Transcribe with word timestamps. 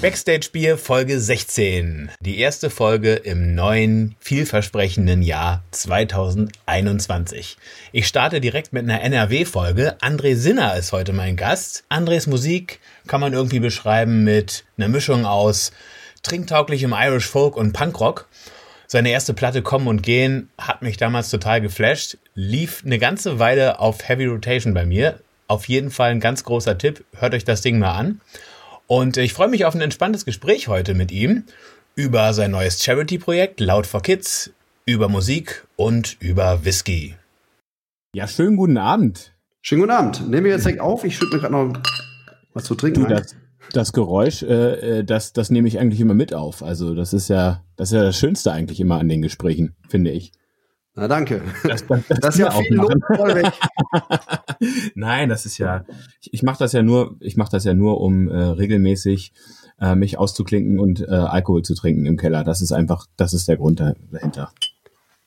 Backstage 0.00 0.50
Bier 0.52 0.78
Folge 0.78 1.18
16. 1.18 2.12
Die 2.20 2.38
erste 2.38 2.70
Folge 2.70 3.14
im 3.14 3.56
neuen, 3.56 4.14
vielversprechenden 4.20 5.22
Jahr 5.22 5.64
2021. 5.72 7.56
Ich 7.90 8.06
starte 8.06 8.40
direkt 8.40 8.72
mit 8.72 8.84
einer 8.84 9.02
NRW-Folge. 9.02 9.96
André 10.00 10.36
Sinner 10.36 10.76
ist 10.76 10.92
heute 10.92 11.12
mein 11.12 11.34
Gast. 11.34 11.82
Andres 11.88 12.28
Musik 12.28 12.78
kann 13.08 13.20
man 13.20 13.32
irgendwie 13.32 13.58
beschreiben 13.58 14.22
mit 14.22 14.64
einer 14.76 14.86
Mischung 14.86 15.26
aus 15.26 15.72
trinktauglichem 16.22 16.94
Irish 16.96 17.26
Folk 17.26 17.56
und 17.56 17.72
Punkrock. 17.72 18.28
Seine 18.86 19.10
erste 19.10 19.34
Platte 19.34 19.62
Kommen 19.62 19.88
und 19.88 20.04
Gehen 20.04 20.48
hat 20.58 20.80
mich 20.80 20.96
damals 20.96 21.28
total 21.28 21.60
geflasht. 21.60 22.18
Lief 22.36 22.84
eine 22.86 23.00
ganze 23.00 23.40
Weile 23.40 23.80
auf 23.80 24.08
Heavy 24.08 24.26
Rotation 24.26 24.74
bei 24.74 24.86
mir. 24.86 25.18
Auf 25.48 25.66
jeden 25.66 25.90
Fall 25.90 26.12
ein 26.12 26.20
ganz 26.20 26.44
großer 26.44 26.78
Tipp. 26.78 27.04
Hört 27.16 27.34
euch 27.34 27.44
das 27.44 27.62
Ding 27.62 27.80
mal 27.80 27.94
an. 27.94 28.20
Und 28.90 29.18
ich 29.18 29.34
freue 29.34 29.48
mich 29.48 29.66
auf 29.66 29.74
ein 29.74 29.82
entspanntes 29.82 30.24
Gespräch 30.24 30.66
heute 30.66 30.94
mit 30.94 31.12
ihm 31.12 31.44
über 31.94 32.32
sein 32.32 32.52
neues 32.52 32.82
Charity-Projekt 32.82 33.60
Loud 33.60 33.86
for 33.86 34.00
Kids, 34.00 34.50
über 34.86 35.10
Musik 35.10 35.66
und 35.76 36.16
über 36.20 36.64
Whisky. 36.64 37.14
Ja, 38.14 38.26
schönen 38.26 38.56
guten 38.56 38.78
Abend. 38.78 39.34
Schönen 39.60 39.82
guten 39.82 39.92
Abend. 39.92 40.30
Nehmen 40.30 40.44
wir 40.46 40.52
jetzt 40.52 40.64
direkt 40.64 40.80
auf. 40.80 41.04
Ich 41.04 41.18
schütte 41.18 41.34
mir 41.34 41.42
gerade 41.42 41.52
noch 41.52 41.78
was 42.54 42.64
zu 42.64 42.74
trinken. 42.74 43.02
Du, 43.02 43.08
das, 43.08 43.36
das 43.74 43.92
Geräusch, 43.92 44.42
äh, 44.42 45.00
äh, 45.00 45.04
das, 45.04 45.34
das 45.34 45.50
nehme 45.50 45.68
ich 45.68 45.78
eigentlich 45.78 46.00
immer 46.00 46.14
mit 46.14 46.32
auf. 46.32 46.62
Also 46.62 46.94
das 46.94 47.12
ist 47.12 47.28
ja, 47.28 47.62
das 47.76 47.90
ist 47.90 47.94
ja 47.94 48.04
das 48.04 48.18
Schönste 48.18 48.52
eigentlich 48.52 48.80
immer 48.80 48.98
an 48.98 49.10
den 49.10 49.20
Gesprächen, 49.20 49.76
finde 49.86 50.12
ich. 50.12 50.32
Na 50.98 51.06
danke. 51.06 51.42
Das, 51.62 51.86
das, 51.86 52.00
das, 52.08 52.18
das 52.20 52.34
ist 52.34 52.40
ja 52.40 52.50
viel 52.50 52.74
Lob 52.74 52.92
voll 53.14 53.34
weg. 53.36 53.52
Nein, 54.96 55.28
das 55.28 55.46
ist 55.46 55.58
ja, 55.58 55.84
ich, 56.20 56.34
ich 56.34 56.42
mache 56.42 56.58
das 56.58 56.72
ja 56.72 56.82
nur, 56.82 57.14
ich 57.20 57.36
mache 57.36 57.52
das 57.52 57.62
ja 57.62 57.72
nur, 57.72 58.00
um 58.00 58.28
äh, 58.28 58.36
regelmäßig 58.36 59.32
äh, 59.80 59.94
mich 59.94 60.18
auszuklinken 60.18 60.80
und 60.80 61.00
äh, 61.00 61.06
Alkohol 61.06 61.62
zu 61.62 61.74
trinken 61.74 62.04
im 62.04 62.16
Keller. 62.16 62.42
Das 62.42 62.60
ist 62.60 62.72
einfach, 62.72 63.06
das 63.16 63.32
ist 63.32 63.46
der 63.46 63.58
Grund 63.58 63.80
dahinter. 63.80 64.50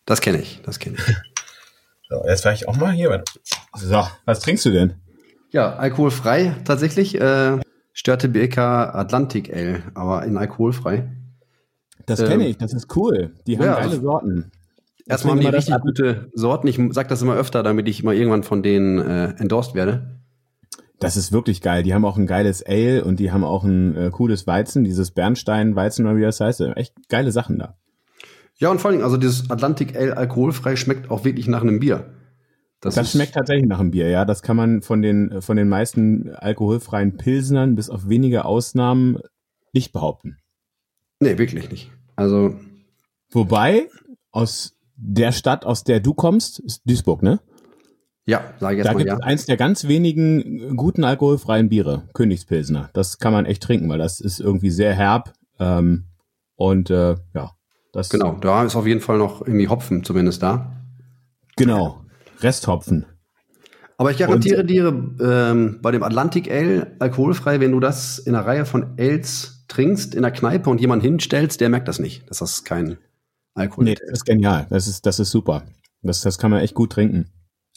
Das 0.06 0.20
kenne 0.20 0.42
ich, 0.42 0.62
das 0.64 0.80
kenne 0.80 0.98
ich. 0.98 1.16
So, 2.10 2.22
jetzt 2.28 2.44
war 2.44 2.52
ich 2.52 2.68
auch 2.68 2.76
mal 2.76 2.92
hier. 2.92 3.24
So, 3.74 4.06
was 4.26 4.42
trinkst 4.42 4.66
du 4.66 4.72
denn? 4.72 4.96
Ja, 5.52 5.78
alkoholfrei 5.78 6.58
tatsächlich. 6.66 7.16
Äh, 7.16 7.60
Störte 7.94 8.28
BK 8.28 8.94
Atlantic 8.94 9.50
Ale, 9.56 9.84
aber 9.94 10.26
in 10.26 10.36
alkoholfrei. 10.36 11.10
Das 12.06 12.20
kenne 12.20 12.44
ähm, 12.44 12.50
ich, 12.50 12.58
das 12.58 12.74
ist 12.74 12.94
cool. 12.98 13.34
Die 13.48 13.58
haben 13.58 13.64
ja, 13.64 13.76
geile 13.76 14.02
Sorten. 14.02 14.52
Erstmal 15.12 15.36
haben 15.36 15.42
die 15.42 15.48
richtig 15.48 15.80
gute 15.82 16.30
Sorten. 16.34 16.68
Ich 16.68 16.80
sage 16.92 17.10
das 17.10 17.22
immer 17.22 17.36
öfter, 17.36 17.64
damit 17.64 17.88
ich 17.90 18.02
mal 18.04 18.16
irgendwann 18.16 18.44
von 18.44 18.64
denen 18.64 18.98
äh, 19.00 19.34
endorsed 19.38 19.76
werde. 19.76 20.22
Das 21.00 21.18
ist 21.18 21.32
wirklich 21.32 21.62
geil. 21.62 21.84
Die 21.84 21.94
haben 21.94 22.06
auch 22.06 22.18
ein 22.18 22.28
geiles 22.28 22.64
Ale 22.66 23.04
und 23.04 23.20
die 23.20 23.32
haben 23.32 23.44
auch 23.44 23.64
ein 23.64 23.98
äh, 23.98 24.10
cooles 24.12 24.48
Weizen, 24.48 24.84
dieses 24.84 25.12
Bernstein-Weizen 25.12 26.06
oder 26.06 26.16
wie 26.16 26.22
das 26.22 26.40
heißt. 26.40 26.62
Echt 26.76 26.94
geile 27.10 27.32
Sachen 27.32 27.60
da. 27.60 27.76
Ja, 28.58 28.70
und 28.70 28.80
vor 28.80 28.92
allem, 28.92 29.04
also 29.04 29.18
dieses 29.18 29.50
Atlantic 29.50 29.96
Ale 29.98 30.16
alkoholfrei 30.16 30.76
schmeckt 30.76 31.10
auch 31.10 31.26
wirklich 31.26 31.48
nach 31.48 31.64
einem 31.64 31.80
Bier. 31.80 32.14
Das, 32.80 32.96
das 32.96 33.12
schmeckt 33.12 33.34
tatsächlich 33.34 33.68
nach 33.68 33.80
einem 33.80 33.92
Bier, 33.92 34.10
ja. 34.10 34.26
Das 34.26 34.44
kann 34.44 34.56
man 34.56 34.82
von 34.82 35.02
den, 35.02 35.42
von 35.42 35.58
den 35.58 35.68
meisten 35.68 36.30
alkoholfreien 36.30 37.18
Pilsnern 37.18 37.76
bis 37.76 37.90
auf 37.90 38.08
wenige 38.08 38.46
Ausnahmen 38.46 39.18
nicht 39.74 39.92
behaupten. 39.92 40.38
Nee, 41.20 41.38
wirklich 41.38 41.70
nicht. 41.70 41.92
Also. 42.16 42.56
Wobei, 43.32 43.88
aus 44.32 44.78
der 45.02 45.32
Stadt, 45.32 45.66
aus 45.66 45.84
der 45.84 46.00
du 46.00 46.14
kommst, 46.14 46.60
ist 46.60 46.84
Duisburg, 46.86 47.24
ne? 47.24 47.40
Ja, 48.26 48.54
sage 48.60 48.76
ich 48.76 48.78
jetzt 48.78 48.88
da 48.88 48.94
mal 48.94 49.00
gibt 49.00 49.10
ja. 49.10 49.16
es 49.16 49.24
eins 49.24 49.46
der 49.48 49.58
ganz 49.58 49.88
wenigen 49.88 50.78
guten 50.78 51.04
alkoholfreien 51.04 51.70
Biere, 51.70 52.08
Königspilsner. 52.14 52.92
Das 52.94 53.18
kann 53.18 53.34
man 53.34 53.46
echt 53.46 53.64
trinken, 53.64 53.90
weil 53.90 53.98
das 53.98 54.20
ist 54.20 54.40
irgendwie 54.40 54.70
sehr 54.70 54.94
herb. 54.94 55.34
Ähm, 55.60 56.06
und 56.56 56.92
äh, 56.92 57.16
ja, 57.34 57.52
das. 57.92 58.10
Genau, 58.10 58.34
da 58.40 58.64
ist 58.64 58.76
auf 58.76 58.86
jeden 58.86 59.02
Fall 59.02 59.18
noch 59.18 59.42
irgendwie 59.42 59.68
Hopfen 59.68 60.04
zumindest 60.04 60.44
da. 60.44 60.72
Genau, 61.58 62.02
Resthopfen. 62.40 63.08
Aber 63.98 64.12
ich 64.12 64.18
garantiere 64.18 64.62
und, 64.62 64.68
dir, 64.68 64.88
ähm, 65.22 65.80
bei 65.82 65.92
dem 65.92 66.04
Atlantic 66.04 66.50
Ale 66.50 66.96
alkoholfrei, 67.00 67.60
wenn 67.60 67.72
du 67.72 67.80
das 67.80 68.20
in 68.20 68.36
einer 68.36 68.46
Reihe 68.46 68.66
von 68.66 68.96
Ales 69.00 69.66
trinkst 69.68 70.16
in 70.16 70.22
der 70.22 70.32
Kneipe 70.32 70.70
und 70.70 70.82
jemand 70.82 71.04
hinstellst, 71.04 71.62
der 71.62 71.70
merkt 71.70 71.88
das 71.88 72.00
nicht, 72.00 72.30
dass 72.30 72.40
das 72.40 72.64
kein 72.64 72.98
Alkohol. 73.54 73.86
Nee, 73.86 73.96
das 73.96 74.20
ist 74.20 74.26
genial. 74.26 74.68
Das 74.70 74.88
ist, 74.88 75.06
das 75.06 75.20
ist 75.20 75.32
super. 75.32 75.64
Das, 76.02 76.22
das 76.22 76.38
kann 76.38 76.52
man 76.52 76.62
echt 76.62 76.74
gut 76.74 76.92
trinken. 76.92 77.30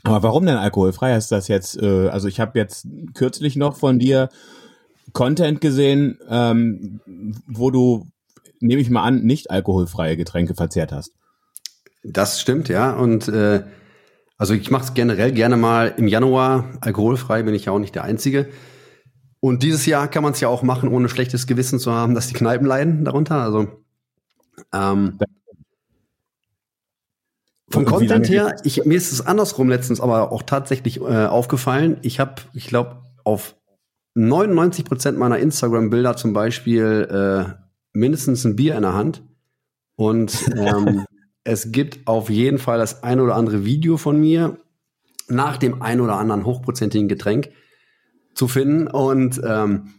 Aber 0.03 0.23
warum 0.23 0.47
denn 0.47 0.57
alkoholfrei? 0.57 1.17
Ist 1.17 1.33
das 1.33 1.49
jetzt, 1.49 1.81
äh, 1.81 2.09
also 2.09 2.29
ich 2.29 2.41
habe 2.41 2.59
jetzt 2.59 2.87
kürzlich 3.15 3.57
noch 3.57 3.77
von 3.77 3.99
dir 3.99 4.29
Content 5.12 5.61
gesehen, 5.61 6.19
ähm, 6.29 7.01
wo 7.47 7.71
du, 7.71 8.07
nehme 8.61 8.81
ich 8.81 8.91
mal 8.91 9.03
an, 9.03 9.23
nicht 9.23 9.51
alkoholfreie 9.51 10.17
Getränke 10.17 10.55
verzehrt 10.55 10.93
hast. 10.93 11.12
Das 12.03 12.41
stimmt, 12.41 12.69
ja. 12.69 12.93
Und 12.93 13.29
äh, 13.29 13.65
also 14.37 14.55
ich 14.55 14.71
mache 14.71 14.85
es 14.85 14.95
generell 14.95 15.33
gerne 15.33 15.56
mal 15.56 15.95
im 15.97 16.09
Januar 16.09 16.77
alkoholfrei, 16.81 17.43
bin 17.43 17.55
ich 17.55 17.67
ja 17.67 17.73
auch 17.73 17.79
nicht 17.79 17.95
der 17.95 18.05
Einzige. 18.05 18.49
Und 19.41 19.62
dieses 19.62 19.87
Jahr 19.87 20.09
kann 20.09 20.23
man 20.23 20.33
es 20.33 20.41
ja 20.41 20.49
auch 20.49 20.62
machen, 20.62 20.89
ohne 20.89 21.09
schlechtes 21.09 21.47
Gewissen 21.47 21.79
zu 21.79 21.93
haben, 21.93 22.15
dass 22.15 22.29
die 22.29 22.35
Kneipen 22.35 22.67
leiden 22.67 23.05
darunter. 23.05 23.37
Also 23.37 23.69
ähm, 24.73 25.19
vom 27.75 27.85
Content 27.85 28.29
her, 28.29 28.57
ich, 28.65 28.85
mir 28.85 28.97
ist 28.97 29.12
es 29.12 29.25
andersrum 29.25 29.69
letztens 29.69 30.01
aber 30.01 30.33
auch 30.33 30.43
tatsächlich 30.43 31.01
äh, 31.01 31.27
aufgefallen. 31.27 31.99
Ich 32.03 32.21
habe, 32.21 32.43
ich 32.53 32.67
glaube, 32.67 33.03
auf 33.25 33.57
99 34.15 34.85
Prozent 34.85 35.19
meiner 35.19 35.39
Instagram-Bilder 35.39 36.17
zum 36.17 36.33
Beispiel 36.33 37.09
äh, 37.11 37.53
mindestens 37.93 38.45
ein 38.45 38.57
Bier 38.57 38.77
in 38.77 38.83
der 38.83 38.95
Hand. 38.95 39.23
Und 39.97 40.37
ähm, 40.57 41.05
es 41.45 41.73
gibt 41.73 42.07
auf 42.07 42.31
jeden 42.31 42.59
Fall 42.59 42.79
das 42.79 43.03
ein 43.03 43.21
oder 43.21 43.35
andere 43.35 43.65
Video 43.65 43.97
von 43.97 44.21
mir 44.21 44.59
nach 45.29 45.56
dem 45.56 45.83
ein 45.83 46.01
oder 46.01 46.17
anderen 46.17 46.45
hochprozentigen 46.45 47.09
Getränk 47.09 47.51
zu 48.35 48.49
finden. 48.49 48.87
Und 48.87 49.41
ähm, 49.45 49.95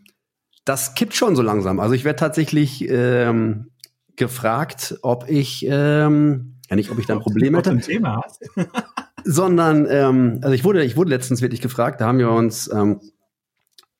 das 0.66 0.96
kippt 0.96 1.16
schon 1.16 1.36
so 1.36 1.42
langsam. 1.42 1.80
Also 1.80 1.94
ich 1.94 2.06
werde 2.06 2.20
tatsächlich 2.20 2.88
ähm, 2.90 3.72
gefragt, 4.16 4.98
ob 5.02 5.30
ich 5.30 5.66
ähm, 5.70 6.55
ja, 6.70 6.76
nicht, 6.76 6.92
ob 6.92 7.00
ich 7.00 7.06
da 7.06 7.14
ein 7.14 7.20
Problem 7.20 7.56
hätte. 7.56 7.78
Thema 7.80 8.22
hast. 8.24 8.44
sondern, 9.24 9.88
ähm, 9.90 10.40
also 10.42 10.54
ich 10.54 10.64
wurde, 10.64 10.84
ich 10.84 10.96
wurde 10.96 11.10
letztens 11.10 11.42
wirklich 11.42 11.62
gefragt, 11.62 12.02
da 12.02 12.08
haben 12.08 12.20
wir 12.20 12.30
uns, 12.32 12.72
ähm, 12.72 13.02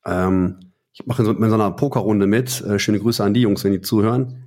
ähm, 0.04 0.60
ich 0.92 1.06
mache 1.06 1.24
so, 1.24 1.32
mit 1.34 1.50
so 1.50 1.54
einer 1.54 1.72
Pokerrunde 1.72 2.26
mit, 2.26 2.60
äh, 2.62 2.78
schöne 2.78 3.00
Grüße 3.00 3.22
an 3.22 3.34
die 3.34 3.42
Jungs, 3.42 3.64
wenn 3.64 3.72
die 3.72 3.80
zuhören. 3.80 4.44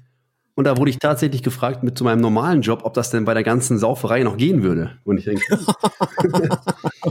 Und 0.56 0.66
da 0.66 0.78
wurde 0.78 0.90
ich 0.90 1.00
tatsächlich 1.00 1.44
gefragt 1.44 1.84
mit 1.84 1.98
zu 1.98 2.04
meinem 2.04 2.20
normalen 2.22 2.62
Job, 2.62 2.82
ob 2.84 2.94
das 2.94 3.12
denn 3.12 3.24
bei 3.24 3.34
der 3.34 3.44
ganzen 3.44 3.78
Sauferei 3.78 4.24
noch 4.24 4.36
gehen 4.36 4.64
würde. 4.64 4.98
Und 5.06 5.18
ich 5.18 5.26
denke, 5.26 5.44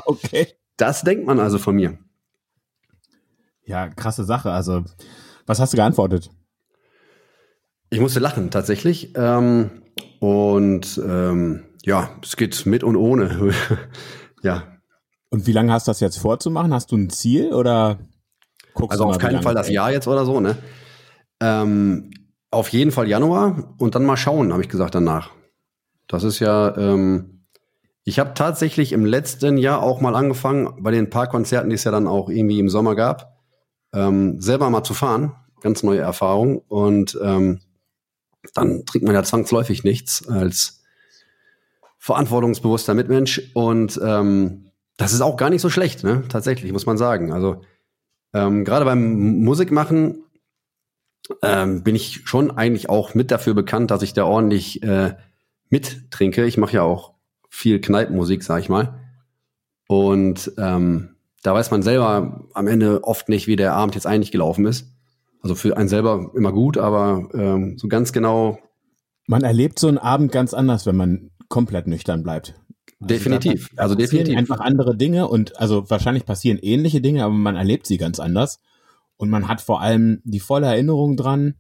okay. 0.04 0.48
Das 0.76 1.02
denkt 1.02 1.26
man 1.26 1.40
also 1.40 1.58
von 1.58 1.75
mir. 1.75 1.98
Ja, 3.64 3.88
krasse 3.88 4.25
Sache. 4.25 4.52
Also, 4.52 4.84
was 5.46 5.60
hast 5.60 5.72
du 5.72 5.76
geantwortet? 5.76 6.30
Ich 7.90 8.00
musste 8.00 8.20
lachen, 8.20 8.50
tatsächlich. 8.50 9.12
Ähm, 9.16 9.82
und 10.20 11.00
ähm, 11.04 11.64
ja, 11.84 12.10
es 12.22 12.36
geht 12.36 12.66
mit 12.66 12.84
und 12.84 12.97
ohne. 12.97 13.53
ja. 14.42 14.64
Und 15.31 15.47
wie 15.47 15.53
lange 15.53 15.72
hast 15.72 15.86
du 15.86 15.91
das 15.91 16.00
jetzt 16.00 16.19
vorzumachen? 16.19 16.72
Hast 16.72 16.92
du 16.92 16.97
ein 16.97 17.10
Ziel 17.10 17.53
oder 17.53 17.98
guckst 18.75 18.92
Also 18.92 19.04
du 19.04 19.08
mal, 19.08 19.16
auf 19.16 19.20
keinen 19.20 19.42
Fall 19.42 19.54
das 19.54 19.69
Jahr 19.69 19.92
jetzt 19.92 20.08
oder 20.08 20.25
so, 20.25 20.41
ne? 20.41 20.56
Ähm, 21.41 22.10
auf 22.50 22.69
jeden 22.70 22.91
Fall 22.91 23.08
Januar 23.08 23.75
und 23.78 23.94
dann 23.94 24.04
mal 24.04 24.16
schauen, 24.16 24.53
habe 24.53 24.62
ich 24.62 24.69
gesagt 24.69 24.94
danach. 24.94 25.31
Das 26.06 26.25
ist 26.25 26.40
ja, 26.40 26.76
ähm, 26.76 27.44
ich 28.05 28.19
habe 28.19 28.32
tatsächlich 28.34 28.93
im 28.93 29.05
letzten 29.05 29.58
Jahr 29.58 29.82
auch 29.82 30.00
mal 30.00 30.17
angefangen, 30.17 30.82
bei 30.82 30.90
den 30.90 31.11
paar 31.11 31.26
Konzerten, 31.26 31.69
die 31.69 31.75
es 31.75 31.84
ja 31.84 31.90
dann 31.90 32.06
auch 32.06 32.31
irgendwie 32.31 32.58
im 32.58 32.70
Sommer 32.70 32.94
gab, 32.94 33.38
ähm, 33.93 34.40
selber 34.40 34.70
mal 34.70 34.82
zu 34.82 34.94
fahren. 34.94 35.34
Ganz 35.61 35.82
neue 35.82 36.00
Erfahrung. 36.00 36.58
Und 36.69 37.19
ähm, 37.23 37.61
dann 38.55 38.85
trinkt 38.87 39.06
man 39.06 39.15
ja 39.15 39.23
zwangsläufig 39.23 39.85
nichts 39.85 40.27
als 40.29 40.83
verantwortungsbewusster 41.99 42.95
Mitmensch. 42.95 43.50
Und 43.55 44.00
ähm, 44.03 44.71
das 44.97 45.12
ist 45.12 45.21
auch 45.21 45.37
gar 45.37 45.50
nicht 45.50 45.61
so 45.61 45.71
schlecht, 45.71 46.05
ne? 46.05 46.25
Tatsächlich, 46.29 46.73
muss 46.73 46.87
man 46.87 46.99
sagen. 46.99 47.33
Also 47.33 47.62
ähm, 48.35 48.65
gerade 48.65 48.85
beim 48.85 49.41
Musikmachen 49.41 50.25
ähm, 51.43 51.83
bin 51.83 51.95
ich 51.95 52.23
schon 52.25 52.50
eigentlich 52.50 52.89
auch 52.89 53.15
mit 53.15 53.31
dafür 53.31 53.55
bekannt, 53.55 53.91
dass 53.91 54.03
ich 54.03 54.12
da 54.12 54.25
ordentlich 54.25 54.83
äh, 54.83 55.15
mittrinke. 55.71 56.45
Ich 56.45 56.56
mache 56.56 56.75
ja 56.75 56.83
auch 56.83 57.15
viel 57.49 57.81
Kneipenmusik, 57.81 58.43
sag 58.43 58.61
ich 58.61 58.69
mal. 58.69 59.00
Und 59.87 60.53
ähm, 60.59 61.17
da 61.43 61.55
weiß 61.55 61.71
man 61.71 61.83
selber 61.83 62.47
am 62.55 62.67
Ende 62.67 63.05
oft 63.05 63.29
nicht, 63.29 63.47
wie 63.47 63.56
der 63.56 63.75
Abend 63.75 63.95
jetzt 63.95 64.06
eigentlich 64.06 64.33
gelaufen 64.33 64.67
ist. 64.67 64.93
Also 65.43 65.55
für 65.55 65.76
einen 65.76 65.88
selber 65.88 66.31
immer 66.35 66.52
gut, 66.52 66.79
aber 66.79 67.29
ähm, 67.32 67.79
so 67.79 67.88
ganz 67.88 68.12
genau. 68.12 68.58
Man 69.26 69.43
erlebt 69.43 69.79
so 69.79 69.88
einen 69.88 69.99
Abend 69.99 70.32
ganz 70.32 70.55
anders, 70.55 70.87
wenn 70.87 70.96
man 70.96 71.31
komplett 71.49 71.87
nüchtern 71.87 72.23
bleibt. 72.23 72.55
Also 73.00 73.14
definitiv. 73.14 73.70
Da, 73.76 73.82
also 73.82 73.94
definitiv. 73.94 74.37
Einfach 74.37 74.61
andere 74.61 74.96
Dinge 74.96 75.29
und 75.29 75.58
also 75.61 75.88
wahrscheinlich 75.88 76.25
passieren 76.26 76.58
ähnliche 76.58 77.00
Dinge, 77.00 77.25
aber 77.25 77.35
man 77.35 77.56
erlebt 77.56 77.87
sie 77.87 77.99
ganz 77.99 78.19
anders. 78.19 78.58
und 79.19 79.29
man 79.29 79.49
hat 79.49 79.61
vor 79.61 79.82
allem 79.82 80.23
die 80.25 80.40
volle 80.40 80.67
Erinnerung 80.69 81.17
dran. 81.17 81.56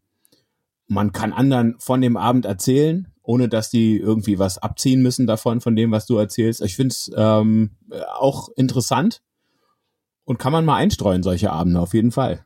Man 0.86 1.12
kann 1.12 1.34
anderen 1.34 1.74
von 1.80 2.00
dem 2.00 2.16
Abend 2.16 2.46
erzählen, 2.46 3.12
ohne 3.22 3.48
dass 3.48 3.68
die 3.68 3.98
irgendwie 3.98 4.38
was 4.38 4.56
abziehen 4.56 5.02
müssen 5.02 5.26
davon, 5.26 5.60
von 5.60 5.76
dem, 5.76 5.90
was 5.90 6.06
du 6.06 6.16
erzählst. 6.16 6.62
Ich 6.62 6.76
finde 6.76 6.92
es 6.92 7.10
ähm, 7.14 7.72
auch 8.14 8.48
interessant 8.56 9.20
und 10.24 10.38
kann 10.38 10.52
man 10.52 10.64
mal 10.64 10.76
einstreuen, 10.76 11.22
solche 11.22 11.52
Abende, 11.52 11.80
auf 11.80 11.92
jeden 11.92 12.12
Fall. 12.12 12.44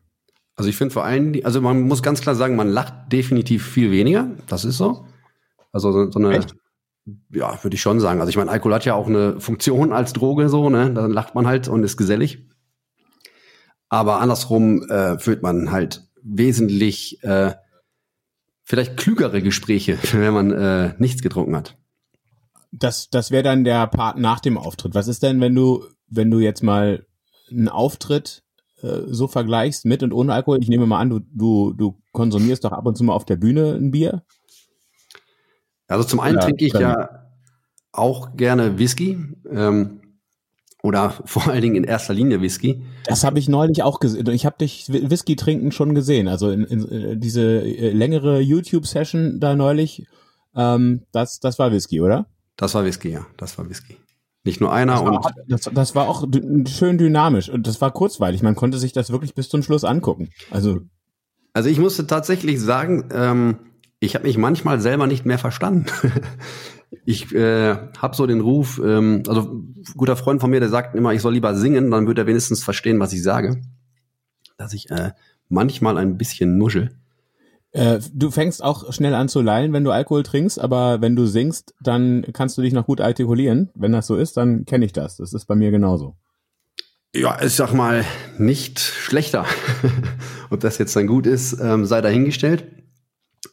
Also 0.56 0.68
ich 0.68 0.76
finde 0.76 0.92
vor 0.92 1.04
allem, 1.04 1.34
also 1.44 1.60
man 1.60 1.82
muss 1.82 2.02
ganz 2.02 2.20
klar 2.20 2.34
sagen, 2.34 2.56
man 2.56 2.68
lacht 2.68 3.10
definitiv 3.10 3.66
viel 3.66 3.90
weniger. 3.90 4.30
Das 4.48 4.64
ist 4.64 4.76
so. 4.76 5.06
Also 5.72 5.92
so, 5.92 6.10
so 6.10 6.18
eine, 6.18 6.36
Echt? 6.36 6.54
ja, 7.30 7.62
würde 7.62 7.74
ich 7.74 7.80
schon 7.80 8.00
sagen. 8.00 8.20
Also 8.20 8.30
ich 8.30 8.36
meine, 8.36 8.50
Alkohol 8.50 8.74
hat 8.74 8.84
ja 8.84 8.94
auch 8.94 9.06
eine 9.06 9.40
Funktion 9.40 9.92
als 9.92 10.12
Droge 10.12 10.48
so, 10.48 10.68
ne? 10.68 10.92
Dann 10.92 11.10
lacht 11.10 11.34
man 11.34 11.46
halt 11.46 11.68
und 11.68 11.82
ist 11.82 11.96
gesellig. 11.96 12.46
Aber 13.88 14.20
andersrum 14.20 14.82
äh, 14.88 15.18
führt 15.18 15.42
man 15.42 15.70
halt 15.70 16.08
wesentlich 16.22 17.22
äh, 17.24 17.54
vielleicht 18.62 18.96
klügere 18.96 19.42
Gespräche, 19.42 19.98
wenn 20.12 20.34
man 20.34 20.50
äh, 20.50 20.94
nichts 20.98 21.22
getrunken 21.22 21.56
hat. 21.56 21.78
Das, 22.70 23.10
das 23.10 23.30
wäre 23.30 23.42
dann 23.42 23.64
der 23.64 23.86
Part 23.86 24.18
nach 24.18 24.40
dem 24.40 24.56
Auftritt. 24.56 24.94
Was 24.94 25.08
ist 25.08 25.22
denn, 25.22 25.40
wenn 25.40 25.54
du, 25.54 25.84
wenn 26.08 26.30
du 26.30 26.38
jetzt 26.38 26.62
mal 26.62 27.06
einen 27.50 27.68
Auftritt 27.68 28.41
äh, 28.82 29.02
so 29.06 29.28
vergleichst 29.28 29.84
mit 29.84 30.02
und 30.02 30.12
ohne 30.12 30.32
Alkohol? 30.34 30.58
Ich 30.60 30.68
nehme 30.68 30.86
mal 30.86 31.00
an, 31.00 31.10
du, 31.10 31.20
du, 31.20 31.72
du 31.72 31.98
konsumierst 32.12 32.64
doch 32.64 32.72
ab 32.72 32.86
und 32.86 32.96
zu 32.96 33.04
mal 33.04 33.14
auf 33.14 33.24
der 33.24 33.36
Bühne 33.36 33.74
ein 33.74 33.90
Bier. 33.90 34.22
Also 35.88 36.04
zum 36.04 36.20
einen 36.20 36.36
ja, 36.36 36.42
trinke 36.42 36.64
ich 36.64 36.72
ja 36.72 37.26
auch 37.92 38.36
gerne 38.36 38.78
Whisky. 38.78 39.18
Ähm, 39.50 40.00
oder 40.82 41.10
vor 41.24 41.48
allen 41.48 41.62
Dingen 41.62 41.76
in 41.76 41.84
erster 41.84 42.14
Linie 42.14 42.40
Whisky. 42.40 42.82
Das 43.06 43.24
habe 43.24 43.38
ich 43.38 43.48
neulich 43.48 43.82
auch 43.82 44.00
gesehen. 44.00 44.26
Ich 44.28 44.44
habe 44.46 44.58
dich 44.58 44.88
Whisky 44.88 45.36
trinken 45.36 45.72
schon 45.72 45.94
gesehen. 45.94 46.28
Also 46.28 46.50
in, 46.50 46.64
in, 46.64 46.88
äh, 46.90 47.16
diese 47.16 47.42
äh, 47.42 47.90
längere 47.92 48.40
YouTube-Session 48.40 49.40
da 49.40 49.54
neulich, 49.54 50.06
ähm, 50.54 51.02
das, 51.12 51.40
das 51.40 51.58
war 51.58 51.72
Whisky, 51.72 52.00
oder? 52.00 52.26
Das 52.56 52.74
war 52.74 52.84
Whisky, 52.84 53.10
ja. 53.10 53.26
Das 53.36 53.56
war 53.58 53.68
Whisky. 53.68 53.96
Nicht 54.44 54.60
nur 54.60 54.72
einer 54.72 54.94
das 54.94 55.04
war, 55.04 55.12
und. 55.12 55.34
Das, 55.48 55.60
das 55.72 55.94
war 55.94 56.08
auch 56.08 56.26
schön 56.66 56.98
dynamisch 56.98 57.48
und 57.48 57.66
das 57.66 57.80
war 57.80 57.92
kurzweilig. 57.92 58.42
Man 58.42 58.56
konnte 58.56 58.78
sich 58.78 58.92
das 58.92 59.10
wirklich 59.10 59.34
bis 59.34 59.48
zum 59.48 59.62
Schluss 59.62 59.84
angucken. 59.84 60.30
Also. 60.50 60.80
Also 61.54 61.68
ich 61.68 61.78
musste 61.78 62.06
tatsächlich 62.06 62.60
sagen, 62.60 63.08
ähm, 63.12 63.58
ich 64.00 64.14
habe 64.14 64.26
mich 64.26 64.38
manchmal 64.38 64.80
selber 64.80 65.06
nicht 65.06 65.26
mehr 65.26 65.38
verstanden. 65.38 65.86
ich 67.04 67.32
äh, 67.34 67.76
habe 67.98 68.16
so 68.16 68.26
den 68.26 68.40
Ruf, 68.40 68.80
ähm, 68.84 69.22
also 69.28 69.42
ein 69.52 69.84
guter 69.96 70.16
Freund 70.16 70.40
von 70.40 70.50
mir, 70.50 70.60
der 70.60 70.70
sagt 70.70 70.96
immer, 70.96 71.12
ich 71.12 71.20
soll 71.20 71.34
lieber 71.34 71.54
singen, 71.54 71.90
dann 71.90 72.06
wird 72.06 72.18
er 72.18 72.26
wenigstens 72.26 72.64
verstehen, 72.64 72.98
was 73.00 73.12
ich 73.12 73.22
sage. 73.22 73.60
Dass 74.56 74.72
ich 74.72 74.90
äh, 74.90 75.12
manchmal 75.48 75.98
ein 75.98 76.16
bisschen 76.16 76.56
nuschel. 76.56 76.98
Äh, 77.72 78.00
du 78.12 78.30
fängst 78.30 78.62
auch 78.62 78.92
schnell 78.92 79.14
an 79.14 79.28
zu 79.28 79.40
lallen, 79.40 79.72
wenn 79.72 79.84
du 79.84 79.90
Alkohol 79.90 80.22
trinkst, 80.22 80.60
aber 80.60 81.00
wenn 81.00 81.16
du 81.16 81.26
singst, 81.26 81.74
dann 81.80 82.24
kannst 82.32 82.58
du 82.58 82.62
dich 82.62 82.74
noch 82.74 82.86
gut 82.86 83.00
artikulieren. 83.00 83.70
Wenn 83.74 83.92
das 83.92 84.06
so 84.06 84.16
ist, 84.16 84.36
dann 84.36 84.66
kenne 84.66 84.84
ich 84.84 84.92
das. 84.92 85.16
Das 85.16 85.32
ist 85.32 85.46
bei 85.46 85.54
mir 85.54 85.70
genauso. 85.70 86.16
Ja, 87.14 87.42
ich 87.42 87.54
sag 87.54 87.72
mal, 87.72 88.04
nicht 88.38 88.78
schlechter. 88.78 89.46
Ob 90.50 90.60
das 90.60 90.78
jetzt 90.78 90.94
dann 90.96 91.06
gut 91.06 91.26
ist, 91.26 91.58
ähm, 91.60 91.86
sei 91.86 92.00
dahingestellt. 92.00 92.66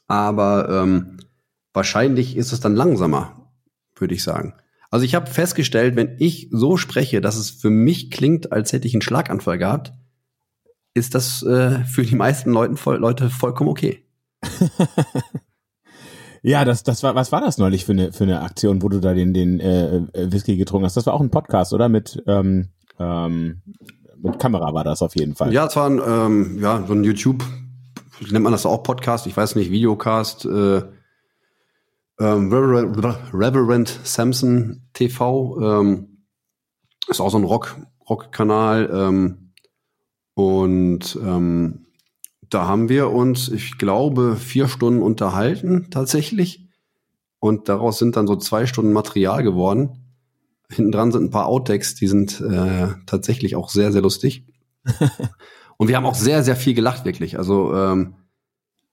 Aber 0.07 0.69
ähm, 0.69 1.17
wahrscheinlich 1.73 2.35
ist 2.35 2.51
es 2.51 2.59
dann 2.59 2.75
langsamer, 2.75 3.51
würde 3.95 4.15
ich 4.15 4.23
sagen. 4.23 4.53
Also 4.91 5.05
ich 5.05 5.15
habe 5.15 5.27
festgestellt, 5.27 5.95
wenn 5.95 6.15
ich 6.19 6.49
so 6.51 6.77
spreche, 6.77 7.21
dass 7.21 7.37
es 7.37 7.51
für 7.51 7.69
mich 7.69 8.11
klingt, 8.11 8.51
als 8.51 8.73
hätte 8.73 8.87
ich 8.87 8.95
einen 8.95 9.01
Schlaganfall 9.01 9.57
gehabt, 9.57 9.93
ist 10.93 11.15
das 11.15 11.43
äh, 11.43 11.83
für 11.85 12.03
die 12.03 12.15
meisten 12.15 12.51
Leuten 12.51 12.75
voll, 12.75 12.97
Leute 12.97 13.29
vollkommen 13.29 13.69
okay. 13.69 14.03
Ja, 16.41 16.65
das, 16.65 16.83
das 16.83 17.03
war, 17.03 17.15
was 17.15 17.31
war 17.31 17.41
das 17.41 17.57
neulich 17.57 17.85
für 17.85 17.93
eine, 17.93 18.13
für 18.13 18.23
eine 18.23 18.41
Aktion, 18.41 18.81
wo 18.81 18.89
du 18.89 18.99
da 18.99 19.13
den, 19.13 19.33
den 19.33 19.59
äh, 19.59 20.01
Whisky 20.13 20.57
getrunken 20.57 20.85
hast? 20.85 20.97
Das 20.97 21.05
war 21.05 21.13
auch 21.13 21.21
ein 21.21 21.31
Podcast, 21.31 21.73
oder? 21.73 21.89
Mit, 21.89 22.21
ähm, 22.27 22.69
ähm, 22.99 23.61
mit 24.17 24.39
Kamera 24.39 24.73
war 24.73 24.83
das 24.83 25.01
auf 25.01 25.15
jeden 25.15 25.35
Fall. 25.35 25.53
Ja, 25.53 25.65
es 25.65 25.75
war 25.75 25.89
ein, 25.89 26.01
ähm, 26.05 26.59
ja, 26.61 26.83
so 26.85 26.93
ein 26.93 27.03
YouTube, 27.03 27.43
nennt 28.29 28.43
man 28.43 28.51
das 28.51 28.65
auch 28.65 28.83
Podcast, 28.83 29.27
ich 29.27 29.35
weiß 29.35 29.55
nicht, 29.55 29.71
Videocast, 29.71 30.45
äh, 30.45 30.83
ähm, 32.19 32.51
Reverend, 32.51 32.97
Reverend 33.33 33.99
Samson 34.03 34.87
TV, 34.93 35.59
ähm, 35.61 36.25
ist 37.07 37.21
auch 37.21 37.31
so 37.31 37.37
ein 37.37 37.45
Rock, 37.45 37.77
Rock-Kanal, 38.09 38.89
ähm, 38.91 39.49
und 40.39 41.19
ähm, 41.21 41.87
da 42.49 42.67
haben 42.67 42.89
wir 42.89 43.11
uns, 43.11 43.49
ich 43.49 43.77
glaube, 43.77 44.35
vier 44.35 44.67
Stunden 44.67 45.01
unterhalten 45.01 45.87
tatsächlich. 45.91 46.67
Und 47.39 47.69
daraus 47.69 47.99
sind 47.99 48.15
dann 48.15 48.27
so 48.27 48.35
zwei 48.35 48.65
Stunden 48.65 48.91
Material 48.91 49.43
geworden. 49.43 49.99
Hinten 50.71 50.91
dran 50.91 51.11
sind 51.11 51.25
ein 51.25 51.31
paar 51.31 51.47
Outtakes, 51.47 51.95
die 51.95 52.07
sind 52.07 52.41
äh, 52.41 52.89
tatsächlich 53.05 53.55
auch 53.55 53.69
sehr, 53.69 53.91
sehr 53.91 54.01
lustig. 54.01 54.45
Und 55.77 55.87
wir 55.87 55.95
haben 55.95 56.05
auch 56.05 56.15
sehr, 56.15 56.43
sehr 56.43 56.55
viel 56.55 56.73
gelacht, 56.73 57.05
wirklich. 57.05 57.37
Also 57.37 57.73
ähm, 57.73 58.15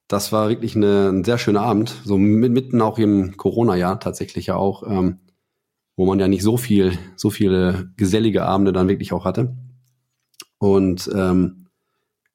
das 0.09 0.31
war 0.32 0.49
wirklich 0.49 0.76
eine, 0.76 1.09
ein 1.09 1.25
sehr 1.25 1.38
schöner 1.38 1.62
Abend. 1.62 2.00
So 2.05 2.17
mitten 2.17 2.81
auch 2.81 2.99
im 2.99 3.37
Corona-Jahr 3.37 3.99
tatsächlich 3.99 4.47
ja 4.47 4.56
auch, 4.56 4.85
ähm, 4.88 5.19
wo 5.97 6.06
man 6.06 6.20
ja 6.20 6.29
nicht 6.29 6.43
so 6.43 6.56
viel, 6.56 6.97
so 7.17 7.31
viele 7.31 7.91
gesellige 7.97 8.44
Abende 8.44 8.73
dann 8.73 8.88
wirklich 8.88 9.12
auch 9.12 9.25
hatte. 9.25 9.56
Und 10.59 11.11
ähm, 11.12 11.66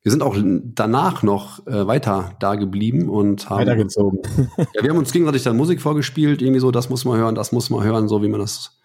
wir 0.04 0.12
sind 0.12 0.24
auch 0.24 0.36
danach 0.38 1.22
noch 1.22 1.66
äh, 1.68 1.86
weiter 1.86 2.36
da 2.40 2.56
geblieben 2.56 3.08
und 3.10 3.50
haben 3.50 3.60
weitergezogen. 3.60 4.22
ja, 4.58 4.82
wir 4.84 4.90
haben 4.90 4.98
uns 4.98 5.12
gegenseitig 5.12 5.44
dann 5.44 5.58
Musik 5.58 5.82
vorgespielt, 5.82 6.42
irgendwie 6.42 6.60
so, 6.60 6.72
das 6.72 6.90
muss 6.90 7.06
man 7.06 7.18
hören, 7.18 7.36
das 7.36 7.52
muss 7.52 7.70
man 7.70 7.84
hören, 7.84 8.08
so 8.08 8.24
wie 8.24 8.28
man 8.28 8.40
das 8.40 8.80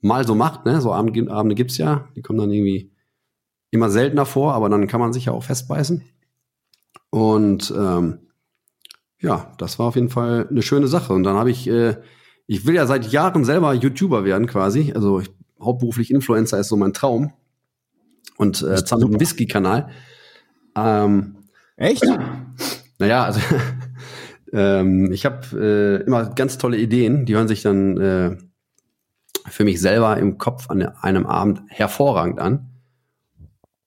mal 0.00 0.26
so 0.26 0.34
macht. 0.34 0.66
Ne? 0.66 0.80
So 0.80 0.92
Abend, 0.92 1.30
Abende 1.30 1.54
gibt's 1.54 1.78
ja, 1.78 2.08
die 2.16 2.22
kommen 2.22 2.38
dann 2.38 2.50
irgendwie 2.50 2.92
immer 3.70 3.88
seltener 3.90 4.26
vor, 4.26 4.54
aber 4.54 4.68
dann 4.68 4.86
kann 4.86 5.00
man 5.00 5.12
sich 5.12 5.26
ja 5.26 5.32
auch 5.32 5.42
festbeißen. 5.42 6.02
Und 7.10 7.72
ähm, 7.76 8.18
ja, 9.20 9.52
das 9.58 9.78
war 9.78 9.86
auf 9.86 9.96
jeden 9.96 10.10
Fall 10.10 10.46
eine 10.50 10.62
schöne 10.62 10.88
Sache. 10.88 11.12
Und 11.12 11.24
dann 11.24 11.36
habe 11.36 11.50
ich, 11.50 11.66
äh, 11.68 11.96
ich 12.46 12.66
will 12.66 12.74
ja 12.74 12.86
seit 12.86 13.10
Jahren 13.10 13.44
selber 13.44 13.72
YouTuber 13.72 14.24
werden 14.24 14.46
quasi. 14.46 14.92
Also 14.94 15.20
ich, 15.20 15.30
hauptberuflich 15.60 16.10
Influencer 16.10 16.58
ist 16.58 16.68
so 16.68 16.76
mein 16.76 16.92
Traum. 16.92 17.32
Und 18.36 18.62
äh, 18.62 18.84
zwar 18.84 18.98
mit 18.98 19.08
einem 19.08 19.20
Whisky-Kanal. 19.20 19.90
Ähm, 20.86 21.36
Echt? 21.76 22.04
Naja, 22.98 23.24
also 23.24 23.40
ähm, 24.52 25.12
ich 25.12 25.24
habe 25.24 25.46
äh, 25.54 26.04
immer 26.04 26.30
ganz 26.30 26.58
tolle 26.58 26.76
Ideen, 26.76 27.24
die 27.24 27.36
hören 27.36 27.48
sich 27.48 27.62
dann 27.62 27.96
äh, 27.96 28.36
für 29.46 29.64
mich 29.64 29.80
selber 29.80 30.16
im 30.16 30.38
Kopf 30.38 30.68
an 30.70 30.82
einem 30.82 31.26
Abend 31.26 31.62
hervorragend 31.68 32.40
an. 32.40 32.70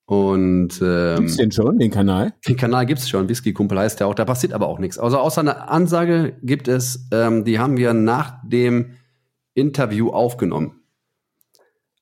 Und 0.05 0.81
ähm, 0.81 1.15
gibt's 1.17 1.37
den 1.37 1.51
schon, 1.51 1.77
den 1.77 1.91
Kanal? 1.91 2.33
Den 2.47 2.57
Kanal 2.57 2.85
gibt's 2.85 3.07
schon, 3.07 3.29
Whisky 3.29 3.53
Kumpel 3.53 3.79
heißt 3.79 3.99
der 3.99 4.07
auch, 4.07 4.15
da 4.15 4.25
passiert 4.25 4.51
aber 4.51 4.67
auch 4.67 4.79
nichts. 4.79 4.99
Also 4.99 5.17
außer 5.17 5.39
eine 5.41 5.69
Ansage 5.69 6.37
gibt 6.43 6.67
es, 6.67 7.07
ähm, 7.13 7.45
die 7.45 7.59
haben 7.59 7.77
wir 7.77 7.93
nach 7.93 8.35
dem 8.43 8.95
Interview 9.53 10.09
aufgenommen. 10.09 10.80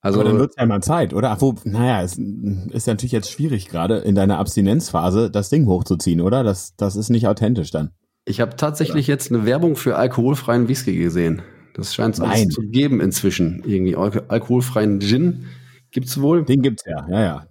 Also, 0.02 0.22
Aber 0.22 0.30
dann 0.30 0.40
wird 0.40 0.52
es 0.52 0.56
ja 0.58 0.66
mal 0.66 0.82
Zeit, 0.82 1.14
oder? 1.14 1.32
Ach, 1.32 1.42
wo, 1.42 1.56
naja, 1.66 2.02
es 2.02 2.18
ist 2.18 2.88
ja 2.88 2.94
natürlich 2.94 3.12
jetzt 3.12 3.32
schwierig 3.32 3.68
gerade 3.68 3.98
in 3.98 4.16
deiner 4.16 4.38
Abstinenzphase 4.38 5.30
das 5.30 5.50
Ding 5.50 5.68
hochzuziehen, 5.68 6.22
oder? 6.22 6.44
Das, 6.44 6.76
das 6.78 6.96
ist 6.96 7.10
nicht 7.10 7.28
authentisch 7.28 7.72
dann. 7.72 7.92
Ich 8.24 8.40
habe 8.40 8.56
tatsächlich 8.56 9.08
oder? 9.08 9.14
jetzt 9.14 9.32
eine 9.32 9.46
Werbung 9.46 9.76
für 9.76 9.98
alkoholfreien 9.98 10.70
Whisky 10.70 10.96
gesehen. 10.96 11.42
Das 11.74 11.94
scheint 11.94 12.18
es 12.18 12.48
zu 12.50 12.62
geben 12.62 13.02
inzwischen. 13.02 13.64
Irgendwie 13.66 13.96
Al 13.96 14.24
alkoholfreien 14.28 15.00
Gin 15.02 15.46
gibt's 15.92 16.20
wohl. 16.22 16.46
Den 16.46 16.62
gibt's 16.62 16.84
ja, 16.86 17.08
ja, 17.10 17.22
ja. 17.22 17.48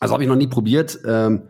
Also 0.00 0.14
habe 0.14 0.24
ich 0.24 0.28
noch 0.28 0.36
nie 0.36 0.48
probiert. 0.48 0.98
Ähm, 1.06 1.42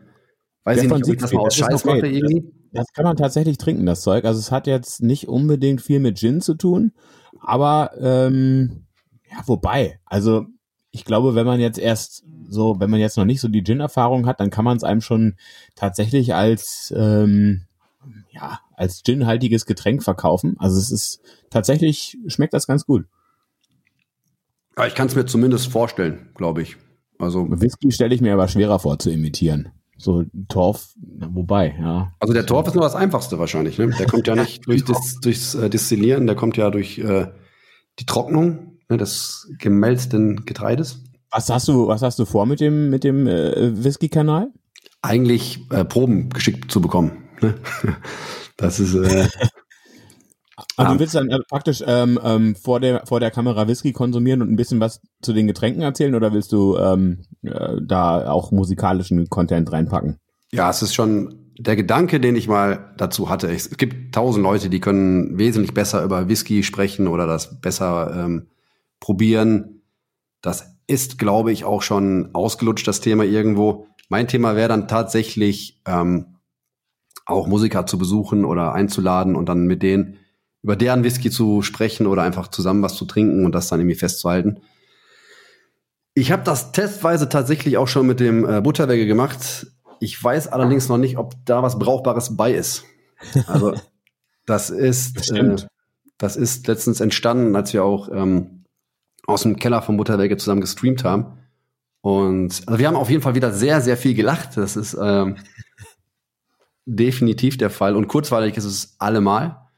weiß 0.65 0.77
Der 0.77 0.85
ich 0.85 0.93
nicht, 0.93 1.05
ob 1.05 1.15
ich 1.15 1.21
das 1.21 1.33
mal 1.33 1.41
aus 1.41 1.55
Scheiß 1.55 1.85
okay. 1.85 1.97
mache 1.97 2.07
irgendwie. 2.09 2.53
Das, 2.73 2.85
das 2.85 2.93
kann 2.95 3.05
man 3.05 3.17
tatsächlich 3.17 3.59
trinken, 3.59 3.87
das 3.87 4.03
Zeug. 4.03 4.25
Also 4.25 4.39
es 4.39 4.51
hat 4.51 4.67
jetzt 4.67 5.03
nicht 5.03 5.29
unbedingt 5.29 5.81
viel 5.81 6.01
mit 6.01 6.19
Gin 6.19 6.41
zu 6.41 6.55
tun, 6.55 6.93
aber 7.41 7.93
ähm, 7.99 8.87
ja, 9.33 9.43
wobei, 9.47 9.99
also 10.05 10.47
ich 10.91 11.05
glaube, 11.05 11.35
wenn 11.35 11.47
man 11.47 11.59
jetzt 11.59 11.79
erst 11.79 12.25
so, 12.49 12.79
wenn 12.79 12.91
man 12.91 13.01
jetzt 13.01 13.17
noch 13.17 13.25
nicht 13.25 13.41
so 13.41 13.49
die 13.49 13.65
Gin-Erfahrung 13.65 14.27
hat, 14.27 14.41
dann 14.41 14.51
kann 14.51 14.65
man 14.65 14.77
es 14.77 14.85
einem 14.85 15.01
schon 15.01 15.37
tatsächlich 15.75 16.35
als 16.35 16.93
ähm, 16.97 17.63
ja 18.31 18.61
als 18.77 19.03
Gin-haltiges 19.03 19.65
Getränk 19.65 20.03
verkaufen. 20.03 20.57
Also 20.59 20.79
es 20.79 20.91
ist 20.91 21.21
tatsächlich 21.51 22.19
schmeckt 22.27 22.53
das 22.53 22.67
ganz 22.67 22.85
gut. 22.85 23.07
Ja, 24.77 24.87
ich 24.87 24.95
kann 24.95 25.07
es 25.07 25.15
mir 25.15 25.25
zumindest 25.25 25.69
vorstellen, 25.69 26.31
glaube 26.35 26.63
ich. 26.63 26.77
Also 27.19 27.47
Whisky 27.49 27.91
stelle 27.91 28.15
ich 28.15 28.21
mir 28.21 28.35
aber 28.35 28.49
schwerer 28.49 28.79
vor 28.79 28.99
zu 28.99 29.11
imitieren. 29.11 29.71
So 29.97 30.25
Torf, 30.49 30.95
wobei, 30.97 31.77
ja. 31.79 32.13
Also 32.19 32.35
der 32.35 32.45
Torf 32.45 32.67
ist 32.67 32.75
nur 32.75 32.83
das 32.83 32.97
Einfachste 32.97 33.39
wahrscheinlich. 33.39 33.79
Ne? 33.79 33.91
Der 33.99 34.07
kommt 34.07 34.27
ja 34.27 34.35
nicht 34.37 34.67
durch 34.67 34.85
das, 34.85 35.21
durchs 35.21 35.55
äh, 35.55 35.71
Destillieren, 35.71 36.27
der 36.27 36.37
kommt 36.37 36.57
ja 36.57 36.71
durch 36.71 36.99
äh, 36.99 37.29
die 37.99 38.07
Trocknung 38.07 38.72
ne, 38.93 38.99
des 38.99 39.51
gemälzten 39.59 40.45
Getreides. 40.45 41.03
Was 41.31 41.49
hast 41.49 41.69
du, 41.69 41.89
was 41.89 42.03
hast 42.03 42.19
du 42.19 42.25
vor 42.25 42.47
mit 42.47 42.61
dem, 42.61 42.91
mit 42.91 43.05
dem 43.05 43.27
äh, 43.27 43.85
Whisky-Kanal? 43.85 44.53
eigentlich 45.03 45.67
äh, 45.71 45.85
Proben 45.85 46.31
geschickt 46.31 46.71
zu 46.71 46.81
bekommen. 46.81 47.29
Ne? 47.41 47.55
Das 48.59 48.79
ist. 48.79 48.95
Äh, 48.95 49.27
ja. 50.79 50.93
du 50.93 50.99
willst 51.01 51.15
dann 51.17 51.31
äh, 51.31 51.39
praktisch 51.49 51.83
ähm, 51.85 52.21
ähm, 52.23 52.55
vor, 52.55 52.79
der, 52.79 53.05
vor 53.07 53.19
der 53.19 53.33
Kamera 53.33 53.67
Whisky 53.67 53.93
konsumieren 53.93 54.41
und 54.43 54.53
ein 54.53 54.57
bisschen 54.57 54.79
was 54.79 55.01
zu 55.21 55.33
den 55.33 55.49
Getränken 55.49 55.83
erzählen 55.83 56.15
oder 56.15 56.33
willst 56.33 56.53
du 56.53 56.77
ähm, 56.77 57.25
äh, 57.43 57.77
da 57.83 58.31
auch 58.31 58.53
musikalischen 58.53 59.29
Content 59.31 59.73
reinpacken? 59.73 60.19
Ja, 60.53 60.71
es 60.71 60.83
ist 60.83 60.95
schon 60.95 61.55
der 61.59 61.75
Gedanke, 61.75 62.21
den 62.21 62.37
ich 62.37 62.47
mal 62.47 62.93
dazu 62.99 63.31
hatte. 63.31 63.51
Es 63.51 63.71
gibt 63.71 64.15
tausend 64.15 64.45
Leute, 64.45 64.69
die 64.69 64.81
können 64.81 65.39
wesentlich 65.39 65.75
besser 65.75 66.05
über 66.05 66.29
Whisky 66.29 66.63
sprechen 66.63 67.09
oder 67.09 67.27
das 67.27 67.59
besser 67.61 68.13
ähm, 68.15 68.49
probieren. 69.03 69.83
Das 70.41 70.77
ist, 70.87 71.19
glaube 71.19 71.53
ich, 71.53 71.65
auch 71.65 71.83
schon 71.83 72.31
ausgelutscht, 72.35 72.89
das 72.89 73.01
Thema 73.01 73.25
irgendwo. 73.25 73.89
Mein 74.09 74.29
Thema 74.29 74.57
wäre 74.57 74.69
dann 74.69 74.89
tatsächlich 74.89 75.83
ähm, 75.87 76.37
auch 77.27 77.47
Musiker 77.47 77.85
zu 77.85 77.99
besuchen 77.99 78.45
oder 78.45 78.73
einzuladen 78.73 79.37
und 79.37 79.49
dann 79.49 79.67
mit 79.67 79.83
denen 79.83 80.19
über 80.63 80.77
deren 80.77 81.03
Whisky 81.03 81.31
zu 81.31 81.63
sprechen 81.63 82.07
oder 82.07 82.23
einfach 82.23 82.49
zusammen 82.49 82.83
was 82.83 82.95
zu 82.95 83.05
trinken 83.05 83.45
und 83.45 83.53
das 83.53 83.69
dann 83.69 83.81
irgendwie 83.81 83.99
festzuhalten. 83.99 84.61
Ich 86.15 86.31
habe 86.31 86.45
das 86.45 86.71
testweise 86.71 87.29
tatsächlich 87.29 87.79
auch 87.79 87.89
schon 87.89 88.07
mit 88.07 88.21
dem 88.21 88.49
äh, 88.49 88.61
Butterwege 88.61 89.07
gemacht. 89.07 89.67
Ich 89.99 90.23
weiß 90.23 90.49
allerdings 90.49 90.89
noch 90.89 90.99
nicht, 90.99 91.19
ob 91.19 91.35
da 91.45 91.63
was 91.63 91.79
Brauchbares 91.79 92.37
bei 92.37 92.53
ist. 92.53 92.85
Also 93.47 93.75
das 94.47 94.71
ist, 94.71 95.33
äh, 95.33 95.57
das 96.19 96.37
ist 96.37 96.69
letztens 96.69 97.01
entstanden, 97.01 97.57
als 97.57 97.73
wir 97.73 97.83
auch 97.83 98.09
ähm, 98.13 98.62
aus 99.27 99.43
dem 99.43 99.57
Keller 99.57 99.83
vom 99.83 99.97
Butterwege 99.97 100.37
zusammen 100.37 100.61
gestreamt 100.61 101.05
haben. 101.05 101.39
Und 102.01 102.63
also 102.67 102.79
wir 102.79 102.89
haben 102.89 102.97
auf 102.97 103.11
jeden 103.11 103.23
Fall 103.23 103.35
wieder 103.35 103.53
sehr, 103.53 103.81
sehr 103.81 103.97
viel 103.97 104.15
gelacht. 104.15 104.57
Das 104.57 104.77
ist 104.77 104.97
ähm, 105.01 105.37
definitiv 106.85 107.57
der 107.57 107.71
Fall. 107.71 107.97
Und 107.97 108.09
kurzweilig 108.09 108.57
ist 108.57 108.65
es 108.65 108.97
allemal. 108.99 109.69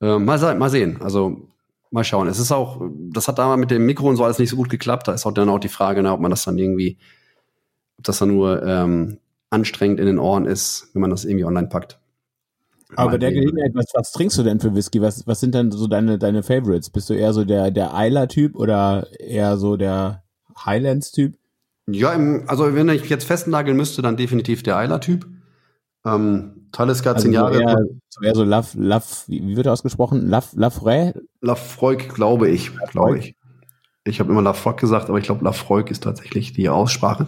Äh, 0.00 0.18
mal, 0.18 0.54
mal 0.56 0.70
sehen. 0.70 1.02
Also 1.02 1.48
mal 1.90 2.04
schauen. 2.04 2.28
Es 2.28 2.38
ist 2.38 2.52
auch, 2.52 2.80
das 3.12 3.28
hat 3.28 3.38
da 3.38 3.56
mit 3.56 3.70
dem 3.70 3.84
Mikro 3.84 4.08
und 4.08 4.16
so 4.16 4.24
alles 4.24 4.38
nicht 4.38 4.50
so 4.50 4.56
gut 4.56 4.70
geklappt. 4.70 5.08
Da 5.08 5.12
ist 5.12 5.26
auch 5.26 5.32
dann 5.32 5.50
auch 5.50 5.58
die 5.58 5.68
Frage, 5.68 6.02
ne, 6.02 6.12
ob 6.12 6.20
man 6.20 6.30
das 6.30 6.44
dann 6.44 6.56
irgendwie, 6.56 6.98
ob 7.98 8.04
das 8.04 8.18
dann 8.18 8.28
nur 8.28 8.62
ähm, 8.62 9.18
anstrengend 9.50 10.00
in 10.00 10.06
den 10.06 10.18
Ohren 10.18 10.46
ist, 10.46 10.88
wenn 10.94 11.02
man 11.02 11.10
das 11.10 11.24
irgendwie 11.24 11.44
online 11.44 11.68
packt. 11.68 11.99
Aber 12.96 13.18
der 13.18 13.32
Gelegenheit, 13.32 13.72
was, 13.74 13.86
was 13.94 14.12
trinkst 14.12 14.38
du 14.38 14.42
denn 14.42 14.60
für 14.60 14.74
Whisky? 14.74 15.00
Was, 15.00 15.26
was 15.26 15.40
sind 15.40 15.54
denn 15.54 15.70
so 15.70 15.86
deine, 15.86 16.18
deine 16.18 16.42
Favorites? 16.42 16.90
Bist 16.90 17.08
du 17.10 17.14
eher 17.14 17.32
so 17.32 17.44
der, 17.44 17.70
der 17.70 17.94
Eiler-Typ 17.94 18.56
oder 18.56 19.06
eher 19.18 19.56
so 19.56 19.76
der 19.76 20.24
Highlands-Typ? 20.64 21.36
Ja, 21.88 22.12
im, 22.12 22.44
also 22.46 22.74
wenn 22.74 22.88
ich 22.88 23.08
jetzt 23.08 23.24
festnageln 23.24 23.76
müsste, 23.76 24.02
dann 24.02 24.16
definitiv 24.16 24.62
der 24.62 24.76
Eiler-Typ. 24.76 25.26
Ähm, 26.04 26.68
Talisker, 26.72 27.14
also 27.14 27.24
zehn 27.24 27.32
Jahre. 27.32 27.60
Eher, 27.60 27.84
eher 28.22 28.34
so 28.34 28.44
Love, 28.44 28.68
Love, 28.74 29.04
wie 29.26 29.56
wird 29.56 29.66
er 29.66 29.72
ausgesprochen? 29.72 30.28
Love, 30.28 30.46
Lafroy? 30.54 31.12
Lafroig, 31.40 32.14
glaube 32.14 32.48
ich, 32.48 32.70
glaube 32.90 33.18
ich. 33.18 33.36
Ich 34.04 34.20
habe 34.20 34.30
immer 34.30 34.42
Lafroig 34.42 34.78
gesagt, 34.78 35.08
aber 35.08 35.18
ich 35.18 35.24
glaube, 35.24 35.44
Lafroig 35.44 35.90
ist 35.90 36.04
tatsächlich 36.04 36.52
die 36.52 36.68
Aussprache. 36.68 37.26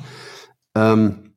Ähm, 0.75 1.35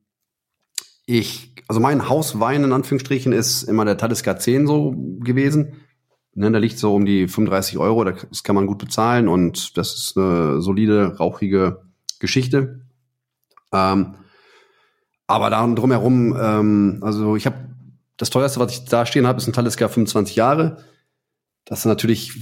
ich, 1.06 1.55
also 1.68 1.82
mein 1.82 2.10
Hauswein 2.10 2.64
in 2.64 2.74
Anführungsstrichen 2.74 3.34
ist 3.34 3.64
immer 3.64 3.86
der 3.86 3.98
Talisker 3.98 4.38
10 4.38 4.68
so 4.68 4.94
gewesen. 5.20 5.82
Ne, 6.34 6.52
der 6.52 6.60
liegt 6.60 6.78
so 6.78 6.94
um 6.94 7.06
die 7.06 7.28
35 7.30 7.78
Euro, 7.78 8.04
das 8.04 8.44
kann 8.44 8.56
man 8.56 8.68
gut 8.68 8.78
bezahlen 8.78 9.30
und 9.30 9.78
das 9.78 9.94
ist 9.94 10.18
eine 10.18 10.62
solide, 10.62 11.16
rauchige 11.18 11.82
Geschichte. 12.20 12.82
Ähm, 13.72 14.16
aber 15.28 15.50
da 15.50 15.66
drumherum, 15.66 16.36
ähm, 16.38 17.00
also 17.02 17.38
ich 17.38 17.46
habe 17.46 17.70
das 18.18 18.30
teuerste, 18.30 18.60
was 18.60 18.74
ich 18.74 18.86
da 18.86 19.06
stehen 19.06 19.28
habe, 19.28 19.40
ist 19.40 19.48
ein 19.48 19.54
Talisker 19.54 19.88
25 19.88 20.36
Jahre. 20.36 20.84
Das 21.64 21.80
ist 21.80 21.86
natürlich 21.86 22.38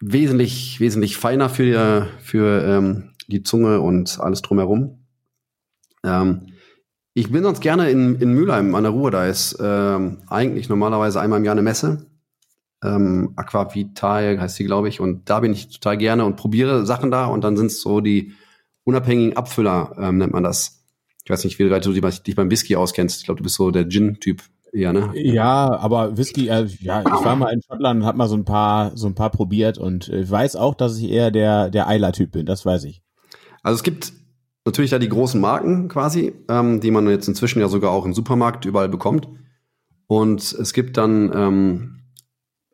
wesentlich, 0.00 0.78
wesentlich 0.78 1.16
feiner 1.16 1.48
für, 1.48 2.08
für 2.20 2.62
ähm, 2.64 3.14
die 3.28 3.42
Zunge 3.42 3.80
und 3.80 4.20
alles 4.20 4.42
drumherum. 4.42 5.06
Ähm, 6.04 6.51
ich 7.14 7.30
bin 7.30 7.42
sonst 7.42 7.60
gerne 7.60 7.90
in, 7.90 8.16
in 8.16 8.32
Mülheim 8.32 8.74
an 8.74 8.84
der 8.84 8.92
Ruhr. 8.92 9.10
Da 9.10 9.26
ist 9.26 9.58
ähm, 9.60 10.18
eigentlich 10.28 10.68
normalerweise 10.68 11.20
einmal 11.20 11.38
im 11.38 11.44
Jahr 11.44 11.52
eine 11.52 11.62
Messe. 11.62 12.06
Ähm, 12.82 13.32
Aquavitae 13.36 14.38
heißt 14.38 14.58
die, 14.58 14.64
glaube 14.64 14.88
ich. 14.88 15.00
Und 15.00 15.28
da 15.28 15.40
bin 15.40 15.52
ich 15.52 15.68
total 15.68 15.98
gerne 15.98 16.24
und 16.24 16.36
probiere 16.36 16.86
Sachen 16.86 17.10
da. 17.10 17.26
Und 17.26 17.44
dann 17.44 17.56
sind 17.56 17.66
es 17.66 17.82
so 17.82 18.00
die 18.00 18.32
unabhängigen 18.84 19.36
Abfüller, 19.36 19.94
ähm, 19.98 20.18
nennt 20.18 20.32
man 20.32 20.42
das. 20.42 20.84
Ich 21.24 21.30
weiß 21.30 21.44
nicht, 21.44 21.58
wie 21.58 21.70
weit 21.70 21.84
du 21.86 21.92
dich 21.92 22.34
beim 22.34 22.50
Whisky 22.50 22.76
auskennst. 22.76 23.20
Ich 23.20 23.24
glaube, 23.26 23.38
du 23.38 23.44
bist 23.44 23.56
so 23.56 23.70
der 23.70 23.88
Gin-Typ. 23.88 24.42
Ja, 24.72 24.92
ne? 24.92 25.10
Ja, 25.14 25.70
aber 25.78 26.16
Whisky, 26.16 26.48
äh, 26.48 26.66
ja, 26.80 27.02
ich 27.02 27.24
war 27.24 27.36
mal 27.36 27.52
in 27.52 27.60
Schottland 27.62 28.00
und 28.00 28.06
habe 28.06 28.16
mal 28.16 28.26
so 28.26 28.36
ein 28.36 28.46
paar, 28.46 28.96
so 28.96 29.06
ein 29.06 29.14
paar 29.14 29.28
probiert 29.28 29.76
und 29.76 30.08
ich 30.08 30.30
weiß 30.30 30.56
auch, 30.56 30.74
dass 30.74 30.96
ich 30.96 31.10
eher 31.10 31.30
der, 31.30 31.68
der 31.68 31.88
Eiler-Typ 31.88 32.32
bin, 32.32 32.46
das 32.46 32.64
weiß 32.64 32.84
ich. 32.84 33.02
Also 33.62 33.76
es 33.76 33.82
gibt 33.82 34.14
natürlich 34.64 34.90
da 34.90 34.98
die 34.98 35.08
großen 35.08 35.40
Marken 35.40 35.88
quasi, 35.88 36.32
ähm, 36.48 36.80
die 36.80 36.90
man 36.90 37.08
jetzt 37.08 37.28
inzwischen 37.28 37.60
ja 37.60 37.68
sogar 37.68 37.90
auch 37.90 38.04
im 38.04 38.14
Supermarkt 38.14 38.64
überall 38.64 38.88
bekommt. 38.88 39.28
Und 40.06 40.52
es 40.52 40.72
gibt 40.72 40.96
dann, 40.96 41.32
ähm, 41.34 42.00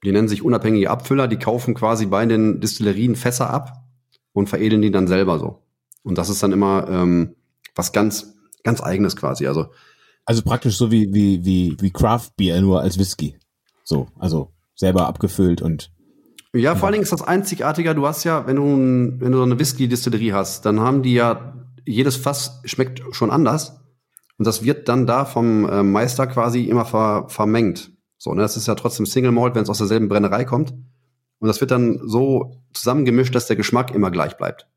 die 0.05 0.13
nennen 0.13 0.29
sich 0.29 0.43
unabhängige 0.43 0.91
Abfüller, 0.91 1.29
die 1.29 1.39
kaufen 1.39 1.75
quasi 1.75 2.07
bei 2.07 2.25
den 2.27 2.61
Distillerien 2.61 3.17
Fässer 3.17 3.51
ab 3.51 3.85
und 4.33 4.49
veredeln 4.49 4.83
die 4.83 4.91
dann 4.91 5.07
selber 5.07 5.39
so. 5.39 5.63
Und 6.03 6.19
das 6.19 6.29
ist 6.29 6.43
dann 6.43 6.53
immer 6.53 6.89
ähm, 6.89 7.35
was 7.75 7.93
ganz 7.93 8.39
ganz 8.69 8.83
eigenes 8.83 9.17
quasi. 9.17 9.47
Also, 9.47 9.67
also 10.25 10.43
praktisch 10.43 10.77
so 10.77 10.91
wie, 10.91 11.13
wie, 11.13 11.45
wie, 11.45 11.77
wie 11.81 11.91
Craft 11.91 12.31
Beer 12.37 12.61
nur 12.61 12.81
als 12.81 12.99
Whisky. 12.99 13.37
So, 13.85 14.09
also 14.19 14.53
selber 14.75 15.07
abgefüllt 15.07 15.63
und. 15.63 15.91
Ja, 16.55 16.75
vor 16.75 16.87
allen 16.87 16.95
Dingen 16.95 17.03
ist 17.03 17.13
das 17.13 17.23
einzigartiger. 17.23 17.95
Du 17.95 18.07
hast 18.07 18.25
ja, 18.25 18.47
wenn 18.47 18.57
du, 18.57 18.63
wenn 19.21 19.33
du 19.33 19.39
so 19.39 19.45
eine 19.45 19.59
Whisky-Distillerie 19.59 20.33
hast, 20.33 20.65
dann 20.65 20.81
haben 20.81 21.03
die 21.03 21.13
ja, 21.13 21.58
jedes 21.89 22.17
Fass 22.17 22.61
schmeckt 22.65 23.03
schon 23.13 23.31
anders. 23.31 23.81
Und 24.37 24.47
das 24.47 24.63
wird 24.63 24.89
dann 24.89 25.07
da 25.07 25.25
vom 25.25 25.69
äh, 25.69 25.83
Meister 25.83 26.27
quasi 26.27 26.65
immer 26.65 26.85
ver, 26.85 27.29
vermengt. 27.29 27.93
So, 28.19 28.35
ne, 28.35 28.43
das 28.43 28.57
ist 28.57 28.69
ja 28.69 28.75
trotzdem 28.75 29.07
Single 29.07 29.33
Malt, 29.33 29.55
wenn 29.55 29.63
es 29.63 29.71
aus 29.71 29.79
derselben 29.79 30.09
Brennerei 30.09 30.45
kommt. 30.45 30.73
Und 31.41 31.49
das 31.49 31.61
wird 31.61 31.71
dann 31.71 32.01
so 32.05 32.63
zusammengemischt, 32.73 33.35
dass 33.35 33.47
der 33.47 33.57
Geschmack 33.57 33.95
immer 33.95 34.11
gleich 34.11 34.37
bleibt. 34.37 34.69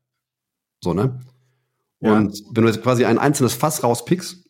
So, 0.80 0.94
ne? 0.94 1.20
Ja. 2.00 2.16
Und 2.16 2.42
wenn 2.52 2.64
du 2.64 2.70
jetzt 2.70 2.82
quasi 2.82 3.04
ein 3.04 3.18
einzelnes 3.18 3.54
Fass 3.54 3.84
rauspickst, 3.84 4.48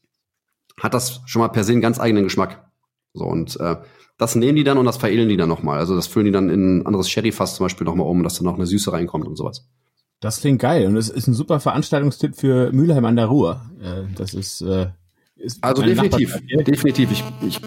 hat 0.80 0.94
das 0.94 1.20
schon 1.26 1.40
mal 1.40 1.48
per 1.48 1.64
se 1.64 1.72
einen 1.72 1.80
ganz 1.82 2.00
eigenen 2.00 2.24
Geschmack. 2.24 2.70
So, 3.12 3.24
und 3.26 3.58
äh, 3.60 3.76
das 4.16 4.34
nehmen 4.34 4.56
die 4.56 4.64
dann 4.64 4.78
und 4.78 4.86
das 4.86 4.96
veredeln 4.96 5.28
die 5.28 5.36
dann 5.36 5.48
nochmal. 5.48 5.78
Also 5.78 5.94
das 5.94 6.06
füllen 6.06 6.26
die 6.26 6.32
dann 6.32 6.48
in 6.48 6.78
ein 6.78 6.86
anderes 6.86 7.10
Sherry-Fass 7.10 7.56
zum 7.56 7.64
Beispiel 7.64 7.84
nochmal 7.84 8.06
um, 8.06 8.22
dass 8.22 8.34
dann 8.34 8.44
noch 8.44 8.54
eine 8.54 8.66
Süße 8.66 8.92
reinkommt 8.92 9.26
und 9.26 9.36
sowas. 9.36 9.68
Das 10.22 10.40
klingt 10.40 10.60
geil 10.60 10.86
und 10.86 10.96
es 10.96 11.08
ist 11.08 11.26
ein 11.26 11.34
super 11.34 11.58
Veranstaltungstipp 11.58 12.36
für 12.36 12.72
Mülheim 12.72 13.04
an 13.04 13.16
der 13.16 13.26
Ruhr. 13.26 13.60
Äh, 13.82 14.04
das 14.14 14.34
ist, 14.34 14.60
äh, 14.60 14.86
ist 15.34 15.62
also 15.64 15.82
definitiv, 15.82 16.40
definitiv. 16.64 17.10
Ich, 17.10 17.24
ich, 17.44 17.60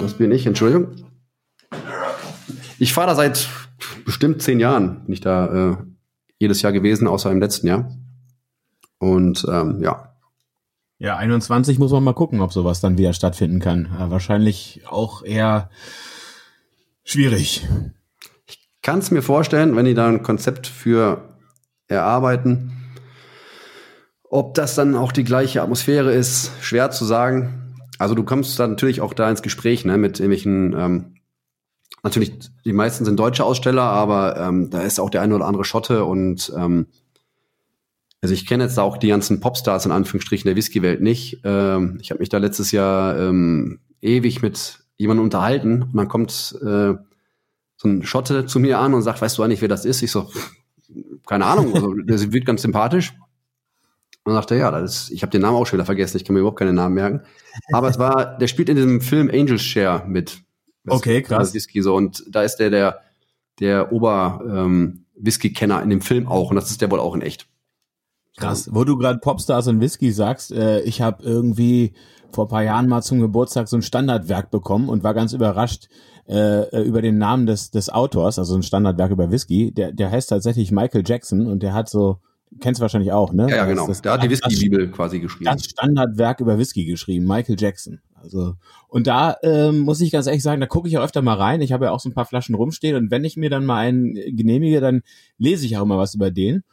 das 0.00 0.14
bin 0.14 0.30
ich, 0.30 0.46
Entschuldigung. 0.46 0.94
Ich 2.78 2.92
fahre 2.92 3.08
da 3.08 3.14
seit 3.16 3.48
bestimmt 4.04 4.42
zehn 4.42 4.60
Jahren, 4.60 5.06
bin 5.06 5.12
ich 5.12 5.20
da 5.20 5.72
äh, 5.72 5.76
jedes 6.38 6.62
Jahr 6.62 6.70
gewesen, 6.70 7.08
außer 7.08 7.32
im 7.32 7.40
letzten 7.40 7.66
Jahr. 7.66 7.90
Und 8.98 9.44
ähm, 9.50 9.82
ja. 9.82 10.14
Ja, 11.00 11.16
21 11.16 11.80
muss 11.80 11.90
man 11.90 12.04
mal 12.04 12.12
gucken, 12.12 12.40
ob 12.40 12.52
sowas 12.52 12.80
dann 12.80 12.96
wieder 12.96 13.12
stattfinden 13.12 13.58
kann. 13.58 13.86
Äh, 13.86 14.12
wahrscheinlich 14.12 14.82
auch 14.86 15.24
eher 15.24 15.68
schwierig. 17.02 17.66
Kann 18.88 19.00
es 19.00 19.10
mir 19.10 19.20
vorstellen, 19.20 19.76
wenn 19.76 19.84
die 19.84 19.92
da 19.92 20.08
ein 20.08 20.22
Konzept 20.22 20.66
für 20.66 21.34
erarbeiten. 21.88 22.72
Ob 24.22 24.54
das 24.54 24.76
dann 24.76 24.96
auch 24.96 25.12
die 25.12 25.24
gleiche 25.24 25.60
Atmosphäre 25.60 26.10
ist, 26.10 26.52
schwer 26.62 26.90
zu 26.90 27.04
sagen. 27.04 27.76
Also 27.98 28.14
du 28.14 28.22
kommst 28.22 28.58
dann 28.58 28.70
natürlich 28.70 29.02
auch 29.02 29.12
da 29.12 29.28
ins 29.28 29.42
Gespräch 29.42 29.84
ne, 29.84 29.98
mit 29.98 30.20
irgendwelchen, 30.20 30.72
ähm, 30.72 31.16
natürlich 32.02 32.38
die 32.64 32.72
meisten 32.72 33.04
sind 33.04 33.20
deutsche 33.20 33.44
Aussteller, 33.44 33.82
aber 33.82 34.38
ähm, 34.38 34.70
da 34.70 34.80
ist 34.80 35.00
auch 35.00 35.10
der 35.10 35.20
eine 35.20 35.34
oder 35.34 35.44
andere 35.44 35.66
Schotte 35.66 36.06
und 36.06 36.50
ähm, 36.56 36.86
also 38.22 38.32
ich 38.32 38.46
kenne 38.46 38.64
jetzt 38.64 38.78
auch 38.78 38.96
die 38.96 39.08
ganzen 39.08 39.40
Popstars 39.40 39.84
in 39.84 39.92
Anführungsstrichen 39.92 40.48
der 40.48 40.56
Whisky-Welt 40.56 41.02
nicht. 41.02 41.42
Ähm, 41.44 41.98
ich 42.00 42.10
habe 42.10 42.20
mich 42.20 42.30
da 42.30 42.38
letztes 42.38 42.72
Jahr 42.72 43.18
ähm, 43.18 43.80
ewig 44.00 44.40
mit 44.40 44.78
jemandem 44.96 45.24
unterhalten 45.24 45.82
und 45.82 45.94
dann 45.94 46.08
kommt 46.08 46.58
äh, 46.64 46.94
so 47.78 47.88
ein 47.88 48.04
Schotte 48.04 48.44
zu 48.44 48.58
mir 48.58 48.78
an 48.78 48.92
und 48.92 49.02
sagt, 49.02 49.22
weißt 49.22 49.38
du 49.38 49.42
eigentlich, 49.42 49.62
wer 49.62 49.68
das 49.68 49.84
ist? 49.84 50.02
Ich 50.02 50.10
so, 50.10 50.28
keine 51.26 51.46
Ahnung, 51.46 51.74
also, 51.74 51.94
der 52.04 52.32
wird 52.32 52.44
ganz 52.44 52.62
sympathisch. 52.62 53.14
Und 54.24 54.34
dann 54.34 54.42
sagt 54.42 54.50
er, 54.50 54.58
ja, 54.58 54.70
das 54.70 55.04
ist, 55.04 55.10
ich 55.10 55.22
habe 55.22 55.30
den 55.30 55.42
Namen 55.42 55.56
auch 55.56 55.64
schon 55.64 55.78
wieder 55.78 55.86
vergessen, 55.86 56.16
ich 56.18 56.24
kann 56.24 56.34
mir 56.34 56.40
überhaupt 56.40 56.58
keinen 56.58 56.74
Namen 56.74 56.96
merken. 56.96 57.22
Aber 57.72 57.88
es 57.88 57.98
war, 57.98 58.36
der 58.36 58.48
spielt 58.48 58.68
in 58.68 58.76
diesem 58.76 59.00
Film 59.00 59.30
Angels 59.32 59.62
Share 59.62 60.04
mit. 60.06 60.42
Okay, 60.86 61.22
krass. 61.22 61.54
Whisky 61.54 61.82
so 61.82 61.94
und 61.94 62.24
da 62.28 62.42
ist 62.42 62.56
der 62.56 62.70
der 62.70 63.00
der 63.60 63.92
Ober 63.92 64.40
ähm, 64.46 65.04
in 65.16 65.90
dem 65.90 66.00
Film 66.00 66.26
auch 66.26 66.50
und 66.50 66.56
das 66.56 66.70
ist 66.70 66.80
der 66.80 66.90
wohl 66.90 67.00
auch 67.00 67.14
in 67.14 67.22
echt. 67.22 67.46
Krass, 68.36 68.70
wo 68.72 68.84
du 68.84 68.96
gerade 68.96 69.18
Popstars 69.18 69.66
und 69.66 69.80
Whisky 69.80 70.12
sagst, 70.12 70.52
äh, 70.52 70.80
ich 70.82 71.00
habe 71.00 71.22
irgendwie 71.24 71.94
vor 72.32 72.46
ein 72.46 72.48
paar 72.48 72.62
Jahren 72.62 72.88
mal 72.88 73.02
zum 73.02 73.20
Geburtstag 73.20 73.68
so 73.68 73.76
ein 73.76 73.82
Standardwerk 73.82 74.50
bekommen 74.50 74.88
und 74.88 75.02
war 75.02 75.12
ganz 75.12 75.32
überrascht 75.32 75.88
äh, 76.28 76.82
über 76.82 77.02
den 77.02 77.18
Namen 77.18 77.46
des, 77.46 77.70
des 77.70 77.88
Autors, 77.88 78.38
also 78.38 78.54
ein 78.54 78.62
Standardwerk 78.62 79.10
über 79.10 79.30
Whisky. 79.30 79.72
Der, 79.72 79.92
der 79.92 80.10
heißt 80.10 80.28
tatsächlich 80.28 80.70
Michael 80.70 81.02
Jackson 81.06 81.46
und 81.46 81.62
der 81.62 81.72
hat 81.72 81.88
so, 81.88 82.18
kennst 82.60 82.80
du 82.80 82.82
wahrscheinlich 82.82 83.12
auch, 83.12 83.32
ne? 83.32 83.48
Ja, 83.48 83.56
ja 83.56 83.64
genau. 83.64 83.86
Das, 83.86 84.02
der 84.02 84.12
hat 84.12 84.22
die 84.22 84.30
Whisky-Bibel 84.30 84.90
quasi 84.90 85.20
geschrieben. 85.20 85.50
Das 85.50 85.64
Standardwerk 85.64 86.40
über 86.40 86.58
Whisky 86.58 86.84
geschrieben, 86.84 87.26
Michael 87.26 87.56
Jackson. 87.58 88.00
Also 88.22 88.54
und 88.88 89.06
da 89.06 89.36
ähm, 89.42 89.80
muss 89.80 90.00
ich 90.00 90.10
ganz 90.10 90.26
ehrlich 90.26 90.42
sagen, 90.42 90.60
da 90.60 90.66
gucke 90.66 90.88
ich 90.88 90.98
auch 90.98 91.04
öfter 91.04 91.22
mal 91.22 91.36
rein. 91.36 91.60
Ich 91.60 91.72
habe 91.72 91.86
ja 91.86 91.92
auch 91.92 92.00
so 92.00 92.08
ein 92.08 92.14
paar 92.14 92.26
Flaschen 92.26 92.54
rumstehen 92.54 92.96
und 92.96 93.10
wenn 93.10 93.24
ich 93.24 93.36
mir 93.36 93.48
dann 93.48 93.64
mal 93.64 93.78
einen 93.78 94.14
genehmige, 94.14 94.80
dann 94.80 95.02
lese 95.38 95.64
ich 95.66 95.76
auch 95.76 95.82
immer 95.82 95.98
was 95.98 96.14
über 96.14 96.30
den 96.30 96.64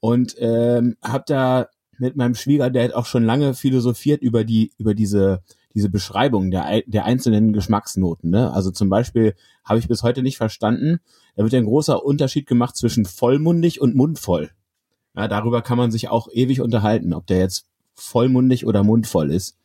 und 0.00 0.36
ähm, 0.38 0.96
habe 1.02 1.24
da 1.26 1.68
mit 1.98 2.16
meinem 2.16 2.34
Schwiegerdad 2.34 2.94
auch 2.94 3.06
schon 3.06 3.24
lange 3.24 3.54
philosophiert 3.54 4.22
über 4.22 4.44
die 4.44 4.72
über 4.78 4.94
diese 4.94 5.42
diese 5.74 5.88
Beschreibung 5.88 6.50
der 6.50 6.82
der 6.86 7.04
einzelnen 7.04 7.52
Geschmacksnoten. 7.52 8.30
Ne? 8.30 8.52
Also 8.52 8.70
zum 8.70 8.88
Beispiel 8.88 9.34
habe 9.64 9.78
ich 9.78 9.88
bis 9.88 10.02
heute 10.02 10.22
nicht 10.22 10.36
verstanden. 10.36 11.00
Da 11.36 11.44
wird 11.44 11.54
ein 11.54 11.64
großer 11.64 12.04
Unterschied 12.04 12.46
gemacht 12.46 12.76
zwischen 12.76 13.04
vollmundig 13.04 13.80
und 13.80 13.94
mundvoll. 13.94 14.50
Ja, 15.16 15.28
darüber 15.28 15.62
kann 15.62 15.78
man 15.78 15.90
sich 15.90 16.08
auch 16.08 16.28
ewig 16.32 16.60
unterhalten, 16.60 17.12
ob 17.12 17.26
der 17.26 17.38
jetzt 17.38 17.66
vollmundig 17.94 18.66
oder 18.66 18.82
mundvoll 18.82 19.30
ist. 19.30 19.56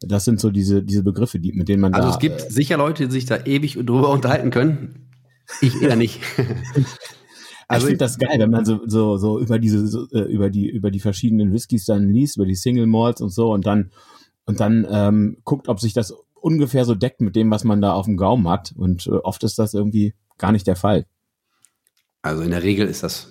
Das 0.00 0.24
sind 0.24 0.40
so 0.40 0.50
diese, 0.50 0.82
diese 0.82 1.02
Begriffe, 1.02 1.38
die, 1.38 1.52
mit 1.52 1.68
denen 1.68 1.80
man 1.80 1.94
also 1.94 2.08
da. 2.08 2.14
Also 2.14 2.18
es 2.18 2.20
gibt 2.20 2.50
äh, 2.50 2.52
sicher 2.52 2.76
Leute, 2.76 3.06
die 3.06 3.12
sich 3.12 3.26
da 3.26 3.44
ewig 3.44 3.74
drüber 3.74 4.10
unterhalten 4.10 4.50
können. 4.50 5.10
Ich 5.60 5.80
eher 5.80 5.96
nicht. 5.96 6.20
also 7.68 7.86
ich 7.86 7.90
finde 7.90 7.98
das 7.98 8.18
geil, 8.18 8.38
wenn 8.38 8.50
man 8.50 8.64
so, 8.64 8.80
so, 8.86 9.16
so 9.16 9.38
über 9.38 9.58
diese, 9.58 9.86
so, 9.86 10.08
äh, 10.10 10.22
über 10.22 10.50
die, 10.50 10.68
über 10.68 10.90
die 10.90 11.00
verschiedenen 11.00 11.52
Whiskys 11.52 11.84
dann 11.84 12.08
liest, 12.08 12.36
über 12.36 12.46
die 12.46 12.54
Single 12.54 12.86
Malts 12.86 13.20
und 13.20 13.30
so 13.30 13.52
und 13.52 13.66
dann, 13.66 13.90
und 14.44 14.60
dann 14.60 14.86
ähm, 14.90 15.38
guckt, 15.44 15.68
ob 15.68 15.80
sich 15.80 15.92
das 15.92 16.14
ungefähr 16.34 16.84
so 16.84 16.94
deckt 16.94 17.20
mit 17.20 17.36
dem, 17.36 17.50
was 17.50 17.64
man 17.64 17.80
da 17.80 17.92
auf 17.92 18.06
dem 18.06 18.16
Gaumen 18.16 18.48
hat. 18.48 18.72
Und 18.76 19.06
äh, 19.06 19.10
oft 19.10 19.44
ist 19.44 19.58
das 19.58 19.74
irgendwie 19.74 20.14
gar 20.38 20.52
nicht 20.52 20.66
der 20.66 20.76
Fall. 20.76 21.06
Also 22.22 22.42
in 22.42 22.50
der 22.50 22.62
Regel 22.62 22.88
ist 22.88 23.02
das 23.02 23.28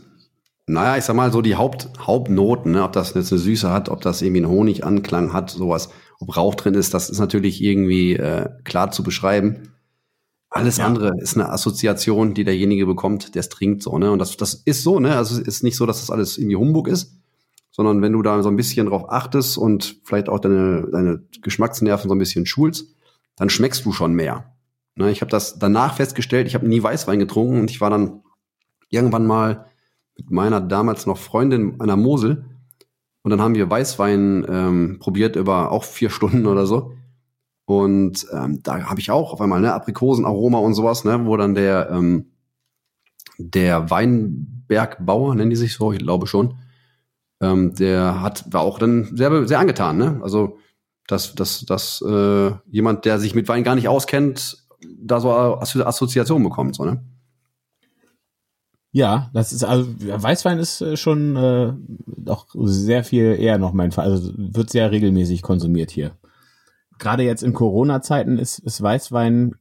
naja, 0.71 0.95
ich 0.95 1.03
sag 1.03 1.15
mal 1.15 1.31
so 1.31 1.41
die 1.41 1.55
Haupt, 1.55 1.89
Hauptnoten, 1.99 2.71
ne? 2.71 2.83
ob 2.83 2.93
das 2.93 3.13
jetzt 3.13 3.31
eine 3.31 3.39
Süße 3.39 3.69
hat, 3.69 3.89
ob 3.89 4.01
das 4.01 4.21
irgendwie 4.21 4.43
einen 4.43 4.51
Honiganklang 4.51 5.33
hat, 5.33 5.49
sowas, 5.49 5.89
ob 6.19 6.37
Rauch 6.37 6.55
drin 6.55 6.75
ist, 6.75 6.93
das 6.93 7.09
ist 7.09 7.19
natürlich 7.19 7.61
irgendwie 7.61 8.15
äh, 8.15 8.47
klar 8.63 8.91
zu 8.91 9.03
beschreiben. 9.03 9.73
Alles 10.49 10.77
ja. 10.77 10.85
andere 10.85 11.11
ist 11.19 11.35
eine 11.35 11.49
Assoziation, 11.49 12.33
die 12.33 12.43
derjenige 12.43 12.85
bekommt, 12.85 13.35
der 13.35 13.41
es 13.41 13.49
trinkt, 13.49 13.83
so, 13.83 13.97
ne? 13.97 14.11
Und 14.11 14.19
das, 14.19 14.37
das 14.37 14.53
ist 14.53 14.83
so, 14.83 14.99
ne? 14.99 15.15
Also 15.15 15.39
es 15.39 15.47
ist 15.47 15.63
nicht 15.63 15.77
so, 15.77 15.85
dass 15.85 15.99
das 15.99 16.09
alles 16.09 16.37
irgendwie 16.37 16.57
Humbug 16.57 16.87
ist, 16.87 17.20
sondern 17.71 18.01
wenn 18.01 18.13
du 18.13 18.21
da 18.21 18.41
so 18.43 18.49
ein 18.49 18.55
bisschen 18.55 18.87
drauf 18.87 19.09
achtest 19.09 19.57
und 19.57 20.01
vielleicht 20.03 20.29
auch 20.29 20.39
deine, 20.39 20.87
deine 20.91 21.23
Geschmacksnerven 21.41 22.09
so 22.09 22.15
ein 22.15 22.19
bisschen 22.19 22.45
schulst, 22.45 22.95
dann 23.35 23.49
schmeckst 23.49 23.85
du 23.85 23.91
schon 23.91 24.13
mehr. 24.13 24.53
Ne? 24.95 25.09
Ich 25.11 25.21
habe 25.21 25.31
das 25.31 25.57
danach 25.57 25.95
festgestellt, 25.95 26.47
ich 26.47 26.55
habe 26.55 26.67
nie 26.67 26.83
Weißwein 26.83 27.19
getrunken 27.19 27.59
und 27.59 27.71
ich 27.71 27.81
war 27.81 27.89
dann 27.89 28.21
irgendwann 28.89 29.25
mal 29.25 29.65
mit 30.17 30.29
meiner 30.29 30.61
damals 30.61 31.05
noch 31.05 31.17
Freundin 31.17 31.79
an 31.79 31.87
der 31.87 31.97
Mosel. 31.97 32.45
Und 33.23 33.31
dann 33.31 33.41
haben 33.41 33.55
wir 33.55 33.69
Weißwein 33.69 34.45
ähm, 34.49 34.97
probiert 34.99 35.35
über 35.35 35.71
auch 35.71 35.83
vier 35.83 36.09
Stunden 36.09 36.45
oder 36.45 36.65
so. 36.65 36.93
Und 37.65 38.27
ähm, 38.33 38.61
da 38.63 38.89
habe 38.89 38.99
ich 38.99 39.11
auch 39.11 39.31
auf 39.31 39.39
einmal 39.39 39.61
ne 39.61 39.73
Aprikosenaroma 39.73 40.57
und 40.57 40.73
sowas, 40.73 41.05
ne, 41.05 41.25
wo 41.25 41.37
dann 41.37 41.55
der 41.55 41.89
ähm, 41.91 42.31
der 43.37 43.89
Weinbergbauer, 43.89 45.35
nennen 45.35 45.49
die 45.49 45.55
sich 45.55 45.73
so, 45.73 45.91
ich 45.91 45.99
glaube 45.99 46.27
schon, 46.27 46.55
ähm, 47.41 47.73
der 47.75 48.21
hat 48.21 48.45
war 48.51 48.61
auch 48.61 48.79
dann 48.79 49.15
sehr 49.15 49.47
sehr 49.47 49.59
angetan, 49.59 49.97
ne? 49.97 50.19
Also 50.23 50.57
dass 51.07 51.35
dass 51.35 51.65
dass 51.65 52.01
äh, 52.01 52.51
jemand, 52.69 53.05
der 53.05 53.19
sich 53.19 53.35
mit 53.35 53.47
Wein 53.47 53.63
gar 53.63 53.75
nicht 53.75 53.87
auskennt, 53.87 54.57
da 54.99 55.19
so 55.19 55.31
Assoziationen 55.31 56.43
bekommt, 56.43 56.75
so 56.75 56.85
ne? 56.85 57.03
Ja, 58.93 59.29
das 59.33 59.53
ist 59.53 59.63
also 59.63 59.87
Weißwein 59.99 60.59
ist 60.59 60.81
äh, 60.81 60.97
schon 60.97 61.35
äh, 61.37 61.73
doch 62.05 62.47
sehr 62.53 63.03
viel 63.03 63.37
eher 63.39 63.57
noch 63.57 63.71
mein 63.73 63.91
Fall. 63.91 64.05
Also 64.11 64.31
wird 64.35 64.69
sehr 64.69 64.91
regelmäßig 64.91 65.41
konsumiert 65.41 65.91
hier. 65.91 66.11
Gerade 66.99 67.23
jetzt 67.23 67.41
in 67.41 67.53
Corona-Zeiten 67.53 68.37
ist, 68.37 68.59
ist 68.59 68.81
Weißwein, 68.81 69.55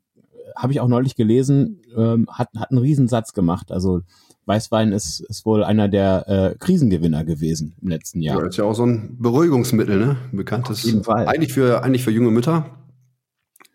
habe 0.56 0.72
ich 0.72 0.80
auch 0.80 0.88
neulich 0.88 1.14
gelesen, 1.14 1.80
ähm, 1.96 2.26
hat, 2.30 2.48
hat 2.56 2.70
einen 2.70 2.80
Riesensatz 2.80 3.32
gemacht. 3.32 3.70
Also 3.70 4.02
Weißwein 4.50 4.92
ist, 4.92 5.20
ist 5.20 5.46
wohl 5.46 5.64
einer 5.64 5.88
der 5.88 6.28
äh, 6.28 6.54
Krisengewinner 6.58 7.24
gewesen 7.24 7.76
im 7.80 7.88
letzten 7.88 8.20
Jahr. 8.20 8.40
Ja, 8.40 8.46
ist 8.46 8.56
ja 8.56 8.64
auch 8.64 8.74
so 8.74 8.84
ein 8.84 9.16
Beruhigungsmittel, 9.18 9.96
ne? 9.98 10.16
Bekanntes. 10.32 10.80
Auf 10.80 10.84
jeden 10.84 11.04
Fall. 11.04 11.26
Eigentlich 11.28 11.52
für, 11.52 11.82
eigentlich 11.82 12.04
für 12.04 12.10
junge 12.10 12.30
Mütter. 12.30 12.66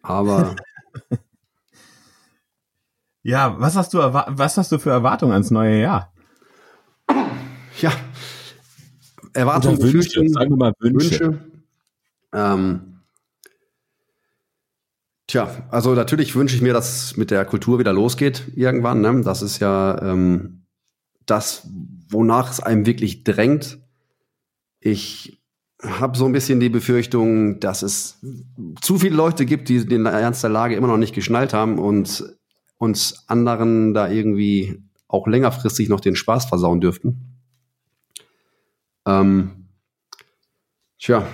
Aber 0.01 0.55
Ja, 3.25 3.55
was 3.57 3.75
hast 3.75 3.91
du, 3.95 3.97
was 3.97 4.55
hast 4.55 4.71
du 4.71 4.77
für 4.77 4.91
Erwartungen 4.91 5.33
ans 5.33 5.49
neue 5.49 5.81
Jahr? 5.81 6.13
Ja, 7.81 7.91
Erwartungen, 9.33 9.77
Oder 9.79 9.93
Wünsche, 9.93 10.29
sagen 10.29 10.51
wir 10.51 10.57
mal 10.57 10.73
Wünsche. 10.77 11.25
Wünsche. 11.25 11.39
Ähm, 12.33 12.99
tja, 15.25 15.49
also 15.71 15.95
natürlich 15.95 16.35
wünsche 16.35 16.55
ich 16.55 16.61
mir, 16.61 16.73
dass 16.73 17.03
es 17.03 17.17
mit 17.17 17.31
der 17.31 17.45
Kultur 17.45 17.79
wieder 17.79 17.93
losgeht 17.93 18.43
irgendwann. 18.55 19.01
Ne? 19.01 19.21
Das 19.23 19.41
ist 19.41 19.57
ja 19.57 19.99
ähm, 20.03 20.64
das, 21.25 21.67
wonach 22.09 22.51
es 22.51 22.59
einem 22.59 22.85
wirklich 22.85 23.23
drängt. 23.23 23.79
Ich 24.79 25.41
habe 25.81 26.17
so 26.17 26.25
ein 26.25 26.31
bisschen 26.31 26.59
die 26.59 26.69
Befürchtung, 26.69 27.59
dass 27.59 27.81
es 27.81 28.19
zu 28.81 28.97
viele 28.97 29.15
Leute 29.15 29.45
gibt, 29.45 29.69
die 29.69 29.85
den 29.85 30.05
Ernst 30.05 30.43
der 30.43 30.49
Lage 30.49 30.75
immer 30.75 30.87
noch 30.87 30.97
nicht 30.97 31.15
geschnallt 31.15 31.53
haben 31.53 31.79
und 31.79 32.23
uns 32.77 33.23
anderen 33.27 33.93
da 33.93 34.09
irgendwie 34.09 34.81
auch 35.07 35.27
längerfristig 35.27 35.89
noch 35.89 35.99
den 35.99 36.15
Spaß 36.15 36.45
versauen 36.45 36.81
dürften. 36.81 37.35
Ähm, 39.05 39.67
tja, 40.99 41.27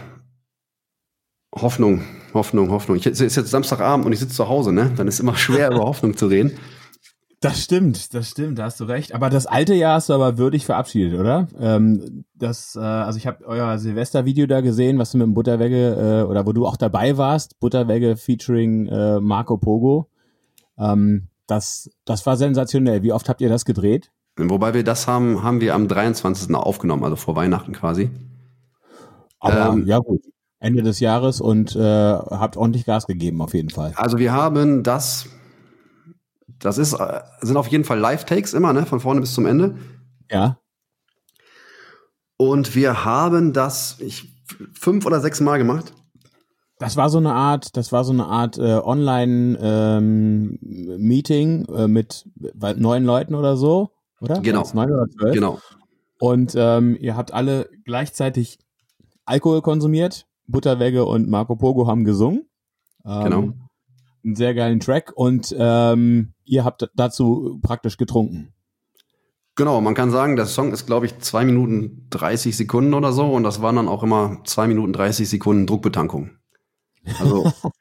Hoffnung, 1.54 2.04
Hoffnung, 2.34 2.70
Hoffnung. 2.72 2.98
Ich, 2.98 3.06
es 3.06 3.20
ist 3.22 3.36
jetzt 3.36 3.50
Samstagabend 3.50 4.06
und 4.06 4.14
ich 4.14 4.20
sitze 4.20 4.36
zu 4.36 4.48
Hause, 4.48 4.72
ne? 4.72 4.92
Dann 4.96 5.08
ist 5.08 5.20
immer 5.20 5.36
schwer, 5.36 5.72
über 5.72 5.82
Hoffnung 5.82 6.16
zu 6.16 6.28
reden. 6.28 6.58
Das 7.42 7.64
stimmt, 7.64 8.14
das 8.14 8.30
stimmt, 8.30 8.60
da 8.60 8.66
hast 8.66 8.80
du 8.80 8.84
recht. 8.84 9.16
Aber 9.16 9.32
das 9.32 9.48
alte 9.48 9.74
Jahr 9.74 9.96
hast 9.96 10.10
du 10.10 10.14
aber 10.14 10.38
würdig 10.38 10.64
verabschiedet, 10.64 11.20
oder? 11.20 11.48
Ähm, 11.60 12.24
das, 12.36 12.76
äh, 12.76 12.80
also 12.80 13.18
ich 13.18 13.26
habe 13.26 13.44
euer 13.46 13.80
Silvester-Video 13.80 14.46
da 14.46 14.62
gesehen, 14.62 15.00
was 15.00 15.12
du 15.12 15.18
mit 15.18 15.26
dem 15.26 15.34
Butterwegge, 15.34 16.22
äh, 16.22 16.30
oder 16.30 16.46
wo 16.46 16.54
du 16.54 16.68
auch 16.68 16.78
dabei 16.78 17.18
warst, 17.18 17.60
Butterwegge 17.60 18.16
featuring 18.16 18.86
äh, 18.88 19.20
Marco 19.20 19.58
Pogo. 19.58 20.08
Ähm, 20.78 21.30
das, 21.48 21.90
das 22.06 22.26
war 22.28 22.38
sensationell. 22.38 23.02
Wie 23.02 23.12
oft 23.12 23.28
habt 23.28 23.42
ihr 23.42 23.50
das 23.50 23.66
gedreht? 23.66 24.12
Wobei 24.38 24.76
wir 24.76 24.84
das 24.84 25.08
haben, 25.08 25.42
haben 25.42 25.62
wir 25.62 25.74
am 25.74 25.88
23. 25.88 26.54
aufgenommen, 26.56 27.04
also 27.04 27.16
vor 27.16 27.36
Weihnachten 27.36 27.74
quasi. 27.74 28.12
Aber 29.40 29.74
ähm, 29.74 29.88
ja 29.88 29.98
gut, 29.98 30.22
Ende 30.60 30.84
des 30.84 31.00
Jahres 31.00 31.42
und 31.42 31.76
äh, 31.76 31.82
habt 31.82 32.56
ordentlich 32.56 32.86
Gas 32.86 33.08
gegeben 33.08 33.42
auf 33.42 33.56
jeden 33.56 33.72
Fall. 33.72 33.94
Also 33.96 34.20
wir 34.20 34.32
haben 34.32 34.84
das, 34.84 35.28
das 36.62 36.78
ist, 36.78 36.94
äh, 36.94 37.22
sind 37.42 37.58
auf 37.58 37.68
jeden 37.68 37.84
Fall 37.84 38.00
Live-Takes 38.00 38.54
immer, 38.54 38.74
ne, 38.74 38.86
von 38.86 39.00
vorne 39.00 39.22
bis 39.22 39.34
zum 39.34 39.46
Ende. 39.46 39.78
Ja. 40.30 40.58
Und 42.38 42.76
wir 42.76 43.06
haben 43.06 43.54
das 43.54 43.98
ich, 44.00 44.36
fünf 44.74 45.06
oder 45.06 45.20
sechs 45.20 45.40
Mal 45.42 45.58
gemacht. 45.58 45.94
Das 46.80 46.98
war 46.98 47.12
so 47.12 47.20
eine 47.20 47.34
Art, 47.34 47.78
das 47.78 47.92
war 47.92 48.04
so 48.04 48.12
eine 48.12 48.26
Art 48.26 48.58
äh, 48.58 48.82
Online-Meeting 48.84 51.66
ähm, 51.70 51.76
äh, 51.76 51.88
mit 51.88 52.28
neun 52.78 53.04
Leuten 53.04 53.36
oder 53.36 53.56
so, 53.56 53.92
oder? 54.20 54.40
Genau. 54.40 54.68
Neun 54.74 54.92
oder 54.92 55.08
zwölf? 55.08 55.36
Genau. 55.36 55.60
Und 56.20 56.56
ähm, 56.56 56.98
ihr 57.00 57.16
habt 57.16 57.34
alle 57.34 57.70
gleichzeitig 57.86 58.58
Alkohol 59.26 59.62
konsumiert. 59.62 60.26
Butterwegge 60.48 61.06
und 61.06 61.30
Marco 61.30 61.56
Pogo 61.56 61.86
haben 61.86 62.04
gesungen. 62.04 62.50
Ähm, 63.06 63.24
genau. 63.24 63.54
Einen 64.24 64.36
sehr 64.36 64.56
geilen 64.56 64.80
Track 64.80 65.14
und 65.16 65.56
ähm, 65.58 66.34
ihr 66.52 66.66
habt 66.66 66.90
dazu 66.96 67.60
praktisch 67.62 67.98
getrunken. 67.98 68.54
Genau, 69.56 69.80
man 69.80 69.96
kann 69.96 70.12
sagen, 70.12 70.36
der 70.36 70.46
Song 70.46 70.74
ist, 70.74 70.86
glaube 70.86 71.06
ich, 71.06 71.18
zwei 71.20 71.46
Minuten 71.46 72.08
30 72.10 72.56
Sekunden 72.56 72.94
oder 72.94 73.14
so 73.14 73.26
und 73.32 73.44
das 73.44 73.62
waren 73.62 73.78
dann 73.78 73.88
auch 73.88 74.04
immer 74.04 74.42
zwei 74.44 74.68
Minuten 74.68 74.92
30 74.94 75.30
Sekunden 75.30 75.66
Druckbetankung. 75.66 76.32
Also. 77.20 77.52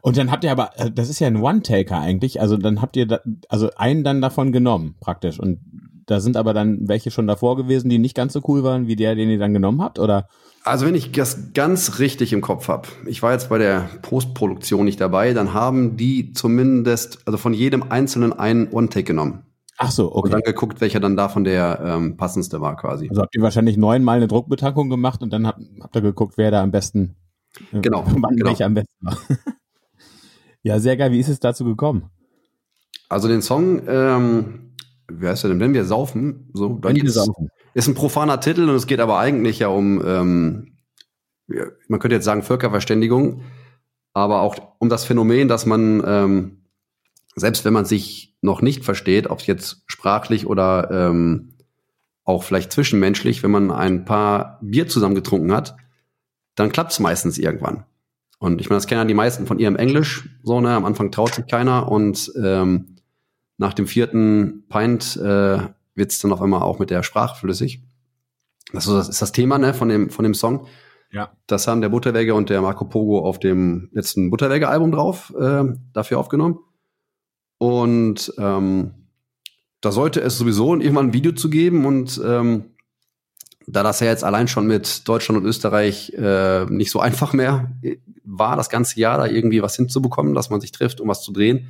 Und 0.00 0.16
dann 0.16 0.30
habt 0.30 0.44
ihr 0.44 0.52
aber, 0.52 0.70
äh, 0.78 0.92
das 0.92 1.08
ist 1.08 1.18
ja 1.18 1.26
ein 1.26 1.42
One-Taker 1.42 1.98
eigentlich, 1.98 2.40
also 2.40 2.56
dann 2.56 2.80
habt 2.80 2.96
ihr, 2.96 3.04
da, 3.04 3.18
also 3.48 3.68
einen 3.76 4.04
dann 4.04 4.22
davon 4.22 4.52
genommen 4.52 4.94
praktisch 5.00 5.40
und 5.40 5.58
da 6.06 6.20
sind 6.20 6.36
aber 6.36 6.54
dann 6.54 6.88
welche 6.88 7.10
schon 7.10 7.26
davor 7.26 7.56
gewesen, 7.56 7.90
die 7.90 7.98
nicht 7.98 8.14
ganz 8.14 8.32
so 8.32 8.40
cool 8.46 8.62
waren 8.62 8.86
wie 8.86 8.94
der, 8.94 9.16
den 9.16 9.28
ihr 9.28 9.40
dann 9.40 9.52
genommen 9.52 9.82
habt, 9.82 9.98
oder? 9.98 10.28
Also 10.64 10.86
wenn 10.86 10.94
ich 10.94 11.12
das 11.12 11.52
ganz 11.54 11.98
richtig 11.98 12.32
im 12.32 12.40
Kopf 12.40 12.68
habe, 12.68 12.88
ich 13.06 13.22
war 13.22 13.32
jetzt 13.32 13.48
bei 13.48 13.58
der 13.58 13.88
Postproduktion 14.02 14.84
nicht 14.84 15.00
dabei, 15.00 15.32
dann 15.32 15.54
haben 15.54 15.96
die 15.96 16.32
zumindest, 16.32 17.20
also 17.26 17.38
von 17.38 17.54
jedem 17.54 17.90
Einzelnen 17.90 18.32
einen 18.32 18.68
One-Take 18.68 19.04
genommen. 19.04 19.44
Ach 19.80 19.92
so, 19.92 20.12
okay. 20.12 20.26
Und 20.26 20.32
dann 20.32 20.42
geguckt, 20.42 20.80
welcher 20.80 20.98
dann 20.98 21.16
davon 21.16 21.44
der 21.44 21.80
ähm, 21.82 22.16
passendste 22.16 22.60
war 22.60 22.76
quasi. 22.76 23.08
Also 23.08 23.22
habt 23.22 23.34
ihr 23.36 23.42
wahrscheinlich 23.42 23.76
neunmal 23.76 24.16
eine 24.16 24.26
Druckbetankung 24.26 24.90
gemacht 24.90 25.22
und 25.22 25.32
dann 25.32 25.46
habt, 25.46 25.60
habt 25.80 25.94
ihr 25.94 26.02
geguckt, 26.02 26.34
wer 26.36 26.50
da 26.50 26.62
am 26.62 26.72
besten, 26.72 27.14
äh, 27.72 27.80
genau, 27.80 28.04
wann 28.06 28.36
genau. 28.36 28.50
welcher 28.50 28.66
am 28.66 28.74
besten 28.74 29.06
war. 29.06 29.16
ja, 30.62 30.80
sehr 30.80 30.96
geil. 30.96 31.12
Wie 31.12 31.20
ist 31.20 31.28
es 31.28 31.38
dazu 31.38 31.64
gekommen? 31.64 32.10
Also 33.08 33.28
den 33.28 33.40
Song, 33.40 33.82
ähm, 33.86 34.74
wie 35.10 35.28
heißt 35.28 35.44
der 35.44 35.50
denn? 35.50 35.60
Wenn 35.60 35.74
wir 35.74 35.84
saufen, 35.84 36.50
so, 36.52 36.74
dann 36.74 36.96
ist, 36.96 37.14
saufen. 37.14 37.48
Ist 37.74 37.88
ein 37.88 37.94
profaner 37.94 38.40
Titel 38.40 38.68
und 38.68 38.74
es 38.74 38.86
geht 38.86 39.00
aber 39.00 39.18
eigentlich 39.18 39.60
ja 39.60 39.68
um, 39.68 40.02
ähm, 40.04 40.78
man 41.88 42.00
könnte 42.00 42.16
jetzt 42.16 42.24
sagen 42.24 42.42
Völkerverständigung, 42.42 43.42
aber 44.12 44.40
auch 44.40 44.56
um 44.78 44.88
das 44.88 45.04
Phänomen, 45.04 45.48
dass 45.48 45.66
man 45.66 46.02
ähm, 46.06 46.58
selbst 47.38 47.64
wenn 47.64 47.72
man 47.72 47.84
sich 47.84 48.36
noch 48.40 48.62
nicht 48.62 48.84
versteht, 48.84 49.28
ob 49.28 49.40
es 49.40 49.46
jetzt 49.46 49.82
sprachlich 49.86 50.46
oder 50.46 50.90
ähm, 50.90 51.54
auch 52.24 52.42
vielleicht 52.42 52.72
zwischenmenschlich, 52.72 53.42
wenn 53.42 53.50
man 53.50 53.70
ein 53.70 54.04
paar 54.04 54.58
Bier 54.62 54.88
zusammen 54.88 55.14
getrunken 55.14 55.52
hat, 55.52 55.76
dann 56.54 56.70
klappt 56.72 56.92
es 56.92 57.00
meistens 57.00 57.38
irgendwann. 57.38 57.84
Und 58.38 58.60
ich 58.60 58.68
meine, 58.68 58.76
das 58.76 58.86
kennen 58.86 59.00
ja 59.00 59.04
die 59.06 59.14
meisten 59.14 59.46
von 59.46 59.58
ihrem 59.58 59.76
Englisch, 59.76 60.28
so, 60.42 60.60
ne, 60.60 60.74
am 60.74 60.84
Anfang 60.84 61.10
traut 61.10 61.34
sich 61.34 61.46
keiner 61.46 61.90
und 61.90 62.30
ähm, 62.40 62.96
nach 63.56 63.74
dem 63.74 63.86
vierten 63.86 64.64
Pint 64.68 65.16
äh, 65.16 65.60
wird 65.98 66.12
es 66.12 66.18
dann 66.18 66.32
auf 66.32 66.40
einmal 66.40 66.62
auch 66.62 66.78
mit 66.78 66.88
der 66.88 67.02
Sprache 67.02 67.38
flüssig. 67.38 67.82
Das 68.72 68.86
ist 68.86 69.20
das 69.20 69.32
Thema 69.32 69.58
ne, 69.58 69.74
von, 69.74 69.88
dem, 69.88 70.10
von 70.10 70.22
dem 70.22 70.34
Song. 70.34 70.66
Ja. 71.10 71.32
Das 71.46 71.66
haben 71.66 71.80
der 71.80 71.88
Butterwege 71.88 72.34
und 72.34 72.50
der 72.50 72.60
Marco 72.60 72.84
Pogo 72.84 73.20
auf 73.20 73.38
dem 73.38 73.88
letzten 73.92 74.30
Butterwege-Album 74.30 74.92
drauf 74.92 75.34
äh, 75.38 75.64
dafür 75.92 76.18
aufgenommen. 76.18 76.58
Und 77.58 78.32
ähm, 78.38 78.94
da 79.80 79.92
sollte 79.92 80.20
es 80.20 80.38
sowieso 80.38 80.74
irgendwann 80.74 81.08
ein 81.08 81.12
Video 81.14 81.32
zu 81.32 81.50
geben. 81.50 81.86
Und 81.86 82.20
ähm, 82.24 82.74
da 83.66 83.82
das 83.82 84.00
ja 84.00 84.06
jetzt 84.06 84.24
allein 84.24 84.48
schon 84.48 84.66
mit 84.66 85.08
Deutschland 85.08 85.40
und 85.40 85.46
Österreich 85.46 86.12
äh, 86.14 86.66
nicht 86.66 86.90
so 86.90 87.00
einfach 87.00 87.32
mehr 87.32 87.72
war, 88.24 88.56
das 88.56 88.68
ganze 88.68 89.00
Jahr 89.00 89.18
da 89.18 89.26
irgendwie 89.26 89.62
was 89.62 89.76
hinzubekommen, 89.76 90.34
dass 90.34 90.50
man 90.50 90.60
sich 90.60 90.72
trifft, 90.72 91.00
um 91.00 91.08
was 91.08 91.22
zu 91.22 91.32
drehen. 91.32 91.68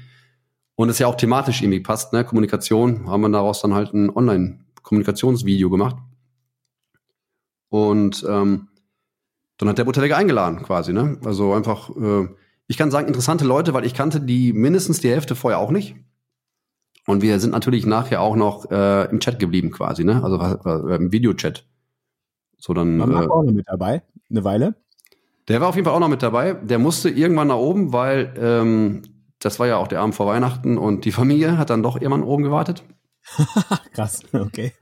Und 0.79 0.91
es 0.91 1.01
ja 1.01 1.09
auch 1.09 1.17
thematisch 1.17 1.61
irgendwie 1.61 1.81
passt, 1.81 2.13
ne? 2.13 2.25
Kommunikation, 2.25 3.11
haben 3.11 3.23
wir 3.23 3.31
daraus 3.31 3.61
dann 3.61 3.75
halt 3.75 3.93
ein 3.93 4.11
Online-Kommunikationsvideo 4.11 5.71
gemacht. 5.71 5.97
Und 7.69 8.25
ähm, 8.29 8.69
dann 9.57 9.69
hat 9.69 9.79
der 9.79 9.85
Butterwege 9.85 10.17
eingeladen 10.17 10.63
quasi, 10.63 10.93
ne? 10.93 11.19
Also 11.25 11.53
einfach 11.53 11.91
äh, 11.97 12.29
ich 12.69 12.77
kann 12.77 12.91
sagen, 12.91 13.09
interessante 13.09 13.47
Leute, 13.47 13.73
weil 13.75 13.87
ich 13.87 13.95
kannte 13.95 14.21
die 14.21 14.53
mindestens 14.53 15.01
die 15.01 15.09
Hälfte 15.09 15.35
vorher 15.35 15.59
auch 15.59 15.71
nicht. 15.71 15.97
Und 17.07 17.23
wir 17.23 17.41
sind 17.41 17.51
natürlich 17.51 17.87
nachher 17.87 18.21
auch 18.21 18.37
noch 18.37 18.71
äh, 18.71 19.11
im 19.11 19.19
Chat 19.19 19.39
geblieben 19.39 19.71
quasi, 19.71 20.05
ne? 20.05 20.23
Also 20.23 20.39
äh, 20.39 20.97
im 20.97 21.11
Videochat. 21.11 21.67
So 22.59 22.75
dann. 22.75 22.99
War 23.01 23.25
äh, 23.25 23.27
auch 23.27 23.43
noch 23.43 23.53
mit 23.53 23.67
dabei, 23.67 24.03
eine 24.31 24.45
Weile. 24.45 24.75
Der 25.49 25.63
war 25.63 25.69
auf 25.69 25.77
jeden 25.77 25.87
Fall 25.87 25.95
auch 25.95 26.01
noch 26.01 26.11
mit 26.11 26.23
dabei. 26.23 26.53
Der 26.53 26.79
musste 26.79 27.09
irgendwann 27.09 27.49
nach 27.49 27.57
oben, 27.57 27.95
weil 27.95 28.35
ähm, 28.37 29.03
das 29.41 29.59
war 29.59 29.67
ja 29.67 29.77
auch 29.77 29.89
der 29.89 30.01
Abend 30.01 30.15
vor 30.15 30.27
Weihnachten 30.27 30.79
und 30.79 31.05
die 31.05 31.13
Familie 31.13 31.59
hat 31.59 31.71
dann 31.71 31.83
doch 31.83 31.97
irgendwann 31.97 32.23
oben 32.23 32.43
gewartet. 32.43 32.83
Krass, 33.93 34.23
okay. 34.33 34.73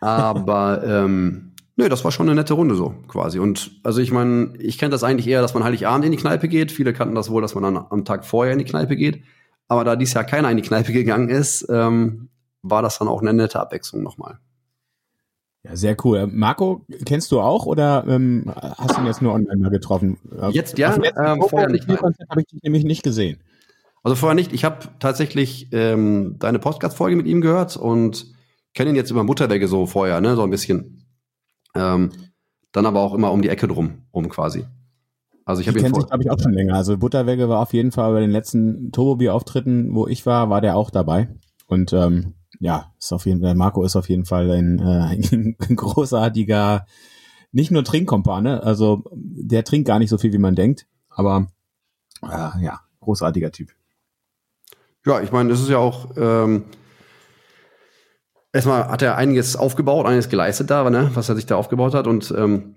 Aber 0.00 0.82
ähm, 0.84 1.50
Nö, 1.80 1.88
das 1.88 2.04
war 2.04 2.12
schon 2.12 2.28
eine 2.28 2.34
nette 2.34 2.52
Runde 2.52 2.74
so 2.74 2.94
quasi. 3.08 3.38
Und 3.38 3.70
also 3.84 4.02
ich 4.02 4.12
meine, 4.12 4.52
ich 4.58 4.76
kenne 4.76 4.90
das 4.90 5.02
eigentlich 5.02 5.26
eher, 5.26 5.40
dass 5.40 5.54
man 5.54 5.64
Heiligabend 5.64 6.04
in 6.04 6.10
die 6.10 6.18
Kneipe 6.18 6.46
geht. 6.46 6.70
Viele 6.70 6.92
kannten 6.92 7.14
das 7.14 7.30
wohl, 7.30 7.40
dass 7.40 7.54
man 7.54 7.64
dann 7.64 7.86
am 7.88 8.04
Tag 8.04 8.26
vorher 8.26 8.52
in 8.52 8.58
die 8.58 8.66
Kneipe 8.66 8.96
geht. 8.96 9.22
Aber 9.66 9.82
da 9.82 9.96
dies 9.96 10.12
Jahr 10.12 10.24
keiner 10.24 10.50
in 10.50 10.58
die 10.58 10.62
Kneipe 10.62 10.92
gegangen 10.92 11.30
ist, 11.30 11.66
ähm, 11.70 12.28
war 12.60 12.82
das 12.82 12.98
dann 12.98 13.08
auch 13.08 13.22
eine 13.22 13.32
nette 13.32 13.58
Abwechslung 13.58 14.02
nochmal. 14.02 14.40
Ja, 15.62 15.74
sehr 15.74 15.96
cool. 16.04 16.26
Marco, 16.26 16.84
kennst 17.06 17.32
du 17.32 17.40
auch 17.40 17.64
oder 17.64 18.04
ähm, 18.06 18.52
hast 18.54 18.98
du 18.98 19.00
ihn 19.00 19.06
jetzt 19.06 19.22
nur 19.22 19.32
online 19.32 19.62
mal 19.62 19.70
getroffen? 19.70 20.18
Jetzt 20.52 20.76
ja, 20.76 20.94
ähm, 20.94 21.42
vorher 21.48 21.70
nicht. 21.70 21.88
Habe 21.88 22.40
ich 22.40 22.46
dich 22.46 22.62
nämlich 22.62 22.84
nicht 22.84 23.02
gesehen. 23.02 23.38
Also 24.02 24.16
vorher 24.16 24.34
nicht. 24.34 24.52
Ich 24.52 24.64
habe 24.64 24.88
tatsächlich 24.98 25.68
ähm, 25.72 26.36
deine 26.38 26.58
Podcast-Folge 26.58 27.16
mit 27.16 27.26
ihm 27.26 27.40
gehört 27.40 27.76
und 27.76 28.32
kenne 28.74 28.90
ihn 28.90 28.96
jetzt 28.96 29.10
über 29.10 29.24
Mutterwege 29.24 29.68
so 29.68 29.86
vorher, 29.86 30.20
ne, 30.20 30.36
so 30.36 30.42
ein 30.42 30.50
bisschen. 30.50 31.06
Ähm, 31.74 32.10
dann 32.72 32.86
aber 32.86 33.00
auch 33.00 33.14
immer 33.14 33.32
um 33.32 33.42
die 33.42 33.48
Ecke 33.48 33.68
drum, 33.68 34.02
um 34.10 34.28
quasi. 34.28 34.64
Also 35.44 35.62
ich 35.62 35.68
habe 35.68 35.78
ihn 35.80 35.94
sich, 35.94 36.06
glaube 36.06 36.22
ich, 36.22 36.30
auch 36.30 36.38
schon 36.38 36.52
länger. 36.52 36.74
Also 36.74 36.96
Butterwege 36.96 37.48
war 37.48 37.60
auf 37.60 37.72
jeden 37.72 37.90
Fall 37.90 38.12
bei 38.12 38.20
den 38.20 38.30
letzten 38.30 38.92
Turbo-Bier-Auftritten, 38.92 39.94
wo 39.94 40.06
ich 40.06 40.24
war, 40.24 40.48
war 40.48 40.60
der 40.60 40.76
auch 40.76 40.90
dabei. 40.90 41.28
Und 41.66 41.92
ähm, 41.92 42.34
ja, 42.60 42.92
ist 42.98 43.12
auf 43.12 43.26
jeden 43.26 43.40
Fall, 43.40 43.54
Marco 43.54 43.82
ist 43.82 43.96
auf 43.96 44.08
jeden 44.08 44.24
Fall 44.24 44.50
ein, 44.50 44.78
äh, 44.78 45.56
ein 45.68 45.76
großartiger, 45.76 46.86
nicht 47.52 47.70
nur 47.70 47.84
Trinkkompane, 47.84 48.62
also 48.62 49.02
der 49.12 49.64
trinkt 49.64 49.88
gar 49.88 49.98
nicht 49.98 50.10
so 50.10 50.18
viel, 50.18 50.32
wie 50.32 50.38
man 50.38 50.54
denkt, 50.54 50.86
aber 51.08 51.48
äh, 52.22 52.62
ja, 52.62 52.80
großartiger 53.00 53.50
Typ. 53.50 53.70
Ja, 55.06 55.20
ich 55.20 55.32
meine, 55.32 55.48
das 55.48 55.60
ist 55.60 55.68
ja 55.68 55.78
auch, 55.78 56.10
ähm, 56.16 56.64
erstmal 58.52 58.88
hat 58.88 59.02
er 59.02 59.16
einiges 59.16 59.56
aufgebaut, 59.56 60.06
einiges 60.06 60.28
geleistet 60.28 60.70
da, 60.70 60.88
ne, 60.90 61.10
was 61.14 61.28
er 61.28 61.36
sich 61.36 61.46
da 61.46 61.56
aufgebaut 61.56 61.94
hat. 61.94 62.06
Und 62.06 62.32
ähm, 62.36 62.74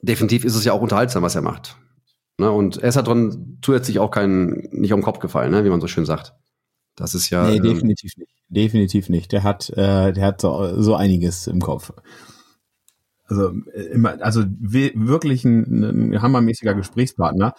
definitiv 0.00 0.44
ist 0.44 0.54
es 0.54 0.64
ja 0.64 0.72
auch 0.72 0.80
unterhaltsam, 0.80 1.22
was 1.22 1.34
er 1.34 1.42
macht. 1.42 1.76
Ne, 2.38 2.50
und 2.50 2.78
er 2.78 2.88
ist 2.88 2.96
halt 2.96 3.06
dran 3.06 3.58
zusätzlich 3.62 3.98
auch 3.98 4.10
kein, 4.10 4.68
nicht 4.70 4.92
auf 4.92 4.98
den 4.98 5.04
Kopf 5.04 5.18
gefallen, 5.18 5.50
ne, 5.50 5.64
wie 5.64 5.70
man 5.70 5.80
so 5.80 5.88
schön 5.88 6.06
sagt. 6.06 6.34
Das 6.94 7.14
ist 7.14 7.30
ja. 7.30 7.48
Nee, 7.48 7.56
ähm, 7.56 7.62
definitiv 7.62 8.12
ähm, 8.16 8.20
nicht. 8.22 8.32
Definitiv 8.48 9.08
nicht. 9.08 9.32
Der 9.32 9.42
hat, 9.42 9.70
äh, 9.70 10.12
der 10.12 10.24
hat 10.24 10.40
so, 10.40 10.80
so 10.80 10.94
einiges 10.94 11.46
im 11.46 11.60
Kopf. 11.60 11.92
Also 13.26 13.52
äh, 13.72 13.82
immer, 13.92 14.22
also 14.22 14.44
wirklich 14.58 15.44
ein, 15.44 16.12
ein 16.12 16.22
hammermäßiger 16.22 16.74
Gesprächspartner. 16.74 17.54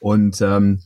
Und 0.00 0.40
ähm, 0.42 0.80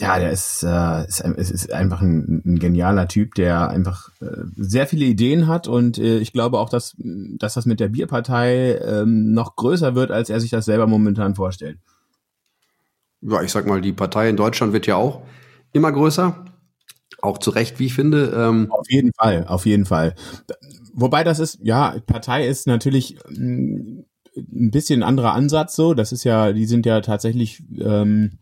ja, 0.00 0.18
der 0.18 0.30
ist, 0.30 0.62
äh, 0.62 1.06
ist, 1.06 1.20
ist, 1.20 1.50
ist 1.50 1.72
einfach 1.72 2.00
ein, 2.00 2.42
ein 2.46 2.58
genialer 2.60 3.08
Typ, 3.08 3.34
der 3.34 3.68
einfach 3.68 4.10
äh, 4.20 4.44
sehr 4.56 4.86
viele 4.86 5.04
Ideen 5.04 5.48
hat 5.48 5.66
und 5.66 5.98
äh, 5.98 6.18
ich 6.18 6.32
glaube 6.32 6.58
auch, 6.60 6.68
dass, 6.68 6.94
dass 6.98 7.54
das 7.54 7.66
mit 7.66 7.80
der 7.80 7.88
Bierpartei 7.88 8.76
ähm, 8.76 9.32
noch 9.32 9.56
größer 9.56 9.96
wird, 9.96 10.12
als 10.12 10.30
er 10.30 10.40
sich 10.40 10.50
das 10.50 10.66
selber 10.66 10.86
momentan 10.86 11.34
vorstellt. 11.34 11.78
Ja, 13.22 13.42
ich 13.42 13.50
sag 13.50 13.66
mal, 13.66 13.80
die 13.80 13.92
Partei 13.92 14.28
in 14.28 14.36
Deutschland 14.36 14.72
wird 14.72 14.86
ja 14.86 14.94
auch 14.94 15.22
immer 15.72 15.90
größer. 15.90 16.44
Auch 17.20 17.38
zu 17.38 17.50
Recht, 17.50 17.80
wie 17.80 17.86
ich 17.86 17.94
finde. 17.94 18.32
Ähm 18.36 18.70
auf 18.70 18.88
jeden 18.88 19.12
Fall, 19.12 19.44
auf 19.48 19.66
jeden 19.66 19.86
Fall. 19.86 20.14
Wobei 20.92 21.24
das 21.24 21.40
ist, 21.40 21.58
ja, 21.60 21.96
Partei 22.06 22.46
ist 22.46 22.68
natürlich 22.68 23.18
mm, 23.28 24.02
ein 24.36 24.70
bisschen 24.70 25.02
anderer 25.02 25.32
Ansatz 25.32 25.74
so. 25.74 25.94
Das 25.94 26.12
ist 26.12 26.22
ja, 26.22 26.52
die 26.52 26.66
sind 26.66 26.86
ja 26.86 27.00
tatsächlich 27.00 27.64
ähm, 27.80 28.38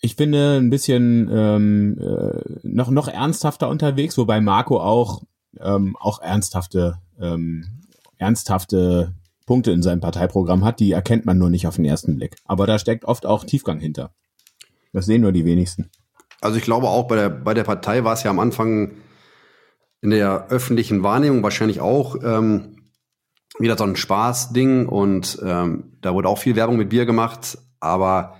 ich 0.00 0.16
finde 0.16 0.58
ein 0.58 0.70
bisschen 0.70 1.28
ähm, 1.32 1.98
äh, 1.98 2.58
noch 2.62 2.90
noch 2.90 3.08
ernsthafter 3.08 3.68
unterwegs, 3.68 4.18
wobei 4.18 4.40
Marco 4.40 4.80
auch 4.80 5.22
ähm, 5.58 5.96
auch 5.98 6.20
ernsthafte 6.20 6.98
ähm, 7.20 7.82
ernsthafte 8.18 9.14
Punkte 9.46 9.70
in 9.70 9.82
seinem 9.82 10.00
Parteiprogramm 10.00 10.64
hat, 10.64 10.80
die 10.80 10.92
erkennt 10.92 11.24
man 11.24 11.38
nur 11.38 11.50
nicht 11.50 11.66
auf 11.66 11.76
den 11.76 11.84
ersten 11.84 12.16
Blick. 12.16 12.36
Aber 12.44 12.66
da 12.66 12.78
steckt 12.78 13.04
oft 13.04 13.26
auch 13.26 13.44
Tiefgang 13.44 13.78
hinter. 13.78 14.12
Das 14.92 15.06
sehen 15.06 15.22
nur 15.22 15.32
die 15.32 15.44
wenigsten. 15.44 15.90
Also 16.40 16.58
ich 16.58 16.64
glaube 16.64 16.88
auch 16.88 17.06
bei 17.06 17.16
der 17.16 17.28
bei 17.30 17.54
der 17.54 17.64
Partei 17.64 18.04
war 18.04 18.12
es 18.12 18.22
ja 18.22 18.30
am 18.30 18.40
Anfang 18.40 18.92
in 20.02 20.10
der 20.10 20.48
öffentlichen 20.48 21.02
Wahrnehmung 21.02 21.42
wahrscheinlich 21.42 21.80
auch 21.80 22.16
ähm, 22.22 22.76
wieder 23.58 23.78
so 23.78 23.84
ein 23.84 23.96
Spaßding 23.96 24.86
und 24.86 25.38
ähm, 25.42 25.96
da 26.02 26.12
wurde 26.12 26.28
auch 26.28 26.38
viel 26.38 26.56
Werbung 26.56 26.76
mit 26.76 26.90
Bier 26.90 27.06
gemacht, 27.06 27.58
aber 27.80 28.36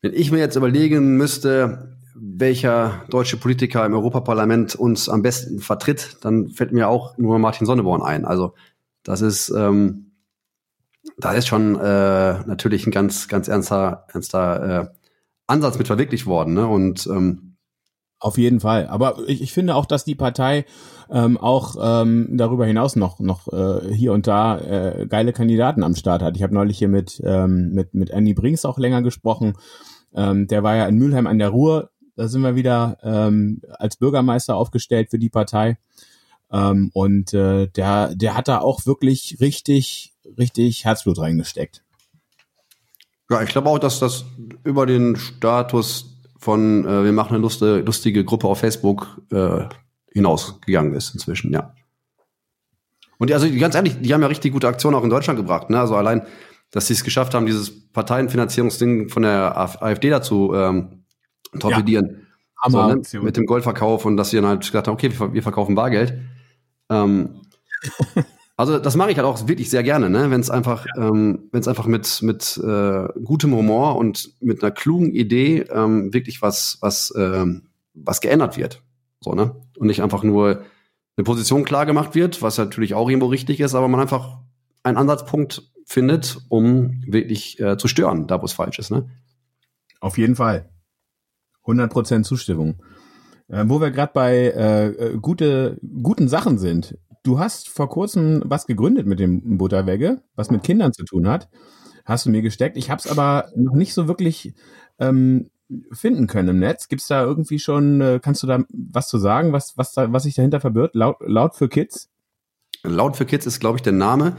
wenn 0.00 0.12
ich 0.12 0.30
mir 0.30 0.38
jetzt 0.38 0.56
überlegen 0.56 1.16
müsste, 1.16 1.96
welcher 2.14 3.04
deutsche 3.10 3.36
Politiker 3.36 3.84
im 3.86 3.94
Europaparlament 3.94 4.74
uns 4.74 5.08
am 5.08 5.22
besten 5.22 5.60
vertritt, 5.60 6.18
dann 6.22 6.50
fällt 6.50 6.72
mir 6.72 6.88
auch 6.88 7.16
nur 7.18 7.38
Martin 7.38 7.66
Sonneborn 7.66 8.02
ein. 8.02 8.24
Also 8.24 8.54
das 9.02 9.20
ist, 9.20 9.50
ähm, 9.50 10.12
da 11.16 11.32
ist 11.32 11.46
schon 11.46 11.76
äh, 11.76 12.40
natürlich 12.46 12.86
ein 12.86 12.90
ganz, 12.90 13.28
ganz 13.28 13.48
ernster, 13.48 14.04
ernster 14.12 14.80
äh, 14.82 14.86
Ansatz 15.46 15.78
mit 15.78 15.86
verwirklicht 15.86 16.26
worden. 16.26 16.54
Ne? 16.54 16.66
Und 16.66 17.06
ähm, 17.06 17.56
auf 18.20 18.36
jeden 18.36 18.60
Fall. 18.60 18.88
Aber 18.88 19.18
ich, 19.28 19.40
ich 19.42 19.52
finde 19.52 19.76
auch, 19.76 19.86
dass 19.86 20.04
die 20.04 20.16
Partei 20.16 20.64
ähm, 21.10 21.38
auch 21.38 21.76
ähm, 21.80 22.36
darüber 22.36 22.66
hinaus 22.66 22.96
noch 22.96 23.20
noch 23.20 23.50
äh, 23.52 23.94
hier 23.94 24.12
und 24.12 24.26
da 24.26 24.58
äh, 24.58 25.06
geile 25.08 25.32
Kandidaten 25.32 25.84
am 25.84 25.94
Start 25.94 26.22
hat. 26.22 26.36
Ich 26.36 26.42
habe 26.42 26.52
neulich 26.52 26.78
hier 26.78 26.88
mit 26.88 27.22
ähm, 27.24 27.70
mit 27.72 27.94
mit 27.94 28.10
Andy 28.10 28.34
Brinks 28.34 28.64
auch 28.64 28.78
länger 28.78 29.02
gesprochen. 29.02 29.54
Ähm, 30.14 30.46
der 30.46 30.62
war 30.62 30.76
ja 30.76 30.86
in 30.86 30.96
Mülheim 30.96 31.26
an 31.26 31.38
der 31.38 31.50
Ruhr. 31.50 31.90
Da 32.16 32.28
sind 32.28 32.42
wir 32.42 32.56
wieder 32.56 32.98
ähm, 33.02 33.62
als 33.78 33.96
Bürgermeister 33.96 34.56
aufgestellt 34.56 35.10
für 35.10 35.18
die 35.18 35.30
Partei. 35.30 35.78
Ähm, 36.50 36.90
und 36.94 37.34
äh, 37.34 37.68
der 37.68 38.14
der 38.14 38.36
hat 38.36 38.48
da 38.48 38.58
auch 38.58 38.86
wirklich 38.86 39.38
richtig 39.40 40.14
richtig 40.38 40.84
Herzblut 40.84 41.18
reingesteckt. 41.18 41.84
Ja, 43.30 43.42
ich 43.42 43.50
glaube 43.50 43.68
auch, 43.68 43.78
dass 43.78 44.00
das 44.00 44.24
über 44.64 44.86
den 44.86 45.16
Status 45.16 46.16
von 46.38 46.86
äh, 46.86 47.04
wir 47.04 47.12
machen 47.12 47.34
eine 47.34 47.42
lustige, 47.42 47.80
lustige 47.80 48.24
Gruppe 48.24 48.48
auf 48.48 48.60
Facebook 48.60 49.20
äh, 49.30 49.66
hinausgegangen 50.12 50.94
ist 50.94 51.12
inzwischen, 51.14 51.52
ja. 51.52 51.74
Und 53.18 53.32
also 53.32 53.48
ganz 53.58 53.74
ehrlich, 53.74 54.00
die 54.00 54.14
haben 54.14 54.22
ja 54.22 54.28
richtig 54.28 54.52
gute 54.52 54.68
Aktionen 54.68 54.96
auch 54.96 55.02
in 55.02 55.10
Deutschland 55.10 55.38
gebracht. 55.38 55.70
Ne? 55.70 55.78
Also 55.78 55.96
allein, 55.96 56.22
dass 56.70 56.86
sie 56.86 56.94
es 56.94 57.04
geschafft 57.04 57.34
haben, 57.34 57.46
dieses 57.46 57.90
Parteienfinanzierungsding 57.92 59.08
von 59.08 59.22
der 59.22 59.56
AfD 59.56 60.10
dazu 60.10 60.52
ähm, 60.54 61.04
torpedieren. 61.58 62.26
Ja. 62.64 62.70
So, 62.70 62.86
ne? 62.86 63.02
Mit 63.22 63.36
dem 63.36 63.46
Goldverkauf 63.46 64.04
und 64.04 64.16
dass 64.16 64.30
sie 64.30 64.36
dann 64.36 64.46
halt 64.46 64.60
gesagt 64.60 64.88
haben, 64.88 64.94
okay, 64.94 65.12
wir, 65.32 65.42
verkaufen 65.42 65.76
Bargeld. 65.76 66.18
Ähm, 66.90 67.42
also 68.56 68.78
das 68.78 68.96
mache 68.96 69.12
ich 69.12 69.16
halt 69.16 69.26
auch 69.26 69.46
wirklich 69.46 69.70
sehr 69.70 69.84
gerne, 69.84 70.10
ne? 70.10 70.30
wenn 70.30 70.40
es 70.40 70.50
einfach, 70.50 70.86
ja. 70.96 71.08
ähm, 71.08 71.48
wenn 71.52 71.60
es 71.60 71.68
einfach 71.68 71.86
mit 71.86 72.20
mit 72.22 72.60
äh, 72.62 73.08
gutem 73.22 73.54
Humor 73.54 73.96
und 73.96 74.32
mit 74.40 74.62
einer 74.62 74.72
klugen 74.72 75.12
Idee 75.12 75.60
ähm, 75.70 76.12
wirklich 76.12 76.42
was 76.42 76.78
was 76.80 77.14
ähm, 77.16 77.68
was 77.94 78.20
geändert 78.20 78.56
wird, 78.56 78.82
so 79.20 79.34
ne 79.34 79.54
und 79.78 79.86
nicht 79.86 80.02
einfach 80.02 80.24
nur 80.24 80.64
eine 81.16 81.24
Position 81.24 81.64
klar 81.64 81.86
gemacht 81.86 82.16
wird, 82.16 82.42
was 82.42 82.58
natürlich 82.58 82.94
auch 82.94 83.08
irgendwo 83.08 83.28
richtig 83.28 83.60
ist, 83.60 83.76
aber 83.76 83.86
man 83.86 84.00
einfach 84.00 84.38
einen 84.82 84.96
Ansatzpunkt 84.96 85.70
findet, 85.88 86.38
um 86.50 87.02
wirklich 87.06 87.58
äh, 87.60 87.78
zu 87.78 87.88
stören, 87.88 88.26
da 88.26 88.42
wo 88.42 88.44
es 88.44 88.52
falsch 88.52 88.78
ist. 88.78 88.90
Ne? 88.90 89.08
Auf 90.00 90.18
jeden 90.18 90.36
Fall. 90.36 90.68
100% 91.64 92.24
Zustimmung. 92.24 92.82
Äh, 93.48 93.64
wo 93.66 93.80
wir 93.80 93.90
gerade 93.90 94.12
bei 94.12 94.34
äh, 94.34 94.86
äh, 94.88 95.18
gute, 95.18 95.78
guten 96.02 96.28
Sachen 96.28 96.58
sind. 96.58 96.98
Du 97.22 97.38
hast 97.38 97.70
vor 97.70 97.88
kurzem 97.88 98.42
was 98.44 98.66
gegründet 98.66 99.06
mit 99.06 99.18
dem 99.18 99.56
Butterwegge, 99.56 100.22
was 100.36 100.50
mit 100.50 100.62
Kindern 100.62 100.92
zu 100.92 101.04
tun 101.04 101.26
hat. 101.26 101.48
Hast 102.04 102.26
du 102.26 102.30
mir 102.30 102.42
gesteckt. 102.42 102.76
Ich 102.76 102.90
habe 102.90 103.00
es 103.00 103.10
aber 103.10 103.50
noch 103.56 103.74
nicht 103.74 103.94
so 103.94 104.08
wirklich 104.08 104.54
ähm, 104.98 105.48
finden 105.90 106.26
können 106.26 106.50
im 106.50 106.58
Netz? 106.58 106.88
Gibt 106.88 107.00
es 107.00 107.08
da 107.08 107.22
irgendwie 107.22 107.58
schon, 107.58 108.02
äh, 108.02 108.20
kannst 108.22 108.42
du 108.42 108.46
da 108.46 108.62
was 108.70 109.08
zu 109.08 109.18
sagen, 109.18 109.52
was, 109.52 109.78
was, 109.78 109.94
da, 109.94 110.12
was 110.12 110.24
sich 110.24 110.34
dahinter 110.34 110.60
verbirgt? 110.60 110.94
Laut, 110.94 111.16
laut 111.20 111.54
für 111.54 111.70
Kids? 111.70 112.10
Laut 112.82 113.16
für 113.16 113.24
Kids 113.24 113.46
ist, 113.46 113.58
glaube 113.58 113.78
ich, 113.78 113.82
der 113.82 113.94
Name. 113.94 114.36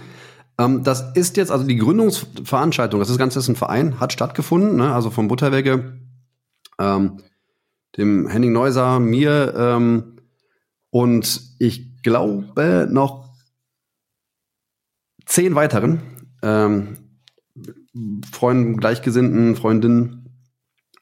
Ähm, 0.59 0.83
das 0.83 1.15
ist 1.15 1.37
jetzt, 1.37 1.51
also 1.51 1.65
die 1.65 1.77
Gründungsveranstaltung, 1.77 2.99
das, 2.99 3.17
Ganze 3.17 3.39
ist 3.39 3.47
ein 3.47 3.55
Verein, 3.55 3.99
hat 3.99 4.11
stattgefunden, 4.11 4.75
ne? 4.75 4.93
also 4.93 5.09
vom 5.09 5.29
Butterwege, 5.29 5.97
ähm, 6.77 7.23
dem 7.97 8.27
Henning 8.27 8.51
Neuser, 8.51 8.99
mir 8.99 9.53
ähm, 9.57 10.17
und 10.91 11.41
ich 11.59 12.03
glaube 12.03 12.87
noch 12.91 13.29
zehn 15.25 15.55
weiteren 15.55 16.01
ähm, 16.43 16.97
Freunden, 18.31 18.77
Gleichgesinnten, 18.77 19.55
Freundinnen, 19.55 20.29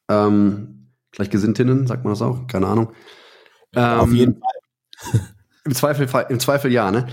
ähm, 0.08 0.92
Gleichgesinntinnen, 1.12 1.88
sagt 1.88 2.04
man 2.04 2.14
das 2.14 2.22
auch? 2.22 2.48
Keine 2.48 2.68
Ahnung. 2.68 2.94
Ähm, 3.76 4.00
Auf 4.00 4.14
jeden 4.14 4.40
Fall. 4.40 5.22
Im 5.66 5.74
Zweifel, 5.74 6.08
im 6.30 6.40
Zweifel 6.40 6.72
ja, 6.72 6.92
ne? 6.92 7.08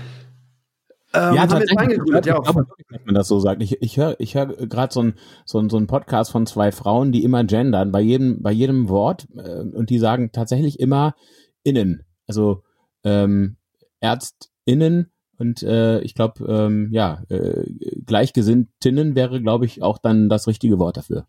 Ähm, 1.15 1.35
ja, 1.35 1.47
tatsächlich. 1.47 1.99
Ich 2.05 2.13
ja, 2.13 2.19
glaube, 2.19 2.67
dass 2.89 3.05
man 3.05 3.15
das 3.15 3.27
so 3.27 3.39
sagt. 3.39 3.61
Ich, 3.61 3.81
ich 3.81 3.97
höre 3.97 4.15
ich 4.19 4.35
hör 4.35 4.47
gerade 4.47 4.93
so 4.93 4.99
einen 5.01 5.13
so 5.45 5.67
so 5.69 5.77
ein 5.77 5.87
Podcast 5.87 6.31
von 6.31 6.45
zwei 6.45 6.71
Frauen, 6.71 7.11
die 7.11 7.23
immer 7.23 7.43
gendern, 7.43 7.91
bei 7.91 8.01
jedem, 8.01 8.41
bei 8.41 8.51
jedem 8.51 8.89
Wort. 8.89 9.27
Äh, 9.35 9.61
und 9.61 9.89
die 9.89 9.99
sagen 9.99 10.31
tatsächlich 10.31 10.79
immer 10.79 11.15
innen. 11.63 12.03
Also 12.27 12.63
ähm, 13.03 13.57
ÄrztInnen 14.01 15.11
und 15.37 15.63
äh, 15.63 15.99
ich 16.01 16.15
glaube, 16.15 16.45
ähm, 16.45 16.89
ja, 16.91 17.23
äh, 17.29 17.65
Gleichgesinntinnen 18.05 19.15
wäre, 19.15 19.41
glaube 19.41 19.65
ich, 19.65 19.81
auch 19.81 19.97
dann 19.97 20.29
das 20.29 20.47
richtige 20.47 20.79
Wort 20.79 20.97
dafür. 20.97 21.27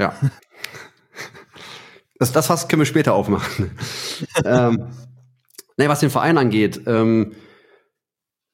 Ja. 0.00 0.14
Das, 2.18 2.32
das 2.32 2.48
was 2.48 2.68
können 2.68 2.80
wir 2.80 2.86
später 2.86 3.14
aufmachen. 3.14 3.70
ähm, 4.44 4.86
nee, 5.76 5.88
was 5.88 6.00
den 6.00 6.10
Verein 6.10 6.38
angeht, 6.38 6.80
ähm, 6.86 7.32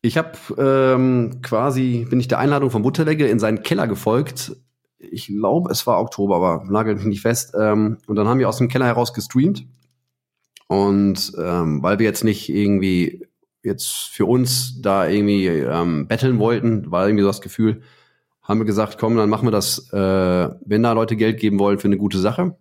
ich 0.06 0.16
habe 0.16 0.32
ähm, 0.58 1.40
quasi, 1.42 2.06
bin 2.08 2.20
ich 2.20 2.28
der 2.28 2.38
Einladung 2.38 2.70
von 2.70 2.82
Butterlegge 2.82 3.26
in 3.26 3.38
seinen 3.38 3.62
Keller 3.62 3.86
gefolgt. 3.86 4.56
Ich 4.98 5.26
glaube, 5.26 5.70
es 5.70 5.86
war 5.86 6.00
Oktober, 6.00 6.36
aber 6.36 6.64
nagelt 6.70 6.98
mich 6.98 7.06
nicht 7.06 7.22
fest. 7.22 7.54
Ähm, 7.58 7.98
und 8.06 8.16
dann 8.16 8.28
haben 8.28 8.38
wir 8.38 8.48
aus 8.48 8.58
dem 8.58 8.68
Keller 8.68 8.86
heraus 8.86 9.12
gestreamt. 9.12 9.66
Und 10.68 11.32
ähm, 11.38 11.82
weil 11.82 11.98
wir 11.98 12.06
jetzt 12.06 12.24
nicht 12.24 12.48
irgendwie 12.48 13.26
jetzt 13.62 13.88
für 13.88 14.26
uns 14.26 14.80
da 14.80 15.06
irgendwie 15.06 15.46
ähm, 15.46 16.06
betteln 16.06 16.38
wollten, 16.38 16.90
war 16.90 17.06
irgendwie 17.06 17.22
so 17.22 17.28
das 17.28 17.40
Gefühl, 17.40 17.82
haben 18.42 18.60
wir 18.60 18.64
gesagt, 18.64 18.96
komm, 18.98 19.16
dann 19.16 19.28
machen 19.28 19.46
wir 19.46 19.50
das, 19.50 19.92
äh, 19.92 20.48
wenn 20.64 20.82
da 20.82 20.92
Leute 20.92 21.16
Geld 21.16 21.40
geben 21.40 21.58
wollen 21.58 21.78
für 21.78 21.88
eine 21.88 21.98
gute 21.98 22.18
Sache. 22.18 22.56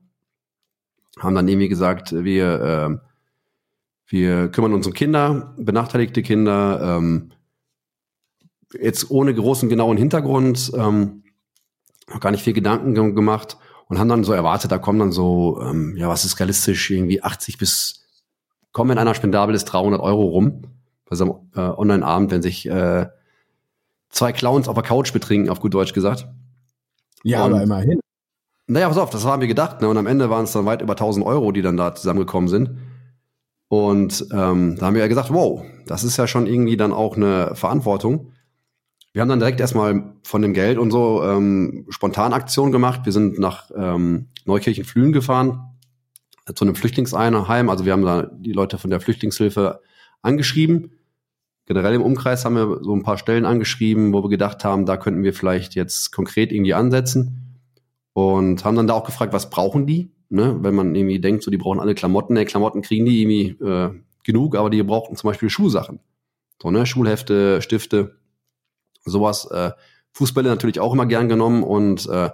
Haben 1.19 1.36
dann 1.36 1.47
irgendwie 1.47 1.69
gesagt, 1.69 2.12
wir, 2.12 2.62
äh, 2.62 2.97
wir 4.08 4.49
kümmern 4.49 4.73
uns 4.73 4.88
um 4.88 4.93
Kinder, 4.93 5.53
benachteiligte 5.58 6.23
Kinder, 6.23 6.97
ähm, 6.97 7.31
jetzt 8.81 9.09
ohne 9.11 9.33
großen 9.33 9.69
genauen 9.69 9.97
Hintergrund, 9.97 10.71
ähm, 10.75 11.23
noch 12.07 12.19
gar 12.19 12.31
nicht 12.31 12.43
viel 12.43 12.53
Gedanken 12.53 13.15
gemacht 13.15 13.57
und 13.88 13.99
haben 13.99 14.09
dann 14.09 14.23
so 14.23 14.33
erwartet, 14.33 14.71
da 14.71 14.77
kommen 14.77 14.99
dann 14.99 15.11
so, 15.11 15.59
ähm, 15.61 15.95
ja, 15.97 16.09
was 16.09 16.25
ist 16.25 16.39
realistisch, 16.39 16.89
irgendwie 16.91 17.23
80 17.23 17.57
bis, 17.57 18.05
kommen 18.71 18.91
in 18.91 18.97
einer 18.97 19.15
Spendabel 19.15 19.55
ist 19.55 19.65
300 19.65 20.01
Euro 20.01 20.23
rum 20.23 20.63
bei 21.09 21.15
so 21.15 21.23
einem 21.25 21.33
äh, 21.55 21.77
Online-Abend, 21.77 22.31
wenn 22.31 22.41
sich 22.41 22.67
äh, 22.67 23.07
zwei 24.09 24.31
Clowns 24.33 24.67
auf 24.67 24.75
der 24.75 24.83
Couch 24.83 25.13
betrinken, 25.13 25.49
auf 25.49 25.59
gut 25.59 25.73
Deutsch 25.73 25.93
gesagt. 25.93 26.27
Ja, 27.23 27.43
und, 27.43 27.53
aber 27.53 27.63
immerhin. 27.63 27.99
Naja, 28.67 28.88
pass 28.88 28.97
auf, 28.97 29.11
das 29.11 29.25
haben 29.25 29.41
wir 29.41 29.47
gedacht. 29.47 29.81
Ne? 29.81 29.88
Und 29.88 29.97
am 29.97 30.07
Ende 30.07 30.29
waren 30.29 30.45
es 30.45 30.51
dann 30.51 30.65
weit 30.65 30.81
über 30.81 30.93
1000 30.93 31.25
Euro, 31.25 31.51
die 31.51 31.61
dann 31.61 31.77
da 31.77 31.93
zusammengekommen 31.93 32.47
sind. 32.47 32.77
Und 33.67 34.27
ähm, 34.31 34.75
da 34.77 34.88
haben 34.88 34.93
wir 34.95 35.01
ja 35.01 35.07
gesagt, 35.07 35.31
wow, 35.31 35.63
das 35.85 36.03
ist 36.03 36.17
ja 36.17 36.27
schon 36.27 36.47
irgendwie 36.47 36.77
dann 36.77 36.93
auch 36.93 37.15
eine 37.15 37.55
Verantwortung. 37.55 38.31
Wir 39.15 39.21
haben 39.21 39.30
dann 39.30 39.39
direkt 39.39 39.62
erstmal 39.62 40.13
von 40.23 40.41
dem 40.41 40.54
Geld 40.54 40.78
und 40.78 40.91
so 40.91 41.23
ähm, 41.23 41.86
Spontanaktionen 41.88 42.73
gemacht. 42.73 43.01
Wir 43.06 43.13
sind 43.13 43.39
nach 43.39 43.71
ähm, 43.73 44.28
Neukirchen-Flühen 44.43 45.13
gefahren 45.13 45.71
zu 46.54 46.65
einem 46.65 46.75
Flüchtlingsheim. 46.75 47.69
Also 47.69 47.86
wir 47.86 47.93
haben 47.93 48.04
da 48.04 48.23
die 48.23 48.51
Leute 48.51 48.78
von 48.78 48.89
der 48.89 48.99
Flüchtlingshilfe 48.99 49.80
angeschrieben 50.21 50.91
generell 51.65 51.95
im 51.95 52.01
Umkreis 52.01 52.45
haben 52.45 52.56
wir 52.56 52.84
so 52.84 52.95
ein 52.95 53.04
paar 53.04 53.17
Stellen 53.17 53.45
angeschrieben, 53.45 54.13
wo 54.13 54.23
wir 54.23 54.30
gedacht 54.30 54.63
haben, 54.63 54.86
da 54.86 54.97
könnten 54.97 55.23
wir 55.23 55.34
vielleicht 55.34 55.75
jetzt 55.75 56.12
konkret 56.12 56.51
irgendwie 56.51 56.73
ansetzen. 56.73 57.41
Und 58.13 58.63
haben 58.63 58.78
dann 58.78 58.88
da 58.88 58.93
auch 58.93 59.04
gefragt, 59.04 59.34
was 59.34 59.49
brauchen 59.49 59.86
die? 59.86 60.12
Ne? 60.30 60.58
Wenn 60.62 60.73
man 60.73 60.95
irgendwie 60.95 61.19
denkt, 61.19 61.43
so 61.43 61.51
die 61.51 61.58
brauchen 61.58 61.80
alle 61.80 61.95
Klamotten, 61.95 62.34
ne, 62.34 62.45
Klamotten 62.45 62.82
kriegen 62.82 63.06
die 63.06 63.21
irgendwie 63.21 63.63
äh, 63.63 63.91
genug, 64.23 64.56
aber 64.56 64.69
die 64.69 64.82
brauchten 64.84 65.15
zum 65.17 65.30
Beispiel 65.30 65.49
Schuhsachen. 65.49 65.99
So, 66.62 66.71
ne, 66.71 66.86
Schulhefte, 66.86 67.62
Stifte, 67.62 68.15
sowas. 69.11 69.49
Äh, 69.51 69.71
Fußbälle 70.13 70.49
natürlich 70.49 70.79
auch 70.79 70.93
immer 70.93 71.05
gern 71.05 71.27
genommen 71.29 71.63
und 71.63 72.07
äh, 72.07 72.29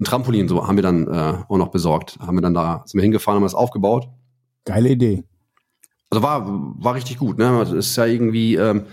ein 0.00 0.04
Trampolin 0.04 0.48
so 0.48 0.66
haben 0.66 0.76
wir 0.76 0.82
dann 0.82 1.06
äh, 1.06 1.44
auch 1.48 1.58
noch 1.58 1.68
besorgt. 1.68 2.18
Haben 2.20 2.36
wir 2.36 2.42
dann 2.42 2.54
da, 2.54 2.82
sind 2.86 2.98
wir 2.98 3.02
hingefahren, 3.02 3.36
haben 3.36 3.44
das 3.44 3.54
aufgebaut. 3.54 4.08
Geile 4.64 4.90
Idee. 4.90 5.24
Also 6.10 6.22
war, 6.22 6.46
war 6.46 6.94
richtig 6.94 7.18
gut, 7.18 7.38
ne? 7.38 7.56
Das 7.58 7.72
ist 7.72 7.96
ja 7.96 8.06
irgendwie, 8.06 8.54
ähm, 8.54 8.86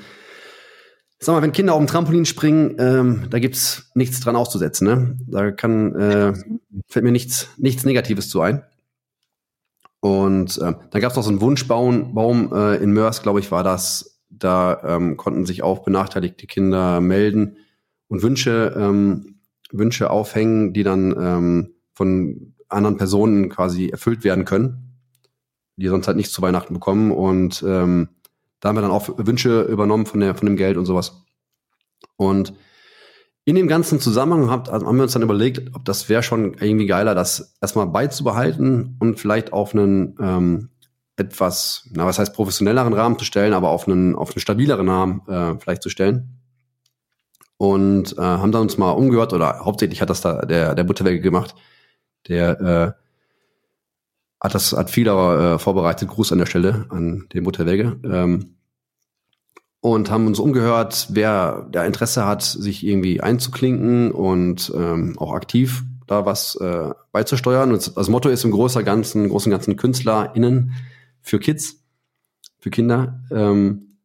sag 1.20 1.34
mal, 1.34 1.42
wenn 1.42 1.52
Kinder 1.52 1.74
auf 1.74 1.80
dem 1.80 1.88
Trampolin 1.88 2.26
springen, 2.26 2.76
ähm, 2.78 3.28
da 3.30 3.40
gibt's 3.40 3.92
nichts 3.94 4.20
dran 4.20 4.36
auszusetzen, 4.36 4.88
ne? 4.88 5.18
Da 5.28 5.52
kann, 5.52 5.96
äh, 5.96 6.34
fällt 6.88 7.06
mir 7.06 7.12
nichts, 7.12 7.50
nichts 7.58 7.86
Negatives 7.86 8.30
zu 8.30 8.42
ein. 8.42 8.64
Und 10.02 10.58
äh, 10.58 10.74
dann 10.92 11.02
gab's 11.02 11.16
noch 11.16 11.24
so 11.24 11.30
einen 11.30 11.42
Wunschbaum 11.42 12.14
Baum, 12.14 12.54
äh, 12.54 12.76
in 12.76 12.92
Mörs, 12.92 13.24
glaube 13.24 13.40
ich, 13.40 13.52
war 13.52 13.64
das. 13.64 14.15
Da 14.30 14.82
ähm, 14.84 15.18
konnten 15.18 15.46
sich 15.46 15.64
auch 15.64 15.84
benachteiligte 15.84 16.48
Kinder 16.48 17.02
melden 17.02 17.58
und 18.08 18.22
Wünsche, 18.22 18.74
ähm, 18.78 19.40
Wünsche 19.72 20.10
aufhängen, 20.10 20.74
die 20.74 20.84
dann 20.84 21.16
ähm, 21.18 21.76
von 21.94 22.56
anderen 22.68 22.98
Personen 22.98 23.50
quasi 23.50 23.90
erfüllt 23.90 24.24
werden 24.24 24.46
können 24.46 24.86
die 25.78 25.88
sonst 25.88 26.08
halt 26.08 26.18
nichts 26.18 26.34
zu 26.34 26.42
Weihnachten 26.42 26.74
bekommen. 26.74 27.12
Und 27.12 27.64
ähm, 27.68 28.10
da 28.60 28.70
haben 28.70 28.78
wir 28.78 28.82
dann 28.82 28.92
auch 28.92 29.10
Wünsche 29.18 29.64
übernommen 29.64 30.06
von, 30.06 30.20
der, 30.20 30.36
von 30.36 30.46
dem 30.46 30.56
Geld 30.56 30.78
und 30.78 30.86
sowas. 30.86 31.24
Und 32.16 32.54
in 33.44 33.56
dem 33.56 33.68
ganzen 33.68 34.00
Zusammenhang 34.00 34.50
haben, 34.50 34.70
also 34.70 34.88
haben 34.88 34.96
wir 34.96 35.04
uns 35.04 35.14
dann 35.14 35.22
überlegt, 35.22 35.76
ob 35.76 35.86
das 35.86 36.10
wäre 36.10 36.24
schon 36.24 36.56
irgendwie 36.56 36.88
geiler, 36.88 37.14
das 37.14 37.56
erstmal 37.62 37.88
beizubehalten 37.88 38.96
und 39.00 39.20
vielleicht 39.20 39.54
auf 39.54 39.74
einen 39.74 40.16
ähm, 40.20 40.70
etwas, 41.18 41.88
na 41.94 42.06
was 42.06 42.20
heißt 42.20 42.34
professionelleren 42.34 42.94
Rahmen 42.94 43.18
zu 43.18 43.26
stellen, 43.26 43.54
aber 43.54 43.70
auf 43.70 43.88
einen 43.88 44.16
auf 44.16 44.32
einen 44.32 44.40
stabileren 44.40 44.90
Rahmen 44.90 45.22
äh, 45.28 45.60
vielleicht 45.60 45.84
zu 45.84 45.90
stellen. 45.90 46.42
Und 47.58 48.18
äh, 48.18 48.22
haben 48.22 48.52
dann 48.52 48.64
uns 48.64 48.78
mal 48.78 48.92
umgehört 48.92 49.32
oder 49.32 49.62
hauptsächlich 49.64 50.02
hat 50.02 50.10
das 50.10 50.22
da 50.22 50.46
der 50.46 50.76
der 50.76 50.84
Butterwege 50.84 51.22
gemacht, 51.22 51.56
der 52.28 52.62
äh, 52.62 53.06
hat 54.42 54.56
das 54.56 54.74
hat 54.74 54.90
viel 54.90 55.08
äh, 55.08 55.58
vorbereitet. 55.58 56.10
Gruß 56.10 56.32
an 56.34 56.40
der 56.40 56.46
Stelle 56.46 56.86
an 56.90 57.28
den 57.34 57.44
Mutterwege. 57.44 57.98
Ähm, 58.04 58.56
und 59.80 60.10
haben 60.10 60.26
uns 60.26 60.40
umgehört, 60.40 61.10
wer 61.12 61.68
da 61.72 61.86
Interesse 61.86 62.26
hat, 62.26 62.42
sich 62.42 62.84
irgendwie 62.84 63.22
einzuklinken 63.22 64.12
und 64.12 64.74
ähm, 64.76 65.16
auch 65.20 65.32
aktiv 65.32 65.84
da 66.08 66.26
was 66.26 66.56
äh, 66.56 66.90
beizusteuern. 67.12 67.72
Und 67.72 67.96
das 67.96 68.10
Motto 68.10 68.30
ist 68.30 68.44
im 68.44 68.52
großen 68.52 68.84
Ganzen, 68.84 69.30
großen 69.30 69.52
Ganzen 69.52 69.76
KünstlerInnen 69.76 70.74
für 71.26 71.40
Kids, 71.40 71.84
für 72.60 72.70
Kinder. 72.70 73.20
Ähm, 73.32 73.98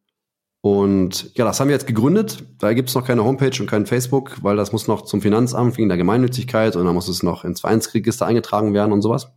und 0.61 1.35
ja, 1.35 1.45
das 1.45 1.59
haben 1.59 1.69
wir 1.69 1.75
jetzt 1.75 1.87
gegründet. 1.87 2.43
Da 2.59 2.73
gibt's 2.73 2.93
noch 2.93 3.05
keine 3.05 3.23
Homepage 3.23 3.59
und 3.59 3.67
kein 3.67 3.85
Facebook, 3.85 4.43
weil 4.43 4.57
das 4.57 4.71
muss 4.71 4.87
noch 4.87 5.03
zum 5.03 5.21
Finanzamt 5.21 5.77
wegen 5.77 5.87
der 5.87 5.97
Gemeinnützigkeit 5.97 6.75
und 6.75 6.85
dann 6.85 6.93
muss 6.93 7.07
es 7.07 7.23
noch 7.23 7.45
ins 7.45 7.61
Vereinsregister 7.61 8.25
eingetragen 8.25 8.73
werden 8.73 8.91
und 8.91 9.01
sowas. 9.01 9.31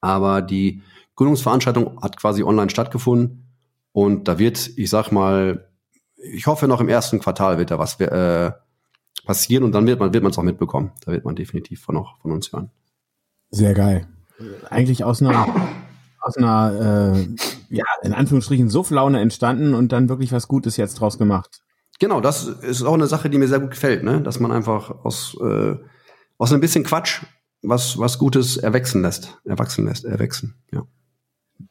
Aber 0.00 0.40
die 0.40 0.82
Gründungsveranstaltung 1.16 2.00
hat 2.02 2.16
quasi 2.16 2.42
online 2.42 2.70
stattgefunden 2.70 3.44
und 3.92 4.28
da 4.28 4.38
wird, 4.38 4.70
ich 4.76 4.88
sag 4.88 5.10
mal, 5.10 5.68
ich 6.16 6.46
hoffe 6.46 6.68
noch 6.68 6.80
im 6.80 6.88
ersten 6.88 7.18
Quartal 7.18 7.58
wird 7.58 7.70
da 7.70 7.78
was 7.78 7.98
äh, 8.00 8.52
passieren 9.24 9.64
und 9.64 9.72
dann 9.72 9.86
wird 9.86 10.00
man 10.00 10.12
wird 10.12 10.22
man 10.22 10.32
es 10.32 10.38
auch 10.38 10.42
mitbekommen. 10.42 10.92
Da 11.04 11.12
wird 11.12 11.24
man 11.24 11.36
definitiv 11.36 11.80
von, 11.82 11.96
auch 11.96 12.18
von 12.20 12.32
uns 12.32 12.52
hören. 12.52 12.70
Sehr 13.50 13.74
geil. 13.74 14.06
Eigentlich 14.68 15.04
aus 15.04 15.22
einer 15.22 15.46
aus 16.26 16.36
einer 16.36 17.14
äh, 17.14 17.74
ja 17.74 17.84
in 18.02 18.12
Anführungsstrichen 18.12 18.68
Sufflaune 18.68 19.20
entstanden 19.20 19.74
und 19.74 19.92
dann 19.92 20.08
wirklich 20.08 20.32
was 20.32 20.48
Gutes 20.48 20.76
jetzt 20.76 20.94
draus 21.00 21.18
gemacht. 21.18 21.60
Genau, 21.98 22.20
das 22.20 22.46
ist 22.46 22.82
auch 22.82 22.94
eine 22.94 23.06
Sache, 23.06 23.30
die 23.30 23.38
mir 23.38 23.48
sehr 23.48 23.60
gut 23.60 23.70
gefällt, 23.70 24.02
ne? 24.02 24.20
dass 24.20 24.40
man 24.40 24.52
einfach 24.52 24.90
aus 25.04 25.36
äh, 25.40 25.76
aus 26.38 26.52
ein 26.52 26.60
bisschen 26.60 26.84
Quatsch 26.84 27.22
was 27.62 27.98
was 27.98 28.18
Gutes 28.18 28.56
erwachsen 28.56 29.02
lässt, 29.02 29.38
erwachsen 29.44 29.86
lässt, 29.86 30.04
erwachsen. 30.04 30.56
Ja. 30.72 30.82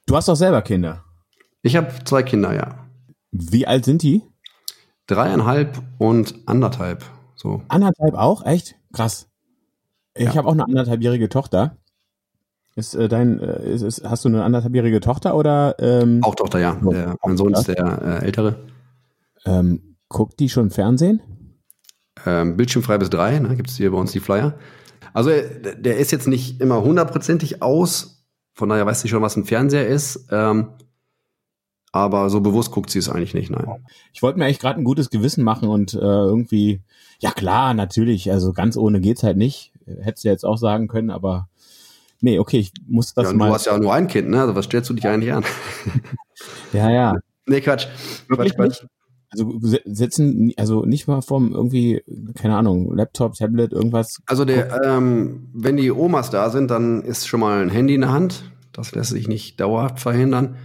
Du 0.05 0.15
hast 0.15 0.27
doch 0.27 0.35
selber 0.35 0.61
Kinder. 0.61 1.03
Ich 1.61 1.75
habe 1.75 1.91
zwei 2.05 2.23
Kinder, 2.23 2.53
ja. 2.53 2.87
Wie 3.31 3.67
alt 3.67 3.85
sind 3.85 4.01
die? 4.03 4.23
Dreieinhalb 5.07 5.81
und 5.97 6.35
anderthalb. 6.45 7.03
So. 7.35 7.61
Anderthalb 7.67 8.15
auch? 8.15 8.45
Echt? 8.45 8.75
Krass. 8.93 9.27
Ich 10.15 10.25
ja. 10.25 10.35
habe 10.35 10.47
auch 10.47 10.53
eine 10.53 10.63
anderthalbjährige 10.63 11.29
Tochter. 11.29 11.77
Ist 12.75 12.93
äh, 12.93 13.07
dein, 13.07 13.39
äh, 13.39 13.73
ist, 13.73 13.81
ist, 13.81 14.03
hast 14.03 14.25
du 14.25 14.29
eine 14.29 14.43
anderthalbjährige 14.43 14.99
Tochter 14.99 15.35
oder? 15.35 15.75
Ähm, 15.79 16.21
auch 16.23 16.35
Tochter, 16.35 16.59
ja. 16.59 16.75
Der, 16.75 17.15
mein 17.25 17.38
Sohn 17.38 17.53
ist 17.53 17.67
der 17.67 18.21
äh, 18.21 18.25
ältere. 18.25 18.57
Ähm, 19.45 19.95
guckt 20.09 20.39
die 20.39 20.49
schon 20.49 20.71
Fernsehen? 20.71 21.21
Ähm, 22.25 22.57
bildschirmfrei 22.57 22.97
bis 22.97 23.09
drei, 23.09 23.39
ne, 23.39 23.55
gibt 23.55 23.69
es 23.69 23.77
hier 23.77 23.91
bei 23.91 23.97
uns 23.97 24.11
die 24.11 24.19
Flyer. 24.19 24.57
Also 25.13 25.29
äh, 25.29 25.81
der 25.81 25.97
ist 25.97 26.11
jetzt 26.11 26.27
nicht 26.27 26.59
immer 26.59 26.81
hundertprozentig 26.81 27.61
aus, 27.61 28.25
von 28.53 28.69
daher 28.69 28.85
weiß 28.85 29.01
sie 29.01 29.07
schon, 29.07 29.21
was 29.21 29.38
ein 29.38 29.45
Fernseher 29.45 29.88
ist. 29.88 30.27
Ähm, 30.31 30.69
aber 31.93 32.29
so 32.29 32.41
bewusst 32.41 32.71
guckt 32.71 32.89
sie 32.89 32.99
es 32.99 33.07
eigentlich 33.07 33.33
nicht, 33.33 33.49
nein. 33.49 33.85
Ich 34.11 34.21
wollte 34.21 34.38
mir 34.38 34.45
eigentlich 34.45 34.59
gerade 34.59 34.77
ein 34.77 34.83
gutes 34.83 35.09
Gewissen 35.09 35.45
machen 35.45 35.69
und 35.69 35.93
äh, 35.93 35.99
irgendwie, 35.99 36.81
ja 37.19 37.31
klar, 37.31 37.73
natürlich, 37.73 38.29
also 38.33 38.51
ganz 38.51 38.75
ohne 38.75 38.99
geht's 38.99 39.23
halt 39.23 39.38
nicht. 39.38 39.71
Hättest 40.01 40.25
du 40.25 40.29
jetzt 40.29 40.45
auch 40.45 40.57
sagen 40.57 40.89
können, 40.89 41.09
aber 41.09 41.47
nee, 42.21 42.39
okay, 42.39 42.60
ich 42.60 42.71
muss 42.88 43.13
das 43.13 43.32
ja, 43.32 43.34
mal. 43.34 43.47
Du 43.47 43.54
hast 43.54 43.65
ja 43.65 43.78
nur 43.78 43.93
ein 43.93 44.08
Kind, 44.08 44.30
ne? 44.30 44.41
Also 44.41 44.56
was 44.56 44.65
stellst 44.65 44.89
du 44.89 44.93
dich 44.93 45.08
eigentlich 45.08 45.34
an? 45.34 45.43
ja, 46.73 46.89
ja. 46.89 47.15
Nee, 47.45 47.62
Quatsch. 47.62 47.88
Quatsch, 48.28 48.56
Quatsch. 48.56 48.86
Also 49.32 49.60
sitzen, 49.60 50.54
also 50.56 50.86
nicht 50.86 51.08
mal 51.08 51.21
vom 51.21 51.51
irgendwie, 51.51 52.01
keine 52.36 52.56
Ahnung, 52.56 52.95
Laptop, 52.95 53.34
Tablet, 53.34 53.73
irgendwas. 53.73 54.21
Also 54.28 54.45
der, 54.45 54.82
ähm, 54.84 55.49
wenn 55.54 55.78
die 55.78 55.91
Omas 55.91 56.30
da 56.30 56.49
sind, 56.49 56.71
dann 56.71 57.01
ist 57.01 57.28
schon 57.28 57.41
mal 57.41 57.62
ein 57.62 57.69
Handy 57.69 57.95
in 57.95 58.01
der 58.01 58.12
Hand. 58.12 58.51
Das 58.71 58.93
lässt 58.93 59.12
sich 59.12 59.28
nicht 59.28 59.60
dauerhaft 59.60 59.99
verhindern. 59.99 60.58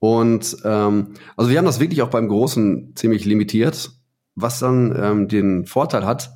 Und 0.00 0.56
ähm, 0.64 1.14
also 1.36 1.50
wir 1.50 1.58
haben 1.58 1.64
das 1.64 1.80
wirklich 1.80 2.02
auch 2.02 2.10
beim 2.10 2.28
Großen 2.28 2.94
ziemlich 2.94 3.24
limitiert, 3.24 3.90
was 4.34 4.58
dann 4.58 4.96
ähm, 5.00 5.28
den 5.28 5.66
Vorteil 5.66 6.04
hat. 6.04 6.30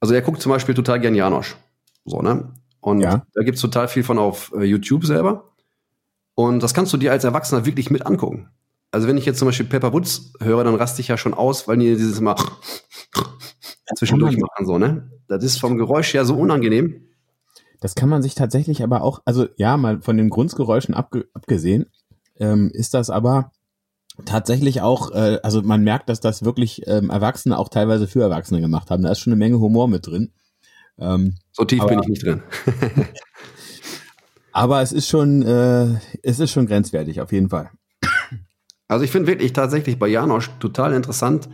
Also 0.00 0.14
er 0.14 0.22
guckt 0.22 0.40
zum 0.40 0.50
Beispiel 0.50 0.74
total 0.74 1.00
gern 1.00 1.14
Janosch. 1.14 1.56
So, 2.04 2.22
ne? 2.22 2.54
Und 2.88 3.00
ja. 3.00 3.26
da 3.34 3.42
gibt's 3.42 3.60
total 3.60 3.86
viel 3.86 4.02
von 4.02 4.18
auf 4.18 4.50
äh, 4.56 4.64
YouTube 4.64 5.04
selber. 5.04 5.52
Und 6.34 6.62
das 6.62 6.72
kannst 6.72 6.92
du 6.92 6.96
dir 6.96 7.12
als 7.12 7.24
Erwachsener 7.24 7.66
wirklich 7.66 7.90
mit 7.90 8.06
angucken. 8.06 8.48
Also 8.90 9.06
wenn 9.06 9.18
ich 9.18 9.26
jetzt 9.26 9.38
zum 9.38 9.46
Beispiel 9.46 9.66
Pepper 9.66 9.92
Woods 9.92 10.32
höre, 10.40 10.64
dann 10.64 10.74
raste 10.74 11.02
ich 11.02 11.08
ja 11.08 11.18
schon 11.18 11.34
aus, 11.34 11.68
weil 11.68 11.76
die 11.76 11.96
dieses 11.96 12.20
mal 12.20 12.36
zwischendurch 13.94 14.38
machen, 14.38 14.64
so, 14.64 14.78
ne? 14.78 15.10
Das 15.28 15.44
ist 15.44 15.60
vom 15.60 15.76
Geräusch 15.76 16.14
ja 16.14 16.24
so 16.24 16.36
unangenehm. 16.36 17.08
Das 17.80 17.94
kann 17.94 18.08
man 18.08 18.22
sich 18.22 18.34
tatsächlich 18.34 18.82
aber 18.82 19.02
auch, 19.02 19.20
also 19.26 19.46
ja, 19.56 19.76
mal 19.76 20.00
von 20.00 20.16
den 20.16 20.30
Grundgeräuschen 20.30 20.94
abge 20.94 21.26
abgesehen, 21.34 21.86
ähm, 22.40 22.70
ist 22.72 22.94
das 22.94 23.10
aber 23.10 23.52
tatsächlich 24.24 24.80
auch, 24.80 25.10
äh, 25.12 25.38
also 25.42 25.60
man 25.60 25.84
merkt, 25.84 26.08
dass 26.08 26.20
das 26.20 26.44
wirklich 26.44 26.86
ähm, 26.86 27.10
Erwachsene 27.10 27.58
auch 27.58 27.68
teilweise 27.68 28.06
für 28.06 28.22
Erwachsene 28.22 28.62
gemacht 28.62 28.90
haben. 28.90 29.02
Da 29.02 29.12
ist 29.12 29.20
schon 29.20 29.32
eine 29.32 29.38
Menge 29.38 29.60
Humor 29.60 29.86
mit 29.88 30.06
drin. 30.06 30.32
Ähm, 30.98 31.34
so 31.52 31.64
tief 31.64 31.80
aber, 31.80 31.90
bin 31.90 32.00
ich 32.00 32.08
nicht 32.08 32.22
drin. 32.24 32.42
aber 34.52 34.82
es 34.82 34.92
ist 34.92 35.08
schon, 35.08 35.42
äh, 35.42 35.98
es 36.22 36.40
ist 36.40 36.50
schon 36.50 36.66
grenzwertig, 36.66 37.20
auf 37.20 37.32
jeden 37.32 37.48
Fall. 37.48 37.70
Also 38.88 39.04
ich 39.04 39.10
finde 39.10 39.28
wirklich 39.28 39.52
tatsächlich 39.52 39.98
bei 39.98 40.08
Janosch 40.08 40.50
total 40.60 40.94
interessant. 40.94 41.48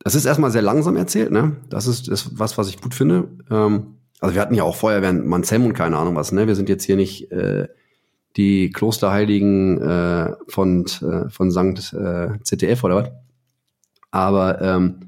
Das 0.00 0.14
ist 0.14 0.24
erstmal 0.24 0.50
sehr 0.50 0.62
langsam 0.62 0.96
erzählt, 0.96 1.30
ne? 1.30 1.56
Das 1.70 1.86
ist, 1.86 2.08
das 2.10 2.38
was, 2.38 2.58
was 2.58 2.68
ich 2.68 2.80
gut 2.80 2.94
finde. 2.94 3.28
Ähm, 3.50 3.98
also 4.20 4.34
wir 4.34 4.42
hatten 4.42 4.54
ja 4.54 4.64
auch 4.64 4.76
vorher 4.76 5.00
während 5.00 5.26
Manzem 5.26 5.64
und 5.64 5.74
keine 5.74 5.96
Ahnung 5.96 6.16
was, 6.16 6.32
ne? 6.32 6.46
Wir 6.46 6.56
sind 6.56 6.68
jetzt 6.68 6.84
hier 6.84 6.96
nicht 6.96 7.30
äh, 7.30 7.68
die 8.36 8.70
Klosterheiligen 8.70 9.80
äh, 9.80 10.32
von, 10.48 10.84
äh, 11.02 11.28
von 11.30 11.50
St. 11.50 11.92
Äh, 11.94 12.38
ZDF 12.42 12.84
oder 12.84 12.96
was. 12.96 13.10
Aber 14.10 14.60
ähm, 14.60 15.05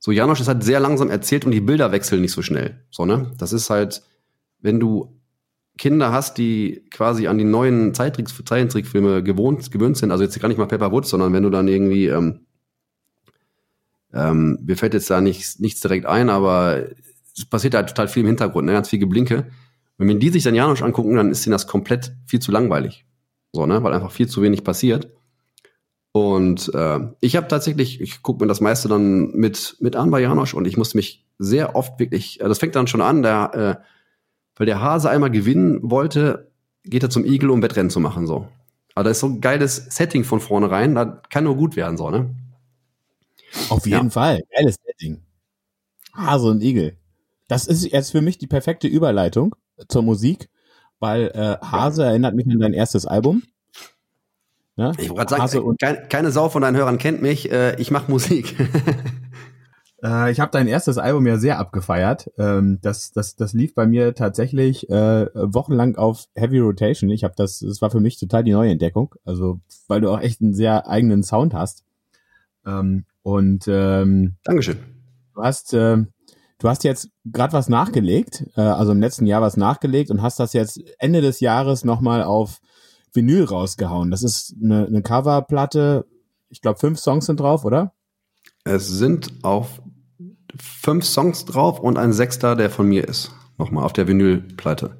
so 0.00 0.12
Janosch 0.12 0.40
ist 0.40 0.48
halt 0.48 0.64
sehr 0.64 0.80
langsam 0.80 1.10
erzählt 1.10 1.44
und 1.44 1.52
die 1.52 1.60
Bilder 1.60 1.92
wechseln 1.92 2.22
nicht 2.22 2.32
so 2.32 2.40
schnell. 2.40 2.80
So, 2.90 3.04
ne? 3.04 3.32
Das 3.36 3.52
ist 3.52 3.68
halt, 3.68 4.02
wenn 4.60 4.80
du 4.80 5.20
Kinder 5.76 6.10
hast, 6.10 6.38
die 6.38 6.86
quasi 6.90 7.26
an 7.26 7.36
die 7.36 7.44
neuen 7.44 7.94
Zeichentrickfilme 7.94 9.22
gewohnt, 9.22 9.70
gewöhnt 9.70 9.98
sind, 9.98 10.10
also 10.10 10.24
jetzt 10.24 10.40
gar 10.40 10.48
nicht 10.48 10.58
mal 10.58 10.66
Pepper 10.66 10.90
Woods, 10.90 11.10
sondern 11.10 11.34
wenn 11.34 11.42
du 11.42 11.50
dann 11.50 11.68
irgendwie, 11.68 12.06
ähm, 12.06 12.46
ähm, 14.12 14.58
mir 14.62 14.76
fällt 14.76 14.94
jetzt 14.94 15.10
da 15.10 15.20
nichts, 15.20 15.58
nichts 15.60 15.80
direkt 15.80 16.06
ein, 16.06 16.30
aber 16.30 16.86
es 17.36 17.44
passiert 17.44 17.74
halt 17.74 17.88
total 17.88 18.08
viel 18.08 18.22
im 18.22 18.28
Hintergrund, 18.28 18.66
ne? 18.66 18.72
ganz 18.72 18.88
viel 18.88 18.98
Geblinke. 18.98 19.50
Und 19.98 20.08
wenn 20.08 20.18
die 20.18 20.30
sich 20.30 20.42
dann 20.42 20.54
Janosch 20.54 20.82
angucken, 20.82 21.14
dann 21.14 21.30
ist 21.30 21.46
ihnen 21.46 21.52
das 21.52 21.66
komplett 21.66 22.12
viel 22.26 22.40
zu 22.40 22.50
langweilig. 22.52 23.04
So, 23.52 23.66
ne? 23.66 23.82
Weil 23.82 23.92
einfach 23.92 24.10
viel 24.10 24.28
zu 24.28 24.40
wenig 24.40 24.64
passiert. 24.64 25.10
Und 26.12 26.72
äh, 26.74 27.00
ich 27.20 27.36
habe 27.36 27.48
tatsächlich, 27.48 28.00
ich 28.00 28.22
gucke 28.22 28.42
mir 28.42 28.48
das 28.48 28.60
meiste 28.60 28.88
dann 28.88 29.30
mit, 29.30 29.76
mit 29.80 29.94
an 29.94 30.10
bei 30.10 30.20
Janosch 30.20 30.54
und 30.54 30.66
ich 30.66 30.76
musste 30.76 30.96
mich 30.96 31.24
sehr 31.38 31.76
oft 31.76 31.98
wirklich, 32.00 32.40
äh, 32.40 32.48
das 32.48 32.58
fängt 32.58 32.74
dann 32.74 32.88
schon 32.88 33.00
an, 33.00 33.22
der, 33.22 33.54
äh, 33.54 33.84
weil 34.56 34.66
der 34.66 34.80
Hase 34.80 35.08
einmal 35.08 35.30
gewinnen 35.30 35.78
wollte, 35.82 36.50
geht 36.84 37.02
er 37.02 37.10
zum 37.10 37.24
Igel, 37.24 37.50
um 37.50 37.62
Wettrennen 37.62 37.90
zu 37.90 38.00
machen. 38.00 38.26
so. 38.26 38.48
Aber 38.94 39.04
da 39.04 39.10
ist 39.10 39.20
so 39.20 39.28
ein 39.28 39.40
geiles 39.40 39.76
Setting 39.76 40.24
von 40.24 40.40
vornherein, 40.40 40.94
da 40.94 41.04
kann 41.30 41.44
nur 41.44 41.56
gut 41.56 41.76
werden, 41.76 41.96
so, 41.96 42.10
ne? 42.10 42.34
Auf 43.68 43.86
jeden 43.86 44.06
ja. 44.06 44.10
Fall, 44.10 44.42
geiles 44.54 44.76
Setting. 44.84 45.22
Hase 46.12 46.48
und 46.48 46.62
Igel. 46.62 46.96
Das 47.46 47.66
ist 47.66 47.84
jetzt 47.84 48.10
für 48.10 48.20
mich 48.20 48.38
die 48.38 48.46
perfekte 48.46 48.88
Überleitung 48.88 49.54
zur 49.88 50.02
Musik, 50.02 50.48
weil 50.98 51.28
äh, 51.34 51.56
Hase 51.64 52.04
erinnert 52.04 52.34
mich 52.34 52.46
an 52.46 52.58
dein 52.58 52.74
erstes 52.74 53.06
Album. 53.06 53.42
Ne? 54.76 54.92
Ich 54.98 55.10
wollte 55.10 55.34
gerade 55.34 55.48
sagen, 55.50 55.76
keine, 55.78 56.08
keine 56.08 56.30
Sau 56.30 56.48
von 56.48 56.62
deinen 56.62 56.76
Hörern 56.76 56.98
kennt 56.98 57.22
mich, 57.22 57.50
äh, 57.50 57.80
ich 57.80 57.90
mache 57.90 58.10
Musik. 58.10 58.56
äh, 60.02 60.30
ich 60.30 60.40
habe 60.40 60.50
dein 60.50 60.68
erstes 60.68 60.98
Album 60.98 61.26
ja 61.26 61.38
sehr 61.38 61.58
abgefeiert. 61.58 62.30
Ähm, 62.38 62.78
das, 62.82 63.12
das, 63.12 63.36
das 63.36 63.52
lief 63.52 63.74
bei 63.74 63.86
mir 63.86 64.14
tatsächlich 64.14 64.88
äh, 64.88 65.26
wochenlang 65.34 65.96
auf 65.96 66.26
Heavy 66.34 66.58
Rotation. 66.60 67.10
Ich 67.10 67.24
habe 67.24 67.34
das, 67.36 67.58
das 67.60 67.82
war 67.82 67.90
für 67.90 68.00
mich 68.00 68.18
total 68.18 68.44
die 68.44 68.52
neue 68.52 68.70
Entdeckung. 68.70 69.14
Also, 69.24 69.60
weil 69.88 70.00
du 70.00 70.10
auch 70.10 70.20
echt 70.20 70.40
einen 70.40 70.54
sehr 70.54 70.88
eigenen 70.88 71.22
Sound 71.22 71.54
hast. 71.54 71.84
Ähm, 72.64 73.04
und 73.22 73.64
ähm, 73.68 74.36
Dankeschön. 74.44 74.78
Du 75.34 75.42
hast, 75.42 75.74
äh, 75.74 76.04
Du 76.60 76.68
hast 76.68 76.84
jetzt 76.84 77.08
gerade 77.24 77.54
was 77.54 77.70
nachgelegt, 77.70 78.44
äh, 78.54 78.60
also 78.60 78.92
im 78.92 79.00
letzten 79.00 79.26
Jahr 79.26 79.40
was 79.40 79.56
nachgelegt 79.56 80.10
und 80.10 80.20
hast 80.20 80.38
das 80.38 80.52
jetzt 80.52 80.78
Ende 80.98 81.22
des 81.22 81.40
Jahres 81.40 81.86
nochmal 81.86 82.22
auf 82.22 82.60
Vinyl 83.12 83.44
rausgehauen. 83.44 84.10
Das 84.10 84.22
ist 84.22 84.54
eine, 84.62 84.86
eine 84.86 85.02
Coverplatte. 85.02 86.06
Ich 86.48 86.60
glaube, 86.60 86.78
fünf 86.78 86.98
Songs 86.98 87.26
sind 87.26 87.40
drauf, 87.40 87.64
oder? 87.64 87.92
Es 88.64 88.88
sind 88.88 89.32
auf 89.42 89.80
fünf 90.58 91.04
Songs 91.04 91.44
drauf 91.44 91.80
und 91.80 91.98
ein 91.98 92.12
Sechster, 92.12 92.56
der 92.56 92.70
von 92.70 92.86
mir 92.86 93.06
ist. 93.06 93.32
Nochmal 93.58 93.84
auf 93.84 93.92
der 93.92 94.08
Vinylplatte. 94.08 94.96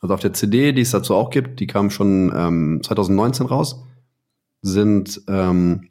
Also 0.00 0.14
auf 0.14 0.20
der 0.20 0.32
CD, 0.32 0.72
die 0.72 0.82
es 0.82 0.90
dazu 0.90 1.14
auch 1.14 1.30
gibt, 1.30 1.60
die 1.60 1.66
kam 1.66 1.90
schon 1.90 2.32
ähm, 2.34 2.80
2019 2.82 3.46
raus, 3.46 3.84
sind 4.62 5.22
ähm, 5.28 5.88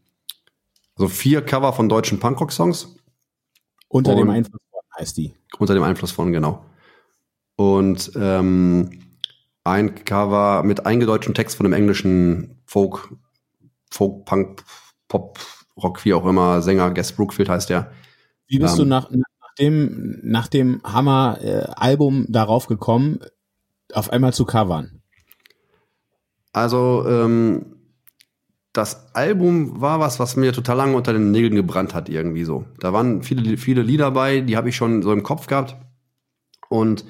so 0.95 1.07
vier 1.07 1.41
Cover 1.41 1.74
von 1.74 1.89
deutschen 1.89 2.20
Punkrock-Songs. 2.20 2.95
Unter 3.88 4.11
und 4.11 4.18
dem 4.18 4.30
Einfluss 4.30 4.61
heißt 4.97 5.18
die. 5.18 5.34
Unter 5.59 5.74
dem 5.74 5.84
Einfluss 5.84 6.11
von, 6.11 6.32
genau. 6.32 6.65
Und 7.55 8.11
ähm, 8.15 9.07
ein 9.68 10.05
Cover 10.05 10.63
mit 10.63 10.86
eingedeutschten 10.86 11.36
Text 11.36 11.57
von 11.57 11.65
dem 11.65 11.74
englischen 11.74 12.61
Folk, 12.65 13.09
Folk, 13.91 14.26
Punk, 14.26 14.63
Pop, 15.07 15.39
Rock, 15.82 16.03
wie 16.05 16.13
auch 16.13 16.26
immer, 16.26 16.61
Sänger, 16.61 16.91
Guest 16.91 17.15
Brookfield 17.15 17.49
heißt 17.49 17.70
der. 17.70 17.91
Wie 18.47 18.59
bist 18.59 18.76
ähm, 18.76 18.86
du 18.86 18.86
nach, 18.86 19.11
nach 19.11 19.53
dem, 19.59 20.20
nach 20.24 20.47
dem 20.47 20.82
Hammer-Album 20.84 22.24
äh, 22.24 22.32
darauf 22.32 22.68
gekommen, 22.68 23.20
auf 23.93 24.11
einmal 24.11 24.34
zu 24.34 24.45
covern? 24.45 25.01
Also 26.53 27.05
ähm, 27.07 27.78
das 28.74 29.15
Album 29.15 29.82
war 29.82 29.99
was, 29.99 30.20
was 30.20 30.36
mir 30.36 30.53
total 30.53 30.78
lange 30.78 30.95
unter 30.95 31.13
den 31.13 31.32
Nägeln 31.32 31.55
gebrannt 31.55 31.93
hat, 31.93 32.09
irgendwie 32.09 32.43
so. 32.43 32.65
Da 32.80 32.93
waren 32.93 33.24
viele, 33.24 33.57
viele 33.57 33.82
Lieder 33.82 34.11
bei, 34.11 34.41
die 34.41 34.57
habe 34.57 34.70
ich 34.70 34.76
schon 34.76 35.01
so 35.01 35.11
im 35.11 35.24
Kopf 35.24 35.47
gehabt 35.47 35.76
und 36.70 37.05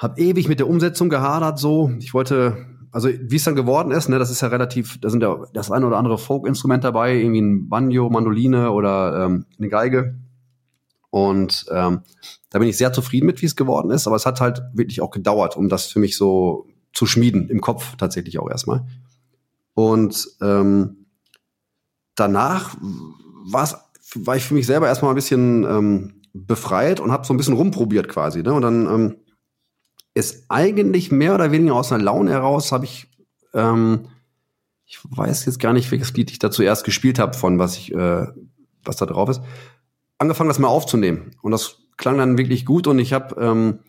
habe 0.00 0.18
ewig 0.18 0.48
mit 0.48 0.58
der 0.58 0.68
Umsetzung 0.68 1.10
gehadert. 1.10 1.58
So, 1.58 1.92
ich 1.98 2.14
wollte, 2.14 2.56
also 2.90 3.08
wie 3.08 3.36
es 3.36 3.44
dann 3.44 3.54
geworden 3.54 3.92
ist, 3.92 4.08
ne, 4.08 4.18
das 4.18 4.30
ist 4.30 4.40
ja 4.40 4.48
relativ, 4.48 4.98
da 4.98 5.10
sind 5.10 5.22
ja 5.22 5.44
das 5.52 5.70
eine 5.70 5.86
oder 5.86 5.98
andere 5.98 6.16
Folk-Instrument 6.16 6.82
dabei, 6.82 7.16
irgendwie 7.16 7.42
ein 7.42 7.68
Banjo, 7.68 8.08
Mandoline 8.08 8.72
oder 8.72 9.26
ähm, 9.26 9.44
eine 9.58 9.68
Geige. 9.68 10.18
Und 11.10 11.66
ähm, 11.70 12.00
da 12.48 12.58
bin 12.58 12.68
ich 12.68 12.78
sehr 12.78 12.94
zufrieden 12.94 13.26
mit, 13.26 13.42
wie 13.42 13.46
es 13.46 13.56
geworden 13.56 13.90
ist. 13.90 14.06
Aber 14.06 14.16
es 14.16 14.24
hat 14.24 14.40
halt 14.40 14.62
wirklich 14.72 15.02
auch 15.02 15.10
gedauert, 15.10 15.56
um 15.56 15.68
das 15.68 15.86
für 15.86 15.98
mich 15.98 16.16
so 16.16 16.66
zu 16.94 17.04
schmieden, 17.04 17.50
im 17.50 17.60
Kopf 17.60 17.96
tatsächlich 17.96 18.38
auch 18.38 18.48
erstmal. 18.48 18.86
Und 19.74 20.28
ähm, 20.40 21.04
danach 22.14 22.74
war 22.80 24.36
ich 24.36 24.44
für 24.44 24.54
mich 24.54 24.66
selber 24.66 24.86
erstmal 24.86 25.12
ein 25.12 25.16
bisschen 25.16 25.64
ähm, 25.64 26.22
befreit 26.32 27.00
und 27.00 27.12
habe 27.12 27.26
so 27.26 27.34
ein 27.34 27.36
bisschen 27.36 27.54
rumprobiert 27.54 28.08
quasi. 28.08 28.42
Ne? 28.42 28.54
Und 28.54 28.62
dann 28.62 28.86
ähm, 28.86 29.16
ist 30.20 30.44
eigentlich 30.48 31.10
mehr 31.10 31.34
oder 31.34 31.52
weniger 31.52 31.74
aus 31.74 31.92
einer 31.92 32.02
Laune 32.02 32.30
heraus, 32.30 32.72
habe 32.72 32.84
ich, 32.84 33.08
ähm, 33.54 34.08
ich 34.86 35.00
weiß 35.04 35.44
jetzt 35.46 35.58
gar 35.58 35.72
nicht, 35.72 35.90
welches 35.90 36.12
Lied 36.14 36.30
ich 36.30 36.38
da 36.38 36.50
zuerst 36.50 36.84
gespielt 36.84 37.18
habe, 37.18 37.36
von 37.36 37.58
was 37.58 37.76
ich, 37.76 37.92
äh, 37.92 38.26
was 38.84 38.96
da 38.96 39.06
drauf 39.06 39.28
ist, 39.28 39.40
angefangen, 40.18 40.48
das 40.48 40.58
mal 40.58 40.68
aufzunehmen. 40.68 41.32
Und 41.42 41.52
das 41.52 41.78
klang 41.96 42.18
dann 42.18 42.38
wirklich 42.38 42.64
gut 42.64 42.86
und 42.86 42.98
ich 42.98 43.12
habe 43.12 43.34
ähm, 43.40 43.80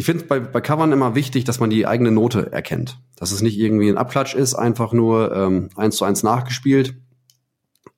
ich 0.00 0.06
finde 0.06 0.24
bei, 0.24 0.40
bei 0.40 0.62
Covern 0.62 0.92
immer 0.92 1.14
wichtig, 1.14 1.44
dass 1.44 1.60
man 1.60 1.68
die 1.68 1.86
eigene 1.86 2.10
Note 2.10 2.50
erkennt. 2.52 2.98
Dass 3.16 3.32
es 3.32 3.42
nicht 3.42 3.58
irgendwie 3.58 3.90
ein 3.90 3.98
Abklatsch 3.98 4.34
ist, 4.34 4.54
einfach 4.54 4.94
nur 4.94 5.36
ähm, 5.36 5.68
eins 5.76 5.96
zu 5.96 6.06
eins 6.06 6.22
nachgespielt. 6.22 6.94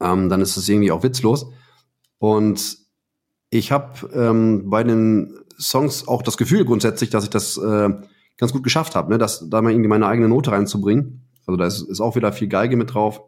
Ähm, 0.00 0.28
dann 0.28 0.40
ist 0.40 0.56
es 0.56 0.68
irgendwie 0.68 0.90
auch 0.90 1.04
witzlos. 1.04 1.46
Und 2.18 2.78
ich 3.50 3.70
habe 3.70 4.10
ähm, 4.12 4.68
bei 4.68 4.82
den 4.82 5.41
Songs 5.58 6.06
auch 6.08 6.22
das 6.22 6.36
Gefühl 6.36 6.64
grundsätzlich, 6.64 7.10
dass 7.10 7.24
ich 7.24 7.30
das 7.30 7.56
äh, 7.56 7.90
ganz 8.38 8.52
gut 8.52 8.62
geschafft 8.62 8.94
habe, 8.94 9.10
ne? 9.10 9.18
dass 9.18 9.48
da 9.48 9.62
mal 9.62 9.70
irgendwie 9.70 9.88
meine 9.88 10.06
eigene 10.06 10.28
Note 10.28 10.52
reinzubringen. 10.52 11.28
Also 11.46 11.56
da 11.56 11.66
ist, 11.66 11.82
ist 11.82 12.00
auch 12.00 12.16
wieder 12.16 12.32
viel 12.32 12.48
Geige 12.48 12.76
mit 12.76 12.94
drauf. 12.94 13.22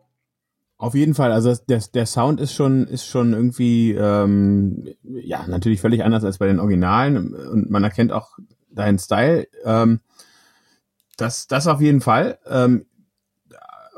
Auf 0.77 0.95
jeden 0.95 1.15
Fall, 1.15 1.33
also 1.33 1.55
der, 1.69 1.83
der 1.95 2.07
Sound 2.07 2.41
ist 2.41 2.53
schon, 2.53 2.87
ist 2.89 3.07
schon 3.07 3.33
irgendwie, 3.33 3.93
ähm, 3.93 4.89
ja, 5.03 5.47
natürlich 5.47 5.81
völlig 5.81 6.03
anders 6.03 6.25
als 6.25 6.39
bei 6.39 6.47
den 6.47 6.59
Originalen 6.59 7.33
und 7.35 7.71
man 7.71 7.85
erkennt 7.85 8.13
auch 8.13 8.39
deinen 8.71 8.99
Style. 8.99 9.47
Ähm, 9.65 10.01
das, 11.17 11.47
das 11.47 11.69
auf 11.69 11.81
jeden 11.81 12.01
Fall. 12.01 12.39
Ähm, 12.47 12.87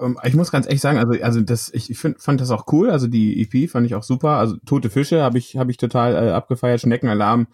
ähm, 0.00 0.18
ich 0.24 0.34
muss 0.34 0.52
ganz 0.52 0.66
ehrlich 0.66 0.80
sagen, 0.80 0.98
also, 0.98 1.20
also 1.22 1.40
das, 1.40 1.72
ich, 1.72 1.90
ich 1.90 1.98
find, 1.98 2.20
fand 2.20 2.40
das 2.40 2.50
auch 2.50 2.66
cool. 2.72 2.90
Also 2.90 3.06
die 3.06 3.42
EP 3.42 3.70
fand 3.70 3.86
ich 3.86 3.94
auch 3.94 4.02
super. 4.02 4.32
Also 4.32 4.56
Tote 4.66 4.90
Fische 4.90 5.22
habe 5.22 5.38
ich, 5.38 5.56
habe 5.56 5.70
ich 5.70 5.76
total 5.76 6.14
äh, 6.14 6.30
abgefeiert. 6.30 6.80
Schneckenalarm, 6.80 7.46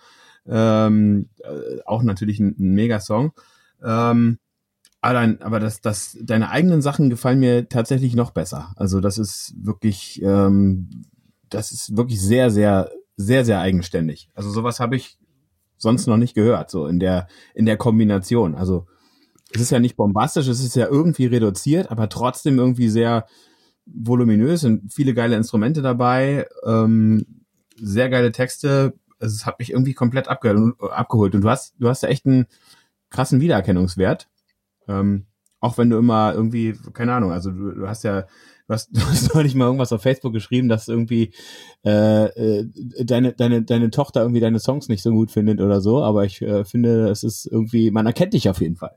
ähm, 0.46 1.28
äh, 1.38 1.80
auch 1.84 2.02
natürlich 2.02 2.40
ein, 2.40 2.56
ein 2.58 2.74
Mega-Song. 2.74 3.32
Ähm, 3.82 4.38
aber, 5.00 5.36
aber 5.40 5.60
das, 5.60 5.80
das, 5.80 6.16
deine 6.22 6.50
eigenen 6.50 6.80
Sachen 6.80 7.10
gefallen 7.10 7.40
mir 7.40 7.68
tatsächlich 7.68 8.14
noch 8.14 8.30
besser. 8.30 8.72
Also 8.76 9.00
das 9.00 9.18
ist 9.18 9.54
wirklich, 9.56 10.22
ähm, 10.22 11.04
das 11.50 11.72
ist 11.72 11.96
wirklich 11.96 12.20
sehr, 12.20 12.50
sehr, 12.50 12.90
sehr, 13.16 13.44
sehr 13.44 13.60
eigenständig. 13.60 14.30
Also 14.34 14.50
sowas 14.50 14.78
habe 14.78 14.96
ich 14.96 15.18
sonst 15.76 16.06
noch 16.06 16.16
nicht 16.16 16.34
gehört, 16.34 16.70
so 16.70 16.86
in 16.86 17.00
der, 17.00 17.26
in 17.54 17.66
der 17.66 17.76
Kombination. 17.76 18.54
Also 18.54 18.86
es 19.52 19.60
ist 19.60 19.70
ja 19.70 19.80
nicht 19.80 19.96
bombastisch, 19.96 20.46
es 20.46 20.62
ist 20.62 20.76
ja 20.76 20.86
irgendwie 20.86 21.26
reduziert, 21.26 21.90
aber 21.90 22.08
trotzdem 22.08 22.58
irgendwie 22.58 22.88
sehr 22.88 23.26
voluminös 23.84 24.60
sind 24.60 24.92
viele 24.92 25.14
geile 25.14 25.36
Instrumente 25.36 25.82
dabei, 25.82 26.46
ähm, 26.64 27.26
sehr 27.76 28.08
geile 28.08 28.32
Texte. 28.32 28.94
Es 29.22 29.46
hat 29.46 29.58
mich 29.58 29.70
irgendwie 29.70 29.94
komplett 29.94 30.28
abge 30.28 30.74
abgeholt. 30.80 31.34
Und 31.34 31.42
du 31.42 31.50
hast, 31.50 31.74
du 31.78 31.88
hast 31.88 32.02
ja 32.02 32.08
echt 32.08 32.26
einen 32.26 32.46
krassen 33.10 33.40
Wiedererkennungswert. 33.40 34.28
Ähm, 34.88 35.26
auch 35.60 35.78
wenn 35.78 35.90
du 35.90 35.98
immer 35.98 36.34
irgendwie, 36.34 36.76
keine 36.92 37.14
Ahnung, 37.14 37.32
also 37.32 37.50
du, 37.50 37.72
du 37.72 37.88
hast 37.88 38.02
ja 38.04 38.26
du 38.66 38.74
hast, 38.74 38.88
du 38.92 39.00
hast 39.00 39.34
neulich 39.34 39.54
mal 39.54 39.66
irgendwas 39.66 39.92
auf 39.92 40.02
Facebook 40.02 40.32
geschrieben, 40.32 40.68
dass 40.68 40.88
irgendwie 40.88 41.32
äh, 41.84 42.24
äh, 42.24 42.68
deine, 43.04 43.32
deine, 43.32 43.62
deine 43.62 43.90
Tochter 43.90 44.22
irgendwie 44.22 44.40
deine 44.40 44.58
Songs 44.58 44.88
nicht 44.88 45.02
so 45.02 45.10
gut 45.10 45.30
findet 45.30 45.60
oder 45.60 45.80
so, 45.80 46.02
aber 46.02 46.24
ich 46.24 46.42
äh, 46.42 46.64
finde, 46.64 47.08
es 47.08 47.22
ist 47.22 47.46
irgendwie, 47.46 47.90
man 47.90 48.06
erkennt 48.06 48.34
dich 48.34 48.48
auf 48.48 48.60
jeden 48.60 48.76
Fall. 48.76 48.96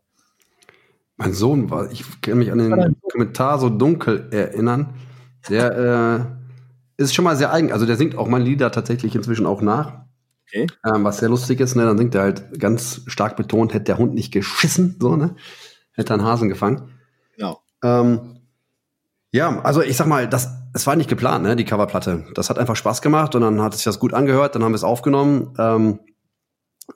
Mein 1.17 1.33
Sohn 1.33 1.69
war, 1.69 1.91
ich 1.91 2.03
kann 2.21 2.37
mich 2.37 2.51
an 2.51 2.57
den 2.57 2.95
Kommentar 3.09 3.57
so 3.57 3.69
dunkel 3.69 4.27
erinnern. 4.31 4.95
Der 5.49 5.77
äh, 6.97 7.01
ist 7.01 7.15
schon 7.15 7.23
mal 7.23 7.37
sehr 7.37 7.53
eigen. 7.53 7.71
Also 7.71 7.85
der 7.85 7.95
singt 7.95 8.17
auch 8.17 8.27
meine 8.27 8.43
Lieder 8.43 8.69
tatsächlich 8.69 9.15
inzwischen 9.15 9.45
auch 9.45 9.61
nach. 9.61 10.04
Okay. 10.55 10.67
Ähm, 10.85 11.03
was 11.03 11.17
sehr 11.17 11.29
lustig 11.29 11.59
ist, 11.59 11.75
ne? 11.75 11.83
Dann 11.83 11.97
singt 11.97 12.15
er 12.15 12.21
halt 12.21 12.59
ganz 12.59 13.01
stark 13.07 13.35
betont, 13.35 13.73
hätte 13.73 13.85
der 13.85 13.97
Hund 13.97 14.13
nicht 14.13 14.31
geschissen, 14.31 14.95
so, 14.99 15.15
ne? 15.15 15.35
Hätte 15.91 16.13
einen 16.13 16.23
Hasen 16.23 16.47
gefangen. 16.47 16.93
Genau. 17.35 17.61
Ähm, 17.83 18.39
ja, 19.31 19.59
also 19.61 19.81
ich 19.81 19.97
sag 19.97 20.07
mal, 20.07 20.29
das, 20.29 20.49
es 20.73 20.87
war 20.87 20.95
nicht 20.95 21.09
geplant, 21.09 21.43
ne, 21.43 21.57
die 21.57 21.65
Coverplatte. 21.65 22.25
Das 22.35 22.49
hat 22.49 22.57
einfach 22.57 22.77
Spaß 22.77 23.01
gemacht 23.01 23.35
und 23.35 23.41
dann 23.41 23.61
hat 23.61 23.73
sich 23.73 23.83
das 23.83 23.99
gut 23.99 24.13
angehört, 24.13 24.55
dann 24.55 24.63
haben 24.63 24.71
wir 24.71 24.77
es 24.77 24.85
aufgenommen. 24.85 25.53
Ähm, 25.57 25.99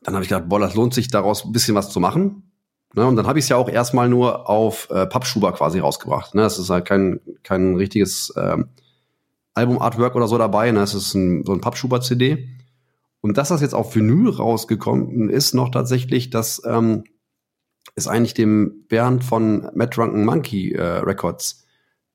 dann 0.03 0.13
habe 0.13 0.23
ich 0.23 0.29
gedacht, 0.29 0.47
boah, 0.47 0.59
das 0.59 0.75
lohnt 0.75 0.93
sich 0.93 1.09
daraus 1.09 1.43
ein 1.43 1.51
bisschen 1.51 1.75
was 1.75 1.89
zu 1.89 1.99
machen. 1.99 2.51
Ne, 2.95 3.05
und 3.05 3.17
dann 3.17 3.27
habe 3.27 3.39
ich 3.39 3.45
es 3.45 3.49
ja 3.49 3.57
auch 3.57 3.69
erstmal 3.69 4.07
nur 4.07 4.49
auf 4.49 4.89
äh, 4.89 5.05
Pappschuber 5.05 5.51
quasi 5.51 5.79
rausgebracht. 5.79 6.33
Ne? 6.33 6.41
Das 6.41 6.57
ist 6.57 6.69
halt 6.69 6.85
kein, 6.85 7.19
kein 7.43 7.75
richtiges 7.75 8.33
ähm, 8.35 8.69
Album-Artwork 9.53 10.15
oder 10.15 10.27
so 10.27 10.37
dabei. 10.37 10.71
Ne? 10.71 10.81
Es 10.81 10.93
ist 10.93 11.13
ein, 11.13 11.43
so 11.43 11.53
ein 11.53 11.61
Pappschuber-CD. 11.61 12.58
Und 13.21 13.37
dass 13.37 13.49
das 13.49 13.61
jetzt 13.61 13.75
auf 13.75 13.95
Vinyl 13.95 14.29
rausgekommen 14.29 15.29
ist, 15.29 15.53
noch 15.53 15.69
tatsächlich, 15.69 16.29
das 16.29 16.61
ähm, 16.65 17.03
ist 17.95 18.07
eigentlich 18.07 18.33
dem 18.33 18.85
Bernd 18.87 19.23
von 19.23 19.69
Mad 19.73 19.95
Drunken 19.95 20.23
Monkey 20.25 20.71
äh, 20.73 20.81
Records 20.81 21.65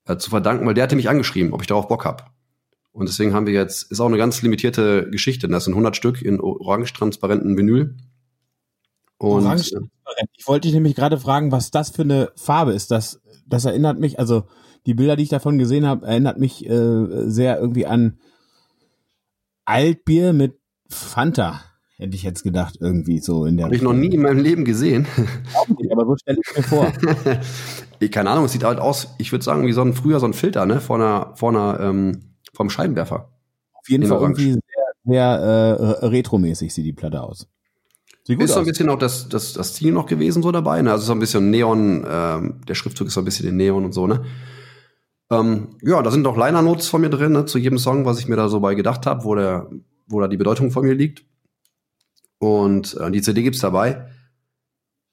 äh, 0.05 0.17
zu 0.17 0.29
verdanken, 0.29 0.65
weil 0.65 0.73
der 0.73 0.83
hatte 0.83 0.95
mich 0.95 1.09
angeschrieben, 1.09 1.53
ob 1.53 1.61
ich 1.61 1.67
darauf 1.67 1.87
Bock 1.87 2.05
hab. 2.05 2.33
Und 2.91 3.09
deswegen 3.09 3.33
haben 3.33 3.45
wir 3.45 3.53
jetzt, 3.53 3.91
ist 3.91 3.99
auch 3.99 4.07
eine 4.07 4.17
ganz 4.17 4.41
limitierte 4.41 5.09
Geschichte. 5.09 5.47
Das 5.47 5.65
sind 5.65 5.73
100 5.73 5.95
Stück 5.95 6.21
in 6.21 6.39
orange-transparenten 6.39 7.57
Vinyl. 7.57 7.97
Und 9.17 9.45
orange 9.45 9.71
ich 10.37 10.47
wollte 10.47 10.67
dich 10.67 10.73
nämlich 10.73 10.95
gerade 10.95 11.19
fragen, 11.19 11.51
was 11.51 11.71
das 11.71 11.89
für 11.89 12.03
eine 12.03 12.31
Farbe 12.35 12.73
ist. 12.73 12.91
Das, 12.91 13.21
das 13.45 13.65
erinnert 13.65 13.99
mich, 13.99 14.17
also 14.19 14.45
die 14.85 14.93
Bilder, 14.93 15.15
die 15.15 15.23
ich 15.23 15.29
davon 15.29 15.57
gesehen 15.57 15.85
habe, 15.85 16.05
erinnert 16.05 16.39
mich 16.39 16.65
äh, 16.69 17.29
sehr 17.29 17.59
irgendwie 17.59 17.85
an 17.85 18.19
Altbier 19.65 20.31
mit 20.31 20.59
Fanta. 20.89 21.61
Hätte 21.97 22.15
ich 22.15 22.23
jetzt 22.23 22.43
gedacht, 22.43 22.77
irgendwie 22.81 23.19
so 23.19 23.45
in 23.45 23.55
der. 23.55 23.67
Habe 23.67 23.75
ich 23.75 23.81
noch 23.81 23.93
nie 23.93 24.13
in 24.13 24.21
meinem 24.21 24.39
Leben 24.39 24.65
gesehen. 24.65 25.07
Nicht, 25.77 25.91
aber 25.91 26.05
so 26.05 26.17
stelle 26.17 26.39
ich 26.45 26.57
mir 26.57 26.63
vor. 26.63 26.91
keine 28.11 28.29
Ahnung, 28.29 28.45
es 28.45 28.51
sieht 28.51 28.63
halt 28.63 28.79
aus, 28.79 29.15
ich 29.17 29.31
würde 29.31 29.43
sagen, 29.43 29.65
wie 29.65 29.71
so 29.71 29.81
ein 29.81 29.93
früher 29.93 30.19
so 30.19 30.25
ein 30.25 30.33
Filter, 30.33 30.65
ne, 30.65 30.81
vor 30.81 30.97
einer, 30.97 31.33
vor 31.35 31.49
einer, 31.49 31.79
ähm, 31.79 32.35
vom 32.53 32.69
Scheibenwerfer. 32.69 33.29
Auf 33.73 33.89
jeden 33.89 34.05
Fall 34.05 34.17
Orange. 34.17 34.41
irgendwie 34.41 34.61
sehr, 35.05 35.05
sehr 35.05 35.99
äh, 36.01 36.05
retromäßig 36.05 36.73
sieht 36.73 36.85
die 36.85 36.93
Platte 36.93 37.21
aus. 37.21 37.47
Sieht 38.23 38.37
gut 38.37 38.45
ist 38.45 38.53
so 38.53 38.59
ein 38.59 38.65
bisschen 38.65 38.89
auch 38.89 38.97
das, 38.97 39.29
das, 39.29 39.53
das 39.53 39.75
Ziel 39.75 39.91
noch 39.91 40.07
gewesen 40.07 40.41
so 40.41 40.51
dabei, 40.51 40.81
ne? 40.81 40.91
Also 40.91 41.05
so 41.05 41.11
ein 41.11 41.19
bisschen 41.19 41.51
Neon, 41.51 42.05
ähm, 42.09 42.61
der 42.67 42.73
Schriftzug 42.73 43.07
ist 43.07 43.13
so 43.13 43.21
ein 43.21 43.25
bisschen 43.25 43.47
in 43.47 43.57
Neon 43.57 43.85
und 43.85 43.93
so, 43.93 44.07
ne? 44.07 44.23
Ähm, 45.29 45.77
ja, 45.81 46.01
da 46.01 46.11
sind 46.11 46.25
auch 46.27 46.37
Liner 46.37 46.61
Notes 46.61 46.87
von 46.87 47.01
mir 47.01 47.09
drin, 47.09 47.33
ne, 47.33 47.45
zu 47.45 47.57
jedem 47.57 47.77
Song, 47.77 48.05
was 48.05 48.19
ich 48.19 48.27
mir 48.27 48.35
da 48.35 48.49
so 48.49 48.59
bei 48.59 48.75
gedacht 48.75 49.05
habe, 49.05 49.23
wo 49.23 49.35
der, 49.35 49.69
wo 50.07 50.19
da 50.19 50.27
die 50.27 50.37
Bedeutung 50.37 50.71
von 50.71 50.85
mir 50.85 50.93
liegt. 50.93 51.25
Und 52.37 52.95
äh, 52.99 53.11
die 53.11 53.21
CD 53.21 53.43
gibt's 53.43 53.59
dabei. 53.59 54.07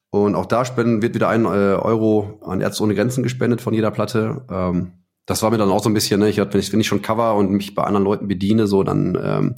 Und 0.09 0.35
auch 0.35 0.45
da 0.45 0.63
spenden 0.63 1.01
wird 1.01 1.15
wieder 1.15 1.29
ein 1.29 1.45
äh, 1.45 1.47
Euro 1.47 2.39
an 2.45 2.61
Ärzte 2.61 2.83
ohne 2.83 2.93
Grenzen 2.93 3.23
gespendet 3.23 3.61
von 3.61 3.73
jeder 3.73 3.89
Platte. 3.89 4.45
Ähm, 4.49 4.91
das 5.25 5.41
war 5.41 5.49
mir 5.49 5.57
dann 5.57 5.71
auch 5.71 5.81
so 5.81 5.89
ein 5.89 5.93
bisschen, 5.93 6.19
ne, 6.19 6.29
ich, 6.29 6.37
wenn, 6.37 6.59
ich, 6.59 6.71
wenn 6.71 6.79
ich 6.79 6.87
schon 6.87 7.01
cover 7.01 7.35
und 7.35 7.49
mich 7.49 7.73
bei 7.73 7.83
anderen 7.83 8.03
Leuten 8.03 8.27
bediene, 8.27 8.67
so, 8.67 8.83
dann 8.83 9.17
ähm, 9.19 9.55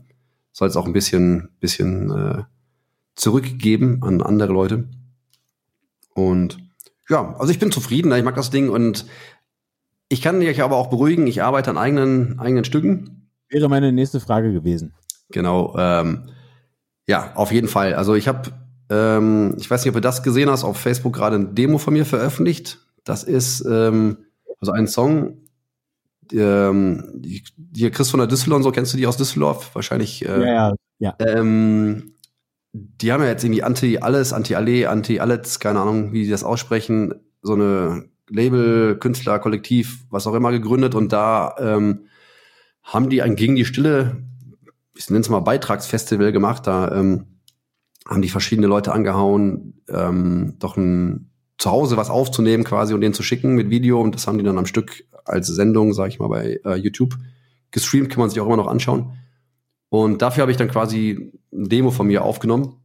soll 0.53 0.69
es 0.69 0.77
auch 0.77 0.85
ein 0.85 0.93
bisschen, 0.93 1.49
bisschen 1.59 2.11
äh, 2.11 2.43
zurückgeben 3.15 4.01
an 4.01 4.21
andere 4.21 4.53
Leute. 4.53 4.87
Und 6.13 6.57
ja, 7.09 7.35
also 7.37 7.51
ich 7.51 7.59
bin 7.59 7.71
zufrieden, 7.71 8.09
ne, 8.09 8.17
ich 8.17 8.23
mag 8.23 8.35
das 8.35 8.49
Ding 8.49 8.69
und 8.69 9.05
ich 10.07 10.21
kann 10.21 10.39
dich 10.39 10.61
aber 10.61 10.77
auch 10.77 10.89
beruhigen, 10.89 11.27
ich 11.27 11.43
arbeite 11.43 11.69
an 11.69 11.77
eigenen, 11.77 12.39
eigenen 12.39 12.63
Stücken. 12.63 13.29
Wäre 13.49 13.69
meine 13.69 13.91
nächste 13.91 14.19
Frage 14.19 14.53
gewesen. 14.53 14.93
Genau. 15.29 15.75
Ähm, 15.77 16.29
ja, 17.07 17.33
auf 17.35 17.51
jeden 17.51 17.67
Fall. 17.67 17.93
Also 17.93 18.15
ich 18.15 18.27
habe 18.27 18.51
ähm, 18.89 19.55
ich 19.57 19.69
weiß 19.69 19.83
nicht, 19.83 19.89
ob 19.89 19.95
du 19.95 20.01
das 20.01 20.23
gesehen 20.23 20.49
hast, 20.49 20.63
auf 20.63 20.77
Facebook 20.77 21.13
gerade 21.13 21.35
eine 21.35 21.47
Demo 21.47 21.77
von 21.77 21.93
mir 21.93 22.05
veröffentlicht. 22.05 22.79
Das 23.03 23.23
ist 23.23 23.65
ähm, 23.65 24.17
also 24.59 24.71
ein 24.71 24.87
Song, 24.87 25.37
ähm, 26.31 27.03
die, 27.15 27.43
die 27.57 27.89
Chris 27.91 28.09
von 28.09 28.19
der 28.19 28.27
Düsseldorf, 28.27 28.63
so 28.63 28.71
kennst 28.71 28.93
du 28.93 28.97
die 28.97 29.07
aus 29.07 29.17
Düsseldorf? 29.17 29.73
Wahrscheinlich. 29.73 30.25
Äh, 30.25 30.45
ja, 30.45 30.73
ja. 30.99 31.15
Ähm, 31.19 32.13
die 32.73 33.11
haben 33.11 33.23
ja 33.23 33.29
jetzt 33.29 33.43
irgendwie 33.43 33.63
Anti-Alles, 33.63 34.33
Anti-Alle, 34.33 34.89
Anti-Alles, 34.89 35.59
keine 35.59 35.79
Ahnung, 35.79 36.11
wie 36.11 36.23
die 36.23 36.29
das 36.29 36.43
aussprechen. 36.43 37.13
so 37.41 37.53
eine 37.53 38.09
Label, 38.29 38.97
Künstler, 38.97 39.39
Kollektiv, 39.39 40.05
was 40.09 40.27
auch 40.27 40.33
immer 40.33 40.51
gegründet 40.51 40.95
und 40.95 41.13
da 41.13 41.55
ähm, 41.59 42.07
haben 42.83 43.09
die 43.09 43.21
ein 43.21 43.35
gegen 43.35 43.55
die 43.55 43.65
Stille, 43.65 44.17
ich 44.95 45.09
nenne 45.09 45.21
es 45.21 45.29
mal 45.29 45.39
Beitragsfestival 45.39 46.31
gemacht. 46.31 46.67
Da 46.67 46.91
ähm, 46.91 47.25
haben 48.07 48.21
die 48.21 48.29
verschiedene 48.29 48.67
Leute 48.67 48.93
angehauen, 48.93 49.81
ähm, 49.89 50.55
doch 50.59 50.77
ein 50.77 51.31
zu 51.57 51.71
Hause 51.71 51.97
was 51.97 52.09
aufzunehmen 52.09 52.63
quasi 52.63 52.93
und 52.93 53.01
den 53.01 53.13
zu 53.13 53.23
schicken 53.23 53.55
mit 53.55 53.69
Video 53.69 54.01
und 54.01 54.13
das 54.13 54.27
haben 54.27 54.37
die 54.37 54.43
dann 54.43 54.57
am 54.57 54.65
Stück 54.65 55.05
als 55.23 55.47
Sendung, 55.47 55.93
sag 55.93 56.09
ich 56.09 56.19
mal, 56.19 56.27
bei 56.27 56.59
äh, 56.65 56.75
YouTube 56.75 57.15
gestreamt, 57.71 58.09
kann 58.09 58.19
man 58.19 58.29
sich 58.29 58.39
auch 58.39 58.45
immer 58.45 58.57
noch 58.57 58.67
anschauen. 58.67 59.13
Und 59.89 60.21
dafür 60.21 60.41
habe 60.41 60.51
ich 60.51 60.57
dann 60.57 60.67
quasi 60.67 61.31
ein 61.53 61.69
Demo 61.69 61.91
von 61.91 62.07
mir 62.07 62.23
aufgenommen. 62.23 62.75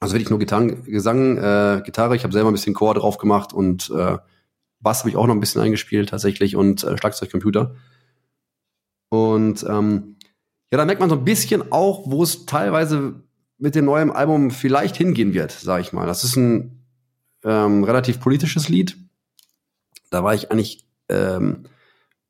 Also 0.00 0.14
wirklich 0.14 0.30
nur 0.30 0.38
Gitarren, 0.38 0.84
Gesang, 0.84 1.38
äh, 1.38 1.82
Gitarre, 1.84 2.16
ich 2.16 2.24
habe 2.24 2.32
selber 2.32 2.50
ein 2.50 2.54
bisschen 2.54 2.74
Chor 2.74 2.94
drauf 2.94 3.16
gemacht 3.18 3.52
und 3.52 3.90
äh, 3.96 4.18
Bass 4.80 5.00
habe 5.00 5.10
ich 5.10 5.16
auch 5.16 5.26
noch 5.26 5.34
ein 5.34 5.40
bisschen 5.40 5.62
eingespielt 5.62 6.10
tatsächlich 6.10 6.56
und 6.56 6.84
äh, 6.84 6.98
Schlagzeugcomputer. 6.98 7.74
Und 9.08 9.64
ähm, 9.68 10.13
ja, 10.74 10.78
da 10.78 10.86
merkt 10.86 11.00
man 11.00 11.08
so 11.08 11.14
ein 11.14 11.24
bisschen 11.24 11.70
auch, 11.70 12.02
wo 12.10 12.24
es 12.24 12.46
teilweise 12.46 13.14
mit 13.58 13.76
dem 13.76 13.84
neuen 13.84 14.10
Album 14.10 14.50
vielleicht 14.50 14.96
hingehen 14.96 15.32
wird, 15.32 15.52
sage 15.52 15.82
ich 15.82 15.92
mal. 15.92 16.04
Das 16.04 16.24
ist 16.24 16.34
ein 16.34 16.84
ähm, 17.44 17.84
relativ 17.84 18.18
politisches 18.18 18.68
Lied. 18.68 18.96
Da 20.10 20.24
war 20.24 20.34
ich 20.34 20.50
eigentlich 20.50 20.84
ähm, 21.08 21.66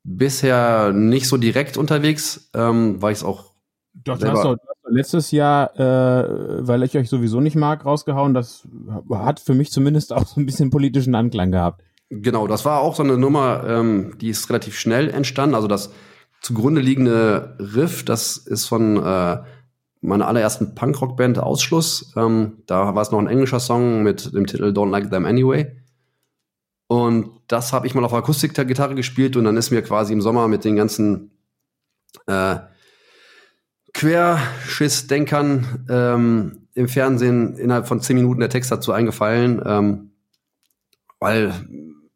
bisher 0.03 0.93
nicht 0.93 1.27
so 1.27 1.37
direkt 1.37 1.75
unterwegs, 1.75 2.51
ähm, 2.53 3.01
weil 3.01 3.13
ich 3.13 3.17
es 3.17 3.23
auch. 3.23 3.55
Doch, 3.95 4.19
du 4.19 4.29
hast 4.29 4.43
doch 4.43 4.57
letztes 4.87 5.31
Jahr, 5.31 5.75
äh, 5.79 6.67
weil 6.67 6.83
ich 6.83 6.95
euch 6.95 7.09
sowieso 7.09 7.41
nicht 7.41 7.55
mag, 7.55 7.83
rausgehauen. 7.83 8.35
Das 8.35 8.67
hat 9.11 9.39
für 9.39 9.55
mich 9.55 9.71
zumindest 9.71 10.13
auch 10.13 10.27
so 10.27 10.39
ein 10.39 10.45
bisschen 10.45 10.69
politischen 10.69 11.15
Anklang 11.15 11.51
gehabt. 11.51 11.81
Genau, 12.11 12.45
das 12.45 12.63
war 12.63 12.81
auch 12.81 12.93
so 12.93 13.01
eine 13.01 13.17
Nummer, 13.17 13.63
ähm, 13.67 14.19
die 14.21 14.29
ist 14.29 14.47
relativ 14.51 14.77
schnell 14.77 15.09
entstanden. 15.09 15.55
Also 15.55 15.67
das 15.67 15.89
zugrunde 16.45 16.79
liegende 16.79 17.57
Riff, 17.59 18.05
das 18.05 18.37
ist 18.37 18.67
von 18.67 18.97
äh, 19.03 19.37
meiner 20.01 20.27
allerersten 20.27 20.75
Punkrock-Band 20.75 21.39
Ausschluss. 21.39 22.13
Ähm, 22.15 22.61
da 22.67 22.93
war 22.93 23.01
es 23.01 23.09
noch 23.09 23.17
ein 23.17 23.27
englischer 23.27 23.59
Song 23.59 24.03
mit 24.03 24.31
dem 24.31 24.45
Titel 24.45 24.65
Don't 24.65 24.91
Like 24.91 25.09
Them 25.09 25.25
Anyway. 25.25 25.75
Und 26.85 27.31
das 27.47 27.73
habe 27.73 27.87
ich 27.87 27.95
mal 27.95 28.05
auf 28.05 28.13
Akustikgitarre 28.13 28.93
gespielt 28.93 29.35
und 29.35 29.45
dann 29.45 29.57
ist 29.57 29.71
mir 29.71 29.81
quasi 29.81 30.13
im 30.13 30.21
Sommer 30.21 30.47
mit 30.47 30.63
den 30.63 30.75
ganzen 30.75 31.31
äh, 32.27 32.57
Querschiss-Denkern 33.95 35.87
ähm, 35.89 36.67
im 36.75 36.87
Fernsehen 36.87 37.57
innerhalb 37.57 37.87
von 37.87 38.01
zehn 38.01 38.17
Minuten 38.17 38.41
der 38.41 38.49
Text 38.49 38.71
dazu 38.71 38.91
eingefallen, 38.91 39.63
ähm, 39.65 40.11
weil 41.19 41.55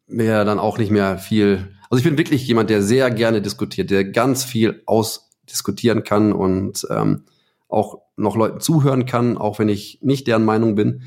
mir 0.06 0.44
dann 0.44 0.60
auch 0.60 0.78
nicht 0.78 0.92
mehr 0.92 1.18
viel. 1.18 1.74
Also 1.90 1.98
ich 1.98 2.04
bin 2.04 2.16
wirklich 2.16 2.46
jemand, 2.46 2.70
der 2.70 2.82
sehr 2.82 3.10
gerne 3.10 3.42
diskutiert, 3.42 3.90
der 3.90 4.04
ganz 4.04 4.44
viel 4.44 4.82
ausdiskutieren 4.86 6.04
kann 6.04 6.32
und 6.32 6.86
ähm, 6.88 7.24
auch 7.68 7.98
noch 8.16 8.36
Leuten 8.36 8.60
zuhören 8.60 9.06
kann, 9.06 9.36
auch 9.36 9.58
wenn 9.58 9.68
ich 9.68 9.98
nicht 10.00 10.28
deren 10.28 10.44
Meinung 10.44 10.76
bin. 10.76 11.02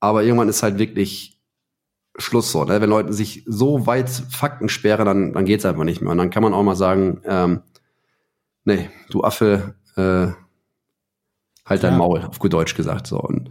Aber 0.00 0.24
irgendwann 0.24 0.48
ist 0.48 0.64
halt 0.64 0.78
wirklich 0.78 1.38
Schluss 2.16 2.50
so. 2.50 2.64
Ne? 2.64 2.80
Wenn 2.80 2.90
Leute 2.90 3.12
sich 3.12 3.44
so 3.46 3.86
weit 3.86 4.10
Fakten 4.10 4.68
sperren, 4.68 5.06
dann, 5.06 5.32
dann 5.32 5.44
geht's 5.44 5.64
einfach 5.64 5.84
nicht 5.84 6.00
mehr. 6.00 6.10
Und 6.10 6.18
dann 6.18 6.30
kann 6.30 6.42
man 6.42 6.52
auch 6.52 6.64
mal 6.64 6.74
sagen, 6.76 7.20
ähm, 7.24 7.62
nee, 8.64 8.90
du 9.10 9.22
Affe, 9.22 9.76
äh, 9.96 10.32
halt 11.64 11.82
dein 11.84 11.92
ja. 11.92 11.98
Maul, 11.98 12.24
auf 12.24 12.40
gut 12.40 12.52
Deutsch 12.52 12.74
gesagt. 12.74 13.06
So. 13.06 13.20
Und, 13.20 13.50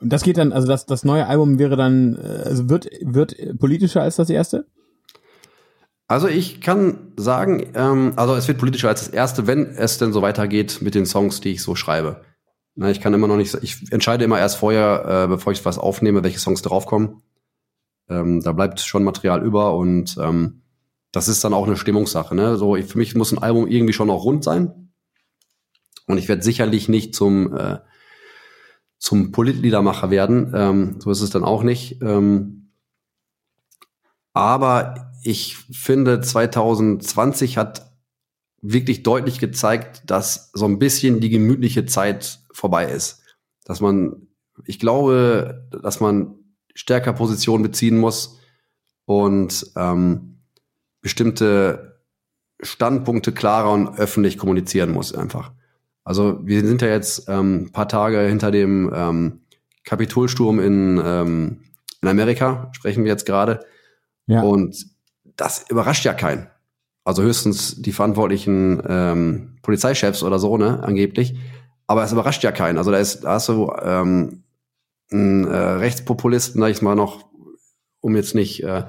und 0.00 0.10
das 0.10 0.22
geht 0.22 0.38
dann, 0.38 0.52
also 0.52 0.66
das, 0.66 0.86
das 0.86 1.04
neue 1.04 1.26
Album 1.26 1.58
wäre 1.58 1.76
dann, 1.76 2.16
äh, 2.16 2.44
also 2.44 2.70
wird, 2.70 2.88
wird 3.02 3.36
politischer 3.58 4.00
als 4.00 4.16
das 4.16 4.30
erste? 4.30 4.66
Also 6.06 6.28
ich 6.28 6.60
kann 6.60 7.12
sagen, 7.16 7.70
ähm, 7.74 8.12
also 8.16 8.34
es 8.34 8.46
wird 8.46 8.58
politischer 8.58 8.88
als 8.88 9.04
das 9.04 9.14
erste, 9.14 9.46
wenn 9.46 9.66
es 9.66 9.98
denn 9.98 10.12
so 10.12 10.22
weitergeht 10.22 10.80
mit 10.82 10.94
den 10.94 11.06
Songs, 11.06 11.40
die 11.40 11.52
ich 11.52 11.62
so 11.62 11.74
schreibe. 11.74 12.22
Na, 12.74 12.90
ich 12.90 13.00
kann 13.00 13.14
immer 13.14 13.28
noch 13.28 13.36
nicht, 13.36 13.56
ich 13.62 13.90
entscheide 13.92 14.24
immer 14.24 14.38
erst 14.38 14.56
vorher, 14.56 15.24
äh, 15.24 15.28
bevor 15.28 15.52
ich 15.52 15.64
was 15.64 15.78
aufnehme, 15.78 16.22
welche 16.22 16.40
Songs 16.40 16.60
draufkommen. 16.62 17.22
Ähm, 18.08 18.42
da 18.42 18.52
bleibt 18.52 18.80
schon 18.80 19.04
Material 19.04 19.42
über 19.42 19.74
und 19.76 20.16
ähm, 20.20 20.62
das 21.12 21.28
ist 21.28 21.42
dann 21.44 21.54
auch 21.54 21.66
eine 21.66 21.76
Stimmungssache. 21.76 22.34
Ne? 22.34 22.56
So, 22.56 22.74
für 22.74 22.98
mich 22.98 23.14
muss 23.14 23.32
ein 23.32 23.42
Album 23.42 23.66
irgendwie 23.66 23.92
schon 23.92 24.10
auch 24.10 24.24
rund 24.24 24.44
sein. 24.44 24.90
Und 26.06 26.18
ich 26.18 26.28
werde 26.28 26.42
sicherlich 26.42 26.88
nicht 26.88 27.14
zum 27.14 27.56
äh, 27.56 27.78
zum 29.04 29.32
Politliedermacher 29.32 30.10
werden. 30.10 30.52
Ähm, 30.54 30.96
so 30.98 31.10
ist 31.10 31.20
es 31.20 31.30
dann 31.30 31.44
auch 31.44 31.62
nicht. 31.62 32.00
Ähm, 32.00 32.72
aber 34.32 35.12
ich 35.24 35.56
finde, 35.56 36.20
2020 36.20 37.56
hat 37.56 37.90
wirklich 38.60 39.02
deutlich 39.02 39.40
gezeigt, 39.40 40.02
dass 40.06 40.50
so 40.52 40.66
ein 40.66 40.78
bisschen 40.78 41.20
die 41.20 41.30
gemütliche 41.30 41.86
Zeit 41.86 42.40
vorbei 42.52 42.86
ist. 42.90 43.22
Dass 43.64 43.80
man, 43.80 44.28
ich 44.66 44.78
glaube, 44.78 45.66
dass 45.82 46.00
man 46.00 46.36
stärker 46.74 47.12
Position 47.12 47.62
beziehen 47.62 47.98
muss 47.98 48.38
und 49.06 49.66
ähm, 49.76 50.40
bestimmte 51.00 52.00
Standpunkte 52.60 53.32
klarer 53.32 53.72
und 53.72 53.98
öffentlich 53.98 54.38
kommunizieren 54.38 54.92
muss 54.92 55.14
einfach. 55.14 55.52
Also 56.04 56.40
wir 56.46 56.66
sind 56.66 56.82
ja 56.82 56.88
jetzt 56.88 57.28
ähm, 57.28 57.70
paar 57.72 57.88
Tage 57.88 58.20
hinter 58.20 58.50
dem 58.50 58.92
ähm, 58.94 59.40
Kapitolsturm 59.84 60.60
in, 60.60 61.00
ähm, 61.04 61.60
in 62.02 62.08
Amerika, 62.08 62.70
sprechen 62.72 63.04
wir 63.04 63.10
jetzt 63.10 63.26
gerade. 63.26 63.64
Ja. 64.26 64.42
Und 64.42 64.93
das 65.36 65.64
überrascht 65.68 66.04
ja 66.04 66.14
keinen. 66.14 66.48
Also 67.04 67.22
höchstens 67.22 67.80
die 67.82 67.92
verantwortlichen 67.92 68.82
ähm, 68.88 69.58
Polizeichefs 69.62 70.22
oder 70.22 70.38
so, 70.38 70.56
ne, 70.56 70.82
angeblich. 70.82 71.36
Aber 71.86 72.02
es 72.02 72.12
überrascht 72.12 72.42
ja 72.42 72.52
keinen. 72.52 72.78
Also 72.78 72.90
da 72.90 72.98
ist, 72.98 73.24
da 73.24 73.32
hast 73.34 73.48
du 73.48 73.72
ähm, 73.82 74.44
einen 75.10 75.44
äh, 75.44 75.56
Rechtspopulisten, 75.56 76.60
sag 76.60 76.70
ich 76.70 76.80
mal 76.82 76.94
noch, 76.94 77.28
um 78.00 78.16
jetzt 78.16 78.34
nicht 78.34 78.62
äh, 78.62 78.84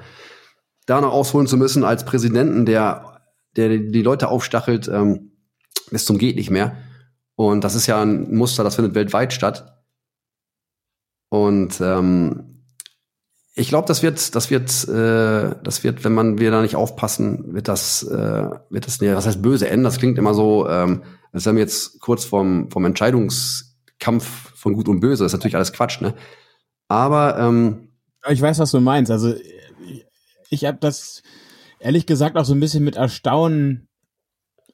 da 0.86 1.00
noch 1.00 1.12
ausholen 1.12 1.46
zu 1.46 1.56
müssen, 1.56 1.84
als 1.84 2.04
Präsidenten, 2.04 2.64
der, 2.64 3.20
der 3.56 3.68
die 3.68 4.02
Leute 4.02 4.28
aufstachelt, 4.28 4.88
ähm, 4.88 5.32
bis 5.90 6.06
zum 6.06 6.18
geht 6.18 6.36
nicht 6.36 6.50
mehr. 6.50 6.76
Und 7.34 7.64
das 7.64 7.74
ist 7.74 7.86
ja 7.86 8.00
ein 8.00 8.34
Muster, 8.34 8.64
das 8.64 8.76
findet 8.76 8.94
weltweit 8.94 9.32
statt. 9.32 9.84
Und 11.28 11.80
ähm, 11.80 12.55
ich 13.58 13.68
glaube, 13.68 13.88
das 13.88 14.02
wird, 14.02 14.34
das 14.34 14.50
wird, 14.50 14.86
äh, 14.86 15.56
das 15.62 15.82
wird, 15.82 16.04
wenn 16.04 16.12
man 16.12 16.38
wir 16.38 16.50
da 16.50 16.60
nicht 16.60 16.76
aufpassen, 16.76 17.54
wird 17.54 17.68
das, 17.68 18.02
äh, 18.02 18.50
wird 18.68 18.86
das, 18.86 19.00
nee, 19.00 19.14
was 19.14 19.26
heißt 19.26 19.40
böse 19.40 19.68
enden? 19.68 19.84
Das 19.84 19.98
klingt 19.98 20.18
immer 20.18 20.34
so, 20.34 20.68
ähm, 20.68 21.02
als 21.32 21.46
wären 21.46 21.56
wir 21.56 21.62
jetzt 21.62 21.98
kurz 22.00 22.26
vom, 22.26 22.70
vom 22.70 22.84
Entscheidungskampf 22.84 24.52
von 24.54 24.74
Gut 24.74 24.88
und 24.88 25.00
Böse. 25.00 25.24
Das 25.24 25.32
ist 25.32 25.38
natürlich 25.38 25.56
alles 25.56 25.72
Quatsch, 25.72 26.02
ne? 26.02 26.14
Aber 26.88 27.38
ähm, 27.38 27.88
ich 28.28 28.42
weiß, 28.42 28.58
was 28.58 28.72
du 28.72 28.80
meinst. 28.80 29.10
Also 29.10 29.34
ich 30.50 30.64
habe 30.66 30.78
das 30.78 31.22
ehrlich 31.80 32.04
gesagt 32.04 32.36
auch 32.36 32.44
so 32.44 32.52
ein 32.52 32.60
bisschen 32.60 32.84
mit 32.84 32.96
Erstaunen 32.96 33.88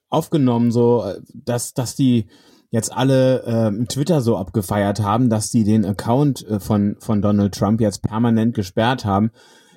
aufgenommen, 0.09 0.73
so 0.73 1.15
dass 1.33 1.73
dass 1.73 1.95
die 1.95 2.27
jetzt 2.73 2.91
alle 2.91 3.43
äh, 3.45 3.85
Twitter 3.85 4.23
so 4.23 4.37
abgefeiert 4.39 5.01
haben, 5.01 5.29
dass 5.29 5.51
die 5.51 5.63
den 5.63 5.85
Account 5.85 6.45
äh, 6.49 6.59
von, 6.59 6.97
von 6.99 7.21
Donald 7.21 7.55
Trump 7.55 7.81
jetzt 7.81 8.03
permanent 8.03 8.55
gesperrt 8.55 9.05
haben. 9.05 9.31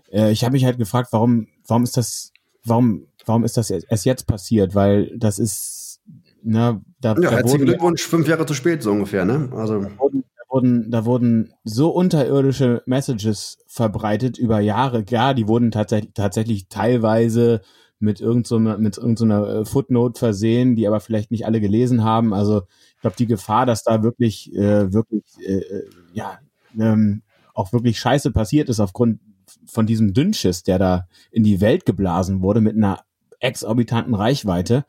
Äh, 0.09 0.31
ich 0.31 0.43
habe 0.43 0.53
mich 0.53 0.63
halt 0.63 0.77
gefragt, 0.77 1.09
warum, 1.11 1.47
warum 1.67 1.83
ist 1.83 1.97
das, 1.97 2.31
warum, 2.63 3.07
warum 3.25 3.43
ist 3.43 3.57
das 3.57 3.69
erst 3.69 4.05
jetzt 4.05 4.27
passiert? 4.27 4.75
Weil 4.75 5.11
das 5.17 5.39
ist, 5.39 5.99
ne, 6.41 6.81
da, 7.01 7.15
ja, 7.15 7.19
da 7.19 7.31
herzlichen 7.31 7.65
Glückwunsch, 7.65 8.01
fünf 8.01 8.29
Jahre 8.29 8.45
zu 8.45 8.53
spät, 8.53 8.81
so 8.81 8.91
ungefähr, 8.91 9.25
ne? 9.25 9.49
Also. 9.51 9.81
Da 9.81 9.99
wurden, 9.99 10.23
da 10.37 10.43
wurden, 10.49 10.91
da 10.91 11.05
wurden 11.05 11.53
so 11.65 11.89
unterirdische 11.89 12.81
Messages 12.85 13.57
verbreitet 13.67 14.37
über 14.37 14.61
Jahre. 14.61 15.03
Ja, 15.09 15.33
die 15.33 15.49
wurden 15.49 15.71
tatsächlich, 15.71 16.13
tatsächlich 16.13 16.69
teilweise 16.69 17.59
mit 17.99 18.21
irgendeiner 18.21 18.75
so 18.75 18.81
mit 18.81 18.97
irgendeiner 18.97 19.65
so 19.65 19.65
Footnote 19.65 20.19
versehen, 20.19 20.75
die 20.75 20.87
aber 20.87 20.99
vielleicht 20.99 21.31
nicht 21.31 21.45
alle 21.45 21.59
gelesen 21.59 22.03
haben. 22.03 22.33
Also 22.33 22.63
ich 22.95 23.01
glaube, 23.01 23.15
die 23.17 23.27
Gefahr, 23.27 23.65
dass 23.65 23.83
da 23.83 24.03
wirklich, 24.03 24.53
äh, 24.55 24.91
wirklich, 24.91 25.23
äh, 25.39 25.59
äh, 25.59 25.89
ja, 26.13 26.39
ähm, 26.79 27.21
auch 27.53 27.71
wirklich 27.71 27.99
Scheiße 27.99 28.31
passiert 28.31 28.69
ist 28.69 28.79
aufgrund 28.79 29.19
von 29.65 29.85
diesem 29.85 30.13
Dünnschiss, 30.13 30.63
der 30.63 30.79
da 30.79 31.07
in 31.31 31.43
die 31.43 31.61
Welt 31.61 31.85
geblasen 31.85 32.41
wurde 32.41 32.61
mit 32.61 32.75
einer 32.75 32.99
exorbitanten 33.39 34.15
Reichweite. 34.15 34.85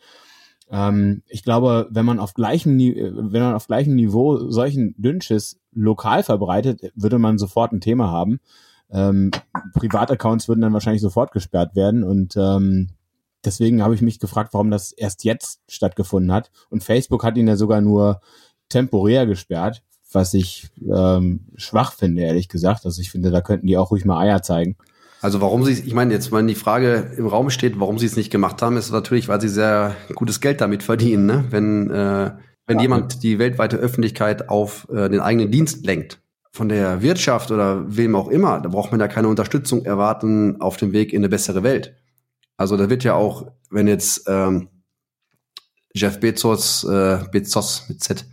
Ähm, 0.70 1.22
ich 1.28 1.42
glaube, 1.42 1.88
wenn 1.90 2.06
man 2.06 2.18
auf 2.18 2.34
gleichem, 2.34 2.78
wenn 2.78 3.42
man 3.42 3.54
auf 3.54 3.66
gleichem 3.66 3.94
Niveau 3.94 4.50
solchen 4.50 4.94
Dünnschiss 4.98 5.60
lokal 5.72 6.22
verbreitet, 6.22 6.92
würde 6.94 7.18
man 7.18 7.38
sofort 7.38 7.72
ein 7.72 7.80
Thema 7.80 8.10
haben. 8.10 8.40
Ähm, 8.90 9.30
Privataccounts 9.74 10.48
würden 10.48 10.60
dann 10.60 10.72
wahrscheinlich 10.72 11.02
sofort 11.02 11.32
gesperrt 11.32 11.74
werden 11.74 12.02
und 12.04 12.36
ähm, 12.36 12.90
deswegen 13.46 13.82
habe 13.82 13.94
ich 13.94 14.02
mich 14.02 14.20
gefragt, 14.20 14.52
warum 14.52 14.70
das 14.70 14.92
erst 14.92 15.24
jetzt 15.24 15.60
stattgefunden 15.68 16.32
hat. 16.32 16.50
Und 16.68 16.84
Facebook 16.84 17.24
hat 17.24 17.36
ihn 17.36 17.48
ja 17.48 17.56
sogar 17.56 17.80
nur 17.80 18.20
temporär 18.68 19.26
gesperrt. 19.26 19.82
was 20.12 20.34
ich 20.34 20.68
ähm, 20.80 21.46
schwach 21.56 21.92
finde, 21.92 22.22
ehrlich 22.22 22.48
gesagt. 22.48 22.86
Also 22.86 23.02
ich 23.02 23.10
finde, 23.10 23.30
da 23.30 23.40
könnten 23.40 23.66
die 23.66 23.76
auch 23.76 23.90
ruhig 23.90 24.04
mal 24.04 24.20
Eier 24.20 24.40
zeigen. 24.40 24.76
Also 25.20 25.40
warum 25.40 25.64
sie, 25.64 25.72
ich 25.72 25.94
meine 25.94 26.14
jetzt, 26.14 26.32
wenn 26.32 26.46
die 26.46 26.54
Frage 26.54 27.12
im 27.18 27.26
Raum 27.26 27.50
steht, 27.50 27.78
warum 27.80 27.98
sie 27.98 28.06
es 28.06 28.16
nicht 28.16 28.30
gemacht 28.30 28.62
haben, 28.62 28.76
ist 28.76 28.92
natürlich, 28.92 29.28
weil 29.28 29.40
sie 29.40 29.48
sehr 29.48 29.96
gutes 30.14 30.40
Geld 30.40 30.60
damit 30.60 30.82
verdienen. 30.82 31.26
Ne? 31.26 31.44
Wenn 31.50 31.90
äh, 31.90 32.30
wenn 32.66 32.78
ja, 32.78 32.82
jemand 32.82 33.22
die 33.22 33.38
weltweite 33.38 33.76
Öffentlichkeit 33.76 34.48
auf 34.48 34.88
äh, 34.90 35.08
den 35.08 35.20
eigenen 35.20 35.50
Dienst 35.50 35.86
lenkt, 35.86 36.20
von 36.56 36.68
der 36.68 37.02
Wirtschaft 37.02 37.50
oder 37.50 37.84
wem 37.86 38.16
auch 38.16 38.28
immer, 38.28 38.60
da 38.60 38.70
braucht 38.70 38.90
man 38.90 38.98
ja 38.98 39.08
keine 39.08 39.28
Unterstützung 39.28 39.84
erwarten 39.84 40.60
auf 40.60 40.78
dem 40.78 40.92
Weg 40.92 41.12
in 41.12 41.20
eine 41.20 41.28
bessere 41.28 41.62
Welt. 41.62 41.94
Also 42.56 42.76
da 42.76 42.88
wird 42.88 43.04
ja 43.04 43.14
auch, 43.14 43.46
wenn 43.70 43.88
jetzt 43.88 44.24
ähm, 44.28 44.68
Jeff 45.94 46.20
Bezos, 46.20 46.84
äh, 46.84 47.18
Bezos 47.30 47.84
mit 47.88 48.02
Z, 48.02 48.26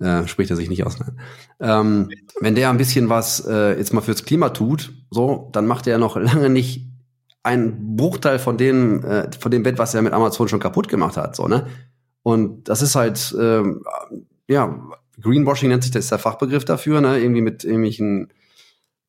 äh, 0.00 0.26
spricht 0.26 0.50
er 0.50 0.56
sich 0.56 0.68
nicht 0.68 0.84
aus. 0.84 0.98
Ne? 0.98 1.16
Ähm, 1.60 2.10
wenn 2.40 2.54
der 2.54 2.70
ein 2.70 2.78
bisschen 2.78 3.08
was 3.08 3.44
äh, 3.46 3.76
jetzt 3.76 3.92
mal 3.92 4.00
fürs 4.00 4.24
Klima 4.24 4.50
tut, 4.50 4.92
so, 5.10 5.50
dann 5.52 5.66
macht 5.66 5.86
er 5.86 5.98
noch 5.98 6.16
lange 6.16 6.50
nicht 6.50 6.88
einen 7.42 7.96
Bruchteil 7.96 8.38
von 8.38 8.56
dem, 8.56 9.04
äh, 9.04 9.30
von 9.38 9.50
dem 9.50 9.62
Bett, 9.62 9.78
was 9.78 9.94
er 9.94 10.02
mit 10.02 10.12
Amazon 10.12 10.48
schon 10.48 10.60
kaputt 10.60 10.88
gemacht 10.88 11.16
hat, 11.16 11.36
so, 11.36 11.48
ne? 11.48 11.66
Und 12.22 12.68
das 12.68 12.82
ist 12.82 12.94
halt, 12.94 13.34
ähm, 13.38 13.82
ja, 14.48 14.80
Greenwashing 15.20 15.68
nennt 15.68 15.82
sich 15.82 15.90
das 15.90 16.04
ist 16.04 16.12
der 16.12 16.20
Fachbegriff 16.20 16.64
dafür, 16.64 17.00
ne? 17.00 17.18
Irgendwie 17.18 17.40
mit 17.40 17.64
irgendwelchen 17.64 18.32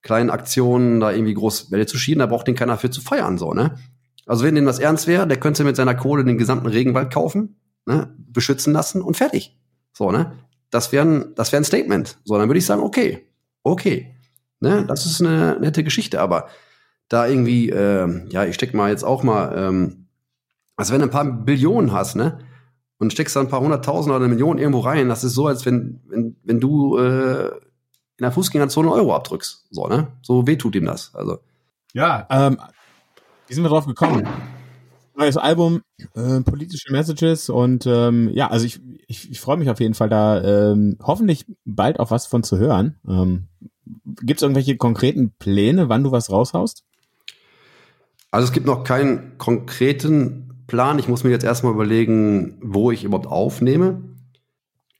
kleinen 0.01 0.31
Aktionen 0.31 0.99
da 0.99 1.11
irgendwie 1.11 1.35
groß 1.35 1.71
Welle 1.71 1.85
zu 1.85 1.97
schieben, 1.97 2.19
da 2.19 2.25
braucht 2.25 2.47
den 2.47 2.55
keiner 2.55 2.77
für 2.77 2.89
zu 2.89 3.01
feiern, 3.01 3.37
so, 3.37 3.53
ne? 3.53 3.75
Also 4.25 4.45
wenn 4.45 4.55
dem 4.55 4.65
was 4.65 4.79
ernst 4.79 5.07
wäre, 5.07 5.27
der 5.27 5.39
könnte 5.39 5.63
mit 5.63 5.75
seiner 5.75 5.95
Kohle 5.95 6.23
den 6.23 6.37
gesamten 6.37 6.67
Regenwald 6.67 7.11
kaufen, 7.11 7.57
ne? 7.85 8.13
beschützen 8.17 8.73
lassen 8.73 9.01
und 9.01 9.17
fertig. 9.17 9.57
So, 9.93 10.11
ne? 10.11 10.33
Das 10.69 10.91
wäre 10.91 11.05
ein, 11.05 11.35
das 11.35 11.51
wäre 11.51 11.61
ein 11.61 11.65
Statement. 11.65 12.17
So, 12.23 12.37
dann 12.37 12.49
würde 12.49 12.57
ich 12.57 12.65
sagen, 12.65 12.81
okay, 12.81 13.27
okay. 13.63 14.15
Ne? 14.59 14.85
Das 14.87 15.05
ist 15.05 15.21
eine 15.21 15.59
nette 15.59 15.83
Geschichte, 15.83 16.21
aber 16.21 16.47
da 17.09 17.27
irgendwie, 17.27 17.69
äh, 17.69 18.27
ja, 18.29 18.45
ich 18.45 18.55
steck 18.55 18.73
mal 18.73 18.89
jetzt 18.89 19.03
auch 19.03 19.23
mal, 19.23 19.53
ähm, 19.55 20.07
also 20.75 20.93
wenn 20.93 21.01
du 21.01 21.07
ein 21.07 21.11
paar 21.11 21.25
Billionen 21.25 21.91
hast, 21.91 22.15
ne? 22.15 22.39
Und 22.97 23.11
steckst 23.11 23.35
da 23.35 23.41
ein 23.41 23.49
paar 23.49 23.59
hunderttausend 23.59 24.15
oder 24.15 24.23
eine 24.23 24.33
Million 24.33 24.57
irgendwo 24.57 24.79
rein, 24.79 25.09
das 25.09 25.23
ist 25.23 25.33
so, 25.33 25.47
als 25.47 25.65
wenn, 25.65 26.01
wenn, 26.07 26.37
wenn 26.43 26.61
du 26.61 26.97
äh, 26.97 27.47
in 27.47 28.21
der 28.21 28.31
Fußgängerzone 28.31 28.91
Euro 28.91 29.13
abdrückst. 29.13 29.67
So, 29.69 29.87
ne? 29.87 30.07
So 30.21 30.47
weh 30.47 30.55
tut 30.55 30.75
ihm 30.75 30.85
das. 30.85 31.13
Also. 31.13 31.39
Ja, 31.93 32.25
ähm, 32.29 32.57
wie 33.53 33.55
sind 33.55 33.65
wir 33.65 33.69
drauf 33.69 33.85
gekommen? 33.85 34.27
Neues 35.15 35.37
Album, 35.37 35.83
äh, 36.15 36.41
politische 36.41 36.91
Messages 36.91 37.49
und 37.49 37.85
ähm, 37.85 38.31
ja, 38.33 38.49
also 38.49 38.65
ich, 38.65 38.81
ich, 39.05 39.29
ich 39.29 39.39
freue 39.39 39.57
mich 39.57 39.69
auf 39.69 39.79
jeden 39.79 39.93
Fall 39.93 40.09
da 40.09 40.71
ähm, 40.71 40.97
hoffentlich 41.03 41.45
bald 41.63 41.99
auch 41.99 42.09
was 42.09 42.25
von 42.25 42.41
zu 42.41 42.57
hören. 42.57 42.95
Ähm, 43.07 43.43
Gibt 44.05 44.39
es 44.39 44.41
irgendwelche 44.41 44.75
konkreten 44.75 45.35
Pläne, 45.37 45.87
wann 45.87 46.03
du 46.03 46.11
was 46.11 46.31
raushaust? 46.31 46.83
Also 48.31 48.45
es 48.47 48.53
gibt 48.53 48.65
noch 48.65 48.83
keinen 48.85 49.37
konkreten 49.37 50.63
Plan. 50.65 50.97
Ich 50.97 51.07
muss 51.07 51.23
mir 51.23 51.29
jetzt 51.29 51.45
erstmal 51.45 51.73
überlegen, 51.73 52.57
wo 52.63 52.89
ich 52.89 53.03
überhaupt 53.03 53.27
aufnehme. 53.27 54.01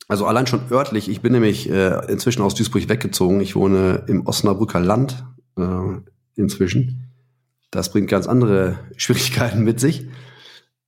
Also 0.07 0.27
allein 0.27 0.45
schon 0.45 0.61
örtlich. 0.69 1.09
Ich 1.09 1.21
bin 1.21 1.31
nämlich 1.31 1.67
äh, 1.71 2.05
inzwischen 2.07 2.43
aus 2.43 2.53
Duisburg 2.53 2.87
weggezogen. 2.87 3.41
Ich 3.41 3.55
wohne 3.55 4.03
im 4.05 4.27
Osnabrücker 4.27 4.79
Land 4.79 5.25
äh, 5.57 5.97
inzwischen. 6.35 7.12
Das 7.73 7.91
bringt 7.91 8.07
ganz 8.07 8.27
andere 8.27 8.79
Schwierigkeiten 8.97 9.63
mit 9.63 9.79
sich. 9.79 10.07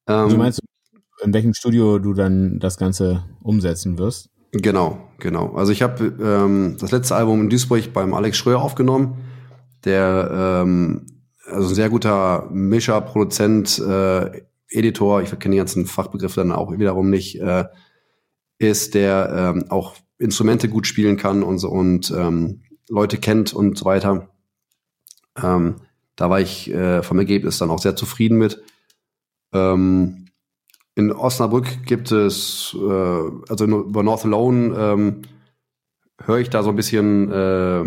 Ähm, 0.07 0.29
du 0.29 0.37
meinst, 0.37 0.61
in 1.23 1.33
welchem 1.33 1.53
Studio 1.53 1.99
du 1.99 2.13
dann 2.13 2.59
das 2.59 2.77
Ganze 2.77 3.25
umsetzen 3.41 3.97
wirst? 3.97 4.29
Genau, 4.51 5.09
genau. 5.19 5.53
Also 5.55 5.71
ich 5.71 5.81
habe 5.81 6.05
ähm, 6.21 6.77
das 6.79 6.91
letzte 6.91 7.15
Album 7.15 7.41
in 7.41 7.49
Duisburg 7.49 7.91
beim 7.91 8.13
Alex 8.13 8.37
Schröer 8.37 8.61
aufgenommen, 8.61 9.17
der 9.83 10.61
ähm, 10.63 11.07
also 11.47 11.69
ein 11.69 11.75
sehr 11.75 11.89
guter 11.89 12.49
Mischer, 12.51 13.01
Produzent, 13.01 13.79
äh, 13.79 14.43
Editor, 14.69 15.21
ich 15.21 15.37
kenne 15.39 15.53
die 15.53 15.57
ganzen 15.57 15.85
Fachbegriffe 15.85 16.41
dann 16.41 16.51
auch 16.51 16.71
wiederum 16.71 17.09
nicht, 17.09 17.39
äh, 17.39 17.65
ist, 18.57 18.93
der 18.93 19.53
ähm, 19.55 19.65
auch 19.69 19.95
Instrumente 20.17 20.69
gut 20.69 20.87
spielen 20.87 21.17
kann 21.17 21.43
und 21.43 21.57
so 21.59 21.69
und 21.69 22.11
ähm, 22.11 22.61
Leute 22.87 23.17
kennt 23.17 23.53
und 23.53 23.77
so 23.77 23.85
weiter. 23.85 24.29
Ähm, 25.41 25.75
da 26.15 26.29
war 26.29 26.39
ich 26.39 26.71
äh, 26.71 27.03
vom 27.03 27.19
Ergebnis 27.19 27.57
dann 27.57 27.69
auch 27.69 27.79
sehr 27.79 27.95
zufrieden 27.95 28.37
mit. 28.37 28.61
Ähm, 29.53 30.27
in 30.95 31.11
Osnabrück 31.11 31.85
gibt 31.85 32.11
es, 32.11 32.75
äh, 32.79 33.29
also 33.49 33.65
über 33.65 34.03
North 34.03 34.25
Alone 34.25 34.75
ähm, 34.77 35.21
höre 36.23 36.39
ich 36.39 36.49
da 36.49 36.63
so 36.63 36.69
ein 36.69 36.75
bisschen 36.75 37.31
äh, 37.31 37.83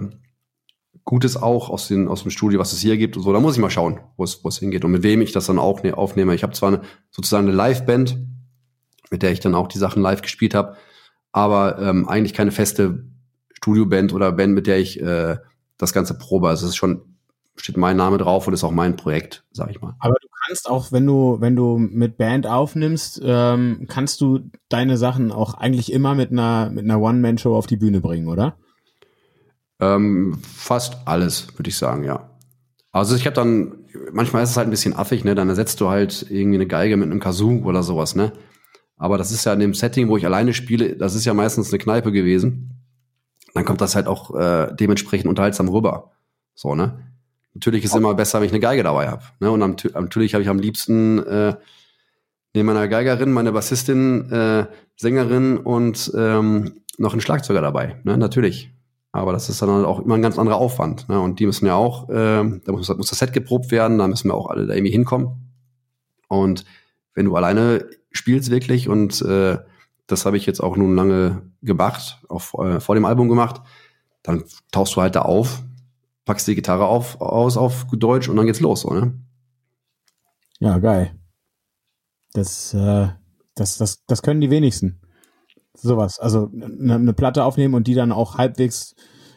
Gutes 1.05 1.39
auch 1.39 1.71
aus, 1.71 1.89
den, 1.89 2.07
aus 2.07 2.23
dem 2.23 2.31
Studio, 2.31 2.61
was 2.61 2.75
es 2.75 2.81
hier 2.81 2.99
gibt 2.99 3.17
und 3.17 3.23
so. 3.23 3.33
Da 3.33 3.41
muss 3.41 3.55
ich 3.55 3.63
mal 3.63 3.71
schauen, 3.71 4.01
wo 4.19 4.25
es, 4.25 4.59
hingeht 4.59 4.85
und 4.85 4.91
mit 4.91 5.03
wem 5.03 5.23
ich 5.23 5.33
das 5.33 5.47
dann 5.47 5.59
auch 5.59 5.83
ne, 5.83 5.97
aufnehme. 5.97 6.35
Ich 6.35 6.43
habe 6.43 6.53
zwar 6.53 6.69
eine, 6.69 6.83
sozusagen 7.11 7.47
eine 7.47 7.57
Live-Band, 7.57 8.19
mit 9.11 9.23
der 9.23 9.33
ich 9.33 9.41
dann 9.41 9.55
auch 9.55 9.69
die 9.69 9.79
Sachen 9.79 10.03
live 10.03 10.21
gespielt 10.21 10.55
habe, 10.55 10.77
aber 11.33 11.79
ähm, 11.79 12.07
eigentlich 12.07 12.35
keine 12.35 12.51
feste 12.51 13.07
Studioband 13.55 14.13
oder 14.13 14.33
Band, 14.33 14.53
mit 14.53 14.67
der 14.67 14.79
ich 14.81 15.01
äh, 15.01 15.39
das 15.79 15.95
Ganze 15.95 16.19
probe. 16.19 16.51
Also 16.51 16.67
es 16.67 16.73
ist 16.73 16.77
schon 16.77 17.08
steht 17.61 17.77
mein 17.77 17.97
Name 17.97 18.19
drauf 18.19 18.47
und 18.47 18.55
ist 18.55 18.65
auch 18.65 18.73
mein 18.73 18.97
Projekt, 18.97 19.45
sag 19.53 19.71
ich 19.71 19.81
mal. 19.81 19.95
Aber 20.01 20.15
du 20.21 20.29
kannst 20.47 20.69
auch, 20.69 20.93
wenn 20.93 21.07
du, 21.07 21.37
wenn 21.41 21.57
du 21.57 21.79
mit 21.79 22.17
Band 22.17 22.47
aufnimmst, 22.47 23.21
ähm, 23.25 23.87
kannst 23.89 24.21
du 24.21 24.51
deine 24.69 24.97
Sachen 24.97 25.33
auch 25.33 25.55
eigentlich 25.55 25.93
immer 25.93 26.15
mit 26.15 26.31
einer, 26.31 26.71
mit 26.71 26.85
einer 26.85 27.01
One-Man-Show 27.01 27.55
auf 27.55 27.67
die 27.67 27.77
Bühne 27.77 28.01
bringen, 28.01 28.29
oder? 28.29 28.57
Ähm, 29.81 30.39
fast 30.43 30.97
alles, 31.07 31.49
würde 31.57 31.69
ich 31.69 31.77
sagen, 31.77 32.05
ja. 32.05 32.31
Also 32.91 33.15
ich 33.15 33.27
habe 33.27 33.35
dann, 33.35 33.87
manchmal 34.13 34.43
ist 34.43 34.51
es 34.51 34.57
halt 34.57 34.67
ein 34.67 34.73
bisschen 34.73 34.97
affig, 34.97 35.25
ne? 35.25 35.35
Dann 35.35 35.49
ersetzt 35.49 35.81
du 35.81 35.89
halt 35.89 36.27
irgendwie 36.31 36.57
eine 36.57 36.67
Geige 36.67 36.97
mit 36.97 37.11
einem 37.11 37.21
Kazoo 37.21 37.63
oder 37.65 37.83
sowas, 37.83 38.15
ne? 38.15 38.33
Aber 38.97 39.19
das 39.19 39.31
ist 39.31 39.45
ja 39.45 39.53
in 39.53 39.61
dem 39.61 39.75
Setting, 39.75 40.09
wo 40.09 40.17
ich 40.17 40.27
alleine 40.27 40.53
spiele, 40.53 40.97
das 40.97 41.15
ist 41.15 41.25
ja 41.25 41.35
meistens 41.35 41.69
eine 41.69 41.79
Kneipe 41.79 42.11
gewesen. 42.11 42.83
Dann 43.55 43.65
kommt 43.65 43.81
das 43.81 43.95
halt 43.95 44.07
auch 44.07 44.35
äh, 44.35 44.75
dementsprechend 44.75 45.29
unterhaltsam 45.29 45.69
rüber. 45.69 46.13
So, 46.55 46.75
ne? 46.75 47.08
Natürlich 47.55 47.85
ist 47.85 47.91
es 47.91 47.97
immer 47.97 48.15
besser, 48.15 48.41
wenn 48.41 48.47
ich 48.47 48.53
eine 48.53 48.61
Geige 48.61 48.83
dabei 48.83 49.09
habe. 49.09 49.23
Ne? 49.41 49.51
Und 49.51 49.63
am, 49.63 49.77
natürlich 49.95 50.35
habe 50.35 50.43
ich 50.43 50.49
am 50.49 50.59
liebsten 50.59 51.19
äh, 51.27 51.57
neben 52.55 52.67
meiner 52.67 52.89
Geigerin, 52.89 53.33
meine 53.33 53.53
Bassistin, 53.53 54.31
äh, 54.31 54.67
Sängerin 54.97 55.59
und 55.59 56.13
ähm, 56.17 56.83
noch 56.99 57.13
einen 57.13 57.21
Schlagzeuger 57.21 57.61
dabei. 57.61 58.01
Ne? 58.05 58.19
Natürlich. 58.19 58.73
Aber 59.13 59.33
das 59.33 59.49
ist 59.49 59.63
dann 59.63 59.71
halt 59.71 59.87
auch 59.87 60.01
immer 60.01 60.17
ein 60.17 60.23
ganz 60.23 60.39
anderer 60.39 60.57
Aufwand. 60.57 61.09
Ne? 61.09 61.19
Und 61.19 61.41
die 61.41 61.47
müssen 61.47 61.67
ja 61.67 61.75
auch, 61.75 62.09
äh, 62.09 62.15
da 62.15 62.73
muss, 62.73 62.89
muss 62.97 63.09
das 63.09 63.19
Set 63.19 63.33
geprobt 63.33 63.71
werden, 63.71 63.99
da 63.99 64.07
müssen 64.07 64.29
wir 64.29 64.35
auch 64.35 64.49
alle 64.49 64.67
da 64.67 64.75
irgendwie 64.75 64.93
hinkommen. 64.93 65.53
Und 66.29 66.65
wenn 67.15 67.25
du 67.25 67.35
alleine 67.35 67.87
spielst 68.13 68.51
wirklich 68.51 68.89
und 68.89 69.23
äh, 69.23 69.59
das 70.07 70.27
habe 70.27 70.37
ich 70.37 70.47
jetzt 70.47 70.61
auch 70.61 70.77
nun 70.77 70.95
lange 70.95 71.43
gemacht, 71.63 72.21
auch 72.29 72.65
äh, 72.65 72.81
vor 72.81 72.95
dem 72.95 73.05
Album 73.05 73.29
gemacht, 73.29 73.63
dann 74.23 74.45
tauchst 74.73 74.97
du 74.97 75.01
halt 75.01 75.17
da 75.17 75.23
auf 75.23 75.63
packst 76.29 76.47
die 76.47 76.55
Gitarre 76.55 76.85
auf, 76.85 77.23
aus 77.23 77.57
auf 77.57 77.87
Deutsch 77.91 78.29
und 78.29 78.37
dann 78.37 78.45
geht's 78.45 78.61
los, 78.61 78.83
so, 78.83 78.93
ne? 78.93 79.19
Ja, 80.61 80.77
geil. 80.79 81.19
Das, 82.35 82.75
äh, 82.75 83.09
das, 83.55 83.79
das, 83.79 84.05
das 84.05 84.21
können 84.21 84.43
die 84.43 84.51
wenigsten. 84.51 85.01
Sowas. 85.73 86.19
Also 86.19 86.51
eine, 86.53 86.97
eine 86.97 87.13
Platte 87.15 87.45
aufnehmen 87.45 87.73
und 87.73 87.87
die 87.87 87.95
dann 87.95 88.13
auch 88.13 88.37
halbwegs, 88.37 88.95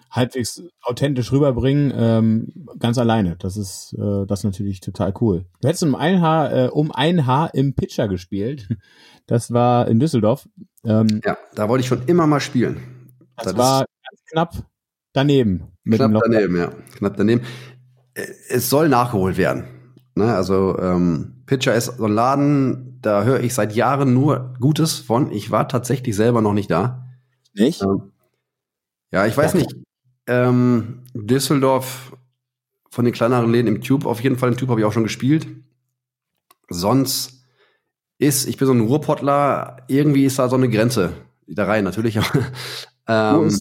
halbwegs 0.10 0.64
authentisch 0.82 1.32
rüberbringen, 1.32 1.94
ähm, 1.96 2.68
ganz 2.78 2.98
alleine. 2.98 3.38
Das 3.38 3.56
ist 3.56 3.94
äh, 3.98 4.26
das 4.26 4.42
ist 4.42 4.44
natürlich 4.44 4.82
total 4.82 5.14
cool. 5.22 5.46
Du 5.62 5.70
hättest 5.70 5.84
um 5.84 5.96
ein 5.96 6.20
Haar, 6.20 6.52
äh, 6.52 6.68
um 6.68 6.92
ein 6.92 7.26
Haar 7.26 7.54
im 7.54 7.74
Pitcher 7.74 8.08
gespielt. 8.08 8.68
Das 9.28 9.54
war 9.54 9.88
in 9.88 10.00
Düsseldorf. 10.00 10.50
Ähm, 10.84 11.22
ja, 11.24 11.38
da 11.56 11.70
wollte 11.70 11.82
ich 11.84 11.88
schon 11.88 12.06
immer 12.08 12.28
mal 12.28 12.42
spielen. 12.42 13.14
Das, 13.38 13.46
das 13.46 13.58
war 13.58 13.80
ganz 13.80 14.24
knapp 14.30 14.66
daneben. 15.14 15.71
Knapp 15.90 16.22
daneben, 16.24 16.58
ja. 16.58 16.72
Knapp 16.98 17.18
daneben. 17.18 17.42
Äh, 18.14 18.28
es 18.50 18.70
soll 18.70 18.90
nachgeholt 18.90 19.38
werden. 19.38 19.66
Ne? 20.16 20.34
Also 20.34 20.78
ähm, 20.80 21.44
Pitcher 21.46 21.76
ist 21.76 21.98
so 21.98 22.06
ein 22.06 22.14
Laden, 22.14 23.00
da 23.02 23.24
höre 23.24 23.42
ich 23.42 23.54
seit 23.54 23.76
Jahren 23.76 24.14
nur 24.14 24.54
Gutes 24.60 25.00
von. 25.00 25.32
Ich 25.32 25.52
war 25.52 25.68
tatsächlich 25.68 26.16
selber 26.16 26.42
noch 26.42 26.54
nicht 26.54 26.70
da. 26.70 27.08
Nicht? 27.54 27.82
Ähm, 27.82 28.12
ja, 29.12 29.26
ich 29.26 29.36
weiß 29.36 29.54
ja. 29.54 29.60
nicht. 29.60 29.76
Ähm, 30.28 31.04
Düsseldorf 31.14 32.16
von 32.90 33.06
den 33.06 33.14
kleineren 33.14 33.52
Läden 33.52 33.68
im 33.68 33.82
Tube, 33.82 34.06
auf 34.06 34.22
jeden 34.22 34.38
Fall 34.38 34.50
im 34.50 34.58
Tube 34.58 34.70
habe 34.70 34.82
ich 34.82 34.86
auch 34.86 34.94
schon 34.94 35.04
gespielt. 35.04 35.48
Sonst 36.70 37.44
ist, 38.18 38.48
ich 38.48 38.58
bin 38.58 38.68
so 38.68 38.74
ein 38.74 38.82
Ruhrpottler, 38.82 39.78
irgendwie 39.88 40.26
ist 40.26 40.38
da 40.38 40.48
so 40.48 40.56
eine 40.56 40.70
Grenze 40.70 41.14
da 41.48 41.66
rein, 41.66 41.84
natürlich. 41.84 42.18
ähm, 43.08 43.58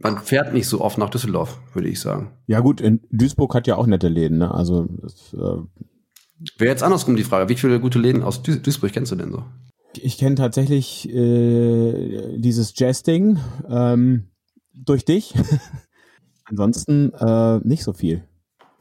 man 0.00 0.18
fährt 0.18 0.52
nicht 0.52 0.66
so 0.66 0.80
oft 0.80 0.98
nach 0.98 1.10
Düsseldorf, 1.10 1.58
würde 1.74 1.88
ich 1.88 2.00
sagen. 2.00 2.32
Ja 2.46 2.60
gut, 2.60 2.80
in 2.80 3.00
Duisburg 3.10 3.54
hat 3.54 3.66
ja 3.66 3.76
auch 3.76 3.86
nette 3.86 4.08
Läden, 4.08 4.38
ne? 4.38 4.52
Also 4.52 4.88
das, 5.00 5.34
äh 5.34 5.62
wäre 6.58 6.70
jetzt 6.70 6.82
andersrum 6.82 7.16
die 7.16 7.24
Frage. 7.24 7.48
Wie 7.48 7.56
viele 7.56 7.80
gute 7.80 7.98
Läden 7.98 8.22
aus 8.22 8.42
Duisburg 8.42 8.92
kennst 8.92 9.12
du 9.12 9.16
denn 9.16 9.30
so? 9.30 9.44
Ich 9.94 10.18
kenne 10.18 10.36
tatsächlich 10.36 11.08
äh, 11.08 12.38
dieses 12.38 12.72
Jazz-Ding. 12.76 13.38
Ähm, 13.68 14.30
durch 14.84 15.04
dich. 15.04 15.34
Ansonsten 16.44 17.12
äh, 17.14 17.58
nicht 17.58 17.84
so 17.84 17.92
viel. 17.92 18.24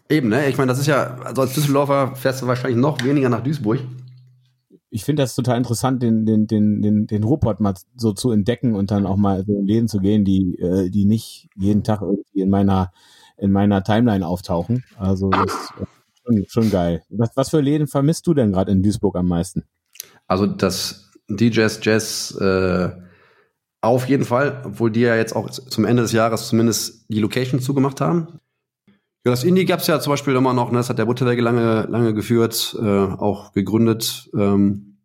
Eben, 0.09 0.29
ne? 0.29 0.49
Ich 0.49 0.57
meine, 0.57 0.69
das 0.69 0.79
ist 0.79 0.87
ja, 0.87 1.17
also 1.23 1.43
als 1.43 1.53
Düsseldorfer 1.53 2.15
fährst 2.15 2.41
du 2.41 2.47
wahrscheinlich 2.47 2.79
noch 2.79 3.03
weniger 3.03 3.29
nach 3.29 3.43
Duisburg. 3.43 3.79
Ich 4.89 5.03
finde 5.03 5.23
das 5.23 5.35
total 5.35 5.57
interessant, 5.57 6.01
den, 6.01 6.25
den, 6.25 6.47
den, 6.47 6.81
den, 6.81 7.07
den 7.07 7.23
Ruhrpott 7.23 7.59
mal 7.59 7.75
so 7.95 8.11
zu 8.13 8.31
entdecken 8.31 8.75
und 8.75 8.91
dann 8.91 9.05
auch 9.05 9.17
mal 9.17 9.43
so 9.45 9.53
in 9.59 9.65
Läden 9.65 9.87
zu 9.87 9.99
gehen, 9.99 10.25
die, 10.25 10.57
äh, 10.59 10.89
die 10.89 11.05
nicht 11.05 11.47
jeden 11.55 11.83
Tag 11.83 12.01
irgendwie 12.01 12.41
in 12.41 12.49
meiner, 12.49 12.91
in 13.37 13.51
meiner 13.51 13.83
Timeline 13.83 14.25
auftauchen. 14.25 14.83
Also 14.97 15.29
das 15.29 15.53
ist 15.53 15.73
schon, 16.23 16.45
schon 16.47 16.69
geil. 16.71 17.03
Was, 17.09 17.31
was 17.35 17.49
für 17.49 17.61
Läden 17.61 17.87
vermisst 17.87 18.25
du 18.25 18.33
denn 18.33 18.51
gerade 18.51 18.71
in 18.71 18.81
Duisburg 18.81 19.15
am 19.15 19.27
meisten? 19.27 19.63
Also 20.27 20.47
das 20.47 21.11
DJs 21.29 21.79
Jazz 21.83 22.35
äh, 22.39 22.89
auf 23.81 24.09
jeden 24.09 24.25
Fall, 24.25 24.61
obwohl 24.65 24.91
die 24.91 25.01
ja 25.01 25.15
jetzt 25.15 25.35
auch 25.35 25.49
zum 25.49 25.85
Ende 25.85 26.01
des 26.01 26.11
Jahres 26.11 26.47
zumindest 26.47 27.05
die 27.09 27.19
Location 27.19 27.61
zugemacht 27.61 28.01
haben. 28.01 28.39
Ja, 29.25 29.31
das 29.31 29.43
Indie 29.43 29.65
gab's 29.65 29.87
ja 29.87 29.99
zum 29.99 30.11
Beispiel 30.11 30.35
immer 30.35 30.53
noch, 30.53 30.71
ne? 30.71 30.77
das 30.77 30.89
hat 30.89 30.97
der 30.97 31.05
Butterwege 31.05 31.41
lange, 31.41 31.87
lange 31.89 32.13
geführt, 32.13 32.77
äh, 32.81 32.85
auch 32.85 33.51
gegründet, 33.51 34.29
ähm, 34.33 34.97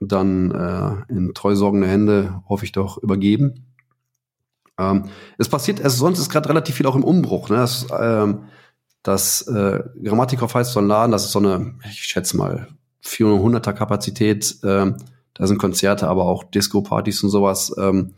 dann 0.00 0.50
äh, 0.50 1.12
in 1.12 1.34
treusorgende 1.34 1.86
Hände, 1.86 2.42
hoffe 2.48 2.64
ich 2.64 2.72
doch, 2.72 2.96
übergeben. 2.98 3.66
Ähm, 4.78 5.10
es 5.36 5.50
passiert, 5.50 5.82
also 5.82 5.98
sonst 5.98 6.18
ist 6.18 6.30
gerade 6.30 6.48
relativ 6.48 6.76
viel 6.76 6.86
auch 6.86 6.96
im 6.96 7.04
Umbruch. 7.04 7.50
Ne? 7.50 7.56
Das, 7.56 7.86
ähm, 8.00 8.44
das 9.02 9.46
äh, 9.46 9.82
Grammatikov 10.02 10.54
heißt 10.54 10.72
so 10.72 10.80
ein 10.80 10.86
Laden, 10.86 11.12
das 11.12 11.26
ist 11.26 11.32
so 11.32 11.38
eine, 11.38 11.74
ich 11.84 12.02
schätze 12.04 12.38
mal, 12.38 12.68
400er 13.04 13.74
Kapazität. 13.74 14.56
Ähm, 14.64 14.96
da 15.34 15.46
sind 15.46 15.58
Konzerte, 15.58 16.08
aber 16.08 16.24
auch 16.24 16.44
Disco-Partys 16.44 17.22
und 17.22 17.30
sowas. 17.30 17.74
Ähm, 17.78 18.14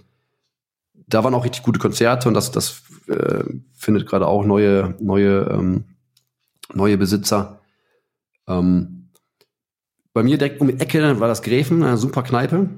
da 1.14 1.24
waren 1.24 1.34
auch 1.34 1.44
richtig 1.44 1.62
gute 1.62 1.78
Konzerte 1.78 2.28
und 2.28 2.34
das, 2.34 2.50
das 2.50 2.82
äh, 3.08 3.44
findet 3.74 4.06
gerade 4.06 4.26
auch 4.26 4.44
neue, 4.44 4.94
neue, 5.00 5.48
ähm, 5.50 5.84
neue 6.72 6.96
Besitzer. 6.96 7.60
Ähm, 8.48 9.10
bei 10.12 10.22
mir 10.22 10.38
direkt 10.38 10.60
um 10.60 10.68
die 10.68 10.80
Ecke 10.80 11.20
war 11.20 11.28
das 11.28 11.42
Gräfen, 11.42 11.82
eine 11.82 11.96
super 11.96 12.22
Kneipe. 12.22 12.68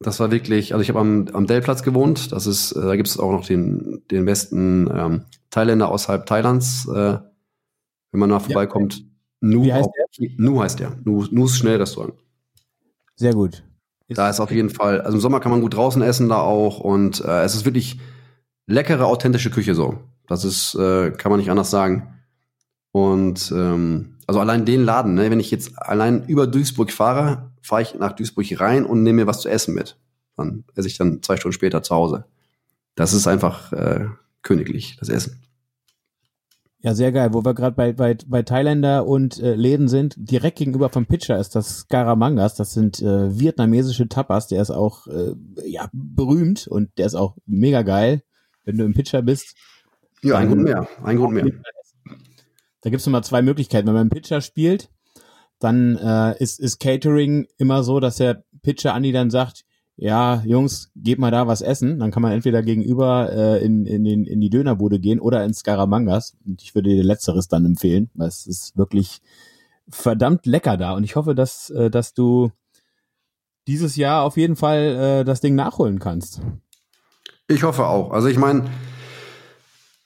Das 0.00 0.20
war 0.20 0.30
wirklich, 0.30 0.72
also 0.74 0.82
ich 0.82 0.88
habe 0.88 1.00
am, 1.00 1.28
am 1.32 1.46
Dellplatz 1.46 1.82
gewohnt. 1.82 2.32
Das 2.32 2.46
ist, 2.46 2.72
äh, 2.72 2.80
da 2.82 2.96
gibt 2.96 3.08
es 3.08 3.18
auch 3.18 3.32
noch 3.32 3.46
den, 3.46 4.02
den 4.10 4.24
besten 4.24 4.88
ähm, 4.94 5.24
Thailänder 5.50 5.88
außerhalb 5.90 6.24
Thailands. 6.24 6.86
Äh, 6.88 7.18
wenn 8.10 8.20
man 8.20 8.30
nach 8.30 8.42
vorbeikommt. 8.42 8.98
Ja. 8.98 9.04
Nu, 9.40 9.64
Wie 9.64 9.72
heißt 9.72 9.88
der? 9.96 10.28
Nu 10.36 10.60
heißt 10.62 10.80
der. 10.80 10.96
Nu, 11.04 11.24
Nu's 11.30 11.56
Schnellrestaurant. 11.58 12.14
Sehr 13.16 13.34
gut. 13.34 13.62
Da 14.08 14.30
ist 14.30 14.40
auf 14.40 14.50
jeden 14.50 14.70
Fall, 14.70 15.02
also 15.02 15.16
im 15.16 15.20
Sommer 15.20 15.40
kann 15.40 15.52
man 15.52 15.60
gut 15.60 15.74
draußen 15.74 16.00
essen 16.02 16.28
da 16.28 16.40
auch 16.40 16.80
und 16.80 17.22
äh, 17.24 17.42
es 17.42 17.54
ist 17.54 17.64
wirklich 17.64 18.00
leckere, 18.66 19.06
authentische 19.06 19.50
Küche 19.50 19.74
so. 19.74 19.98
Das 20.26 20.44
ist, 20.44 20.74
äh, 20.74 21.10
kann 21.10 21.30
man 21.30 21.40
nicht 21.40 21.50
anders 21.50 21.70
sagen. 21.70 22.14
Und 22.92 23.52
ähm, 23.54 24.16
also 24.26 24.40
allein 24.40 24.64
den 24.64 24.84
Laden, 24.84 25.14
ne, 25.14 25.30
wenn 25.30 25.40
ich 25.40 25.50
jetzt 25.50 25.78
allein 25.78 26.24
über 26.26 26.46
Duisburg 26.46 26.90
fahre, 26.90 27.50
fahre 27.62 27.82
ich 27.82 27.94
nach 27.94 28.12
Duisburg 28.12 28.46
rein 28.60 28.84
und 28.84 29.02
nehme 29.02 29.22
mir 29.22 29.26
was 29.26 29.40
zu 29.40 29.48
essen 29.48 29.74
mit. 29.74 29.98
Dann 30.36 30.64
esse 30.74 30.88
ich 30.88 30.96
dann 30.96 31.22
zwei 31.22 31.36
Stunden 31.36 31.54
später 31.54 31.82
zu 31.82 31.94
Hause. 31.94 32.24
Das 32.94 33.12
ist 33.12 33.26
einfach 33.26 33.72
äh, 33.72 34.06
königlich, 34.42 34.96
das 34.98 35.08
Essen. 35.08 35.42
Ja, 36.88 36.94
sehr 36.94 37.12
geil. 37.12 37.34
Wo 37.34 37.44
wir 37.44 37.52
gerade 37.52 37.76
bei, 37.76 37.92
bei, 37.92 38.16
bei 38.26 38.40
Thailänder 38.40 39.06
und 39.06 39.42
äh, 39.42 39.54
Läden 39.54 39.88
sind, 39.88 40.14
direkt 40.16 40.56
gegenüber 40.56 40.88
vom 40.88 41.04
Pitcher 41.04 41.38
ist 41.38 41.54
das 41.54 41.80
Skaramangas. 41.80 42.54
Das 42.54 42.72
sind 42.72 43.02
äh, 43.02 43.38
vietnamesische 43.38 44.08
Tapas. 44.08 44.46
Der 44.46 44.62
ist 44.62 44.70
auch 44.70 45.06
äh, 45.06 45.34
ja 45.66 45.90
berühmt 45.92 46.66
und 46.66 46.96
der 46.96 47.04
ist 47.04 47.14
auch 47.14 47.36
mega 47.44 47.82
geil, 47.82 48.22
wenn 48.64 48.78
du 48.78 48.86
im 48.86 48.94
Pitcher 48.94 49.20
bist. 49.20 49.54
Ja, 50.22 50.38
ein 50.38 50.48
Grund 50.48 50.62
mehr. 50.62 50.88
Ein 51.02 51.18
Grund 51.18 51.34
mehr. 51.34 51.44
Da 52.80 52.88
gibt's 52.88 53.06
immer 53.06 53.20
zwei 53.20 53.42
Möglichkeiten. 53.42 53.86
Wenn 53.86 53.92
man 53.92 54.06
im 54.06 54.10
Pitcher 54.10 54.40
spielt, 54.40 54.88
dann 55.58 55.96
äh, 55.96 56.42
ist, 56.42 56.58
ist 56.58 56.80
Catering 56.80 57.48
immer 57.58 57.82
so, 57.82 58.00
dass 58.00 58.16
der 58.16 58.44
Pitcher 58.62 58.94
Andi 58.94 59.12
dann 59.12 59.28
sagt, 59.28 59.66
ja, 60.00 60.42
Jungs, 60.46 60.92
gebt 60.94 61.20
mal 61.20 61.32
da 61.32 61.48
was 61.48 61.60
essen. 61.60 61.98
Dann 61.98 62.12
kann 62.12 62.22
man 62.22 62.30
entweder 62.30 62.62
gegenüber 62.62 63.32
äh, 63.32 63.64
in, 63.64 63.84
in, 63.84 64.04
den, 64.04 64.24
in 64.24 64.40
die 64.40 64.48
Dönerbude 64.48 65.00
gehen 65.00 65.18
oder 65.18 65.44
ins 65.44 65.58
Skaramangas. 65.58 66.36
Und 66.46 66.62
ich 66.62 66.76
würde 66.76 66.90
dir 66.90 67.02
letzteres 67.02 67.48
dann 67.48 67.66
empfehlen, 67.66 68.08
weil 68.14 68.28
es 68.28 68.46
ist 68.46 68.76
wirklich 68.78 69.20
verdammt 69.88 70.46
lecker 70.46 70.76
da. 70.76 70.92
Und 70.92 71.02
ich 71.02 71.16
hoffe, 71.16 71.34
dass, 71.34 71.70
äh, 71.70 71.90
dass 71.90 72.14
du 72.14 72.52
dieses 73.66 73.96
Jahr 73.96 74.22
auf 74.22 74.36
jeden 74.36 74.54
Fall 74.54 75.20
äh, 75.20 75.24
das 75.24 75.40
Ding 75.40 75.56
nachholen 75.56 75.98
kannst. 75.98 76.42
Ich 77.48 77.64
hoffe 77.64 77.86
auch. 77.86 78.12
Also 78.12 78.28
ich 78.28 78.38
meine, 78.38 78.64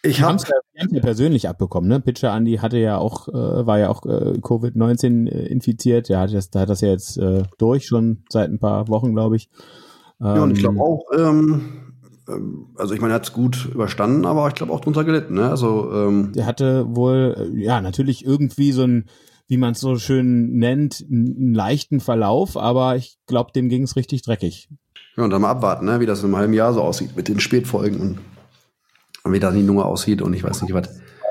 ich 0.05 0.21
habe 0.23 0.43
ja, 0.75 0.87
ja 0.91 1.01
persönlich 1.01 1.49
abbekommen, 1.49 1.89
ne? 1.89 2.01
Pitcher 2.01 2.35
Andy 2.35 2.57
hatte 2.57 2.79
ja 2.79 2.99
auch, 2.99 3.29
äh, 3.29 3.67
war 3.67 3.79
ja 3.79 3.89
auch 3.89 4.05
äh, 4.05 4.39
Covid-19 4.41 5.29
äh, 5.29 5.47
infiziert. 5.47 6.09
Der 6.09 6.21
hat 6.21 6.35
das, 6.35 6.51
der 6.51 6.63
hat 6.63 6.71
das 6.71 6.81
ja 6.81 6.89
jetzt 6.89 7.19
äh, 7.19 7.45
durch 7.59 7.87
schon 7.87 8.25
seit 8.29 8.51
ein 8.51 8.59
paar 8.59 8.89
Wochen, 8.89 9.13
glaube 9.13 9.37
ich. 9.37 9.49
Ähm, 10.21 10.27
ja, 10.27 10.43
und 10.43 10.51
ich 10.53 10.59
glaube 10.59 10.77
ähm, 10.77 10.83
auch, 10.83 11.05
ähm, 11.17 11.61
ähm, 12.29 12.67
also 12.77 12.95
ich 12.95 13.01
meine, 13.01 13.13
er 13.13 13.17
hat 13.17 13.27
es 13.27 13.33
gut 13.33 13.69
überstanden, 13.73 14.27
aber 14.27 14.49
ich 14.49 14.55
glaube 14.55 14.73
auch 14.73 14.81
drunter 14.81 15.05
gelitten. 15.05 15.35
Ne? 15.35 15.49
Also 15.49 15.93
ähm, 15.93 16.33
der 16.35 16.47
hatte 16.47 16.85
wohl, 16.97 17.53
äh, 17.55 17.63
ja, 17.63 17.81
natürlich 17.81 18.25
irgendwie 18.25 18.73
so 18.73 18.83
ein, 18.83 19.07
wie 19.47 19.57
man 19.57 19.73
es 19.73 19.81
so 19.81 19.97
schön 19.97 20.53
nennt, 20.57 21.05
einen 21.09 21.55
leichten 21.55 22.01
Verlauf, 22.01 22.57
aber 22.57 22.97
ich 22.97 23.19
glaube, 23.27 23.53
dem 23.53 23.69
ging 23.69 23.83
es 23.83 23.97
richtig 23.97 24.23
dreckig. 24.23 24.69
Ja, 25.17 25.25
und 25.25 25.31
dann 25.31 25.43
mal 25.43 25.51
abwarten, 25.51 25.87
ne? 25.87 26.01
wie 26.01 26.07
das 26.07 26.21
in 26.21 26.27
einem 26.27 26.37
halben 26.37 26.55
Jahr 26.55 26.73
so 26.73 26.81
aussieht 26.81 27.17
mit 27.17 27.29
den 27.29 27.39
Spätfolgen 27.39 28.01
und 28.01 28.19
wie 29.25 29.41
da 29.41 29.51
die 29.51 29.63
Nummer 29.63 29.87
aussieht 29.87 30.23
und 30.23 30.35
ich 30.35 30.45
weiß 30.45 30.63
nicht 30.63 30.75
was. 30.75 30.89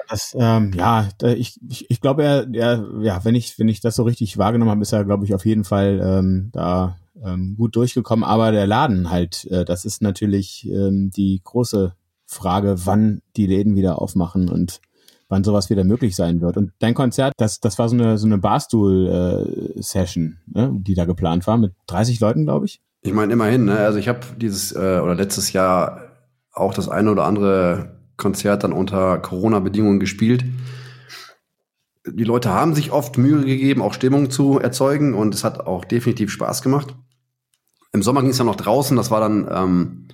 Das, 0.10 0.36
ähm, 0.38 0.72
ja, 0.74 1.08
ich, 1.24 1.60
ich, 1.70 1.90
ich 1.90 2.02
glaube, 2.02 2.24
er, 2.24 2.48
er, 2.54 2.86
ja, 3.00 3.24
wenn 3.24 3.36
ich, 3.36 3.58
wenn 3.58 3.70
ich 3.70 3.80
das 3.80 3.96
so 3.96 4.04
richtig 4.04 4.38
wahrgenommen 4.38 4.72
habe, 4.72 4.82
ist 4.82 4.92
er, 4.92 5.06
glaube 5.06 5.26
ich, 5.26 5.34
auf 5.34 5.46
jeden 5.46 5.64
Fall 5.64 6.02
ähm, 6.04 6.50
da 6.52 6.98
ähm, 7.24 7.56
gut 7.58 7.76
durchgekommen. 7.76 8.26
Aber 8.26 8.52
der 8.52 8.68
Laden 8.68 9.10
halt, 9.10 9.46
äh, 9.46 9.64
das 9.64 9.86
ist 9.86 10.02
natürlich 10.02 10.70
ähm, 10.70 11.12
die 11.16 11.40
große 11.44 11.94
Frage, 12.26 12.76
wann 12.86 13.22
die 13.38 13.48
Läden 13.48 13.76
wieder 13.76 14.02
aufmachen 14.02 14.50
und 14.50 14.82
wann 15.30 15.46
sowas 15.46 15.70
wieder 15.70 15.86
möglich 15.86 16.16
sein 16.16 16.42
wird. 16.42 16.58
Und 16.58 16.74
dein 16.80 16.94
Konzert, 16.94 17.34
das, 17.38 17.62
das 17.62 17.80
war 17.80 17.88
so 17.88 17.96
eine, 17.96 18.18
so 18.18 18.26
eine 18.26 18.38
Barstool-Session, 18.38 20.38
äh, 20.54 20.60
ne, 20.60 20.72
die 20.74 20.94
da 20.94 21.06
geplant 21.06 21.48
war, 21.48 21.58
mit 21.58 21.74
30 21.88 22.20
Leuten, 22.20 22.44
glaube 22.44 22.66
ich. 22.66 22.82
Ich 23.02 23.14
meine, 23.14 23.34
immerhin, 23.34 23.66
ne? 23.66 23.78
Also 23.78 23.98
ich 23.98 24.08
habe 24.08 24.20
dieses 24.38 24.74
äh, 24.74 25.00
oder 25.02 25.16
letztes 25.16 25.54
Jahr 25.54 26.11
auch 26.52 26.74
das 26.74 26.90
eine 26.90 27.12
oder 27.12 27.26
andere 27.26 28.00
Konzert 28.18 28.64
dann 28.64 28.74
unter 28.74 29.18
Corona-Bedingungen 29.18 30.00
gespielt. 30.00 30.44
Die 32.06 32.24
Leute 32.24 32.52
haben 32.52 32.74
sich 32.74 32.92
oft 32.92 33.18
Mühe 33.18 33.46
gegeben, 33.46 33.82
auch 33.82 33.94
Stimmung 33.94 34.30
zu 34.30 34.60
erzeugen 34.60 35.14
und 35.14 35.34
es 35.34 35.44
hat 35.44 35.60
auch 35.60 35.86
definitiv 35.86 36.32
Spaß 36.32 36.62
gemacht. 36.62 36.96
Im 37.94 38.04
Sommer 38.04 38.22
ging 38.22 38.32
es 38.32 38.38
ja 38.38 38.46
noch 38.46 38.56
draußen, 38.56 38.98
das 38.98 39.12
war 39.12 39.20
dann 39.20 39.48
ähm, 39.52 40.08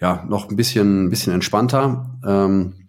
ja 0.00 0.24
noch 0.28 0.50
ein 0.50 0.56
bisschen, 0.56 1.04
ein 1.04 1.10
bisschen 1.10 1.32
entspannter. 1.32 2.18
Ähm, 2.26 2.88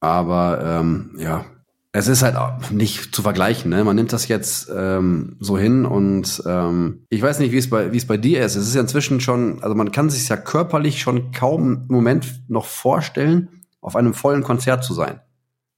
aber 0.00 0.62
ähm, 0.64 1.16
ja, 1.18 1.44
es 1.92 2.06
ist 2.06 2.22
halt 2.22 2.70
nicht 2.70 3.14
zu 3.14 3.22
vergleichen. 3.22 3.70
Ne? 3.70 3.82
Man 3.82 3.96
nimmt 3.96 4.12
das 4.12 4.28
jetzt 4.28 4.70
ähm, 4.74 5.36
so 5.40 5.58
hin 5.58 5.84
und 5.84 6.42
ähm, 6.46 7.06
ich 7.08 7.20
weiß 7.20 7.40
nicht, 7.40 7.52
wie 7.52 7.58
es 7.58 7.68
bei 7.68 7.92
wie 7.92 7.96
es 7.96 8.06
bei 8.06 8.16
dir 8.16 8.44
ist. 8.44 8.54
Es 8.54 8.68
ist 8.68 8.74
ja 8.74 8.80
inzwischen 8.80 9.20
schon, 9.20 9.62
also 9.62 9.74
man 9.74 9.90
kann 9.90 10.08
sich 10.08 10.28
ja 10.28 10.36
körperlich 10.36 11.00
schon 11.00 11.32
kaum 11.32 11.86
im 11.88 11.94
Moment 11.94 12.48
noch 12.48 12.64
vorstellen, 12.64 13.48
auf 13.80 13.96
einem 13.96 14.14
vollen 14.14 14.44
Konzert 14.44 14.84
zu 14.84 14.94
sein. 14.94 15.20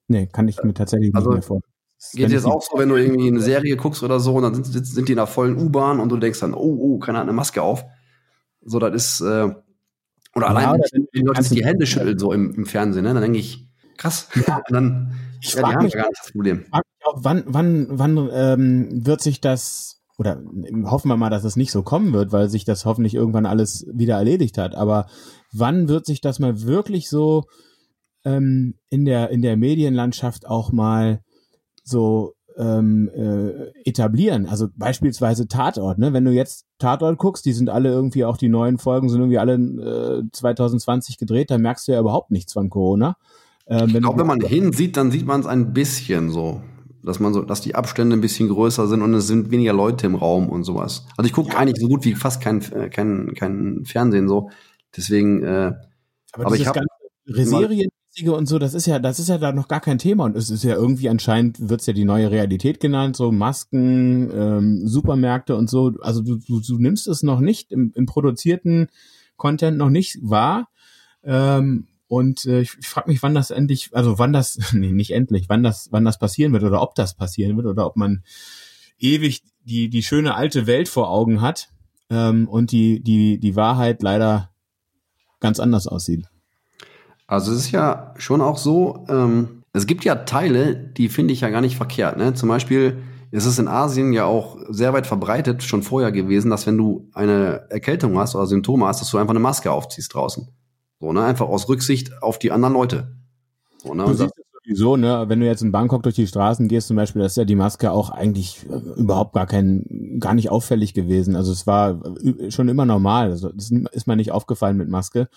Nee, 0.08 0.26
kann 0.26 0.48
ich 0.48 0.62
mir 0.62 0.74
tatsächlich 0.74 1.14
also, 1.14 1.30
nicht 1.30 1.38
mehr 1.38 1.46
vorstellen. 1.46 1.72
Geht 2.14 2.30
dir 2.30 2.34
das 2.34 2.44
auch 2.44 2.62
so, 2.62 2.78
wenn 2.78 2.88
du 2.88 2.96
irgendwie 2.96 3.28
eine 3.28 3.40
Serie 3.40 3.76
guckst 3.76 4.02
oder 4.02 4.20
so 4.20 4.34
und 4.34 4.42
dann 4.42 4.64
sind, 4.64 4.84
sind 4.84 5.08
die 5.08 5.12
in 5.12 5.18
einer 5.18 5.28
vollen 5.28 5.56
U-Bahn 5.56 6.00
und 6.00 6.08
du 6.10 6.16
denkst 6.16 6.40
dann, 6.40 6.52
oh, 6.52 6.76
oh, 6.80 6.98
keiner 6.98 7.18
hat 7.18 7.24
eine 7.24 7.32
Maske 7.32 7.62
auf. 7.62 7.84
So, 8.60 8.80
das 8.80 8.92
ist, 8.92 9.20
äh, 9.20 9.54
oder 10.34 10.46
ja, 10.46 10.46
allein, 10.46 10.80
wenn 10.92 11.06
die 11.14 11.20
Leute 11.20 11.54
die 11.54 11.64
Hände 11.64 11.86
schütteln, 11.86 12.18
so 12.18 12.32
im, 12.32 12.52
im 12.54 12.66
Fernsehen, 12.66 13.04
ne? 13.04 13.14
dann 13.14 13.22
denke 13.22 13.38
ich, 13.38 13.68
krass. 13.96 14.28
und 14.34 14.46
dann 14.70 15.14
ich 15.42 15.54
ja, 15.54 15.60
frage 15.60 15.84
mich, 15.84 15.92
gar 15.94 16.08
nicht 16.08 16.20
das 16.22 16.32
Problem. 16.32 16.64
Frag 16.70 16.84
mich 16.84 17.06
auch, 17.06 17.18
wann, 17.22 17.44
wann, 17.46 17.86
wann 17.90 18.30
ähm, 18.32 19.06
wird 19.06 19.20
sich 19.20 19.40
das 19.40 20.02
oder 20.18 20.40
hoffen 20.84 21.08
wir 21.08 21.16
mal, 21.16 21.30
dass 21.30 21.44
es 21.44 21.56
nicht 21.56 21.72
so 21.72 21.82
kommen 21.82 22.12
wird, 22.12 22.32
weil 22.32 22.48
sich 22.48 22.64
das 22.64 22.84
hoffentlich 22.84 23.14
irgendwann 23.14 23.46
alles 23.46 23.86
wieder 23.92 24.16
erledigt 24.16 24.58
hat. 24.58 24.74
Aber 24.74 25.06
wann 25.52 25.88
wird 25.88 26.06
sich 26.06 26.20
das 26.20 26.38
mal 26.38 26.62
wirklich 26.62 27.08
so 27.08 27.44
ähm, 28.24 28.74
in 28.88 29.04
der 29.04 29.30
in 29.30 29.42
der 29.42 29.56
Medienlandschaft 29.56 30.46
auch 30.46 30.70
mal 30.70 31.22
so 31.82 32.34
ähm, 32.56 33.10
äh, 33.14 33.72
etablieren? 33.88 34.46
Also 34.46 34.68
beispielsweise 34.76 35.48
Tatort. 35.48 35.98
Ne? 35.98 36.12
Wenn 36.12 36.24
du 36.24 36.30
jetzt 36.30 36.66
Tatort 36.78 37.18
guckst, 37.18 37.44
die 37.44 37.52
sind 37.52 37.68
alle 37.68 37.88
irgendwie 37.88 38.24
auch 38.24 38.36
die 38.36 38.48
neuen 38.48 38.78
Folgen 38.78 39.08
sind 39.08 39.20
irgendwie 39.20 39.38
alle 39.38 39.54
äh, 39.54 40.22
2020 40.30 41.18
gedreht, 41.18 41.50
da 41.50 41.58
merkst 41.58 41.88
du 41.88 41.92
ja 41.92 42.00
überhaupt 42.00 42.30
nichts 42.30 42.52
von 42.52 42.70
Corona. 42.70 43.16
Ähm, 43.66 43.88
ich 43.88 44.00
glaube, 44.00 44.20
wenn 44.20 44.26
man 44.26 44.40
hinsieht, 44.40 44.96
dann 44.96 45.10
sieht 45.10 45.26
man 45.26 45.40
es 45.40 45.46
ein 45.46 45.72
bisschen 45.72 46.30
so. 46.30 46.62
Dass 47.04 47.18
man 47.18 47.34
so, 47.34 47.42
dass 47.42 47.60
die 47.60 47.74
Abstände 47.74 48.16
ein 48.16 48.20
bisschen 48.20 48.48
größer 48.48 48.86
sind 48.86 49.02
und 49.02 49.12
es 49.14 49.26
sind 49.26 49.50
weniger 49.50 49.72
Leute 49.72 50.06
im 50.06 50.14
Raum 50.14 50.48
und 50.48 50.62
sowas. 50.62 51.06
Also 51.16 51.26
ich 51.26 51.32
gucke 51.32 51.50
ja. 51.50 51.58
eigentlich 51.58 51.80
so 51.80 51.88
gut 51.88 52.04
wie 52.04 52.14
fast 52.14 52.40
kein, 52.40 52.62
äh, 52.72 52.90
kein, 52.90 53.34
kein 53.34 53.84
Fernsehen 53.84 54.28
so. 54.28 54.50
Deswegen, 54.96 55.42
äh, 55.42 55.72
aber, 56.32 56.46
aber 56.46 56.54
ich 56.54 56.66
habe 56.66 56.80
Reserien 57.26 57.90
und 58.26 58.46
so, 58.46 58.58
das 58.58 58.74
ist 58.74 58.86
ja, 58.86 58.98
das 58.98 59.18
ist 59.18 59.30
ja 59.30 59.38
da 59.38 59.52
noch 59.52 59.68
gar 59.68 59.80
kein 59.80 59.96
Thema 59.98 60.24
und 60.24 60.36
es 60.36 60.50
ist 60.50 60.64
ja 60.64 60.74
irgendwie 60.74 61.08
anscheinend 61.08 61.70
wird's 61.70 61.86
ja 61.86 61.94
die 61.94 62.04
neue 62.04 62.30
Realität 62.30 62.78
genannt, 62.78 63.16
so 63.16 63.32
Masken, 63.32 64.30
ähm, 64.34 64.86
Supermärkte 64.86 65.56
und 65.56 65.70
so. 65.70 65.94
Also 66.02 66.20
du, 66.20 66.36
du, 66.36 66.60
du 66.60 66.78
nimmst 66.78 67.08
es 67.08 67.22
noch 67.22 67.40
nicht 67.40 67.72
im, 67.72 67.92
im 67.94 68.04
produzierten 68.04 68.88
Content 69.36 69.78
noch 69.78 69.88
nicht 69.88 70.18
wahr. 70.20 70.68
Ähm, 71.24 71.86
und 72.12 72.44
äh, 72.44 72.60
ich, 72.60 72.76
ich 72.78 72.86
frage 72.86 73.10
mich, 73.10 73.22
wann 73.22 73.32
das 73.32 73.50
endlich, 73.50 73.88
also 73.92 74.18
wann 74.18 74.34
das, 74.34 74.58
nee, 74.74 74.92
nicht 74.92 75.14
endlich, 75.14 75.48
wann 75.48 75.62
das, 75.62 75.88
wann 75.92 76.04
das 76.04 76.18
passieren 76.18 76.52
wird 76.52 76.62
oder 76.62 76.82
ob 76.82 76.94
das 76.94 77.14
passieren 77.14 77.56
wird 77.56 77.66
oder 77.66 77.86
ob 77.86 77.96
man 77.96 78.22
ewig 78.98 79.42
die 79.64 79.88
die 79.88 80.02
schöne 80.02 80.34
alte 80.34 80.66
Welt 80.66 80.90
vor 80.90 81.08
Augen 81.08 81.40
hat 81.40 81.70
ähm, 82.10 82.48
und 82.48 82.70
die 82.70 83.02
die 83.02 83.40
die 83.40 83.56
Wahrheit 83.56 84.02
leider 84.02 84.50
ganz 85.40 85.58
anders 85.58 85.86
aussieht. 85.86 86.26
Also 87.26 87.50
es 87.50 87.60
ist 87.60 87.70
ja 87.70 88.12
schon 88.18 88.42
auch 88.42 88.58
so, 88.58 89.06
ähm, 89.08 89.62
es 89.72 89.86
gibt 89.86 90.04
ja 90.04 90.16
Teile, 90.16 90.76
die 90.76 91.08
finde 91.08 91.32
ich 91.32 91.40
ja 91.40 91.48
gar 91.48 91.62
nicht 91.62 91.76
verkehrt. 91.76 92.18
Ne? 92.18 92.34
Zum 92.34 92.50
Beispiel 92.50 92.98
ist 93.30 93.46
es 93.46 93.58
in 93.58 93.68
Asien 93.68 94.12
ja 94.12 94.26
auch 94.26 94.58
sehr 94.68 94.92
weit 94.92 95.06
verbreitet, 95.06 95.62
schon 95.62 95.82
vorher 95.82 96.12
gewesen, 96.12 96.50
dass 96.50 96.66
wenn 96.66 96.76
du 96.76 97.08
eine 97.14 97.70
Erkältung 97.70 98.18
hast 98.18 98.34
oder 98.34 98.46
Symptome 98.46 98.84
hast, 98.84 99.00
dass 99.00 99.10
du 99.10 99.16
einfach 99.16 99.32
eine 99.32 99.40
Maske 99.40 99.70
aufziehst 99.72 100.12
draußen. 100.12 100.48
So, 101.02 101.12
ne? 101.12 101.24
Einfach 101.24 101.48
aus 101.48 101.68
Rücksicht 101.68 102.22
auf 102.22 102.38
die 102.38 102.52
anderen 102.52 102.74
Leute. 102.74 103.08
So, 103.78 103.92
ne? 103.92 104.04
Du 104.04 104.14
siehst 104.14 104.38
es 104.38 104.44
sowieso, 104.52 104.96
ne? 104.96 105.24
Wenn 105.26 105.40
du 105.40 105.46
jetzt 105.46 105.60
in 105.60 105.72
Bangkok 105.72 106.04
durch 106.04 106.14
die 106.14 106.28
Straßen 106.28 106.68
gehst 106.68 106.86
zum 106.86 106.96
Beispiel, 106.96 107.22
das 107.22 107.32
ist 107.32 107.38
ja 107.38 107.44
die 107.44 107.56
Maske 107.56 107.90
auch 107.90 108.10
eigentlich 108.10 108.64
äh, 108.70 109.00
überhaupt 109.00 109.34
gar 109.34 109.48
kein, 109.48 110.16
gar 110.20 110.34
nicht 110.34 110.50
auffällig 110.50 110.94
gewesen. 110.94 111.34
Also 111.34 111.50
es 111.50 111.66
war 111.66 112.00
äh, 112.22 112.52
schon 112.52 112.68
immer 112.68 112.86
normal. 112.86 113.32
Also 113.32 113.48
das 113.48 113.72
ist 113.72 114.06
mir 114.06 114.14
nicht 114.14 114.30
aufgefallen 114.30 114.76
mit 114.76 114.88
Maske 114.88 115.28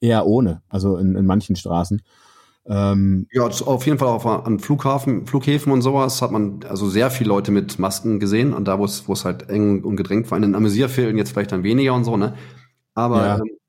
eher 0.00 0.26
ohne, 0.26 0.62
also 0.68 0.96
in, 0.96 1.14
in 1.14 1.24
manchen 1.24 1.54
Straßen. 1.54 2.02
Ähm, 2.66 3.28
ja, 3.30 3.44
auf 3.44 3.86
jeden 3.86 3.98
Fall 3.98 4.08
auch 4.08 4.26
an 4.26 4.58
Flughafen, 4.58 5.28
Flughäfen 5.28 5.72
und 5.72 5.82
sowas 5.82 6.20
hat 6.20 6.32
man 6.32 6.64
also 6.68 6.88
sehr 6.88 7.12
viele 7.12 7.28
Leute 7.28 7.52
mit 7.52 7.78
Masken 7.78 8.18
gesehen 8.18 8.54
und 8.54 8.66
da, 8.66 8.80
wo 8.80 8.84
es, 8.84 9.06
wo 9.06 9.12
es 9.12 9.24
halt 9.24 9.48
eng 9.50 9.84
und 9.84 9.94
gedrängt 9.94 10.28
war. 10.32 10.36
In 10.38 10.42
den 10.42 10.56
Amüsierfilmen 10.56 11.16
jetzt 11.16 11.30
vielleicht 11.30 11.52
dann 11.52 11.62
weniger 11.62 11.94
und 11.94 12.02
so, 12.02 12.16
ne? 12.16 12.34
Aber 12.94 13.24
ja. 13.24 13.36
ähm, 13.36 13.61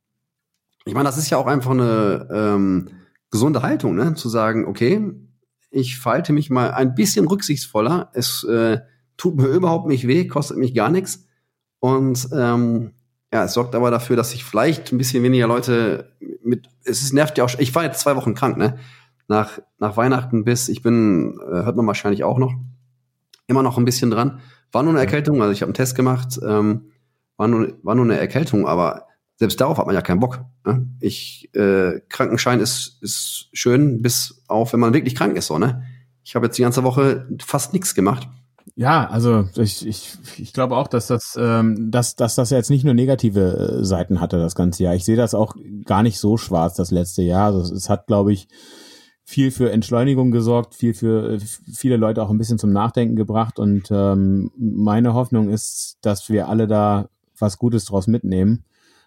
ich 0.85 0.93
meine, 0.93 1.05
das 1.05 1.17
ist 1.17 1.29
ja 1.29 1.37
auch 1.37 1.47
einfach 1.47 1.71
eine 1.71 2.27
ähm, 2.31 2.89
gesunde 3.31 3.61
Haltung, 3.61 3.95
ne? 3.95 4.15
Zu 4.15 4.29
sagen, 4.29 4.65
okay, 4.65 5.11
ich 5.71 5.97
falte 5.97 6.33
mich 6.33 6.49
mal 6.49 6.71
ein 6.71 6.93
bisschen 6.93 7.27
rücksichtsvoller. 7.27 8.11
Es 8.13 8.43
äh, 8.43 8.79
tut 9.17 9.37
mir 9.37 9.47
überhaupt 9.47 9.87
nicht 9.87 10.07
weh, 10.07 10.27
kostet 10.27 10.57
mich 10.57 10.75
gar 10.75 10.89
nichts. 10.89 11.25
Und 11.79 12.29
ähm, 12.33 12.91
ja, 13.33 13.45
es 13.45 13.53
sorgt 13.53 13.73
aber 13.73 13.89
dafür, 13.89 14.15
dass 14.15 14.31
sich 14.31 14.43
vielleicht 14.43 14.91
ein 14.91 14.97
bisschen 14.97 15.23
weniger 15.23 15.47
Leute 15.47 16.15
mit, 16.43 16.69
es 16.83 17.01
ist, 17.01 17.13
nervt 17.13 17.37
ja 17.37 17.43
auch, 17.43 17.51
ich 17.57 17.73
war 17.73 17.83
jetzt 17.83 17.99
zwei 17.99 18.15
Wochen 18.15 18.35
krank, 18.35 18.57
ne? 18.57 18.77
Nach, 19.27 19.59
nach 19.79 19.97
Weihnachten 19.97 20.43
bis, 20.43 20.69
ich 20.69 20.83
bin, 20.83 21.39
äh, 21.39 21.63
hört 21.63 21.75
man 21.75 21.87
wahrscheinlich 21.87 22.23
auch 22.23 22.37
noch, 22.37 22.53
immer 23.47 23.63
noch 23.63 23.77
ein 23.77 23.85
bisschen 23.85 24.11
dran. 24.11 24.41
War 24.71 24.83
nur 24.83 24.91
eine 24.91 24.99
Erkältung, 24.99 25.41
also 25.41 25.51
ich 25.51 25.61
habe 25.61 25.69
einen 25.69 25.75
Test 25.75 25.95
gemacht, 25.95 26.39
ähm, 26.45 26.91
war, 27.37 27.47
nur, 27.47 27.73
war 27.81 27.95
nur 27.95 28.05
eine 28.05 28.17
Erkältung, 28.17 28.67
aber 28.67 29.07
selbst 29.35 29.59
darauf 29.59 29.77
hat 29.77 29.85
man 29.85 29.95
ja 29.95 30.01
keinen 30.01 30.19
Bock. 30.19 30.45
Ne? 30.65 30.87
Ich, 30.99 31.49
äh, 31.55 32.01
Krankenschein 32.09 32.59
ist, 32.59 32.99
ist 33.01 33.49
schön, 33.53 34.01
bis 34.01 34.43
auf, 34.47 34.73
wenn 34.73 34.79
man 34.79 34.93
wirklich 34.93 35.15
krank 35.15 35.35
ist, 35.37 35.47
so, 35.47 35.57
ne? 35.57 35.83
Ich 36.23 36.35
habe 36.35 36.45
jetzt 36.45 36.57
die 36.57 36.61
ganze 36.61 36.83
Woche 36.83 37.27
fast 37.43 37.73
nichts 37.73 37.95
gemacht. 37.95 38.29
Ja, 38.75 39.07
also 39.07 39.49
ich, 39.55 39.85
ich, 39.85 40.13
ich 40.37 40.53
glaube 40.53 40.77
auch, 40.77 40.87
dass 40.87 41.07
das, 41.07 41.37
ähm, 41.39 41.91
dass, 41.91 42.15
dass 42.15 42.35
das 42.35 42.49
jetzt 42.49 42.69
nicht 42.69 42.85
nur 42.85 42.93
negative 42.93 43.81
äh, 43.81 43.85
Seiten 43.85 44.21
hatte, 44.21 44.39
das 44.39 44.55
ganze 44.55 44.83
Jahr. 44.83 44.95
Ich 44.95 45.03
sehe 45.03 45.17
das 45.17 45.35
auch 45.35 45.55
gar 45.85 46.01
nicht 46.01 46.17
so 46.19 46.37
schwarz, 46.37 46.75
das 46.75 46.89
letzte 46.89 47.21
Jahr. 47.21 47.53
Also 47.53 47.75
es 47.75 47.89
hat, 47.89 48.07
glaube 48.07 48.31
ich, 48.31 48.47
viel 49.25 49.51
für 49.51 49.71
Entschleunigung 49.71 50.31
gesorgt, 50.31 50.75
viel 50.75 50.93
für 50.93 51.33
äh, 51.33 51.39
viele 51.39 51.97
Leute 51.97 52.23
auch 52.23 52.29
ein 52.29 52.37
bisschen 52.37 52.57
zum 52.57 52.71
Nachdenken 52.71 53.15
gebracht. 53.15 53.59
Und 53.59 53.91
ähm, 53.91 54.49
meine 54.57 55.13
Hoffnung 55.13 55.49
ist, 55.49 55.97
dass 56.01 56.29
wir 56.29 56.47
alle 56.47 56.67
da 56.67 57.09
was 57.37 57.57
Gutes 57.57 57.85
draus 57.85 58.07
mitnehmen 58.07 58.63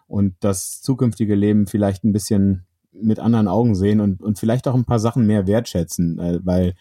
und 0.06 0.34
das 0.40 0.80
zukünftige 0.80 1.34
Leben 1.34 1.66
vielleicht 1.66 2.04
ein 2.04 2.12
bisschen 2.12 2.66
mit 2.92 3.18
anderen 3.18 3.48
Augen 3.48 3.74
sehen 3.74 4.00
und, 4.00 4.22
und 4.22 4.38
vielleicht 4.38 4.68
auch 4.68 4.74
ein 4.74 4.84
paar 4.84 4.98
Sachen 4.98 5.26
mehr 5.26 5.46
wertschätzen, 5.46 6.18
äh, 6.18 6.40
weil 6.42 6.74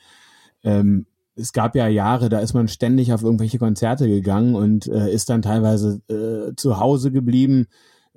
ähm, 0.63 1.05
es 1.35 1.51
gab 1.51 1.75
ja 1.75 1.87
Jahre, 1.87 2.29
da 2.29 2.39
ist 2.39 2.53
man 2.53 2.67
ständig 2.67 3.11
auf 3.11 3.21
irgendwelche 3.21 3.59
Konzerte 3.59 4.07
gegangen 4.07 4.55
und 4.55 4.87
äh, 4.87 5.11
ist 5.11 5.29
dann 5.29 5.41
teilweise 5.41 6.01
äh, 6.07 6.55
zu 6.55 6.79
Hause 6.79 7.11
geblieben, 7.11 7.67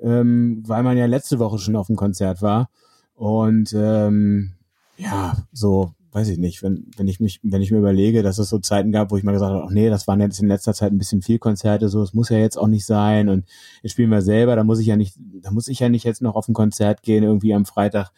ähm, 0.01 0.63
weil 0.67 0.85
man 0.85 0.97
ja 0.97 1.07
letzte 1.07 1.39
Woche 1.39 1.59
schon 1.59 1.77
auf 1.77 1.89
dem 1.89 1.97
Konzert 1.97 2.43
war. 2.43 2.71
Und 3.15 3.73
ähm, 3.77 4.53
ja, 4.97 5.37
so, 5.53 5.93
weiß 6.19 6.29
ich 6.31 6.39
nicht, 6.39 6.65
wenn, 6.65 6.91
wenn 6.97 7.07
ich 7.07 7.21
mich, 7.21 7.39
wenn 7.45 7.63
ich 7.63 7.71
mir 7.71 7.79
überlege, 7.79 8.25
dass 8.25 8.39
es 8.39 8.49
so 8.49 8.59
Zeiten 8.59 8.91
gab, 8.91 9.13
wo 9.13 9.17
ich 9.17 9.23
mal 9.23 9.33
gesagt 9.33 9.53
habe, 9.53 9.65
ach 9.65 9.71
nee, 9.71 9.89
das 9.89 10.09
waren 10.09 10.21
jetzt 10.21 10.41
in 10.41 10.49
letzter 10.49 10.75
Zeit 10.75 10.91
ein 10.91 10.99
bisschen 10.99 11.23
viel 11.23 11.39
Konzerte, 11.39 11.89
so, 11.89 12.03
es 12.03 12.13
muss 12.13 12.29
ja 12.29 12.39
jetzt 12.39 12.59
auch 12.59 12.67
nicht 12.67 12.85
sein 12.85 13.29
und 13.29 13.45
jetzt 13.83 13.93
spielen 13.93 14.11
wir 14.11 14.23
selber, 14.23 14.57
da 14.57 14.65
muss 14.65 14.81
ich 14.81 14.89
ja 14.89 14.97
nicht, 14.97 15.17
da 15.43 15.53
muss 15.53 15.69
ich 15.69 15.79
ja 15.79 15.89
nicht 15.89 16.05
jetzt 16.05 16.21
noch 16.21 16.35
auf 16.35 16.49
ein 16.49 16.55
Konzert 16.55 17.03
gehen, 17.03 17.23
irgendwie 17.23 17.55
am 17.55 17.67
Freitag. 17.67 18.11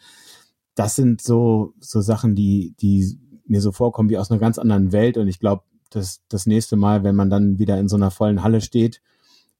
Das 0.73 0.95
sind 0.95 1.21
so, 1.21 1.73
so 1.79 2.01
Sachen, 2.01 2.33
die, 2.33 2.73
die 2.81 3.19
mir 3.45 3.61
so 3.61 3.71
vorkommen 3.71 4.09
wie 4.09 4.17
aus 4.17 4.31
einer 4.31 4.39
ganz 4.39 4.57
anderen 4.57 4.91
Welt. 4.91 5.17
Und 5.17 5.27
ich 5.27 5.39
glaube, 5.39 5.63
dass 5.91 6.21
das 6.27 6.47
nächste 6.47 6.77
Mal, 6.77 7.03
wenn 7.03 7.15
man 7.15 7.29
dann 7.29 7.59
wieder 7.59 7.77
in 7.77 7.87
so 7.87 7.97
einer 7.97 8.09
vollen 8.09 8.41
Halle 8.41 8.61
steht, 8.61 9.01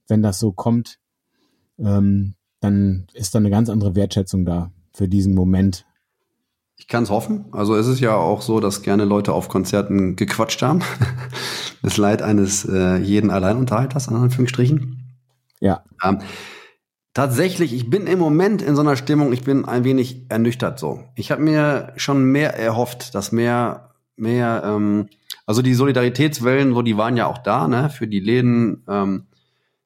wenn 0.07 0.23
das 0.23 0.39
so 0.39 0.51
kommt, 0.51 0.97
ähm, 1.77 2.33
dann 2.59 3.05
ist 3.13 3.35
da 3.35 3.39
eine 3.39 3.49
ganz 3.51 3.69
andere 3.69 3.95
Wertschätzung 3.95 4.45
da 4.45 4.71
für 4.93 5.07
diesen 5.07 5.35
Moment. 5.35 5.85
Ich 6.82 6.88
kann 6.88 7.03
es 7.03 7.11
hoffen. 7.11 7.45
Also 7.51 7.75
es 7.75 7.86
ist 7.86 7.99
ja 7.99 8.15
auch 8.15 8.41
so, 8.41 8.59
dass 8.59 8.82
gerne 8.82 9.05
Leute 9.05 9.34
auf 9.34 9.49
Konzerten 9.49 10.15
gequatscht 10.15 10.63
haben. 10.63 10.82
das 11.84 11.97
Leid 11.97 12.23
eines 12.23 12.65
äh, 12.65 12.97
jeden 12.97 13.29
Alleinunterhalters, 13.29 14.09
an 14.09 14.15
Anführungsstrichen. 14.15 14.99
Ja. 15.59 15.84
Ähm, 16.03 16.21
tatsächlich, 17.13 17.75
ich 17.75 17.91
bin 17.91 18.07
im 18.07 18.17
Moment 18.17 18.63
in 18.63 18.75
so 18.75 18.82
einer 18.82 18.95
Stimmung, 18.95 19.32
ich 19.32 19.43
bin 19.43 19.63
ein 19.65 19.84
wenig 19.84 20.25
ernüchtert 20.29 20.79
so. 20.79 21.03
Ich 21.15 21.29
habe 21.29 21.43
mir 21.43 21.93
schon 21.97 22.23
mehr 22.23 22.57
erhofft, 22.57 23.13
dass 23.13 23.32
mehr, 23.32 23.91
mehr, 24.15 24.63
ähm, 24.65 25.07
also 25.45 25.61
die 25.61 25.75
Solidaritätswellen, 25.75 26.73
so 26.73 26.82
die 26.82 26.97
waren 26.97 27.15
ja 27.15 27.27
auch 27.27 27.38
da, 27.38 27.67
ne, 27.67 27.91
für 27.91 28.07
die 28.07 28.21
Läden. 28.21 28.84
Ähm, 28.89 29.27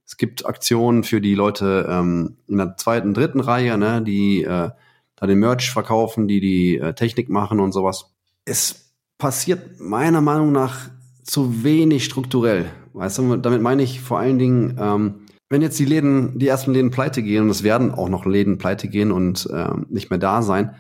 es 0.06 0.16
gibt 0.16 0.46
Aktionen 0.46 1.04
für 1.04 1.20
die 1.20 1.36
Leute 1.36 1.88
ähm, 1.90 2.38
in 2.48 2.58
der 2.58 2.78
zweiten, 2.78 3.14
dritten 3.14 3.42
Reihe, 3.42 3.78
ne, 3.78 4.02
die 4.02 4.46
äh, 4.46 4.70
da 5.16 5.28
den 5.28 5.40
Merch 5.40 5.72
verkaufen, 5.72 6.28
die 6.28 6.40
die 6.40 6.78
äh, 6.78 6.94
Technik 6.94 7.30
machen 7.30 7.60
und 7.60 7.72
sowas. 7.72 8.12
Es 8.46 8.94
passiert 9.18 9.80
meiner 9.80 10.22
Meinung 10.22 10.52
nach 10.52 10.90
zu 11.24 11.64
wenig 11.64 12.06
strukturell. 12.06 12.66
Weißt 12.94 13.18
du, 13.18 13.36
damit 13.38 13.62
meine 13.62 13.84
ich 13.84 14.02
vor 14.02 14.20
allen 14.20 14.40
Dingen, 14.40 14.78
ähm, 14.80 15.16
wenn 15.50 15.62
jetzt 15.62 15.80
die 15.80 15.86
Läden, 15.86 16.38
die 16.40 16.48
ersten 16.48 16.74
Läden 16.74 16.92
pleite 16.92 17.24
gehen, 17.24 17.44
und 17.44 17.50
es 17.50 17.64
werden 17.64 17.92
auch 17.92 18.10
noch 18.10 18.26
Läden 18.26 18.58
pleite 18.58 18.88
gehen 18.88 19.12
und 19.12 19.50
ähm, 19.54 19.86
nicht 19.90 20.10
mehr 20.10 20.20
da 20.20 20.42
sein, 20.42 20.76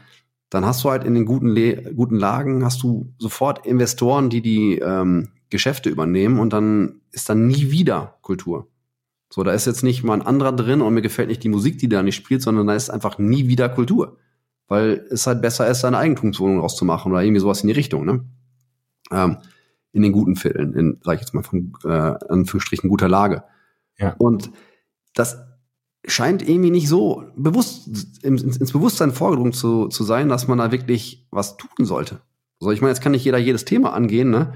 dann 0.50 0.66
hast 0.66 0.84
du 0.84 0.90
halt 0.90 1.04
in 1.04 1.14
den 1.14 1.26
guten, 1.26 1.48
Le 1.48 1.94
guten 1.94 2.16
Lagen, 2.16 2.64
hast 2.64 2.84
du 2.84 3.14
sofort 3.18 3.66
Investoren, 3.66 4.30
die 4.30 4.42
die 4.42 4.78
ähm, 4.78 5.30
Geschäfte 5.50 5.90
übernehmen 5.90 6.40
und 6.40 6.54
dann 6.54 7.02
ist 7.12 7.30
dann 7.30 7.48
nie 7.48 7.72
wieder 7.72 8.18
Kultur. 8.22 8.68
So, 9.30 9.44
da 9.44 9.52
ist 9.52 9.66
jetzt 9.66 9.84
nicht 9.84 10.04
mal 10.04 10.14
ein 10.14 10.26
anderer 10.26 10.52
drin 10.52 10.82
und 10.82 10.94
mir 10.94 11.02
gefällt 11.02 11.30
nicht 11.30 11.44
die 11.44 11.50
Musik, 11.50 11.80
die 11.80 11.90
da 11.90 12.04
nicht 12.04 12.16
spielt, 12.16 12.42
sondern 12.42 12.68
da 12.68 12.76
ist 12.76 12.90
einfach 12.90 13.18
nie 13.18 13.48
wieder 13.48 13.70
Kultur. 13.70 14.18
Weil 14.68 15.06
es 15.12 15.28
halt 15.28 15.42
besser 15.42 15.68
ist, 15.68 15.82
seine 15.82 15.98
Eigentumswohnung 15.98 16.60
rauszumachen 16.60 17.12
oder 17.12 17.22
irgendwie 17.22 17.42
sowas 17.42 17.62
in 17.62 17.68
die 17.68 17.74
Richtung, 17.74 18.06
ne? 18.06 18.26
Ähm, 19.12 19.38
in 19.92 20.02
den 20.02 20.12
guten 20.12 20.36
Vierteln, 20.36 20.74
in, 20.74 20.98
sag 21.04 21.16
ich 21.16 21.22
jetzt 21.22 21.34
mal, 21.34 21.44
von 21.44 21.74
äh, 21.84 21.88
Anführungsstrichen 21.88 22.90
guter 22.90 23.08
Lage. 23.08 23.44
Ja. 23.98 24.16
Und 24.18 24.52
das 25.14 25.38
scheint 26.08 26.48
irgendwie 26.48 26.72
nicht 26.72 26.90
so 26.90 27.24
bewusst 27.36 28.24
ins, 28.24 28.44
ins 28.44 28.72
Bewusstsein 28.72 29.12
vorgedrungen 29.12 29.54
zu, 29.54 29.88
zu 29.88 30.04
sein, 30.04 30.30
dass 30.30 30.48
man 30.48 30.58
da 30.58 30.72
wirklich 30.72 31.28
was 31.32 31.58
tun 31.58 31.86
sollte. 31.86 32.22
So, 32.60 32.72
ich 32.72 32.82
meine, 32.82 32.92
jetzt 32.92 33.02
kann 33.02 33.12
nicht 33.12 33.26
jeder 33.26 33.38
jedes 33.38 33.66
Thema 33.66 33.94
angehen, 33.94 34.30
ne? 34.30 34.54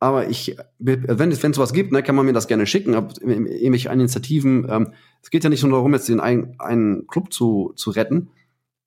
Aber 0.00 0.28
ich, 0.28 0.56
wenn 0.78 1.32
es 1.32 1.42
wenn 1.42 1.52
sowas 1.52 1.72
gibt, 1.72 1.90
ne, 1.90 2.04
kann 2.04 2.14
man 2.14 2.24
mir 2.24 2.32
das 2.32 2.46
gerne 2.46 2.66
schicken, 2.66 2.94
irgendwelche 2.94 3.88
Initiativen. 3.88 4.66
Ähm, 4.70 4.92
es 5.22 5.30
geht 5.30 5.42
ja 5.42 5.50
nicht 5.50 5.64
nur 5.64 5.72
darum, 5.72 5.92
jetzt 5.92 6.08
den 6.08 6.20
einen, 6.20 6.54
einen 6.60 7.08
Club 7.08 7.32
zu, 7.32 7.72
zu 7.74 7.90
retten. 7.90 8.30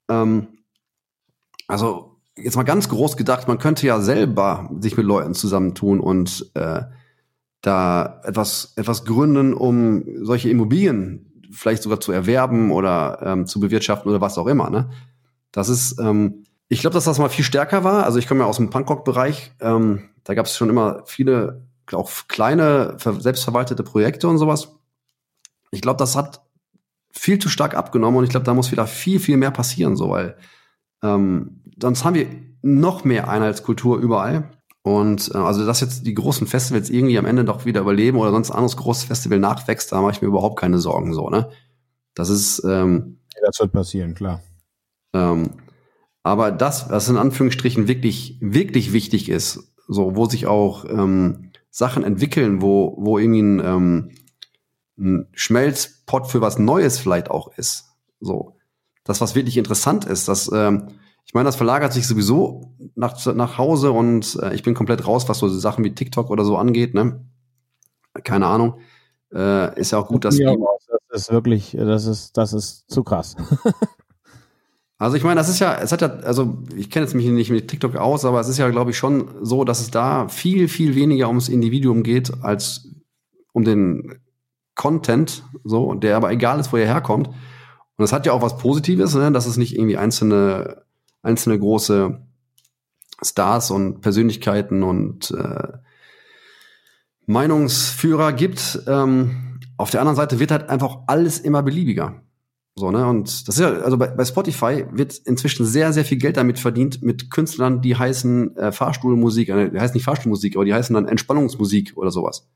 Ähm, 0.09 0.47
also 1.71 2.17
jetzt 2.35 2.55
mal 2.57 2.63
ganz 2.63 2.89
groß 2.89 3.17
gedacht, 3.17 3.47
man 3.47 3.57
könnte 3.57 3.87
ja 3.87 3.99
selber 4.01 4.69
sich 4.79 4.97
mit 4.97 5.05
Leuten 5.05 5.33
zusammentun 5.33 5.99
und 5.99 6.51
äh, 6.53 6.81
da 7.61 8.21
etwas, 8.23 8.73
etwas 8.75 9.05
gründen, 9.05 9.53
um 9.53 10.03
solche 10.25 10.49
Immobilien 10.49 11.47
vielleicht 11.51 11.83
sogar 11.83 11.99
zu 11.99 12.11
erwerben 12.11 12.71
oder 12.71 13.19
ähm, 13.23 13.45
zu 13.45 13.59
bewirtschaften 13.59 14.09
oder 14.09 14.21
was 14.21 14.37
auch 14.37 14.47
immer. 14.47 14.69
Ne? 14.69 14.89
Das 15.51 15.69
ist, 15.69 15.99
ähm, 15.99 16.45
ich 16.67 16.81
glaube, 16.81 16.93
dass 16.93 17.03
das 17.03 17.19
mal 17.19 17.29
viel 17.29 17.45
stärker 17.45 17.83
war. 17.83 18.05
Also 18.05 18.19
ich 18.19 18.27
komme 18.27 18.41
ja 18.41 18.45
aus 18.47 18.57
dem 18.57 18.69
Punkrock-Bereich. 18.69 19.51
Ähm, 19.59 20.09
da 20.23 20.33
gab 20.33 20.45
es 20.45 20.55
schon 20.55 20.69
immer 20.69 21.03
viele, 21.05 21.67
auch 21.91 22.09
kleine, 22.27 22.97
selbstverwaltete 22.97 23.83
Projekte 23.83 24.27
und 24.27 24.37
sowas. 24.37 24.75
Ich 25.71 25.81
glaube, 25.81 25.97
das 25.97 26.15
hat 26.15 26.41
viel 27.11 27.39
zu 27.39 27.49
stark 27.49 27.75
abgenommen 27.75 28.17
und 28.17 28.23
ich 28.23 28.29
glaube, 28.29 28.45
da 28.45 28.53
muss 28.53 28.71
wieder 28.71 28.87
viel, 28.87 29.19
viel 29.19 29.37
mehr 29.37 29.51
passieren, 29.51 29.95
so, 29.95 30.09
weil 30.09 30.37
Ähm, 31.03 31.61
sonst 31.81 32.03
haben 32.03 32.15
wir 32.15 32.27
noch 32.61 33.03
mehr 33.03 33.29
Einheitskultur 33.29 33.97
überall. 33.99 34.51
Und 34.83 35.31
äh, 35.33 35.37
also, 35.37 35.65
dass 35.65 35.81
jetzt 35.81 36.05
die 36.07 36.13
großen 36.13 36.47
Festivals 36.47 36.89
irgendwie 36.89 37.17
am 37.17 37.25
Ende 37.25 37.45
doch 37.45 37.65
wieder 37.65 37.81
überleben 37.81 38.17
oder 38.17 38.31
sonst 38.31 38.51
ein 38.51 38.57
anderes 38.57 38.77
großes 38.77 39.03
Festival 39.05 39.39
nachwächst, 39.39 39.91
da 39.91 40.01
mache 40.01 40.13
ich 40.13 40.21
mir 40.21 40.27
überhaupt 40.27 40.59
keine 40.59 40.79
Sorgen 40.79 41.13
so, 41.13 41.29
ne? 41.29 41.49
Das 42.15 42.29
ist 42.29 42.63
ähm, 42.65 43.21
das 43.41 43.59
wird 43.59 43.71
passieren, 43.71 44.13
klar. 44.13 44.41
Ähm, 45.13 45.51
aber 46.23 46.51
das, 46.51 46.89
was 46.89 47.09
in 47.09 47.17
Anführungsstrichen 47.17 47.87
wirklich, 47.87 48.37
wirklich 48.41 48.93
wichtig 48.93 49.29
ist, 49.29 49.73
so, 49.87 50.15
wo 50.15 50.25
sich 50.25 50.45
auch 50.45 50.85
ähm, 50.85 51.51
Sachen 51.69 52.03
entwickeln, 52.03 52.61
wo, 52.61 52.95
wo 52.97 53.17
irgendwie 53.17 53.41
ein, 53.41 53.59
ähm, 53.59 54.11
ein 54.97 55.27
Schmelzpot 55.33 56.27
für 56.27 56.41
was 56.41 56.59
Neues 56.59 56.99
vielleicht 56.99 57.31
auch 57.31 57.57
ist. 57.57 57.85
So. 58.19 58.55
Das, 59.11 59.19
was 59.19 59.35
wirklich 59.35 59.57
interessant 59.57 60.05
ist, 60.05 60.29
das, 60.29 60.49
ähm, 60.53 60.87
ich 61.25 61.33
meine, 61.33 61.45
das 61.47 61.57
verlagert 61.57 61.91
sich 61.91 62.07
sowieso 62.07 62.73
nach, 62.95 63.25
nach 63.35 63.57
Hause 63.57 63.91
und 63.91 64.39
äh, 64.41 64.53
ich 64.53 64.63
bin 64.63 64.73
komplett 64.73 65.05
raus, 65.05 65.27
was 65.27 65.39
so 65.39 65.49
Sachen 65.49 65.83
wie 65.83 65.93
TikTok 65.93 66.29
oder 66.29 66.45
so 66.45 66.55
angeht, 66.55 66.93
ne? 66.93 67.25
Keine 68.23 68.47
Ahnung. 68.47 68.75
Äh, 69.33 69.77
ist 69.77 69.91
ja 69.91 69.97
auch 69.97 70.07
gut, 70.07 70.23
dass 70.23 70.37
ja, 70.37 70.55
das 71.09 71.23
ist 71.23 71.31
wirklich, 71.33 71.75
das 71.77 72.05
ist, 72.05 72.37
das 72.37 72.53
ist 72.53 72.89
zu 72.89 73.03
krass. 73.03 73.35
Also 74.97 75.17
ich 75.17 75.23
meine, 75.23 75.39
das 75.39 75.49
ist 75.49 75.57
ja, 75.57 75.73
es 75.73 75.91
hat 75.91 76.01
ja, 76.01 76.09
also 76.09 76.59
ich 76.75 76.91
kenne 76.91 77.05
jetzt 77.05 77.15
mich 77.15 77.25
nicht 77.25 77.49
mit 77.49 77.67
TikTok 77.67 77.95
aus, 77.95 78.23
aber 78.23 78.39
es 78.39 78.47
ist 78.47 78.59
ja, 78.59 78.69
glaube 78.69 78.91
ich, 78.91 78.99
schon 78.99 79.29
so, 79.41 79.63
dass 79.63 79.81
es 79.81 79.89
da 79.89 80.27
viel, 80.27 80.67
viel 80.67 80.93
weniger 80.93 81.27
ums 81.27 81.49
Individuum 81.49 82.03
geht, 82.03 82.31
als 82.43 82.87
um 83.51 83.63
den 83.63 84.21
Content, 84.75 85.43
so, 85.63 85.95
der 85.95 86.17
aber 86.17 86.31
egal 86.31 86.59
ist, 86.59 86.71
wo 86.71 86.77
er 86.77 86.85
herkommt. 86.85 87.31
Und 87.97 88.03
das 88.03 88.13
hat 88.13 88.25
ja 88.25 88.33
auch 88.33 88.41
was 88.41 88.57
Positives, 88.57 89.13
ne, 89.15 89.31
dass 89.31 89.45
es 89.45 89.57
nicht 89.57 89.75
irgendwie 89.75 89.97
einzelne, 89.97 90.83
einzelne 91.21 91.59
große 91.59 92.19
Stars 93.23 93.71
und 93.71 94.01
Persönlichkeiten 94.01 94.83
und 94.83 95.31
äh, 95.31 95.73
Meinungsführer 97.27 98.33
gibt. 98.33 98.81
Ähm, 98.87 99.59
auf 99.77 99.91
der 99.91 100.01
anderen 100.01 100.15
Seite 100.15 100.39
wird 100.39 100.51
halt 100.51 100.69
einfach 100.69 100.99
alles 101.07 101.39
immer 101.39 101.63
beliebiger. 101.63 102.21
So, 102.75 102.89
ne? 102.89 103.05
Und 103.05 103.47
das 103.47 103.55
ist 103.55 103.61
ja, 103.61 103.71
also 103.71 103.97
bei, 103.97 104.07
bei 104.07 104.23
Spotify 104.25 104.85
wird 104.91 105.17
inzwischen 105.25 105.65
sehr, 105.65 105.91
sehr 105.91 106.05
viel 106.05 106.17
Geld 106.17 106.37
damit 106.37 106.57
verdient 106.57 107.01
mit 107.01 107.29
Künstlern, 107.29 107.81
die 107.81 107.95
heißen 107.95 108.55
äh, 108.57 108.71
Fahrstuhlmusik, 108.71 109.49
äh, 109.49 109.69
die 109.69 109.79
heißen 109.79 109.93
nicht 109.93 110.05
Fahrstuhlmusik, 110.05 110.55
aber 110.55 110.65
die 110.65 110.73
heißen 110.73 110.93
dann 110.93 111.07
Entspannungsmusik 111.07 111.93
oder 111.97 112.11
sowas. 112.11 112.47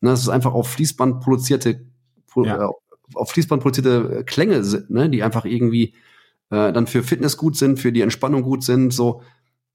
Ne? 0.00 0.10
Das 0.10 0.20
ist 0.20 0.28
einfach 0.28 0.54
auf 0.54 0.68
Fließband 0.68 1.20
produzierte, 1.20 1.86
pro, 2.26 2.44
ja. 2.44 2.66
äh, 2.66 2.70
auf 3.14 3.30
Fließband 3.30 3.62
produzierte 3.62 4.18
äh, 4.18 4.24
Klänge 4.24 4.64
sind, 4.64 4.90
ne? 4.90 5.08
die 5.08 5.22
einfach 5.22 5.44
irgendwie 5.44 5.94
äh, 6.50 6.72
dann 6.72 6.86
für 6.86 7.02
Fitness 7.02 7.36
gut 7.36 7.56
sind, 7.56 7.78
für 7.78 7.92
die 7.92 8.00
Entspannung 8.00 8.42
gut 8.42 8.64
sind. 8.64 8.92
So, 8.92 9.22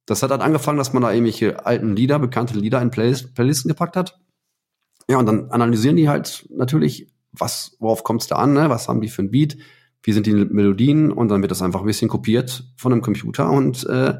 das 0.05 0.23
hat 0.23 0.31
halt 0.31 0.41
angefangen, 0.41 0.77
dass 0.77 0.93
man 0.93 1.03
da 1.03 1.11
irgendwelche 1.11 1.65
alten 1.65 1.95
Lieder, 1.95 2.19
bekannte 2.19 2.57
Lieder 2.57 2.81
in 2.81 2.91
Playlist, 2.91 3.33
Playlisten 3.35 3.69
gepackt 3.69 3.95
hat. 3.95 4.19
Ja, 5.09 5.17
und 5.17 5.25
dann 5.25 5.51
analysieren 5.51 5.95
die 5.95 6.09
halt 6.09 6.47
natürlich, 6.49 7.13
was, 7.31 7.75
worauf 7.79 8.03
kommt 8.03 8.21
es 8.21 8.27
da 8.27 8.37
an, 8.37 8.53
ne? 8.53 8.69
Was 8.69 8.87
haben 8.87 9.01
die 9.01 9.09
für 9.09 9.21
ein 9.21 9.31
Beat? 9.31 9.57
wie 10.05 10.11
sind 10.11 10.27
die 10.27 10.33
Melodien 10.33 11.11
und 11.11 11.29
dann 11.29 11.41
wird 11.41 11.51
das 11.51 11.63
einfach 11.63 11.79
ein 11.79 11.87
bisschen 11.87 12.09
kopiert 12.09 12.63
von 12.77 12.91
einem 12.91 13.01
Computer 13.01 13.49
und 13.49 13.85
äh, 13.87 14.13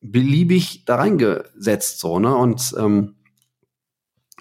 beliebig 0.00 0.84
da 0.84 0.96
reingesetzt 0.96 1.98
so 1.98 2.20
ne 2.20 2.34
und 2.34 2.74
ähm, 2.78 3.16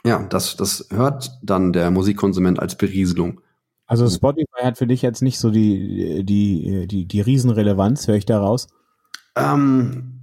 ja 0.05 0.21
das 0.27 0.55
das 0.55 0.87
hört 0.91 1.39
dann 1.41 1.73
der 1.73 1.89
Musikkonsument 1.89 2.59
als 2.59 2.77
Berieselung. 2.77 3.41
Also 3.93 4.09
Spotify 4.09 4.63
hat 4.63 4.79
für 4.79 4.87
dich 4.87 5.03
jetzt 5.03 5.21
nicht 5.21 5.37
so 5.37 5.51
die 5.51 6.25
die 6.25 6.87
die 6.87 7.05
die 7.05 7.21
Riesenrelevanz 7.21 8.07
höre 8.07 8.15
ich 8.15 8.25
daraus? 8.25 8.67
Ähm, 9.35 10.19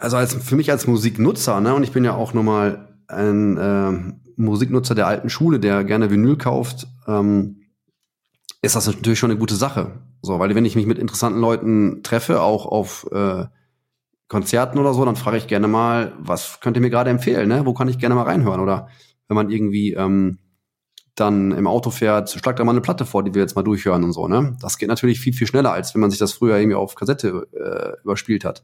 also 0.00 0.16
als 0.16 0.34
für 0.34 0.56
mich 0.56 0.72
als 0.72 0.88
Musiknutzer 0.88 1.60
ne 1.60 1.72
und 1.72 1.84
ich 1.84 1.92
bin 1.92 2.04
ja 2.04 2.16
auch 2.16 2.34
nochmal 2.34 2.88
ein 3.06 3.56
äh, 3.58 3.92
Musiknutzer 4.34 4.96
der 4.96 5.06
alten 5.06 5.30
Schule, 5.30 5.60
der 5.60 5.84
gerne 5.84 6.10
Vinyl 6.10 6.36
kauft. 6.36 6.88
Ähm, 7.06 7.60
ist 8.60 8.74
das 8.74 8.88
natürlich 8.88 9.20
schon 9.20 9.30
eine 9.30 9.38
gute 9.38 9.54
Sache. 9.54 10.00
So, 10.20 10.40
weil 10.40 10.52
wenn 10.56 10.64
ich 10.64 10.74
mich 10.74 10.86
mit 10.86 10.98
interessanten 10.98 11.40
Leuten 11.40 12.02
treffe, 12.02 12.42
auch 12.42 12.66
auf 12.66 13.06
äh, 13.12 13.44
Konzerten 14.26 14.80
oder 14.80 14.92
so, 14.94 15.04
dann 15.04 15.14
frage 15.14 15.36
ich 15.36 15.46
gerne 15.46 15.68
mal, 15.68 16.12
was 16.18 16.58
könnt 16.58 16.76
ihr 16.76 16.80
mir 16.80 16.90
gerade 16.90 17.10
empfehlen, 17.10 17.48
ne? 17.48 17.66
Wo 17.66 17.72
kann 17.72 17.86
ich 17.86 18.00
gerne 18.00 18.16
mal 18.16 18.24
reinhören? 18.24 18.58
Oder 18.58 18.88
wenn 19.28 19.36
man 19.36 19.48
irgendwie 19.48 19.92
ähm, 19.92 20.40
dann 21.16 21.52
im 21.52 21.66
Auto 21.66 21.90
fährt, 21.90 22.30
schlagt 22.30 22.58
da 22.58 22.64
mal 22.64 22.72
eine 22.72 22.80
Platte 22.80 23.06
vor, 23.06 23.24
die 23.24 23.34
wir 23.34 23.42
jetzt 23.42 23.56
mal 23.56 23.62
durchhören 23.62 24.04
und 24.04 24.12
so, 24.12 24.28
ne? 24.28 24.56
Das 24.60 24.78
geht 24.78 24.88
natürlich 24.88 25.18
viel, 25.18 25.32
viel 25.32 25.46
schneller, 25.46 25.72
als 25.72 25.94
wenn 25.94 26.00
man 26.00 26.10
sich 26.10 26.18
das 26.18 26.34
früher 26.34 26.58
irgendwie 26.58 26.76
auf 26.76 26.94
Kassette 26.94 27.48
äh, 27.52 28.02
überspielt 28.02 28.44
hat. 28.44 28.62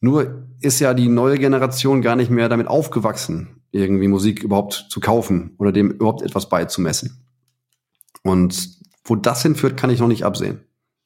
Nur 0.00 0.46
ist 0.60 0.78
ja 0.78 0.92
die 0.94 1.08
neue 1.08 1.38
Generation 1.38 2.02
gar 2.02 2.16
nicht 2.16 2.30
mehr 2.30 2.48
damit 2.48 2.68
aufgewachsen, 2.68 3.62
irgendwie 3.70 4.08
Musik 4.08 4.42
überhaupt 4.42 4.86
zu 4.90 5.00
kaufen 5.00 5.54
oder 5.58 5.72
dem 5.72 5.90
überhaupt 5.90 6.22
etwas 6.22 6.48
beizumessen. 6.48 7.24
Und 8.22 8.78
wo 9.04 9.16
das 9.16 9.42
hinführt, 9.42 9.76
kann 9.76 9.90
ich 9.90 10.00
noch 10.00 10.08
nicht 10.08 10.24
absehen, 10.24 10.60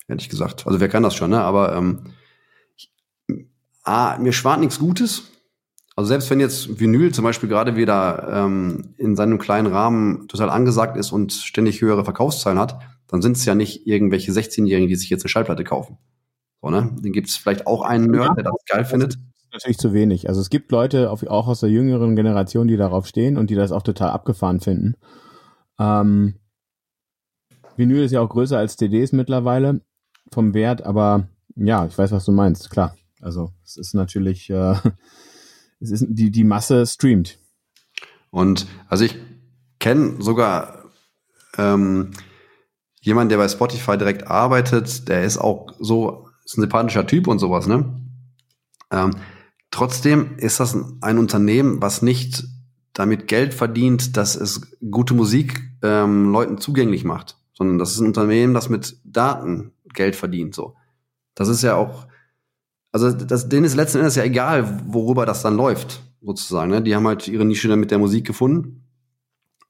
ehrlich 0.08 0.28
gesagt. 0.28 0.66
Also 0.66 0.80
wer 0.80 0.88
kann 0.88 1.04
das 1.04 1.14
schon, 1.14 1.30
ne? 1.30 1.40
Aber 1.40 1.76
ähm, 1.76 2.14
ich, 2.76 2.92
A, 3.84 4.18
mir 4.18 4.32
schwant 4.32 4.60
nichts 4.60 4.80
Gutes. 4.80 5.30
Also 5.96 6.08
selbst 6.08 6.30
wenn 6.30 6.40
jetzt 6.40 6.80
Vinyl 6.80 7.12
zum 7.12 7.24
Beispiel 7.24 7.48
gerade 7.48 7.76
wieder 7.76 8.28
ähm, 8.32 8.94
in 8.96 9.16
seinem 9.16 9.38
kleinen 9.38 9.66
Rahmen 9.66 10.28
total 10.28 10.50
angesagt 10.50 10.96
ist 10.96 11.12
und 11.12 11.32
ständig 11.32 11.80
höhere 11.80 12.04
Verkaufszahlen 12.04 12.58
hat, 12.58 12.78
dann 13.08 13.22
sind 13.22 13.36
es 13.36 13.44
ja 13.44 13.54
nicht 13.54 13.86
irgendwelche 13.86 14.32
16-Jährigen, 14.32 14.88
die 14.88 14.94
sich 14.94 15.10
jetzt 15.10 15.24
eine 15.24 15.30
Schallplatte 15.30 15.64
kaufen. 15.64 15.98
So, 16.62 16.70
ne? 16.70 16.94
Den 17.00 17.12
gibt 17.12 17.28
es 17.28 17.36
vielleicht 17.36 17.66
auch 17.66 17.82
einen 17.82 18.10
Nerd, 18.10 18.36
der 18.36 18.44
das 18.44 18.54
geil 18.66 18.84
findet. 18.84 19.18
natürlich 19.52 19.78
zu 19.78 19.92
wenig. 19.92 20.28
Also 20.28 20.40
es 20.40 20.48
gibt 20.48 20.70
Leute 20.70 21.10
auch 21.10 21.48
aus 21.48 21.60
der 21.60 21.70
jüngeren 21.70 22.14
Generation, 22.14 22.68
die 22.68 22.76
darauf 22.76 23.06
stehen 23.06 23.36
und 23.36 23.50
die 23.50 23.56
das 23.56 23.72
auch 23.72 23.82
total 23.82 24.10
abgefahren 24.10 24.60
finden. 24.60 24.94
Ähm, 25.78 26.34
Vinyl 27.76 28.04
ist 28.04 28.12
ja 28.12 28.20
auch 28.20 28.28
größer 28.28 28.58
als 28.58 28.76
CDs 28.76 29.12
mittlerweile 29.12 29.80
vom 30.32 30.54
Wert, 30.54 30.82
aber 30.82 31.28
ja, 31.56 31.86
ich 31.86 31.96
weiß, 31.96 32.12
was 32.12 32.24
du 32.24 32.32
meinst, 32.32 32.70
klar. 32.70 32.94
Also 33.20 33.50
es 33.64 33.76
ist 33.76 33.94
natürlich, 33.94 34.48
äh, 34.50 34.74
es 35.80 35.90
ist 35.90 36.06
die, 36.08 36.30
die 36.30 36.44
Masse 36.44 36.86
streamt. 36.86 37.38
Und 38.30 38.66
also 38.88 39.04
ich 39.04 39.16
kenne 39.78 40.16
sogar 40.20 40.84
ähm, 41.56 42.10
jemand, 43.00 43.30
der 43.30 43.38
bei 43.38 43.48
Spotify 43.48 43.96
direkt 43.96 44.26
arbeitet, 44.26 45.08
der 45.08 45.24
ist 45.24 45.38
auch 45.38 45.74
so, 45.78 46.28
ist 46.44 46.58
ein 46.58 46.62
sympathischer 46.62 47.06
Typ 47.06 47.26
und 47.26 47.38
sowas, 47.38 47.66
ne? 47.66 47.98
Ähm, 48.92 49.16
trotzdem 49.70 50.36
ist 50.36 50.60
das 50.60 50.76
ein 51.00 51.18
Unternehmen, 51.18 51.80
was 51.80 52.02
nicht 52.02 52.44
damit 52.92 53.28
Geld 53.28 53.54
verdient, 53.54 54.16
dass 54.16 54.36
es 54.36 54.76
gute 54.90 55.14
Musik 55.14 55.62
ähm, 55.82 56.30
Leuten 56.30 56.58
zugänglich 56.58 57.04
macht 57.04 57.36
sondern 57.60 57.78
das 57.78 57.92
ist 57.92 58.00
ein 58.00 58.06
Unternehmen, 58.06 58.54
das 58.54 58.70
mit 58.70 58.96
Daten 59.04 59.72
Geld 59.92 60.16
verdient. 60.16 60.54
So, 60.54 60.76
das 61.34 61.48
ist 61.48 61.60
ja 61.60 61.74
auch, 61.74 62.06
also 62.92 63.12
das, 63.12 63.48
denen 63.48 63.64
ist 63.64 63.76
letzten 63.76 63.98
Endes 63.98 64.16
ja 64.16 64.24
egal, 64.24 64.82
worüber 64.86 65.26
das 65.26 65.42
dann 65.42 65.56
läuft, 65.56 66.02
sozusagen. 66.20 66.70
Ne? 66.70 66.82
Die 66.82 66.94
haben 66.94 67.06
halt 67.06 67.28
ihre 67.28 67.44
Nische 67.44 67.68
dann 67.68 67.80
mit 67.80 67.90
der 67.90 67.98
Musik 67.98 68.26
gefunden 68.26 68.84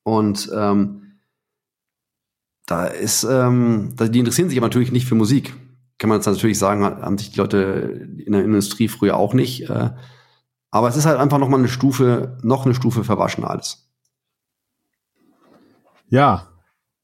und 0.02 0.50
ähm, 0.54 1.00
da 2.66 2.86
ist, 2.86 3.24
ähm, 3.24 3.94
die 3.98 4.18
interessieren 4.20 4.48
sich 4.48 4.58
aber 4.58 4.68
natürlich 4.68 4.92
nicht 4.92 5.06
für 5.06 5.16
Musik. 5.16 5.54
Kann 5.98 6.08
man 6.08 6.18
jetzt 6.18 6.26
natürlich 6.26 6.58
sagen, 6.58 6.84
haben 6.84 7.18
sich 7.18 7.32
die 7.32 7.38
Leute 7.38 8.08
in 8.24 8.32
der 8.32 8.44
Industrie 8.44 8.88
früher 8.88 9.16
auch 9.16 9.34
nicht. 9.34 9.68
Äh, 9.68 9.90
aber 10.70 10.88
es 10.88 10.96
ist 10.96 11.04
halt 11.04 11.18
einfach 11.18 11.38
noch 11.38 11.48
mal 11.48 11.58
eine 11.58 11.68
Stufe, 11.68 12.38
noch 12.42 12.64
eine 12.64 12.74
Stufe 12.74 13.02
verwaschen 13.02 13.44
alles. 13.44 13.90
Ja, 16.08 16.48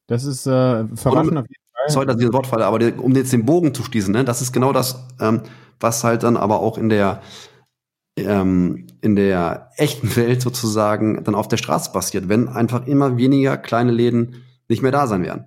das 0.06 0.24
ist 0.24 0.46
äh, 0.46 0.86
verwaschen 0.94 1.36
auf 1.36 1.46
jeden 1.48 1.62
Fall. 1.72 1.88
Sorry, 1.88 2.06
dass 2.06 2.16
ich 2.16 2.26
das 2.26 2.32
Wort 2.32 2.46
falle, 2.46 2.64
aber 2.64 2.78
die, 2.78 2.92
um 2.92 3.14
jetzt 3.14 3.32
den 3.32 3.44
Bogen 3.44 3.74
zu 3.74 3.82
schließen, 3.82 4.12
ne, 4.12 4.24
das 4.24 4.40
ist 4.40 4.52
genau 4.52 4.72
das, 4.72 5.04
ähm, 5.20 5.42
was 5.80 6.04
halt 6.04 6.22
dann 6.22 6.36
aber 6.36 6.60
auch 6.60 6.78
in 6.78 6.88
der 6.88 7.20
ähm, 8.16 8.86
in 9.00 9.14
der 9.16 9.70
echten 9.76 10.16
Welt 10.16 10.40
sozusagen 10.40 11.22
dann 11.24 11.34
auf 11.34 11.48
der 11.48 11.58
Straße 11.58 11.92
passiert, 11.92 12.28
wenn 12.28 12.48
einfach 12.48 12.86
immer 12.86 13.16
weniger 13.16 13.56
kleine 13.56 13.92
Läden 13.92 14.44
nicht 14.68 14.82
mehr 14.82 14.92
da 14.92 15.06
sein 15.06 15.22
werden. 15.22 15.46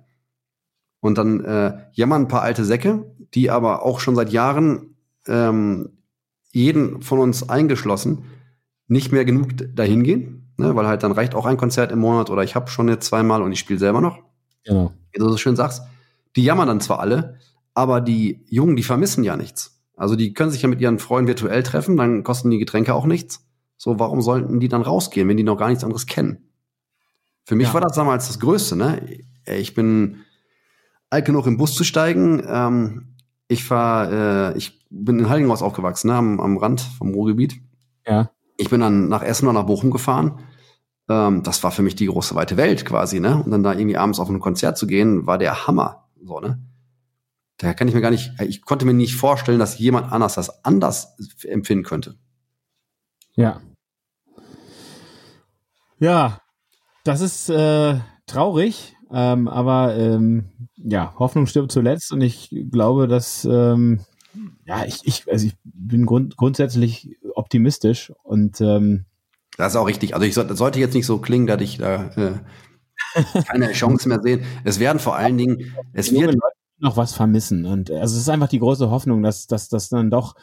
Und 1.00 1.18
dann 1.18 1.44
äh, 1.44 1.78
jammern 1.92 2.22
ein 2.22 2.28
paar 2.28 2.42
alte 2.42 2.64
Säcke, 2.64 3.04
die 3.34 3.50
aber 3.50 3.84
auch 3.84 4.00
schon 4.00 4.14
seit 4.14 4.30
Jahren 4.30 4.96
ähm, 5.26 5.98
jeden 6.52 7.02
von 7.02 7.18
uns 7.18 7.48
eingeschlossen 7.48 8.24
nicht 8.86 9.12
mehr 9.12 9.24
genug 9.24 9.50
dahin 9.74 10.02
gehen, 10.02 10.52
ne, 10.56 10.74
weil 10.74 10.86
halt 10.86 11.02
dann 11.02 11.12
reicht 11.12 11.34
auch 11.34 11.46
ein 11.46 11.56
Konzert 11.56 11.92
im 11.92 12.00
Monat 12.00 12.28
oder 12.28 12.42
ich 12.42 12.54
habe 12.54 12.68
schon 12.68 12.88
jetzt 12.88 13.06
zweimal 13.06 13.40
und 13.40 13.52
ich 13.52 13.60
spiele 13.60 13.78
selber 13.78 14.00
noch. 14.00 14.18
Genau. 14.64 14.92
Wie 15.12 15.18
du 15.18 15.28
so 15.28 15.36
schön 15.36 15.56
sagst, 15.56 15.82
die 16.36 16.42
jammern 16.42 16.66
dann 16.66 16.80
zwar 16.80 16.98
alle, 16.98 17.38
aber 17.72 18.00
die 18.00 18.44
Jungen, 18.48 18.76
die 18.76 18.82
vermissen 18.82 19.22
ja 19.24 19.36
nichts. 19.36 19.79
Also 20.00 20.16
die 20.16 20.32
können 20.32 20.50
sich 20.50 20.62
ja 20.62 20.68
mit 20.68 20.80
ihren 20.80 20.98
Freunden 20.98 21.28
virtuell 21.28 21.62
treffen, 21.62 21.98
dann 21.98 22.22
kosten 22.22 22.48
die 22.48 22.58
Getränke 22.58 22.94
auch 22.94 23.04
nichts. 23.04 23.44
So, 23.76 23.98
warum 23.98 24.22
sollten 24.22 24.58
die 24.58 24.68
dann 24.68 24.80
rausgehen, 24.80 25.28
wenn 25.28 25.36
die 25.36 25.42
noch 25.42 25.58
gar 25.58 25.68
nichts 25.68 25.84
anderes 25.84 26.06
kennen? 26.06 26.48
Für 27.44 27.54
mich 27.54 27.68
ja. 27.68 27.74
war 27.74 27.82
das 27.82 27.96
damals 27.96 28.26
das 28.26 28.40
Größte, 28.40 28.76
ne? 28.76 29.18
Ich 29.44 29.74
bin 29.74 30.22
alt 31.10 31.26
genug 31.26 31.46
im 31.46 31.58
Bus 31.58 31.74
zu 31.74 31.84
steigen. 31.84 32.42
Ähm, 32.46 33.16
ich 33.46 33.62
fahr, 33.62 34.10
äh, 34.10 34.56
ich 34.56 34.86
bin 34.88 35.18
in 35.18 35.28
Heiligenhaus 35.28 35.60
aufgewachsen, 35.60 36.08
ne, 36.08 36.14
am, 36.14 36.40
am 36.40 36.56
Rand 36.56 36.80
vom 36.80 37.12
Ruhrgebiet. 37.12 37.60
Ja. 38.06 38.30
Ich 38.56 38.70
bin 38.70 38.80
dann 38.80 39.08
nach 39.08 39.22
Essen 39.22 39.48
oder 39.48 39.60
nach 39.60 39.66
Bochum 39.66 39.90
gefahren. 39.90 40.40
Ähm, 41.10 41.42
das 41.42 41.62
war 41.62 41.72
für 41.72 41.82
mich 41.82 41.94
die 41.94 42.06
große 42.06 42.34
weite 42.34 42.56
Welt 42.56 42.86
quasi, 42.86 43.20
ne? 43.20 43.42
Und 43.44 43.50
dann 43.50 43.62
da 43.62 43.74
irgendwie 43.74 43.98
abends 43.98 44.18
auf 44.18 44.30
ein 44.30 44.40
Konzert 44.40 44.78
zu 44.78 44.86
gehen, 44.86 45.26
war 45.26 45.36
der 45.36 45.66
Hammer. 45.66 46.08
So, 46.24 46.40
ne? 46.40 46.58
Da 47.60 47.74
kann 47.74 47.88
ich 47.88 47.94
mir 47.94 48.00
gar 48.00 48.10
nicht, 48.10 48.32
ich 48.40 48.62
konnte 48.62 48.86
mir 48.86 48.94
nicht 48.94 49.16
vorstellen, 49.16 49.58
dass 49.58 49.78
jemand 49.78 50.10
anders 50.12 50.34
das 50.34 50.64
anders 50.64 51.14
empfinden 51.44 51.84
könnte. 51.84 52.14
Ja. 53.34 53.60
Ja, 55.98 56.40
das 57.04 57.20
ist 57.20 57.50
äh, 57.50 58.00
traurig, 58.26 58.96
ähm, 59.12 59.46
aber 59.46 59.94
ähm, 59.94 60.46
ja, 60.76 61.14
Hoffnung 61.18 61.46
stirbt 61.46 61.70
zuletzt 61.70 62.12
und 62.12 62.22
ich 62.22 62.48
glaube, 62.70 63.06
dass 63.06 63.44
ähm, 63.44 64.00
ja, 64.64 64.86
ich, 64.86 65.00
ich, 65.04 65.30
also 65.30 65.46
ich 65.46 65.54
bin 65.62 66.06
grund, 66.06 66.38
grundsätzlich 66.38 67.18
optimistisch 67.34 68.10
und 68.22 68.62
ähm, 68.62 69.04
das 69.58 69.74
ist 69.74 69.76
auch 69.76 69.86
richtig. 69.86 70.14
Also 70.14 70.26
ich 70.26 70.32
so, 70.32 70.54
sollte 70.54 70.80
jetzt 70.80 70.94
nicht 70.94 71.04
so 71.04 71.18
klingen, 71.18 71.46
dass 71.46 71.60
ich 71.60 71.76
da 71.76 72.06
äh, 72.16 72.32
keine 73.46 73.72
Chance 73.72 74.08
mehr 74.08 74.22
sehe. 74.22 74.42
Es 74.64 74.80
werden 74.80 74.98
vor 74.98 75.16
allen 75.16 75.36
Dingen, 75.36 75.74
es 75.92 76.10
wird 76.10 76.34
noch 76.80 76.96
was 76.96 77.12
vermissen. 77.14 77.66
Und 77.66 77.90
also 77.90 78.16
es 78.16 78.22
ist 78.22 78.28
einfach 78.28 78.48
die 78.48 78.58
große 78.58 78.90
Hoffnung, 78.90 79.22
dass 79.22 79.46
dass 79.46 79.68
das 79.68 79.88
dann 79.88 80.10
doch 80.10 80.34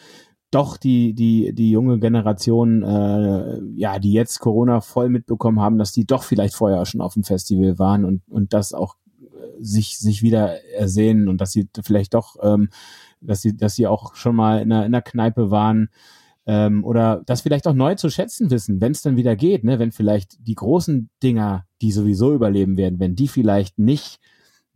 doch 0.52 0.78
die, 0.78 1.14
die, 1.14 1.54
die 1.54 1.72
junge 1.72 2.00
Generation, 2.00 2.82
äh, 2.84 3.60
ja, 3.76 4.00
die 4.00 4.14
jetzt 4.14 4.40
Corona 4.40 4.80
voll 4.80 5.10
mitbekommen 5.10 5.60
haben, 5.60 5.78
dass 5.78 5.92
die 5.92 6.06
doch 6.06 6.24
vielleicht 6.24 6.56
vorher 6.56 6.86
schon 6.86 7.02
auf 7.02 7.16
dem 7.16 7.24
Festival 7.24 7.78
waren 7.80 8.06
und, 8.06 8.22
und 8.30 8.54
das 8.54 8.74
auch 8.74 8.96
äh, 9.20 9.62
sich, 9.62 10.00
sich 10.00 10.22
wieder 10.22 10.64
ersehen 10.74 11.28
und 11.28 11.42
dass 11.42 11.52
sie 11.52 11.68
vielleicht 11.84 12.14
doch, 12.14 12.38
ähm, 12.42 12.70
dass 13.20 13.42
sie, 13.42 13.58
dass 13.58 13.76
sie 13.76 13.88
auch 13.88 14.16
schon 14.16 14.36
mal 14.36 14.62
in 14.62 14.72
einer, 14.72 14.86
in 14.86 14.96
einer 14.96 15.02
Kneipe 15.02 15.52
waren 15.52 15.90
ähm, 16.46 16.86
oder 16.86 17.24
das 17.26 17.42
vielleicht 17.42 17.68
auch 17.68 17.74
neu 17.74 17.96
zu 17.96 18.10
schätzen 18.10 18.50
wissen, 18.50 18.80
wenn 18.80 18.94
es 18.94 19.02
dann 19.02 19.18
wieder 19.18 19.36
geht, 19.36 19.66
ne, 19.66 19.80
wenn 19.80 19.92
vielleicht 19.92 20.38
die 20.48 20.56
großen 20.56 21.10
Dinger, 21.22 21.66
die 21.82 21.92
sowieso 21.92 22.34
überleben 22.34 22.78
werden, 22.78 23.02
wenn 23.02 23.16
die 23.16 23.28
vielleicht 23.28 23.80
nicht, 23.80 24.20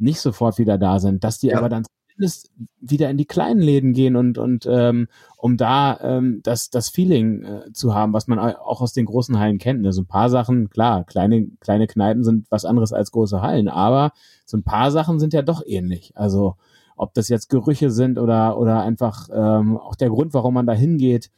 nicht 0.02 0.20
sofort 0.20 0.58
wieder 0.58 0.78
da 0.78 1.00
sind, 1.00 1.24
dass 1.24 1.40
die 1.40 1.48
ja. 1.48 1.58
aber 1.58 1.70
dann 1.70 1.86
zumindest 2.12 2.52
wieder 2.80 3.10
in 3.10 3.18
die 3.18 3.26
kleinen 3.26 3.62
Läden 3.62 3.94
gehen 3.94 4.16
und, 4.16 4.38
und 4.38 4.68
ähm, 4.70 5.08
um 5.38 5.58
da 5.58 6.00
ähm, 6.02 6.42
das, 6.44 6.70
das 6.70 6.90
Feeling 6.90 7.44
äh, 7.44 7.74
zu 7.74 7.96
haben, 7.96 8.14
was 8.14 8.28
man 8.28 8.40
auch 8.40 8.82
aus 8.82 8.94
den 8.94 9.06
großen 9.06 9.40
Hallen 9.40 9.58
kennt. 9.58 9.82
Ne? 9.82 9.94
So 9.94 10.02
ein 10.02 10.08
paar 10.08 10.30
Sachen, 10.30 10.70
klar, 10.70 11.04
kleine, 11.06 11.48
kleine 11.60 11.88
Kneipen 11.88 12.24
sind 12.24 12.48
was 12.50 12.66
anderes 12.66 12.94
als 12.94 13.12
große 13.12 13.42
Hallen, 13.42 13.68
aber 13.68 14.12
so 14.46 14.58
ein 14.58 14.64
paar 14.64 14.92
Sachen 14.92 15.20
sind 15.20 15.34
ja 15.34 15.42
doch 15.42 15.64
ähnlich. 15.66 16.12
Also 16.16 16.56
ob 16.96 17.14
das 17.14 17.30
jetzt 17.30 17.50
Gerüche 17.50 17.90
sind 17.90 18.20
oder, 18.20 18.58
oder 18.58 18.82
einfach 18.82 19.30
ähm, 19.34 19.78
auch 19.78 19.96
der 19.96 20.10
Grund, 20.10 20.34
warum 20.34 20.54
man 20.54 20.68
da 20.68 20.74
hingeht, 20.74 21.32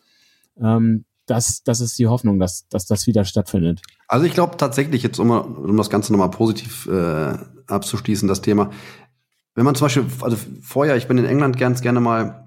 ähm, 0.59 1.05
das, 1.25 1.63
das 1.63 1.79
ist 1.79 1.97
die 1.99 2.07
Hoffnung, 2.07 2.39
dass, 2.39 2.67
dass 2.67 2.85
das 2.85 3.07
wieder 3.07 3.23
stattfindet. 3.23 3.81
Also 4.07 4.25
ich 4.25 4.33
glaube 4.33 4.57
tatsächlich, 4.57 5.03
jetzt 5.03 5.19
um, 5.19 5.31
um 5.31 5.77
das 5.77 5.89
Ganze 5.89 6.11
nochmal 6.11 6.31
positiv 6.31 6.87
äh, 6.87 7.37
abzuschließen, 7.67 8.27
das 8.27 8.41
Thema, 8.41 8.71
wenn 9.55 9.65
man 9.65 9.75
zum 9.75 9.85
Beispiel, 9.85 10.05
also 10.21 10.37
vorher, 10.61 10.95
ich 10.95 11.07
bin 11.07 11.17
in 11.17 11.25
England 11.25 11.57
ganz 11.57 11.81
gerne 11.81 11.99
mal 11.99 12.45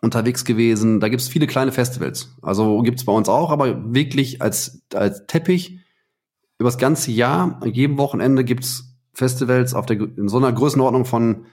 unterwegs 0.00 0.44
gewesen, 0.44 1.00
da 1.00 1.08
gibt's 1.08 1.28
viele 1.28 1.46
kleine 1.46 1.72
Festivals. 1.72 2.34
Also 2.42 2.82
gibt's 2.82 3.04
bei 3.04 3.12
uns 3.12 3.28
auch, 3.28 3.50
aber 3.50 3.94
wirklich 3.94 4.42
als, 4.42 4.82
als 4.92 5.26
Teppich 5.26 5.78
übers 6.58 6.78
ganze 6.78 7.10
Jahr, 7.10 7.58
an 7.62 7.72
jedem 7.72 7.98
Wochenende 7.98 8.44
gibt's 8.44 8.96
Festivals 9.12 9.74
auf 9.74 9.86
der, 9.86 10.00
in 10.00 10.28
so 10.28 10.36
einer 10.36 10.52
Größenordnung 10.52 11.04
von, 11.04 11.46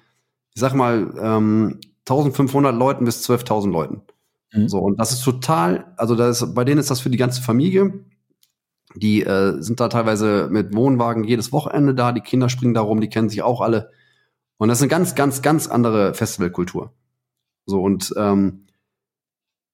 ich 0.53 0.61
sag 0.61 0.73
mal, 0.73 1.13
ähm, 1.19 1.79
1500 2.07 2.75
Leuten 2.75 3.05
bis 3.05 3.27
12.000 3.29 3.71
Leuten. 3.71 4.01
Mhm. 4.51 4.67
So, 4.67 4.79
und 4.79 4.99
das 4.99 5.11
ist 5.11 5.23
total, 5.23 5.93
also 5.97 6.15
das 6.15 6.53
bei 6.53 6.65
denen 6.65 6.79
ist 6.79 6.91
das 6.91 6.99
für 6.99 7.09
die 7.09 7.17
ganze 7.17 7.41
Familie. 7.41 8.05
Die 8.95 9.23
äh, 9.23 9.61
sind 9.61 9.79
da 9.79 9.87
teilweise 9.87 10.47
mit 10.51 10.75
Wohnwagen 10.75 11.23
jedes 11.23 11.51
Wochenende 11.51 11.95
da, 11.95 12.11
die 12.11 12.21
Kinder 12.21 12.49
springen 12.49 12.73
da 12.73 12.81
rum, 12.81 13.01
die 13.01 13.09
kennen 13.09 13.29
sich 13.29 13.41
auch 13.41 13.61
alle. 13.61 13.91
Und 14.57 14.67
das 14.67 14.79
ist 14.79 14.83
eine 14.83 14.89
ganz, 14.89 15.15
ganz, 15.15 15.41
ganz 15.41 15.67
andere 15.67 16.13
Festivalkultur. 16.13 16.93
So, 17.65 17.81
und 17.81 18.13
ähm, 18.17 18.67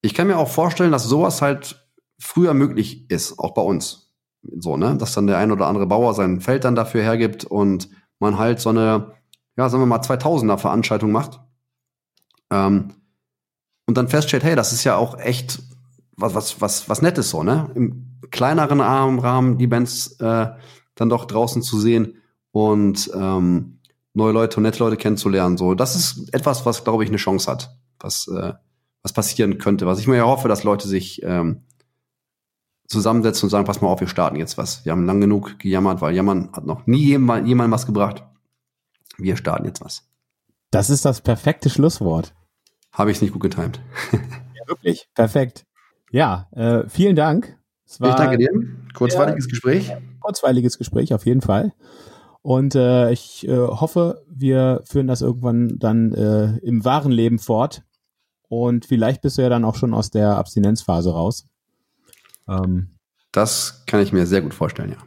ich 0.02 0.14
kann 0.14 0.28
mir 0.28 0.38
auch 0.38 0.50
vorstellen, 0.50 0.92
dass 0.92 1.04
sowas 1.04 1.42
halt 1.42 1.88
früher 2.20 2.54
möglich 2.54 3.10
ist, 3.10 3.40
auch 3.40 3.54
bei 3.54 3.62
uns. 3.62 4.14
So, 4.42 4.78
ne? 4.78 4.96
Dass 4.98 5.14
dann 5.14 5.28
der 5.28 5.38
ein 5.38 5.52
oder 5.52 5.68
andere 5.68 5.88
Bauer 5.88 6.14
sein 6.14 6.42
Feld 6.42 6.64
dann 6.64 6.76
dafür 6.76 7.02
hergibt 7.02 7.44
und 7.44 7.90
man 8.20 8.38
halt 8.38 8.60
so 8.60 8.70
eine, 8.70 9.14
ja, 9.58 9.70
sagen 9.70 9.82
wir 9.82 9.88
mal, 9.88 10.00
2000er 10.00 10.58
Veranstaltung 10.58 11.12
macht. 11.12 11.42
Ähm, 12.52 12.94
und 13.88 13.98
dann 13.98 14.08
feststellt, 14.08 14.44
hey, 14.44 14.56
das 14.56 14.74
ist 14.74 14.84
ja 14.84 14.96
auch 14.96 15.18
echt 15.18 15.62
was, 16.18 16.36
was, 16.36 16.62
was, 16.62 16.90
was 16.90 17.02
Nettes 17.02 17.30
so, 17.30 17.44
ne? 17.44 17.72
Im 17.76 18.07
kleineren 18.32 18.82
Rahmen 18.82 19.58
die 19.58 19.68
Bands 19.68 20.20
äh, 20.20 20.48
dann 20.96 21.10
doch 21.10 21.26
draußen 21.26 21.62
zu 21.62 21.80
sehen 21.80 22.22
und 22.52 23.12
ähm, 23.14 23.80
neue 24.14 24.32
Leute 24.34 24.58
und 24.58 24.64
nette 24.64 24.80
Leute 24.80 24.98
kennenzulernen. 24.98 25.58
So, 25.58 25.76
das 25.76 25.96
ist 25.96 26.34
etwas, 26.34 26.66
was, 26.66 26.84
glaube 26.84 27.04
ich, 27.04 27.10
eine 27.10 27.18
Chance 27.18 27.50
hat, 27.52 27.78
was, 28.00 28.28
äh, 28.28 28.54
was 29.04 29.14
passieren 29.14 29.60
könnte. 29.60 29.86
Was 29.86 30.00
ich 30.00 30.08
mir 30.08 30.18
ja 30.18 30.26
hoffe, 30.26 30.48
dass 30.48 30.64
Leute 30.64 30.88
sich 30.88 31.22
ähm, 31.24 31.64
zusammensetzen 32.88 33.46
und 33.46 33.50
sagen, 33.52 33.66
pass 33.66 33.82
mal 33.82 33.90
auf, 33.90 34.00
wir 34.00 34.08
starten 34.08 34.38
jetzt 34.38 34.58
was. 34.58 34.86
Wir 34.86 34.92
haben 34.92 35.06
lang 35.06 35.22
genug 35.22 35.60
gejammert, 35.60 36.02
weil 36.02 36.16
Jammern 36.16 36.50
hat 36.54 36.66
noch 36.66 36.88
nie 36.88 37.04
jemand, 37.04 37.48
jemand 37.48 37.72
was 37.72 37.86
gebracht. 37.86 38.24
Wir 39.18 39.38
starten 39.38 39.66
jetzt 39.66 39.82
was. 39.82 40.08
Das 40.72 40.90
ist 40.90 41.06
das 41.06 41.22
perfekte 41.22 41.70
Schlusswort. 41.70 42.34
Habe 42.92 43.12
ich 43.12 43.22
nicht 43.22 43.34
gut 43.34 43.44
getimt. 43.44 43.80
ja, 44.12 44.68
wirklich. 44.68 45.08
Perfekt. 45.14 45.66
Ja, 46.12 46.48
äh, 46.52 46.88
vielen 46.90 47.16
Dank. 47.16 47.58
Ich 47.88 48.16
danke 48.16 48.38
dir. 48.38 48.50
Kurzweiliges 48.94 49.46
ja, 49.46 49.50
Gespräch. 49.50 49.94
Kurzweiliges 50.20 50.78
Gespräch, 50.78 51.14
auf 51.14 51.26
jeden 51.26 51.42
Fall. 51.42 51.74
Und 52.42 52.76
äh, 52.76 53.12
ich 53.12 53.48
äh, 53.48 53.58
hoffe, 53.58 54.24
wir 54.30 54.82
führen 54.86 55.08
das 55.08 55.22
irgendwann 55.22 55.80
dann 55.80 56.14
äh, 56.14 56.58
im 56.60 56.86
wahren 56.86 57.12
Leben 57.12 57.40
fort. 57.40 57.84
Und 58.50 58.86
vielleicht 58.86 59.22
bist 59.22 59.38
du 59.38 59.42
ja 59.42 59.50
dann 59.50 59.66
auch 59.66 59.76
schon 59.76 59.94
aus 59.94 60.12
der 60.12 60.38
Abstinenzphase 60.38 61.12
raus. 61.12 61.48
Ähm, 62.48 62.98
das 63.32 63.84
kann 63.86 64.02
ich 64.02 64.14
mir 64.14 64.26
sehr 64.26 64.42
gut 64.42 64.54
vorstellen, 64.54 64.92
ja. 64.92 64.98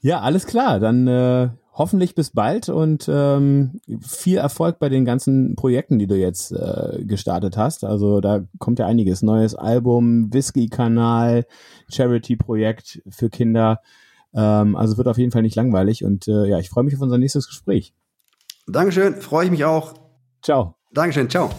Ja, 0.00 0.20
alles 0.20 0.46
klar. 0.46 0.78
Dann 0.78 1.08
äh, 1.08 1.50
hoffentlich 1.78 2.16
bis 2.16 2.30
bald 2.30 2.68
und 2.68 3.08
ähm, 3.10 3.80
viel 4.00 4.36
Erfolg 4.36 4.80
bei 4.80 4.88
den 4.88 5.04
ganzen 5.04 5.54
Projekten, 5.54 6.00
die 6.00 6.08
du 6.08 6.16
jetzt 6.16 6.50
äh, 6.50 7.04
gestartet 7.04 7.56
hast. 7.56 7.84
Also 7.84 8.20
da 8.20 8.44
kommt 8.58 8.80
ja 8.80 8.86
einiges. 8.86 9.22
Neues 9.22 9.54
Album, 9.54 10.32
Whisky-Kanal, 10.32 11.46
Charity-Projekt 11.88 13.00
für 13.08 13.30
Kinder. 13.30 13.80
Ähm, 14.34 14.74
also 14.74 14.98
wird 14.98 15.06
auf 15.06 15.18
jeden 15.18 15.30
Fall 15.30 15.42
nicht 15.42 15.54
langweilig 15.54 16.04
und 16.04 16.26
äh, 16.26 16.46
ja, 16.46 16.58
ich 16.58 16.68
freue 16.68 16.84
mich 16.84 16.96
auf 16.96 17.00
unser 17.00 17.16
nächstes 17.16 17.46
Gespräch. 17.46 17.94
Dankeschön, 18.66 19.14
freue 19.14 19.46
ich 19.46 19.50
mich 19.50 19.64
auch. 19.64 19.94
Ciao. 20.42 20.74
Dankeschön, 20.92 21.30
ciao. 21.30 21.50